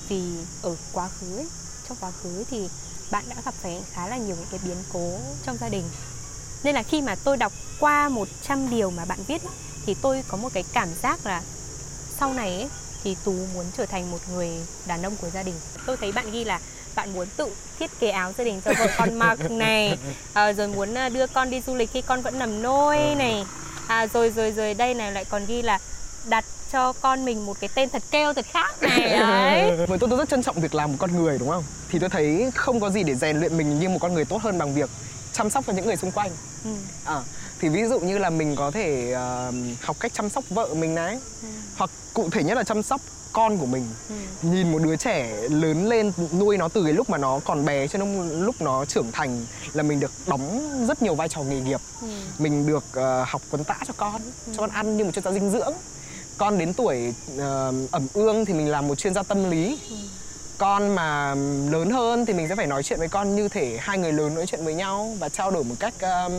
vì 0.08 0.22
ở 0.62 0.76
quá 0.92 1.08
khứ 1.08 1.36
ấy, 1.36 1.46
trong 1.88 1.96
quá 2.00 2.10
khứ 2.10 2.44
thì 2.50 2.68
bạn 3.10 3.24
đã 3.28 3.36
gặp 3.44 3.54
phải 3.54 3.82
khá 3.92 4.06
là 4.06 4.16
nhiều 4.16 4.36
những 4.36 4.48
cái 4.50 4.60
biến 4.64 4.76
cố 4.92 5.18
trong 5.42 5.56
gia 5.56 5.68
đình 5.68 5.84
nên 6.64 6.74
là 6.74 6.82
khi 6.82 7.02
mà 7.02 7.14
tôi 7.24 7.36
đọc 7.36 7.52
qua 7.80 8.08
100 8.08 8.70
điều 8.70 8.90
mà 8.90 9.04
bạn 9.04 9.18
viết 9.26 9.42
thì 9.86 9.94
tôi 10.02 10.22
có 10.28 10.36
một 10.36 10.48
cái 10.54 10.64
cảm 10.72 10.88
giác 11.02 11.26
là 11.26 11.42
sau 12.18 12.34
này 12.34 12.54
ấy, 12.54 12.68
thì 13.04 13.16
tú 13.24 13.32
muốn 13.54 13.66
trở 13.76 13.86
thành 13.86 14.10
một 14.10 14.18
người 14.32 14.48
đàn 14.86 15.02
ông 15.02 15.16
của 15.20 15.30
gia 15.30 15.42
đình 15.42 15.54
tôi 15.86 15.96
thấy 15.96 16.12
bạn 16.12 16.30
ghi 16.32 16.44
là 16.44 16.60
bạn 16.94 17.14
muốn 17.14 17.26
tự 17.36 17.48
thiết 17.78 17.90
kế 18.00 18.10
áo 18.10 18.32
gia 18.38 18.44
đình 18.44 18.60
cho 18.64 18.72
vợ 18.78 18.86
con 18.98 19.14
mặc 19.14 19.50
này. 19.50 19.98
À, 20.32 20.52
rồi 20.52 20.68
muốn 20.68 20.94
à, 20.94 21.08
đưa 21.08 21.26
con 21.26 21.50
đi 21.50 21.60
du 21.66 21.74
lịch 21.74 21.90
khi 21.92 22.00
con 22.00 22.22
vẫn 22.22 22.38
nằm 22.38 22.62
nôi 22.62 22.98
ừ. 22.98 23.14
này. 23.14 23.44
À, 23.86 24.06
rồi 24.06 24.30
rồi 24.30 24.52
rồi 24.52 24.74
đây 24.74 24.94
này 24.94 25.12
lại 25.12 25.24
còn 25.24 25.46
ghi 25.46 25.62
là 25.62 25.78
đặt 26.28 26.44
cho 26.72 26.92
con 26.92 27.24
mình 27.24 27.46
một 27.46 27.60
cái 27.60 27.70
tên 27.74 27.88
thật 27.88 28.02
kêu 28.10 28.32
thật 28.32 28.46
khác 28.52 28.82
này. 28.82 29.00
Đấy. 29.18 29.86
Với 29.86 29.98
tôi 29.98 30.10
tôi 30.10 30.18
rất 30.18 30.28
trân 30.28 30.42
trọng 30.42 30.60
việc 30.60 30.74
làm 30.74 30.90
một 30.92 30.96
con 31.00 31.22
người 31.22 31.38
đúng 31.38 31.48
không? 31.48 31.64
Thì 31.88 31.98
tôi 31.98 32.08
thấy 32.08 32.50
không 32.54 32.80
có 32.80 32.90
gì 32.90 33.02
để 33.02 33.14
rèn 33.14 33.40
luyện 33.40 33.56
mình 33.56 33.80
như 33.80 33.88
một 33.88 33.98
con 34.00 34.14
người 34.14 34.24
tốt 34.24 34.42
hơn 34.42 34.58
bằng 34.58 34.74
việc 34.74 34.90
chăm 35.32 35.50
sóc 35.50 35.64
cho 35.66 35.72
những 35.72 35.86
người 35.86 35.96
xung 35.96 36.10
quanh. 36.10 36.30
Ừ. 36.64 36.70
à, 37.04 37.20
thì 37.60 37.68
ví 37.68 37.84
dụ 37.84 38.00
như 38.00 38.18
là 38.18 38.30
mình 38.30 38.56
có 38.56 38.70
thể 38.70 39.14
uh, 39.48 39.54
học 39.82 39.96
cách 40.00 40.12
chăm 40.14 40.28
sóc 40.28 40.44
vợ 40.50 40.68
mình 40.74 40.94
đấy 40.94 41.18
ừ. 41.42 41.48
hoặc 41.76 41.90
cụ 42.14 42.30
thể 42.30 42.42
nhất 42.42 42.54
là 42.54 42.64
chăm 42.64 42.82
sóc 42.82 43.00
con 43.34 43.58
của 43.58 43.66
mình 43.66 43.86
ừ. 44.08 44.14
nhìn 44.42 44.72
một 44.72 44.82
đứa 44.82 44.96
trẻ 44.96 45.48
lớn 45.50 45.88
lên 45.88 46.12
nuôi 46.38 46.56
nó 46.56 46.68
từ 46.68 46.84
cái 46.84 46.92
lúc 46.92 47.10
mà 47.10 47.18
nó 47.18 47.40
còn 47.44 47.64
bé 47.64 47.88
cho 47.88 47.98
đến 47.98 48.40
lúc 48.40 48.54
nó 48.60 48.84
trưởng 48.84 49.12
thành 49.12 49.46
là 49.72 49.82
mình 49.82 50.00
được 50.00 50.12
đóng 50.26 50.70
rất 50.88 51.02
nhiều 51.02 51.14
vai 51.14 51.28
trò 51.28 51.40
nghề 51.40 51.60
nghiệp 51.60 51.80
ừ. 52.02 52.08
mình 52.38 52.66
được 52.66 52.84
uh, 52.88 53.28
học 53.28 53.42
quấn 53.50 53.64
tã 53.64 53.78
cho 53.86 53.94
con 53.96 54.22
ừ. 54.46 54.52
cho 54.56 54.60
con 54.60 54.70
ăn 54.70 54.96
như 54.96 55.04
một 55.04 55.10
chuyên 55.14 55.24
gia 55.24 55.32
dinh 55.32 55.50
dưỡng 55.50 55.72
con 56.38 56.58
đến 56.58 56.74
tuổi 56.74 57.14
uh, 57.36 57.42
ẩm 57.90 58.06
ương 58.14 58.44
thì 58.44 58.54
mình 58.54 58.68
làm 58.68 58.88
một 58.88 58.98
chuyên 58.98 59.14
gia 59.14 59.22
tâm 59.22 59.50
lý 59.50 59.78
ừ. 59.90 59.96
con 60.58 60.94
mà 60.94 61.34
lớn 61.70 61.90
hơn 61.90 62.26
thì 62.26 62.32
mình 62.32 62.48
sẽ 62.48 62.56
phải 62.56 62.66
nói 62.66 62.82
chuyện 62.82 62.98
với 62.98 63.08
con 63.08 63.36
như 63.36 63.48
thể 63.48 63.78
hai 63.80 63.98
người 63.98 64.12
lớn 64.12 64.34
nói 64.34 64.46
chuyện 64.46 64.64
với 64.64 64.74
nhau 64.74 65.16
và 65.18 65.28
trao 65.28 65.50
đổi 65.50 65.64
một 65.64 65.74
cách 65.80 65.94
uh, 65.96 66.32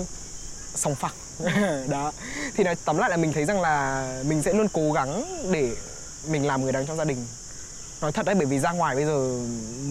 sòng 0.76 0.96
phẳng 0.96 1.12
đó 1.90 2.12
thì 2.56 2.64
nói 2.64 2.76
tóm 2.86 2.98
lại 2.98 3.10
là 3.10 3.18
mình 3.18 3.34
thấy 3.34 3.46
rằng 3.46 3.62
là 3.62 4.08
mình 4.26 4.42
sẽ 4.42 4.54
luôn 4.54 4.68
cố 4.74 4.92
gắng 4.92 5.26
để 5.52 5.72
mình 6.28 6.46
làm 6.46 6.64
người 6.64 6.72
đàn 6.72 6.86
trong 6.86 6.98
gia 6.98 7.04
đình 7.04 7.28
nói 8.02 8.12
thật 8.12 8.26
đấy 8.26 8.36
bởi 8.36 8.46
vì 8.46 8.60
ra 8.60 8.72
ngoài 8.72 8.96
bây 8.96 9.06
giờ 9.06 9.40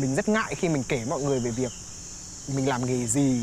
mình 0.01 0.15
rất 0.15 0.29
ngại 0.29 0.55
khi 0.55 0.69
mình 0.69 0.83
kể 0.89 1.05
mọi 1.09 1.23
người 1.23 1.41
về 1.41 1.51
việc 1.51 1.73
mình 2.49 2.69
làm 2.69 2.87
nghề 2.87 3.07
gì 3.07 3.41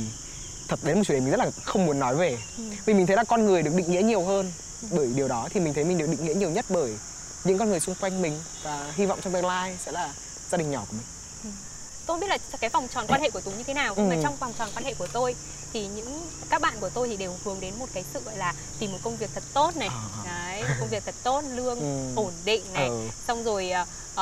thật 0.68 0.80
đến 0.84 0.98
một 0.98 1.04
chủ 1.06 1.14
đề 1.14 1.20
mình 1.20 1.32
rất 1.32 1.40
là 1.40 1.52
không 1.64 1.86
muốn 1.86 2.00
nói 2.00 2.16
về 2.16 2.38
ừ. 2.58 2.64
vì 2.86 2.94
mình 2.94 3.08
thấy 3.08 3.16
là 3.16 3.24
con 3.24 3.46
người 3.46 3.62
được 3.64 3.76
định 3.76 3.92
nghĩa 3.92 4.02
nhiều 4.02 4.24
hơn 4.24 4.52
ừ. 4.82 4.88
bởi 4.92 5.08
điều 5.16 5.28
đó 5.28 5.50
thì 5.54 5.60
mình 5.60 5.74
thấy 5.74 5.84
mình 5.84 5.98
được 5.98 6.10
định 6.10 6.26
nghĩa 6.26 6.34
nhiều 6.34 6.50
nhất 6.50 6.66
bởi 6.70 6.92
những 7.44 7.58
con 7.58 7.70
người 7.70 7.80
xung 7.80 7.96
quanh 7.96 8.22
mình 8.22 8.40
và 8.64 8.94
hy 8.96 9.06
vọng 9.06 9.20
trong 9.24 9.34
tương 9.34 9.46
lai 9.46 9.78
sẽ 9.86 9.92
là 9.92 10.14
gia 10.50 10.58
đình 10.58 10.72
nhỏ 10.72 10.86
của 10.90 10.98
mình. 10.98 11.06
Tôi 12.06 12.20
biết 12.20 12.28
là 12.28 12.38
cái 12.60 12.70
vòng 12.70 12.88
tròn 12.88 13.06
quan 13.08 13.22
hệ 13.22 13.30
của 13.30 13.42
tú 13.42 13.52
như 13.52 13.64
thế 13.64 13.74
nào 13.74 13.94
nhưng 13.98 14.10
ừ. 14.10 14.16
mà 14.16 14.22
trong 14.24 14.36
vòng 14.36 14.54
tròn 14.60 14.70
quan 14.76 14.84
hệ 14.84 14.94
của 14.94 15.08
tôi 15.08 15.36
thì 15.74 15.88
những 15.88 16.22
các 16.50 16.62
bạn 16.62 16.74
của 16.80 16.90
tôi 16.90 17.08
thì 17.08 17.18
đều 17.18 17.36
hướng 17.46 17.60
đến 17.60 17.74
một 17.80 17.86
cái 17.94 18.04
sự 18.14 18.22
gọi 18.26 18.38
là 18.38 18.54
tìm 18.80 18.92
một 18.92 18.98
công 19.04 19.18
việc 19.18 19.30
thật 19.34 19.44
tốt 19.54 19.78
này 19.78 19.88
à. 19.88 20.02
đấy 20.26 20.64
một 20.70 20.76
công 20.80 20.90
việc 20.90 21.04
thật 21.06 21.16
tốt 21.24 21.44
lương 21.56 21.80
ừ. 21.80 22.22
ổn 22.22 22.32
định 22.46 22.64
này 22.74 22.88
ừ. 22.88 23.08
xong 23.28 23.44
rồi 23.44 23.72
uh, 24.14 24.20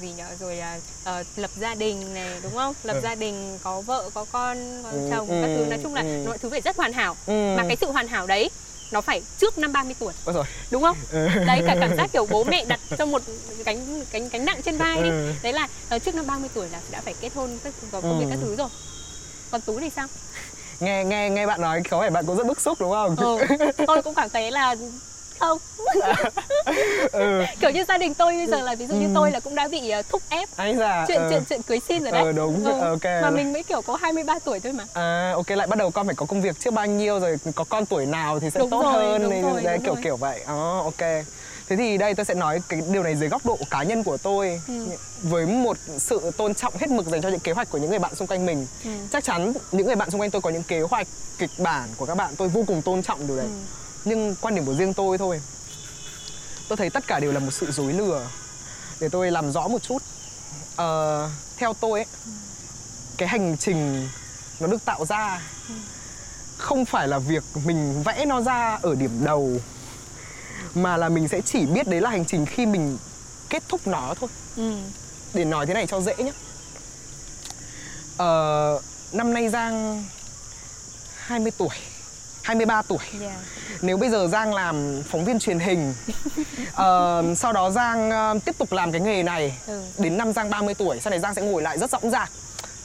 gì 0.00 0.12
nhở 0.16 0.26
rồi 0.40 0.62
uh, 1.20 1.26
lập 1.36 1.50
gia 1.56 1.74
đình 1.74 2.14
này 2.14 2.40
đúng 2.42 2.54
không 2.54 2.74
lập 2.82 2.94
ừ. 2.94 3.00
gia 3.02 3.14
đình 3.14 3.58
có 3.62 3.80
vợ 3.80 4.10
có 4.14 4.24
con 4.32 4.82
có 4.82 4.90
ừ. 4.90 5.08
chồng 5.10 5.28
ừ. 5.28 5.42
các 5.42 5.50
thứ 5.56 5.64
nói 5.70 5.78
chung 5.82 5.94
là 5.94 6.00
ừ. 6.00 6.24
mọi 6.26 6.38
thứ 6.38 6.50
phải 6.50 6.60
rất 6.60 6.76
hoàn 6.76 6.92
hảo 6.92 7.16
ừ. 7.26 7.54
mà 7.56 7.64
cái 7.68 7.76
sự 7.80 7.90
hoàn 7.92 8.08
hảo 8.08 8.26
đấy 8.26 8.50
nó 8.92 9.00
phải 9.00 9.22
trước 9.38 9.58
năm 9.58 9.72
30 9.72 9.94
tuổi 9.98 10.12
Ôi 10.24 10.34
rồi. 10.34 10.44
đúng 10.70 10.82
không 10.82 10.96
ừ. 11.12 11.28
đấy 11.46 11.62
cả 11.66 11.76
cảm 11.80 11.96
giác 11.96 12.12
kiểu 12.12 12.26
bố 12.30 12.44
mẹ 12.44 12.64
đặt 12.64 12.80
cho 12.98 13.06
một 13.06 13.22
cánh 13.64 14.04
cánh 14.12 14.28
cánh 14.28 14.44
nặng 14.44 14.60
trên 14.64 14.76
vai 14.76 15.02
đi 15.02 15.08
ừ. 15.08 15.32
đấy 15.42 15.52
là 15.52 15.68
uh, 15.96 16.02
trước 16.04 16.14
năm 16.14 16.26
30 16.26 16.50
tuổi 16.54 16.68
là 16.72 16.80
đã 16.90 17.00
phải 17.00 17.14
kết 17.20 17.34
hôn 17.34 17.58
có 17.92 18.00
công 18.00 18.18
việc 18.18 18.26
ừ. 18.26 18.30
các 18.30 18.38
thứ 18.42 18.56
rồi 18.56 18.68
còn 19.50 19.60
tú 19.60 19.80
thì 19.80 19.90
sao 19.96 20.06
nghe 20.80 21.04
nghe 21.04 21.30
nghe 21.30 21.46
bạn 21.46 21.60
nói 21.60 21.82
có 21.90 22.00
vẻ 22.00 22.10
bạn 22.10 22.26
cũng 22.26 22.36
rất 22.36 22.46
bức 22.46 22.60
xúc 22.60 22.80
đúng 22.80 22.90
không 22.90 23.16
ừ. 23.16 23.38
tôi 23.86 24.02
cũng 24.02 24.14
cảm 24.14 24.28
thấy 24.28 24.50
là 24.50 24.76
không 25.42 25.58
ừ. 27.12 27.44
kiểu 27.60 27.70
như 27.70 27.84
gia 27.88 27.98
đình 27.98 28.14
tôi 28.14 28.32
bây 28.32 28.46
giờ 28.46 28.60
là 28.60 28.74
ví 28.74 28.86
dụ 28.86 28.94
như 28.94 29.06
ừ. 29.06 29.12
tôi 29.14 29.30
là 29.30 29.40
cũng 29.40 29.54
đã 29.54 29.68
bị 29.68 29.92
uh, 29.98 30.08
thúc 30.08 30.22
ép 30.28 30.48
Anh 30.56 30.78
dạ, 30.78 31.04
chuyện 31.08 31.20
ừ. 31.20 31.26
chuyện 31.30 31.42
chuyện 31.48 31.62
cưới 31.62 31.80
xin 31.88 32.02
rồi 32.02 32.12
đấy 32.12 32.24
ừ, 32.24 32.32
đúng 32.32 32.64
ừ. 32.64 32.80
ok 32.80 33.04
mà 33.04 33.30
mình 33.30 33.52
mới 33.52 33.62
kiểu 33.62 33.82
có 33.82 33.96
23 34.00 34.38
tuổi 34.38 34.60
thôi 34.60 34.72
mà 34.72 34.84
à 34.94 35.32
ok 35.34 35.50
lại 35.50 35.66
bắt 35.66 35.78
đầu 35.78 35.90
con 35.90 36.06
phải 36.06 36.14
có 36.14 36.26
công 36.26 36.42
việc 36.42 36.60
trước 36.60 36.74
bao 36.74 36.86
nhiêu 36.86 37.20
rồi 37.20 37.36
có 37.54 37.64
con 37.64 37.86
tuổi 37.86 38.06
nào 38.06 38.40
thì 38.40 38.50
sẽ 38.50 38.60
đúng 38.60 38.70
tốt 38.70 38.82
rồi, 38.82 38.92
hơn 38.92 39.22
đúng 39.22 39.42
rồi, 39.42 39.62
đấy, 39.62 39.76
đúng 39.76 39.84
kiểu 39.84 39.94
rồi. 39.94 40.02
kiểu 40.04 40.16
vậy 40.16 40.40
oh, 40.42 40.84
ok 40.84 41.24
thế 41.68 41.76
thì 41.76 41.98
đây 41.98 42.14
tôi 42.14 42.24
sẽ 42.24 42.34
nói 42.34 42.60
cái 42.68 42.82
điều 42.92 43.02
này 43.02 43.16
dưới 43.16 43.28
góc 43.28 43.46
độ 43.46 43.58
cá 43.70 43.82
nhân 43.82 44.04
của 44.04 44.16
tôi 44.16 44.60
ừ. 44.68 44.86
với 45.22 45.46
một 45.46 45.76
sự 45.98 46.30
tôn 46.36 46.54
trọng 46.54 46.74
hết 46.76 46.90
mực 46.90 47.06
dành 47.06 47.22
cho 47.22 47.28
những 47.28 47.40
kế 47.40 47.52
hoạch 47.52 47.70
của 47.70 47.78
những 47.78 47.90
người 47.90 47.98
bạn 47.98 48.14
xung 48.14 48.28
quanh 48.28 48.46
mình 48.46 48.66
ừ. 48.84 48.90
chắc 49.12 49.24
chắn 49.24 49.52
những 49.72 49.86
người 49.86 49.96
bạn 49.96 50.10
xung 50.10 50.20
quanh 50.20 50.30
tôi 50.30 50.42
có 50.42 50.50
những 50.50 50.62
kế 50.62 50.80
hoạch 50.80 51.06
kịch 51.38 51.50
bản 51.58 51.88
của 51.96 52.06
các 52.06 52.14
bạn 52.14 52.34
tôi 52.36 52.48
vô 52.48 52.64
cùng 52.66 52.82
tôn 52.82 53.02
trọng 53.02 53.26
điều 53.26 53.36
đấy 53.36 53.46
ừ 53.46 53.82
nhưng 54.04 54.34
quan 54.40 54.54
điểm 54.54 54.64
của 54.64 54.74
riêng 54.74 54.94
tôi 54.94 55.18
thôi. 55.18 55.40
Tôi 56.68 56.76
thấy 56.76 56.90
tất 56.90 57.06
cả 57.06 57.20
đều 57.20 57.32
là 57.32 57.40
một 57.40 57.50
sự 57.50 57.70
dối 57.70 57.92
lừa. 57.92 58.26
Để 59.00 59.08
tôi 59.08 59.30
làm 59.30 59.52
rõ 59.52 59.68
một 59.68 59.82
chút. 59.82 60.02
Uh, 60.72 61.30
theo 61.56 61.74
tôi 61.80 62.00
ấy 62.00 62.06
cái 63.16 63.28
hành 63.28 63.56
trình 63.56 64.08
nó 64.60 64.66
được 64.66 64.84
tạo 64.84 65.04
ra 65.04 65.42
không 66.58 66.84
phải 66.84 67.08
là 67.08 67.18
việc 67.18 67.42
mình 67.64 68.02
vẽ 68.02 68.24
nó 68.24 68.40
ra 68.40 68.78
ở 68.82 68.94
điểm 68.94 69.24
đầu 69.24 69.60
mà 70.74 70.96
là 70.96 71.08
mình 71.08 71.28
sẽ 71.28 71.40
chỉ 71.40 71.66
biết 71.66 71.88
đấy 71.88 72.00
là 72.00 72.10
hành 72.10 72.24
trình 72.24 72.46
khi 72.46 72.66
mình 72.66 72.98
kết 73.50 73.62
thúc 73.68 73.86
nó 73.86 74.14
thôi. 74.20 74.30
Ừ. 74.56 74.72
để 75.34 75.44
nói 75.44 75.66
thế 75.66 75.74
này 75.74 75.86
cho 75.86 76.00
dễ 76.00 76.14
nhé. 76.16 76.32
Uh, 78.12 78.82
năm 79.12 79.34
nay 79.34 79.48
giang 79.48 80.04
20 81.16 81.52
tuổi 81.58 81.76
23 82.42 82.82
tuổi 82.82 82.98
yeah. 83.20 83.36
Nếu 83.82 83.96
bây 83.96 84.10
giờ 84.10 84.28
Giang 84.32 84.54
làm 84.54 85.02
phóng 85.08 85.24
viên 85.24 85.38
truyền 85.38 85.58
hình 85.58 85.94
uh, 86.70 87.38
Sau 87.38 87.52
đó 87.52 87.70
Giang 87.70 88.10
uh, 88.36 88.44
tiếp 88.44 88.58
tục 88.58 88.72
làm 88.72 88.92
cái 88.92 89.00
nghề 89.00 89.22
này 89.22 89.58
ừ. 89.66 89.82
Đến 89.98 90.16
năm 90.16 90.32
Giang 90.32 90.50
30 90.50 90.74
tuổi 90.74 91.00
Sau 91.00 91.10
này 91.10 91.20
Giang 91.20 91.34
sẽ 91.34 91.42
ngồi 91.42 91.62
lại 91.62 91.78
rất 91.78 91.90
rõng 91.90 92.10
rạc 92.10 92.30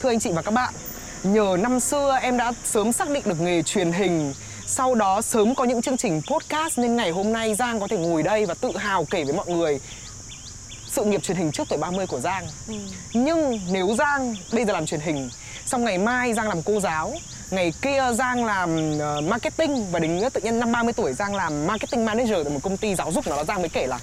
Thưa 0.00 0.08
anh 0.08 0.20
chị 0.20 0.30
và 0.32 0.42
các 0.42 0.54
bạn 0.54 0.74
Nhờ 1.22 1.56
năm 1.60 1.80
xưa 1.80 2.18
em 2.22 2.36
đã 2.36 2.52
sớm 2.64 2.92
xác 2.92 3.10
định 3.10 3.22
được 3.26 3.40
nghề 3.40 3.62
truyền 3.62 3.92
hình 3.92 4.34
Sau 4.66 4.94
đó 4.94 5.22
sớm 5.22 5.54
có 5.54 5.64
những 5.64 5.82
chương 5.82 5.96
trình 5.96 6.22
podcast 6.30 6.78
Nên 6.78 6.96
ngày 6.96 7.10
hôm 7.10 7.32
nay 7.32 7.54
Giang 7.54 7.80
có 7.80 7.88
thể 7.88 7.96
ngồi 7.96 8.22
đây 8.22 8.46
và 8.46 8.54
tự 8.54 8.76
hào 8.76 9.04
kể 9.04 9.24
với 9.24 9.34
mọi 9.34 9.46
người 9.46 9.80
sự 10.86 11.04
nghiệp 11.04 11.22
truyền 11.22 11.36
hình 11.36 11.52
trước 11.52 11.68
tuổi 11.68 11.78
30 11.78 12.06
của 12.06 12.20
Giang 12.20 12.46
ừ. 12.68 12.74
Nhưng 13.14 13.60
nếu 13.70 13.94
Giang 13.98 14.34
bây 14.52 14.64
giờ 14.64 14.72
làm 14.72 14.86
truyền 14.86 15.00
hình 15.00 15.30
Xong 15.66 15.84
ngày 15.84 15.98
mai 15.98 16.34
Giang 16.34 16.48
làm 16.48 16.62
cô 16.62 16.80
giáo 16.80 17.14
ngày 17.50 17.72
kia 17.82 18.02
Giang 18.12 18.44
làm 18.44 18.98
uh, 18.98 19.24
marketing 19.24 19.90
và 19.90 19.98
đến 19.98 20.20
tự 20.32 20.40
nhiên 20.40 20.58
năm 20.58 20.72
30 20.72 20.92
tuổi 20.92 21.12
Giang 21.12 21.34
làm 21.34 21.66
marketing 21.66 22.04
manager 22.04 22.36
tại 22.44 22.54
một 22.54 22.60
công 22.62 22.76
ty 22.76 22.94
giáo 22.94 23.12
dục 23.12 23.26
nào 23.26 23.36
đó 23.36 23.44
Giang 23.44 23.60
mới 23.60 23.68
kể 23.68 23.86
là 23.86 23.98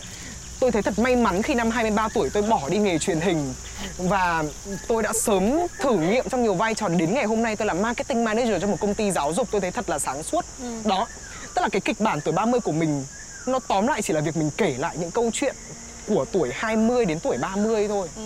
tôi 0.59 0.71
thấy 0.71 0.81
thật 0.81 0.99
may 0.99 1.15
mắn 1.15 1.41
khi 1.41 1.53
năm 1.53 1.69
23 1.69 2.09
tuổi 2.13 2.29
tôi 2.29 2.43
bỏ 2.43 2.69
đi 2.69 2.77
nghề 2.77 2.99
truyền 2.99 3.19
hình 3.19 3.53
và 3.97 4.43
tôi 4.87 5.03
đã 5.03 5.13
sớm 5.13 5.57
thử 5.79 5.97
nghiệm 5.97 6.29
trong 6.29 6.43
nhiều 6.43 6.53
vai 6.53 6.73
trò. 6.73 6.87
Đến 6.87 7.13
ngày 7.13 7.25
hôm 7.25 7.43
nay 7.43 7.55
tôi 7.55 7.65
làm 7.65 7.81
marketing 7.81 8.23
manager 8.23 8.61
cho 8.61 8.67
một 8.67 8.77
công 8.79 8.93
ty 8.93 9.11
giáo 9.11 9.33
dục 9.33 9.47
tôi 9.51 9.61
thấy 9.61 9.71
thật 9.71 9.89
là 9.89 9.99
sáng 9.99 10.23
suốt. 10.23 10.45
Ừ. 10.61 10.65
đó. 10.85 11.07
Tức 11.55 11.61
là 11.61 11.69
cái 11.71 11.81
kịch 11.81 11.99
bản 11.99 12.19
tuổi 12.21 12.33
30 12.33 12.59
của 12.59 12.71
mình 12.71 13.05
nó 13.47 13.59
tóm 13.67 13.87
lại 13.87 14.01
chỉ 14.01 14.13
là 14.13 14.21
việc 14.21 14.37
mình 14.37 14.49
kể 14.57 14.75
lại 14.77 14.97
những 14.99 15.11
câu 15.11 15.29
chuyện 15.33 15.55
của 16.07 16.25
tuổi 16.31 16.49
20 16.53 17.05
đến 17.05 17.19
tuổi 17.19 17.37
30 17.37 17.87
thôi. 17.87 18.07
Ừ. 18.15 18.21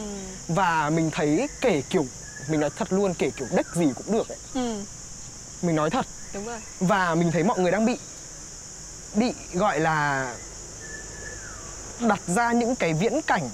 và 0.48 0.90
mình 0.90 1.12
thấy 1.12 1.48
kể 1.62 1.82
kiểu 1.90 2.06
mình 2.50 2.60
nói 2.60 2.70
thật 2.78 2.94
luôn 2.94 3.14
kể 3.14 3.32
kiểu 3.38 3.48
đếch 3.56 3.68
gì 3.76 3.88
cũng 3.96 4.14
được 4.14 4.30
ấy. 4.30 4.38
Ừ 4.54 4.84
mình 5.62 5.76
nói 5.76 5.90
thật. 5.90 6.06
Đúng 6.34 6.46
rồi. 6.46 6.60
Và 6.80 7.16
mình 7.16 7.32
thấy 7.32 7.44
mọi 7.44 7.60
người 7.60 7.72
đang 7.72 7.86
bị 7.86 7.98
bị 9.16 9.34
gọi 9.54 9.80
là 9.80 10.32
đặt 12.00 12.20
ra 12.28 12.52
những 12.52 12.76
cái 12.76 12.94
viễn 12.94 13.22
cảnh 13.22 13.50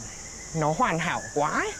nó 0.55 0.73
hoàn 0.77 0.99
hảo 0.99 1.21
quá 1.35 1.49
ấy. 1.49 1.71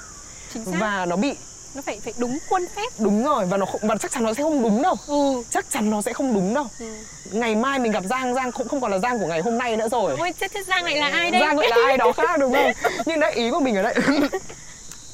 Chính 0.54 0.66
xác. 0.66 0.72
và 0.80 1.06
nó 1.06 1.16
bị 1.16 1.36
nó 1.76 1.82
phải 1.82 2.00
phải 2.04 2.14
đúng 2.18 2.38
khuôn 2.50 2.66
phép. 2.76 2.88
Đúng 3.00 3.24
rồi 3.24 3.46
và 3.46 3.58
nó 3.58 3.66
và 3.82 3.96
chắc 3.98 4.12
chắn 4.12 4.24
nó 4.24 4.34
sẽ 4.34 4.44
không 4.44 4.64
đúng 4.64 4.82
đâu. 4.82 4.96
Ừ. 5.08 5.44
chắc 5.50 5.66
chắn 5.70 5.90
nó 5.90 6.02
sẽ 6.02 6.14
không 6.14 6.34
đúng 6.34 6.54
đâu. 6.54 6.68
Ừ. 6.80 6.86
ngày 7.32 7.56
mai 7.56 7.80
mình 7.80 7.92
gặp 7.92 8.04
giang 8.10 8.36
giang 8.36 8.52
cũng 8.52 8.68
không 8.68 8.82
còn 8.82 8.92
là 8.92 8.98
giang 9.00 9.20
của 9.20 9.28
ngày 9.28 9.42
hôm 9.42 9.58
nay 9.58 9.78
nữa 9.78 9.88
rồi. 9.92 10.16
Ôi 10.20 10.34
thế, 10.40 10.48
thế 10.54 10.64
giang 10.64 10.84
lại 10.84 10.96
là 10.96 11.10
ai 11.10 11.32
đây? 11.32 11.42
Giang 11.42 11.58
lại 11.60 11.70
là 11.70 11.78
ai 11.88 11.98
đó 11.98 12.12
khác 12.12 12.40
đúng 12.40 12.54
không? 12.54 12.72
Nhưng 13.06 13.20
đấy 13.20 13.32
ý 13.32 13.52
của 13.52 13.60
mình 13.60 13.76
ở 13.76 13.82
đây. 13.82 13.96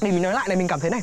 Để 0.00 0.10
mình 0.10 0.22
nói 0.22 0.32
lại 0.32 0.48
này 0.48 0.56
mình 0.56 0.68
cảm 0.68 0.80
thấy 0.80 0.90
này 0.90 1.00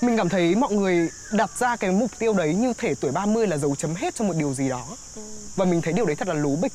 mình 0.00 0.16
cảm 0.16 0.28
thấy 0.28 0.54
mọi 0.54 0.72
người 0.72 1.10
đặt 1.32 1.50
ra 1.58 1.76
cái 1.76 1.90
mục 1.90 2.10
tiêu 2.18 2.32
đấy 2.32 2.54
như 2.54 2.72
thể 2.78 2.94
tuổi 2.94 3.12
30 3.12 3.46
là 3.46 3.56
dấu 3.56 3.76
chấm 3.76 3.94
hết 3.94 4.14
cho 4.14 4.24
một 4.24 4.34
điều 4.36 4.54
gì 4.54 4.68
đó 4.68 4.84
ừ. 5.16 5.22
Và 5.56 5.64
mình 5.64 5.82
thấy 5.82 5.92
điều 5.92 6.06
đấy 6.06 6.16
thật 6.16 6.28
là 6.28 6.34
lố 6.34 6.56
bịch 6.56 6.72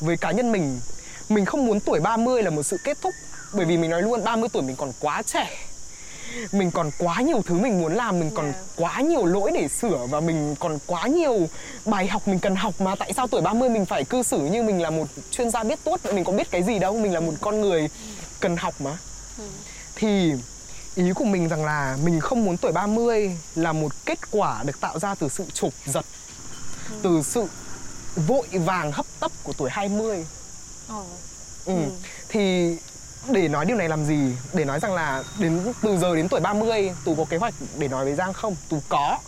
Với 0.00 0.16
cá 0.16 0.30
nhân 0.30 0.52
mình, 0.52 0.80
mình 1.28 1.44
không 1.44 1.66
muốn 1.66 1.80
tuổi 1.80 2.00
30 2.00 2.42
là 2.42 2.50
một 2.50 2.62
sự 2.62 2.76
kết 2.84 2.98
thúc 3.02 3.14
Bởi 3.54 3.66
vì 3.66 3.76
mình 3.76 3.90
nói 3.90 4.02
luôn 4.02 4.24
30 4.24 4.48
tuổi 4.52 4.62
mình 4.62 4.76
còn 4.76 4.92
quá 5.00 5.22
trẻ 5.22 5.48
mình 6.52 6.70
còn 6.70 6.90
quá 6.98 7.20
nhiều 7.20 7.42
thứ 7.46 7.54
mình 7.54 7.80
muốn 7.80 7.94
làm 7.94 8.20
mình 8.20 8.30
còn 8.34 8.44
yeah. 8.44 8.64
quá 8.76 9.00
nhiều 9.00 9.24
lỗi 9.24 9.50
để 9.54 9.68
sửa 9.68 10.06
và 10.10 10.20
mình 10.20 10.54
còn 10.58 10.78
quá 10.86 11.06
nhiều 11.06 11.48
bài 11.84 12.06
học 12.06 12.28
mình 12.28 12.38
cần 12.38 12.56
học 12.56 12.80
mà 12.80 12.94
tại 12.94 13.12
sao 13.12 13.26
tuổi 13.26 13.40
30 13.40 13.68
mình 13.68 13.84
phải 13.84 14.04
cư 14.04 14.22
xử 14.22 14.38
như 14.38 14.62
mình 14.62 14.82
là 14.82 14.90
một 14.90 15.06
chuyên 15.30 15.50
gia 15.50 15.64
biết 15.64 15.78
tốt 15.84 16.00
mình 16.14 16.24
có 16.24 16.32
biết 16.32 16.50
cái 16.50 16.62
gì 16.62 16.78
đâu 16.78 16.98
mình 16.98 17.12
là 17.12 17.20
một 17.20 17.32
con 17.40 17.60
người 17.60 17.88
cần 18.40 18.56
học 18.56 18.74
mà 18.80 18.98
ừ. 19.38 19.44
thì 19.96 20.32
ý 20.96 21.12
của 21.12 21.24
mình 21.24 21.48
rằng 21.48 21.64
là 21.64 21.98
mình 22.04 22.20
không 22.20 22.44
muốn 22.44 22.56
tuổi 22.56 22.72
30 22.72 23.38
là 23.54 23.72
một 23.72 23.92
kết 24.06 24.18
quả 24.30 24.62
được 24.66 24.80
tạo 24.80 24.98
ra 24.98 25.14
từ 25.14 25.28
sự 25.28 25.44
chụp 25.54 25.72
giật 25.86 26.04
ừ. 26.90 26.96
từ 27.02 27.22
sự 27.22 27.44
vội 28.26 28.46
vàng 28.52 28.92
hấp 28.92 29.06
tấp 29.20 29.32
của 29.42 29.52
tuổi 29.52 29.70
20 29.70 30.26
ừ. 30.88 30.94
Ừ. 31.64 31.74
thì 32.28 32.76
để 33.28 33.48
nói 33.48 33.64
điều 33.64 33.76
này 33.76 33.88
làm 33.88 34.04
gì 34.04 34.36
để 34.52 34.64
nói 34.64 34.80
rằng 34.80 34.94
là 34.94 35.24
đến 35.38 35.72
từ 35.82 35.98
giờ 35.98 36.16
đến 36.16 36.28
tuổi 36.28 36.40
30 36.40 36.90
tú 37.04 37.14
có 37.14 37.24
kế 37.24 37.36
hoạch 37.36 37.54
để 37.78 37.88
nói 37.88 38.04
với 38.04 38.14
giang 38.14 38.32
không 38.32 38.56
tú 38.68 38.80
có 38.88 39.18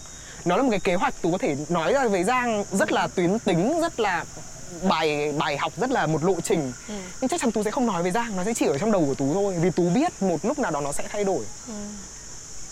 nó 0.45 0.57
là 0.57 0.62
một 0.62 0.71
cái 0.71 0.81
kế 0.81 0.95
hoạch 0.95 1.23
tú 1.23 1.33
có 1.33 1.39
thể 1.39 1.57
nói 1.69 1.93
ra 1.93 2.09
với 2.09 2.25
giang 2.25 2.64
rất 2.73 2.93
là 2.93 3.07
tuyến 3.07 3.39
tính 3.39 3.81
rất 3.81 4.01
là 4.01 4.25
bài 4.89 5.33
bài 5.33 5.57
học 5.57 5.73
rất 5.77 5.91
là 5.91 6.07
một 6.07 6.25
lộ 6.25 6.41
trình 6.41 6.73
ừ. 6.89 6.95
nhưng 7.21 7.29
chắc 7.29 7.41
chắn 7.41 7.53
tú 7.53 7.62
sẽ 7.62 7.71
không 7.71 7.87
nói 7.87 8.03
với 8.03 8.12
giang 8.12 8.37
nó 8.37 8.45
sẽ 8.45 8.55
chỉ 8.55 8.66
ở 8.66 8.79
trong 8.79 8.93
đầu 8.93 9.05
của 9.07 9.14
tú 9.14 9.35
thôi 9.35 9.55
vì 9.61 9.71
tú 9.71 9.91
biết 9.91 10.23
một 10.23 10.37
lúc 10.43 10.59
nào 10.59 10.71
đó 10.71 10.81
nó 10.81 10.93
sẽ 10.93 11.05
thay 11.12 11.25
đổi 11.25 11.45
ừ. 11.69 11.75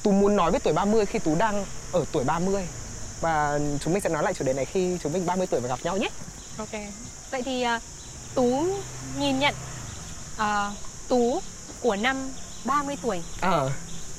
tú 0.03 0.13
muốn 0.13 0.37
nói 0.37 0.51
với 0.51 0.61
tuổi 0.61 0.73
30 0.73 1.07
khi 1.07 1.19
tú 1.19 1.35
đang 1.35 1.65
ở 1.93 2.05
tuổi 2.13 2.25
30 2.25 2.69
và 3.21 3.61
chúng 3.81 3.93
mình 3.93 4.03
sẽ 4.03 4.09
nói 4.09 4.23
lại 4.23 4.35
chủ 4.35 4.45
đề 4.45 4.53
này 4.53 4.65
khi 4.65 4.99
chúng 5.03 5.13
mình 5.13 5.27
30 5.27 5.47
tuổi 5.47 5.61
và 5.61 5.69
gặp 5.69 5.79
nhau 5.83 5.97
nhé 5.97 6.09
ok 6.57 6.73
vậy 7.31 7.43
thì 7.43 7.67
uh, 7.77 7.83
tú 8.35 8.67
nhìn 9.19 9.39
nhận 9.39 9.55
uh, 10.37 10.45
tú 11.09 11.41
của 11.83 11.97
năm 11.97 12.17
30 12.65 12.97
tuổi 13.03 13.23
à 13.41 13.69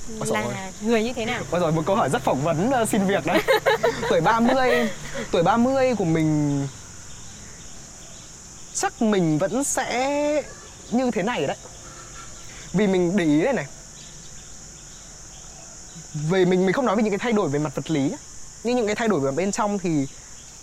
là 0.10 0.42
rồi. 0.42 0.54
người 0.82 1.04
như 1.04 1.14
thế 1.14 1.26
nào? 1.26 1.42
Bây 1.52 1.62
rồi 1.62 1.72
một 1.72 1.84
câu 1.86 1.96
hỏi 1.96 2.10
rất 2.10 2.22
phỏng 2.22 2.42
vấn 2.42 2.72
uh, 2.82 2.90
xin 2.90 3.06
việc 3.06 3.26
đấy. 3.26 3.42
tuổi 4.10 4.22
30 4.22 4.90
tuổi 5.32 5.44
30 5.44 5.96
của 5.96 6.06
mình 6.06 6.62
chắc 8.78 9.02
mình 9.02 9.38
vẫn 9.38 9.64
sẽ 9.64 10.44
như 10.92 11.12
thế 11.12 11.24
này 11.24 11.48
đấy. 11.48 11.58
Vì 12.74 12.88
mình 12.88 13.18
để 13.18 13.26
ý 13.26 13.42
đây 13.42 13.54
này. 13.54 13.66
Về 16.30 16.46
mình 16.46 16.66
mình 16.66 16.74
không 16.74 16.86
nói 16.86 16.96
về 16.96 17.04
những 17.04 17.12
cái 17.12 17.20
thay 17.20 17.34
đổi 17.34 17.50
về 17.50 17.60
mặt 17.60 17.76
vật 17.76 17.92
lý 17.92 18.12
nhưng 18.64 18.76
những 18.76 18.86
cái 18.86 18.96
thay 18.96 19.08
đổi 19.08 19.20
về 19.20 19.32
bên 19.32 19.52
trong 19.52 19.80
thì 19.80 20.08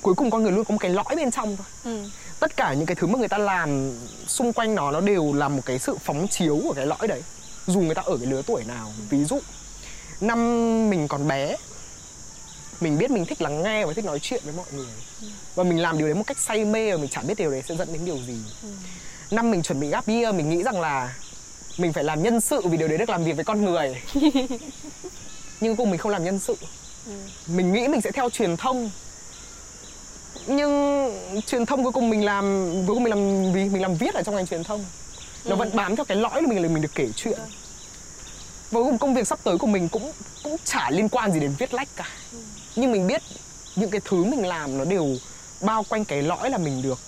cuối 0.02 0.14
cùng 0.14 0.30
con 0.30 0.42
người 0.42 0.52
luôn 0.52 0.64
có 0.64 0.72
một 0.72 0.78
cái 0.80 0.90
lõi 0.90 1.16
bên 1.16 1.30
trong 1.30 1.56
thôi. 1.56 1.66
Ừ. 1.84 2.10
tất 2.40 2.56
cả 2.56 2.74
những 2.74 2.86
cái 2.86 2.94
thứ 2.94 3.06
mà 3.06 3.18
người 3.18 3.28
ta 3.28 3.38
làm 3.38 3.92
xung 4.26 4.52
quanh 4.52 4.74
nó 4.74 4.90
nó 4.90 5.00
đều 5.00 5.32
là 5.32 5.48
một 5.48 5.62
cái 5.66 5.78
sự 5.78 5.96
phóng 6.04 6.28
chiếu 6.28 6.60
của 6.64 6.72
cái 6.72 6.86
lõi 6.86 7.08
đấy. 7.08 7.22
Dù 7.66 7.80
người 7.80 7.94
ta 7.94 8.02
ở 8.02 8.16
cái 8.16 8.26
lứa 8.26 8.42
tuổi 8.46 8.64
nào. 8.64 8.92
Ví 9.10 9.24
dụ 9.24 9.38
năm 10.20 10.40
mình 10.90 11.08
còn 11.08 11.28
bé 11.28 11.56
mình 12.80 12.98
biết 12.98 13.10
mình 13.10 13.26
thích 13.26 13.42
lắng 13.42 13.62
nghe 13.62 13.86
và 13.86 13.92
thích 13.92 14.04
nói 14.04 14.18
chuyện 14.18 14.40
với 14.44 14.54
mọi 14.56 14.66
người 14.72 14.92
ừ. 15.22 15.26
và 15.54 15.64
mình 15.64 15.82
làm 15.82 15.98
điều 15.98 16.06
đấy 16.06 16.14
một 16.14 16.24
cách 16.26 16.38
say 16.38 16.64
mê 16.64 16.90
và 16.92 16.96
mình 16.96 17.08
chẳng 17.10 17.26
biết 17.26 17.34
điều 17.38 17.50
đấy 17.50 17.62
sẽ 17.68 17.76
dẫn 17.76 17.92
đến 17.92 18.04
điều 18.04 18.18
gì 18.18 18.36
ừ. 18.62 18.68
năm 19.30 19.50
mình 19.50 19.62
chuẩn 19.62 19.80
bị 19.80 19.88
gap 19.88 20.08
year 20.08 20.34
mình 20.34 20.50
nghĩ 20.50 20.62
rằng 20.62 20.80
là 20.80 21.14
mình 21.78 21.92
phải 21.92 22.04
làm 22.04 22.22
nhân 22.22 22.40
sự 22.40 22.60
vì 22.64 22.76
điều 22.76 22.88
đấy 22.88 22.98
được 22.98 23.10
làm 23.10 23.24
việc 23.24 23.36
với 23.36 23.44
con 23.44 23.64
người 23.64 24.02
nhưng 25.60 25.76
cùng 25.76 25.90
mình 25.90 25.98
không 25.98 26.12
làm 26.12 26.24
nhân 26.24 26.38
sự 26.38 26.56
ừ. 27.06 27.12
mình 27.46 27.72
nghĩ 27.72 27.88
mình 27.88 28.00
sẽ 28.00 28.12
theo 28.12 28.30
truyền 28.30 28.56
thông 28.56 28.90
nhưng 30.46 31.10
truyền 31.46 31.66
thông 31.66 31.82
cuối 31.82 31.92
cùng 31.92 32.10
mình 32.10 32.24
làm 32.24 32.72
cuối 32.86 32.94
cùng 32.94 33.02
mình 33.02 33.10
làm 33.10 33.52
vì 33.52 33.64
mình 33.64 33.82
làm 33.82 33.94
viết 33.94 34.14
ở 34.14 34.22
trong 34.22 34.34
ngành 34.34 34.46
truyền 34.46 34.64
thông 34.64 34.84
nó 35.44 35.50
ừ. 35.50 35.56
vẫn 35.56 35.70
bám 35.74 35.96
theo 35.96 36.04
cái 36.04 36.16
lõi 36.16 36.42
của 36.42 36.48
mình 36.48 36.62
là 36.62 36.68
mình 36.68 36.82
được 36.82 36.94
kể 36.94 37.08
chuyện 37.16 37.38
ừ. 37.38 37.44
và 38.70 38.80
cuối 38.80 38.84
cùng 38.84 38.98
công 38.98 39.14
việc 39.14 39.26
sắp 39.26 39.38
tới 39.44 39.58
của 39.58 39.66
mình 39.66 39.88
cũng 39.88 40.12
cũng 40.42 40.56
chả 40.64 40.90
liên 40.90 41.08
quan 41.08 41.32
gì 41.32 41.40
đến 41.40 41.54
viết 41.58 41.74
lách 41.74 41.88
cả 41.96 42.08
ừ 42.32 42.38
nhưng 42.76 42.92
mình 42.92 43.06
biết 43.06 43.22
những 43.76 43.90
cái 43.90 44.00
thứ 44.04 44.24
mình 44.24 44.46
làm 44.46 44.78
nó 44.78 44.84
đều 44.84 45.16
bao 45.60 45.84
quanh 45.88 46.04
cái 46.04 46.22
lõi 46.22 46.50
là 46.50 46.58
mình 46.58 46.82
được 46.82 46.98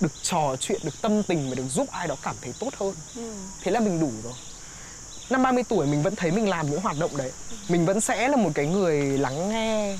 được 0.00 0.12
trò 0.22 0.56
chuyện 0.60 0.80
được 0.84 1.02
tâm 1.02 1.22
tình 1.22 1.48
và 1.48 1.54
được 1.54 1.68
giúp 1.70 1.88
ai 1.90 2.08
đó 2.08 2.16
cảm 2.22 2.34
thấy 2.42 2.52
tốt 2.58 2.70
hơn. 2.80 2.94
Ừ. 3.16 3.32
thế 3.62 3.72
là 3.72 3.80
mình 3.80 4.00
đủ 4.00 4.10
rồi. 4.24 4.32
Năm 5.30 5.42
30 5.42 5.64
tuổi 5.68 5.86
mình 5.86 6.02
vẫn 6.02 6.16
thấy 6.16 6.30
mình 6.30 6.48
làm 6.48 6.70
những 6.70 6.80
hoạt 6.80 6.96
động 6.98 7.16
đấy. 7.16 7.32
Mình 7.68 7.86
vẫn 7.86 8.00
sẽ 8.00 8.28
là 8.28 8.36
một 8.36 8.50
cái 8.54 8.66
người 8.66 9.02
lắng 9.02 9.48
nghe 9.48 9.96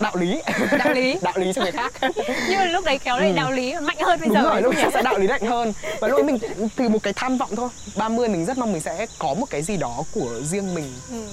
đạo 0.00 0.16
lý. 0.16 0.42
Đạo 0.78 0.92
lý. 0.92 1.16
Đạo 1.22 1.32
lý 1.36 1.52
cho 1.52 1.62
người 1.62 1.72
khác. 1.72 1.92
Nhưng 2.48 2.70
lúc 2.72 2.84
đấy 2.84 2.98
kéo 2.98 3.18
lại 3.18 3.30
ừ. 3.30 3.36
đạo 3.36 3.52
lý 3.52 3.74
mạnh 3.82 3.96
hơn 4.00 4.20
bây 4.20 4.28
Đúng 4.28 4.34
giờ 4.34 4.42
rồi 4.42 4.62
lúc 4.62 4.74
sẽ 4.92 5.02
đạo 5.02 5.18
lý 5.18 5.28
mạnh 5.28 5.46
hơn. 5.46 5.72
Và 6.00 6.08
lúc 6.08 6.24
mình 6.24 6.38
từ 6.76 6.88
một 6.88 7.02
cái 7.02 7.12
tham 7.12 7.38
vọng 7.38 7.56
thôi. 7.56 7.68
30 7.96 8.28
mình 8.28 8.44
rất 8.44 8.58
mong 8.58 8.72
mình 8.72 8.82
sẽ 8.82 9.06
có 9.18 9.34
một 9.34 9.46
cái 9.50 9.62
gì 9.62 9.76
đó 9.76 10.02
của 10.14 10.40
riêng 10.50 10.74
mình. 10.74 10.92
Ừ. 11.10 11.24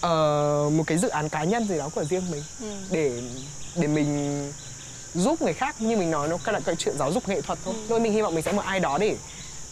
ờ, 0.00 0.70
một 0.72 0.84
cái 0.86 0.98
dự 0.98 1.08
án 1.08 1.28
cá 1.28 1.44
nhân 1.44 1.68
gì 1.68 1.78
đó 1.78 1.88
của 1.94 2.04
riêng 2.04 2.30
mình 2.30 2.42
ừ. 2.60 2.66
để 2.90 3.22
để 3.76 3.86
mình 3.86 4.52
giúp 5.14 5.42
người 5.42 5.52
khác 5.52 5.80
như 5.80 5.96
mình 5.96 6.10
nói 6.10 6.28
nó 6.28 6.38
là 6.52 6.60
cái 6.60 6.74
chuyện 6.78 6.94
giáo 6.98 7.12
dục 7.12 7.28
nghệ 7.28 7.40
thuật 7.40 7.58
thôi 7.64 7.74
ừ. 7.88 7.98
mình 7.98 8.12
hy 8.12 8.22
vọng 8.22 8.34
mình 8.34 8.44
sẽ 8.44 8.52
một 8.52 8.62
ai 8.64 8.80
đó 8.80 8.98
để 8.98 9.16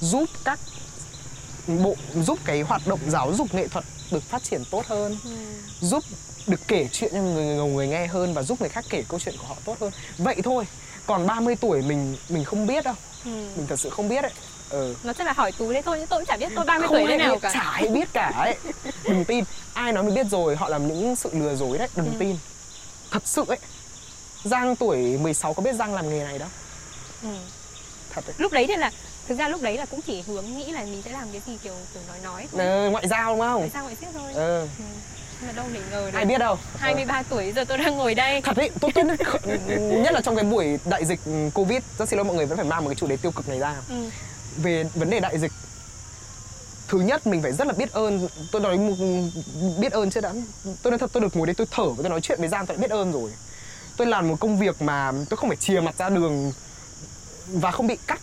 giúp 0.01 0.24
các 0.45 0.59
bộ 1.66 1.95
giúp 2.14 2.39
cái 2.45 2.61
hoạt 2.61 2.87
động 2.87 3.01
giáo 3.09 3.33
dục 3.35 3.55
nghệ 3.55 3.68
thuật 3.68 3.85
được 4.11 4.22
phát 4.22 4.43
triển 4.43 4.62
tốt 4.70 4.87
hơn 4.87 5.16
ừ. 5.24 5.31
giúp 5.81 6.05
được 6.47 6.61
kể 6.68 6.89
chuyện 6.93 7.11
cho 7.14 7.20
người, 7.20 7.45
người 7.45 7.68
người 7.68 7.89
nghe 7.89 8.07
hơn 8.07 8.35
và 8.35 8.43
giúp 8.43 8.61
người 8.61 8.70
khác 8.70 8.85
kể 8.91 9.05
câu 9.09 9.20
chuyện 9.20 9.35
của 9.39 9.47
họ 9.47 9.57
tốt 9.64 9.77
hơn 9.81 9.93
vậy 10.18 10.37
thôi 10.45 10.64
còn 11.07 11.27
30 11.27 11.55
tuổi 11.57 11.83
mình 11.83 12.16
mình 12.29 12.45
không 12.45 12.66
biết 12.66 12.85
đâu 12.85 12.95
ừ. 13.24 13.31
mình 13.57 13.66
thật 13.66 13.81
sự 13.81 13.91
không 13.91 14.09
biết 14.09 14.22
đấy 14.22 14.33
ừ. 14.71 14.95
nó 15.05 15.12
chắc 15.12 15.27
là 15.27 15.33
hỏi 15.33 15.53
tú 15.53 15.73
đấy 15.73 15.83
thôi 15.83 15.97
nhưng 15.99 16.07
tôi 16.07 16.19
cũng 16.19 16.27
chả 16.27 16.37
biết 16.37 16.53
tôi 16.57 16.64
30 16.64 16.89
không 16.89 16.97
tuổi 16.97 17.07
thế 17.09 17.17
nào 17.17 17.39
cả 17.39 17.51
chả 17.55 17.61
ai 17.61 17.89
biết 17.89 18.09
cả 18.12 18.33
ấy 18.37 18.57
đừng 19.05 19.25
tin 19.25 19.45
ai 19.75 19.93
nói 19.93 20.05
mình 20.05 20.14
biết 20.14 20.27
rồi 20.31 20.57
họ 20.57 20.69
làm 20.69 20.87
những 20.87 21.17
sự 21.17 21.31
lừa 21.33 21.55
dối 21.55 21.79
đấy 21.79 21.89
đừng 21.97 22.07
ừ. 22.07 22.17
tin 22.19 22.37
thật 23.11 23.23
sự 23.25 23.45
ấy 23.49 23.59
Giang 24.45 24.77
tuổi 24.77 24.97
16 24.97 25.55
có 25.55 25.62
biết 25.62 25.75
Giang 25.75 25.95
làm 25.95 26.11
nghề 26.11 26.25
này 26.25 26.39
đâu 26.39 26.49
ừ. 27.23 27.29
thật 28.11 28.25
đấy 28.27 28.35
lúc 28.39 28.53
đấy 28.53 28.67
thì 28.69 28.77
là 28.77 28.91
thực 29.29 29.39
ra 29.39 29.49
lúc 29.49 29.62
đấy 29.62 29.77
là 29.77 29.87
cũng 29.87 30.01
chỉ 30.03 30.23
hướng 30.27 30.59
nghĩ 30.59 30.73
là 30.73 30.85
mình 30.85 31.03
sẽ 31.05 31.11
làm 31.11 31.29
cái 31.33 31.41
gì 31.47 31.59
kiểu 31.62 31.75
kiểu 31.95 32.03
nói 32.09 32.19
nói 32.25 32.47
thôi. 32.53 32.67
Ừ, 32.67 32.91
ngoại 32.91 33.09
giao 33.09 33.31
đúng 33.33 33.41
không 33.41 33.59
ngoại 33.59 33.71
giao 33.75 33.83
ngoại 33.83 33.97
giao 34.03 34.12
thôi 34.12 34.33
ừ. 34.35 34.61
ừ 34.79 34.85
mà 35.47 35.53
đâu 35.53 35.67
để 35.73 35.81
ngờ 35.91 36.11
được. 36.12 36.19
Ai 36.19 36.25
biết 36.25 36.39
đâu 36.39 36.59
23 36.79 37.19
ừ. 37.19 37.23
tuổi 37.31 37.53
giờ 37.53 37.64
tôi 37.64 37.79
đang 37.79 37.97
ngồi 37.97 38.14
đây 38.14 38.41
Thật 38.41 38.57
đấy, 38.57 38.71
tôi, 38.81 38.91
tôi 38.95 39.05
nhất 40.03 40.12
là 40.12 40.21
trong 40.21 40.37
cái 40.37 40.45
buổi 40.45 40.79
đại 40.85 41.05
dịch 41.05 41.21
Covid 41.55 41.83
Rất 41.99 42.09
xin 42.09 42.17
lỗi 42.17 42.25
mọi 42.25 42.37
người 42.37 42.47
vẫn 42.47 42.57
phải 42.57 42.67
mang 42.67 42.85
một 42.85 42.89
cái 42.91 42.95
chủ 42.95 43.07
đề 43.07 43.17
tiêu 43.17 43.33
cực 43.33 43.49
này 43.49 43.59
ra 43.59 43.75
ừ. 43.89 44.11
Về 44.62 44.84
vấn 44.94 45.11
đề 45.11 45.20
đại 45.20 45.38
dịch. 45.38 45.52
Thứ 46.88 47.00
nhất, 47.00 47.26
mình 47.26 47.42
phải 47.42 47.52
rất 47.52 47.66
là 47.66 47.72
biết 47.72 47.92
ơn, 47.92 48.28
Tôi 48.52 48.62
nói 48.62 48.78
biết 49.78 49.92
ơn 49.92 50.11
chứ 50.11 50.20
đã? 50.20 50.32
Tôi 50.82 50.90
nói 50.90 50.98
thật, 50.98 51.11
tôi 51.12 51.20
được 51.20 51.36
ngồi 51.36 51.46
đây 51.46 51.54
tôi 51.54 51.66
thở 51.70 51.88
và 51.88 52.02
tôi 52.02 52.11
nói 52.11 52.20
chuyện 52.20 52.40
với 52.40 52.48
Giang, 52.48 52.66
tôi 52.66 52.76
đã 52.76 52.80
biết 52.80 52.90
ơn 52.90 53.12
rồi. 53.12 53.30
Tôi 53.96 54.07
làm 54.07 54.28
một 54.28 54.36
công 54.40 54.59
việc 54.59 54.82
mà 54.82 55.12
tôi 55.30 55.36
không 55.36 55.50
phải 55.50 55.57
chìa 55.57 55.80
mặt 55.80 55.94
ra 55.98 56.09
đường 56.09 56.52
Và 57.46 57.70
không 57.70 57.86
bị 57.86 57.96
cắt 58.07 58.20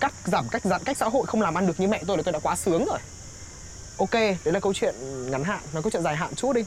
cắt 0.00 0.12
giảm 0.24 0.48
cách, 0.48 0.62
giãn 0.64 0.82
cách 0.84 0.96
xã 0.96 1.08
hội, 1.08 1.26
không 1.26 1.42
làm 1.42 1.58
ăn 1.58 1.66
được 1.66 1.80
như 1.80 1.88
mẹ 1.88 2.02
tôi 2.06 2.16
là 2.16 2.22
tôi 2.22 2.32
đã 2.32 2.38
quá 2.38 2.56
sướng 2.56 2.84
rồi. 2.84 2.98
Ok, 3.98 4.12
đấy 4.12 4.38
là 4.44 4.60
câu 4.60 4.74
chuyện 4.74 4.94
ngắn 5.30 5.44
hạn, 5.44 5.60
nói 5.72 5.82
câu 5.82 5.90
chuyện 5.90 6.02
dài 6.02 6.16
hạn 6.16 6.34
chút 6.34 6.52
đi. 6.52 6.64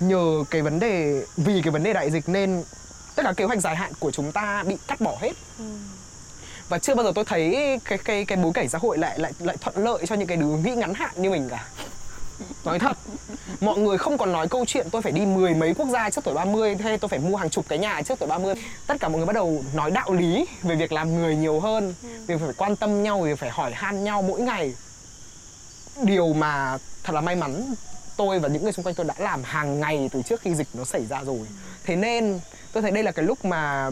Nhờ 0.00 0.44
cái 0.50 0.62
vấn 0.62 0.78
đề, 0.78 1.24
vì 1.36 1.62
cái 1.62 1.70
vấn 1.70 1.82
đề 1.82 1.92
đại 1.92 2.10
dịch 2.10 2.28
nên 2.28 2.64
tất 3.14 3.22
cả 3.26 3.32
kế 3.36 3.44
hoạch 3.44 3.60
dài 3.60 3.76
hạn 3.76 3.92
của 3.98 4.10
chúng 4.10 4.32
ta 4.32 4.62
bị 4.62 4.76
cắt 4.86 5.00
bỏ 5.00 5.18
hết. 5.20 5.32
Ừ 5.58 5.64
và 6.68 6.78
chưa 6.78 6.94
bao 6.94 7.04
giờ 7.04 7.12
tôi 7.14 7.24
thấy 7.24 7.56
cái 7.84 7.98
cái 7.98 8.24
cái 8.24 8.38
bối 8.38 8.52
cảnh 8.54 8.68
xã 8.68 8.78
hội 8.78 8.98
lại 8.98 9.18
lại 9.18 9.32
lại 9.38 9.56
thuận 9.60 9.84
lợi 9.84 10.06
cho 10.06 10.14
những 10.14 10.28
cái 10.28 10.36
đứa 10.36 10.46
nghĩ 10.46 10.74
ngắn 10.74 10.94
hạn 10.94 11.10
như 11.16 11.30
mình 11.30 11.48
cả. 11.50 11.68
Nói 12.64 12.78
thật, 12.78 12.96
mọi 13.60 13.78
người 13.78 13.98
không 13.98 14.18
còn 14.18 14.32
nói 14.32 14.48
câu 14.48 14.64
chuyện 14.66 14.86
tôi 14.90 15.02
phải 15.02 15.12
đi 15.12 15.26
mười 15.26 15.54
mấy 15.54 15.74
quốc 15.74 15.88
gia 15.88 16.10
trước 16.10 16.24
tuổi 16.24 16.34
30 16.34 16.76
hay 16.76 16.98
tôi 16.98 17.08
phải 17.08 17.18
mua 17.18 17.36
hàng 17.36 17.50
chục 17.50 17.64
cái 17.68 17.78
nhà 17.78 18.02
trước 18.02 18.18
tuổi 18.18 18.28
30 18.28 18.54
tất 18.86 18.94
cả 19.00 19.08
mọi 19.08 19.16
người 19.16 19.26
bắt 19.26 19.32
đầu 19.32 19.64
nói 19.74 19.90
đạo 19.90 20.12
lý 20.12 20.46
về 20.62 20.74
việc 20.74 20.92
làm 20.92 21.14
người 21.14 21.36
nhiều 21.36 21.60
hơn, 21.60 21.94
vì 22.02 22.34
về 22.34 22.46
phải 22.46 22.54
quan 22.56 22.76
tâm 22.76 23.02
nhau 23.02 23.20
về 23.20 23.36
phải 23.36 23.50
hỏi 23.50 23.72
han 23.74 24.04
nhau 24.04 24.22
mỗi 24.22 24.40
ngày. 24.40 24.74
Điều 26.02 26.32
mà 26.32 26.78
thật 27.04 27.12
là 27.12 27.20
may 27.20 27.36
mắn, 27.36 27.74
tôi 28.16 28.38
và 28.38 28.48
những 28.48 28.62
người 28.62 28.72
xung 28.72 28.84
quanh 28.84 28.94
tôi 28.94 29.06
đã 29.06 29.14
làm 29.18 29.42
hàng 29.44 29.80
ngày 29.80 30.10
từ 30.12 30.22
trước 30.22 30.40
khi 30.40 30.54
dịch 30.54 30.68
nó 30.74 30.84
xảy 30.84 31.06
ra 31.06 31.24
rồi. 31.24 31.40
Thế 31.84 31.96
nên 31.96 32.40
tôi 32.76 32.82
thấy 32.82 32.90
đây 32.90 33.02
là 33.02 33.12
cái 33.12 33.24
lúc 33.24 33.44
mà 33.44 33.90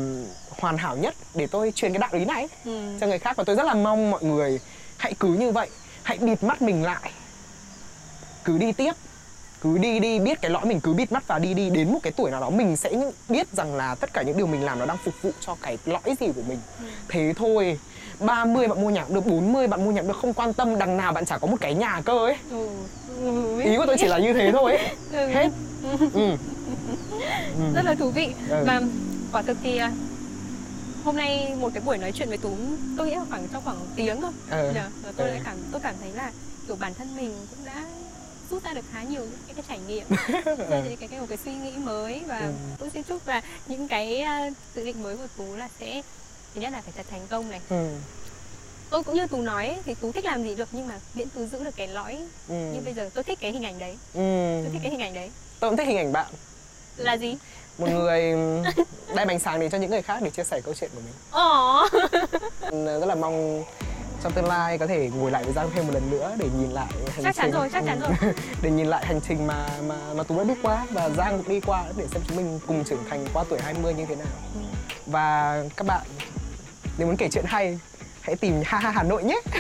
hoàn 0.61 0.78
hảo 0.78 0.97
nhất 0.97 1.14
để 1.35 1.47
tôi 1.47 1.72
truyền 1.74 1.93
cái 1.93 1.99
đạo 1.99 2.11
lý 2.12 2.24
này 2.24 2.49
ừ. 2.64 2.97
cho 3.01 3.07
người 3.07 3.18
khác 3.18 3.37
và 3.37 3.45
tôi 3.45 3.57
rất 3.57 3.66
là 3.66 3.74
mong 3.74 4.11
mọi 4.11 4.24
người 4.24 4.61
hãy 4.97 5.14
cứ 5.20 5.28
như 5.28 5.51
vậy 5.51 5.68
hãy 6.03 6.18
bịt 6.18 6.43
mắt 6.43 6.62
mình 6.62 6.82
lại 6.82 7.11
cứ 8.45 8.59
đi 8.59 8.72
tiếp 8.72 8.93
cứ 9.61 9.78
đi 9.78 10.01
đi 10.01 10.18
biết 10.18 10.41
cái 10.41 10.51
lõi 10.51 10.64
mình 10.64 10.80
cứ 10.80 10.93
bịt 10.93 11.12
mắt 11.12 11.28
và 11.28 11.39
đi 11.39 11.55
đi 11.55 11.70
đến 11.70 11.93
một 11.93 11.99
cái 12.03 12.12
tuổi 12.16 12.30
nào 12.30 12.41
đó 12.41 12.51
mình 12.51 12.76
sẽ 12.76 12.91
biết 13.28 13.47
rằng 13.53 13.74
là 13.74 13.95
tất 13.95 14.12
cả 14.12 14.22
những 14.22 14.37
điều 14.37 14.47
mình 14.47 14.64
làm 14.64 14.78
nó 14.78 14.87
đang 14.87 14.99
phục 15.05 15.14
vụ 15.22 15.30
cho 15.41 15.57
cái 15.62 15.78
lõi 15.87 16.14
gì 16.20 16.26
của 16.37 16.43
mình 16.49 16.59
ừ. 16.80 16.85
thế 17.09 17.32
thôi 17.37 17.78
30 18.20 18.68
bạn 18.68 18.82
mua 18.82 18.91
nhà 18.91 19.05
cũng 19.05 19.14
được 19.14 19.26
40 19.26 19.66
bạn 19.66 19.85
mua 19.85 19.91
nhà 19.91 20.01
cũng 20.01 20.09
được 20.09 20.18
không 20.20 20.35
quan 20.35 20.53
tâm 20.53 20.78
đằng 20.78 20.97
nào 20.97 21.12
bạn 21.12 21.24
chả 21.24 21.39
có 21.39 21.47
một 21.47 21.57
cái 21.61 21.74
nhà 21.74 22.03
cơ 22.05 22.18
ấy 22.26 22.37
ừ. 22.51 22.68
Ừ. 23.22 23.61
ý 23.61 23.76
của 23.76 23.87
tôi 23.87 23.97
chỉ 23.99 24.07
là 24.07 24.18
như 24.18 24.32
thế 24.32 24.53
thôi 24.53 24.76
ấy 24.76 24.89
ừ. 25.12 25.28
hết 25.28 25.49
ừ. 26.14 26.37
ừ. 27.59 27.75
rất 27.75 27.85
là 27.85 27.95
thú 27.95 28.11
vị 28.11 28.29
ừ. 28.51 28.65
và 28.67 28.83
quả 29.33 29.43
thực 29.43 29.57
thì 29.62 29.77
à, 29.77 29.93
hôm 31.05 31.17
nay 31.17 31.55
một 31.61 31.71
cái 31.75 31.83
buổi 31.87 31.99
nói 31.99 32.12
chuyện 32.12 32.29
với 32.29 32.39
tú 32.39 32.57
tôi 32.97 33.07
nghĩ 33.07 33.15
là 33.15 33.25
khoảng 33.29 33.49
trong 33.53 33.62
khoảng 33.65 33.77
tiếng 33.97 34.21
thôi 34.21 34.31
ừ. 34.51 34.73
Và 34.75 35.12
tôi 35.17 35.29
ừ. 35.29 35.33
lại 35.35 35.43
cảm 35.45 35.57
tôi 35.73 35.81
cảm 35.81 35.95
thấy 36.01 36.12
là 36.12 36.33
kiểu 36.67 36.77
bản 36.77 36.95
thân 36.95 37.17
mình 37.17 37.33
cũng 37.51 37.65
đã 37.65 37.85
rút 38.51 38.65
ra 38.65 38.73
được 38.73 38.85
khá 38.93 39.03
nhiều 39.03 39.21
những 39.21 39.39
cái, 39.47 39.55
cái 39.55 39.65
trải 39.69 39.79
nghiệm 39.89 40.05
cái, 40.71 40.97
cái, 41.01 41.09
cái 41.09 41.21
một 41.21 41.27
cái 41.29 41.39
suy 41.45 41.55
nghĩ 41.55 41.73
mới 41.77 42.23
và 42.27 42.39
ừ. 42.39 42.53
tôi 42.79 42.91
xin 42.91 43.03
chúc 43.03 43.29
là 43.29 43.43
những 43.67 43.89
cái 43.89 44.25
uh, 44.49 44.57
dự 44.75 44.85
định 44.85 45.03
mới 45.03 45.17
của 45.17 45.27
tú 45.37 45.57
là 45.57 45.69
sẽ 45.81 46.03
thứ 46.55 46.61
nhất 46.61 46.73
là 46.73 46.81
phải 46.81 46.93
thật 46.97 47.07
thành 47.11 47.21
công 47.29 47.51
này 47.51 47.61
ừ. 47.69 47.89
tôi 48.91 49.03
cũng 49.03 49.15
như 49.15 49.27
tú 49.27 49.43
nói 49.43 49.77
thì 49.85 49.95
tú 49.95 50.12
thích 50.12 50.25
làm 50.25 50.43
gì 50.43 50.55
được 50.55 50.69
nhưng 50.73 50.89
mà 50.89 50.99
miễn 51.15 51.29
tú 51.29 51.47
giữ 51.47 51.65
được 51.65 51.77
cái 51.77 51.89
lõi 51.89 52.19
ừ. 52.49 52.73
như 52.75 52.81
bây 52.85 52.95
giờ 52.95 53.11
tôi 53.15 53.25
thích 53.25 53.39
cái 53.41 53.53
hình 53.53 53.65
ảnh 53.65 53.79
đấy 53.79 53.97
ừ. 54.15 54.61
tôi 54.62 54.73
thích 54.73 54.81
cái 54.83 54.91
hình 54.91 55.03
ảnh 55.03 55.15
đấy 55.15 55.31
tôi 55.61 55.71
cũng 55.71 55.77
thích 55.77 55.87
hình 55.87 55.97
ảnh 55.97 56.12
bạn 56.12 56.27
là 56.97 57.17
gì? 57.17 57.37
Một 57.79 57.89
người 57.89 58.21
đem 59.17 59.29
ánh 59.29 59.39
sáng 59.39 59.61
đến 59.61 59.71
cho 59.71 59.79
những 59.79 59.91
người 59.91 60.03
khác 60.03 60.19
để 60.23 60.31
chia 60.31 60.45
sẻ 60.45 60.61
câu 60.65 60.75
chuyện 60.75 60.91
của 60.95 61.01
mình. 61.01 61.15
Ồ. 61.31 61.87
rất 63.01 63.07
là 63.07 63.15
mong 63.15 63.65
trong 64.23 64.33
tương 64.33 64.45
lai 64.45 64.79
có 64.79 64.87
thể 64.87 65.11
ngồi 65.17 65.31
lại 65.31 65.45
với 65.45 65.53
Giang 65.53 65.71
thêm 65.75 65.87
một 65.87 65.93
lần 65.95 66.11
nữa 66.11 66.35
để 66.39 66.47
nhìn 66.59 66.71
lại 66.71 66.87
hành 67.15 67.25
chắc 67.25 67.37
chắn 67.37 67.51
rồi 67.51 67.69
chắc 67.73 67.85
chắn 67.87 68.01
rồi. 68.01 68.33
Để 68.63 68.71
nhìn 68.71 68.87
lại 68.87 69.07
hành 69.07 69.21
trình 69.29 69.47
mà 69.47 69.67
mà 69.89 69.95
mà 70.15 70.23
tú 70.23 70.39
đã 70.39 70.45
đi 70.45 70.55
qua 70.63 70.87
và 70.91 71.09
Giang 71.09 71.39
cũng 71.39 71.49
đi 71.49 71.61
qua 71.61 71.85
để 71.97 72.07
xem 72.13 72.23
chúng 72.29 72.37
mình 72.37 72.61
cùng 72.67 72.85
trưởng 72.85 73.05
thành 73.11 73.27
qua 73.33 73.45
tuổi 73.49 73.59
20 73.63 73.95
như 73.95 74.07
thế 74.07 74.17
nào. 74.17 74.27
Ừ. 74.55 74.61
và 75.07 75.63
các 75.77 75.87
bạn 75.87 76.03
nếu 76.99 77.07
muốn 77.07 77.17
kể 77.17 77.29
chuyện 77.33 77.45
hay 77.47 77.79
hãy 78.21 78.37
tìm 78.37 78.63
ha 78.65 78.79
ha 78.79 78.91
Hà 78.91 79.03
Nội 79.03 79.25
nhé 79.25 79.41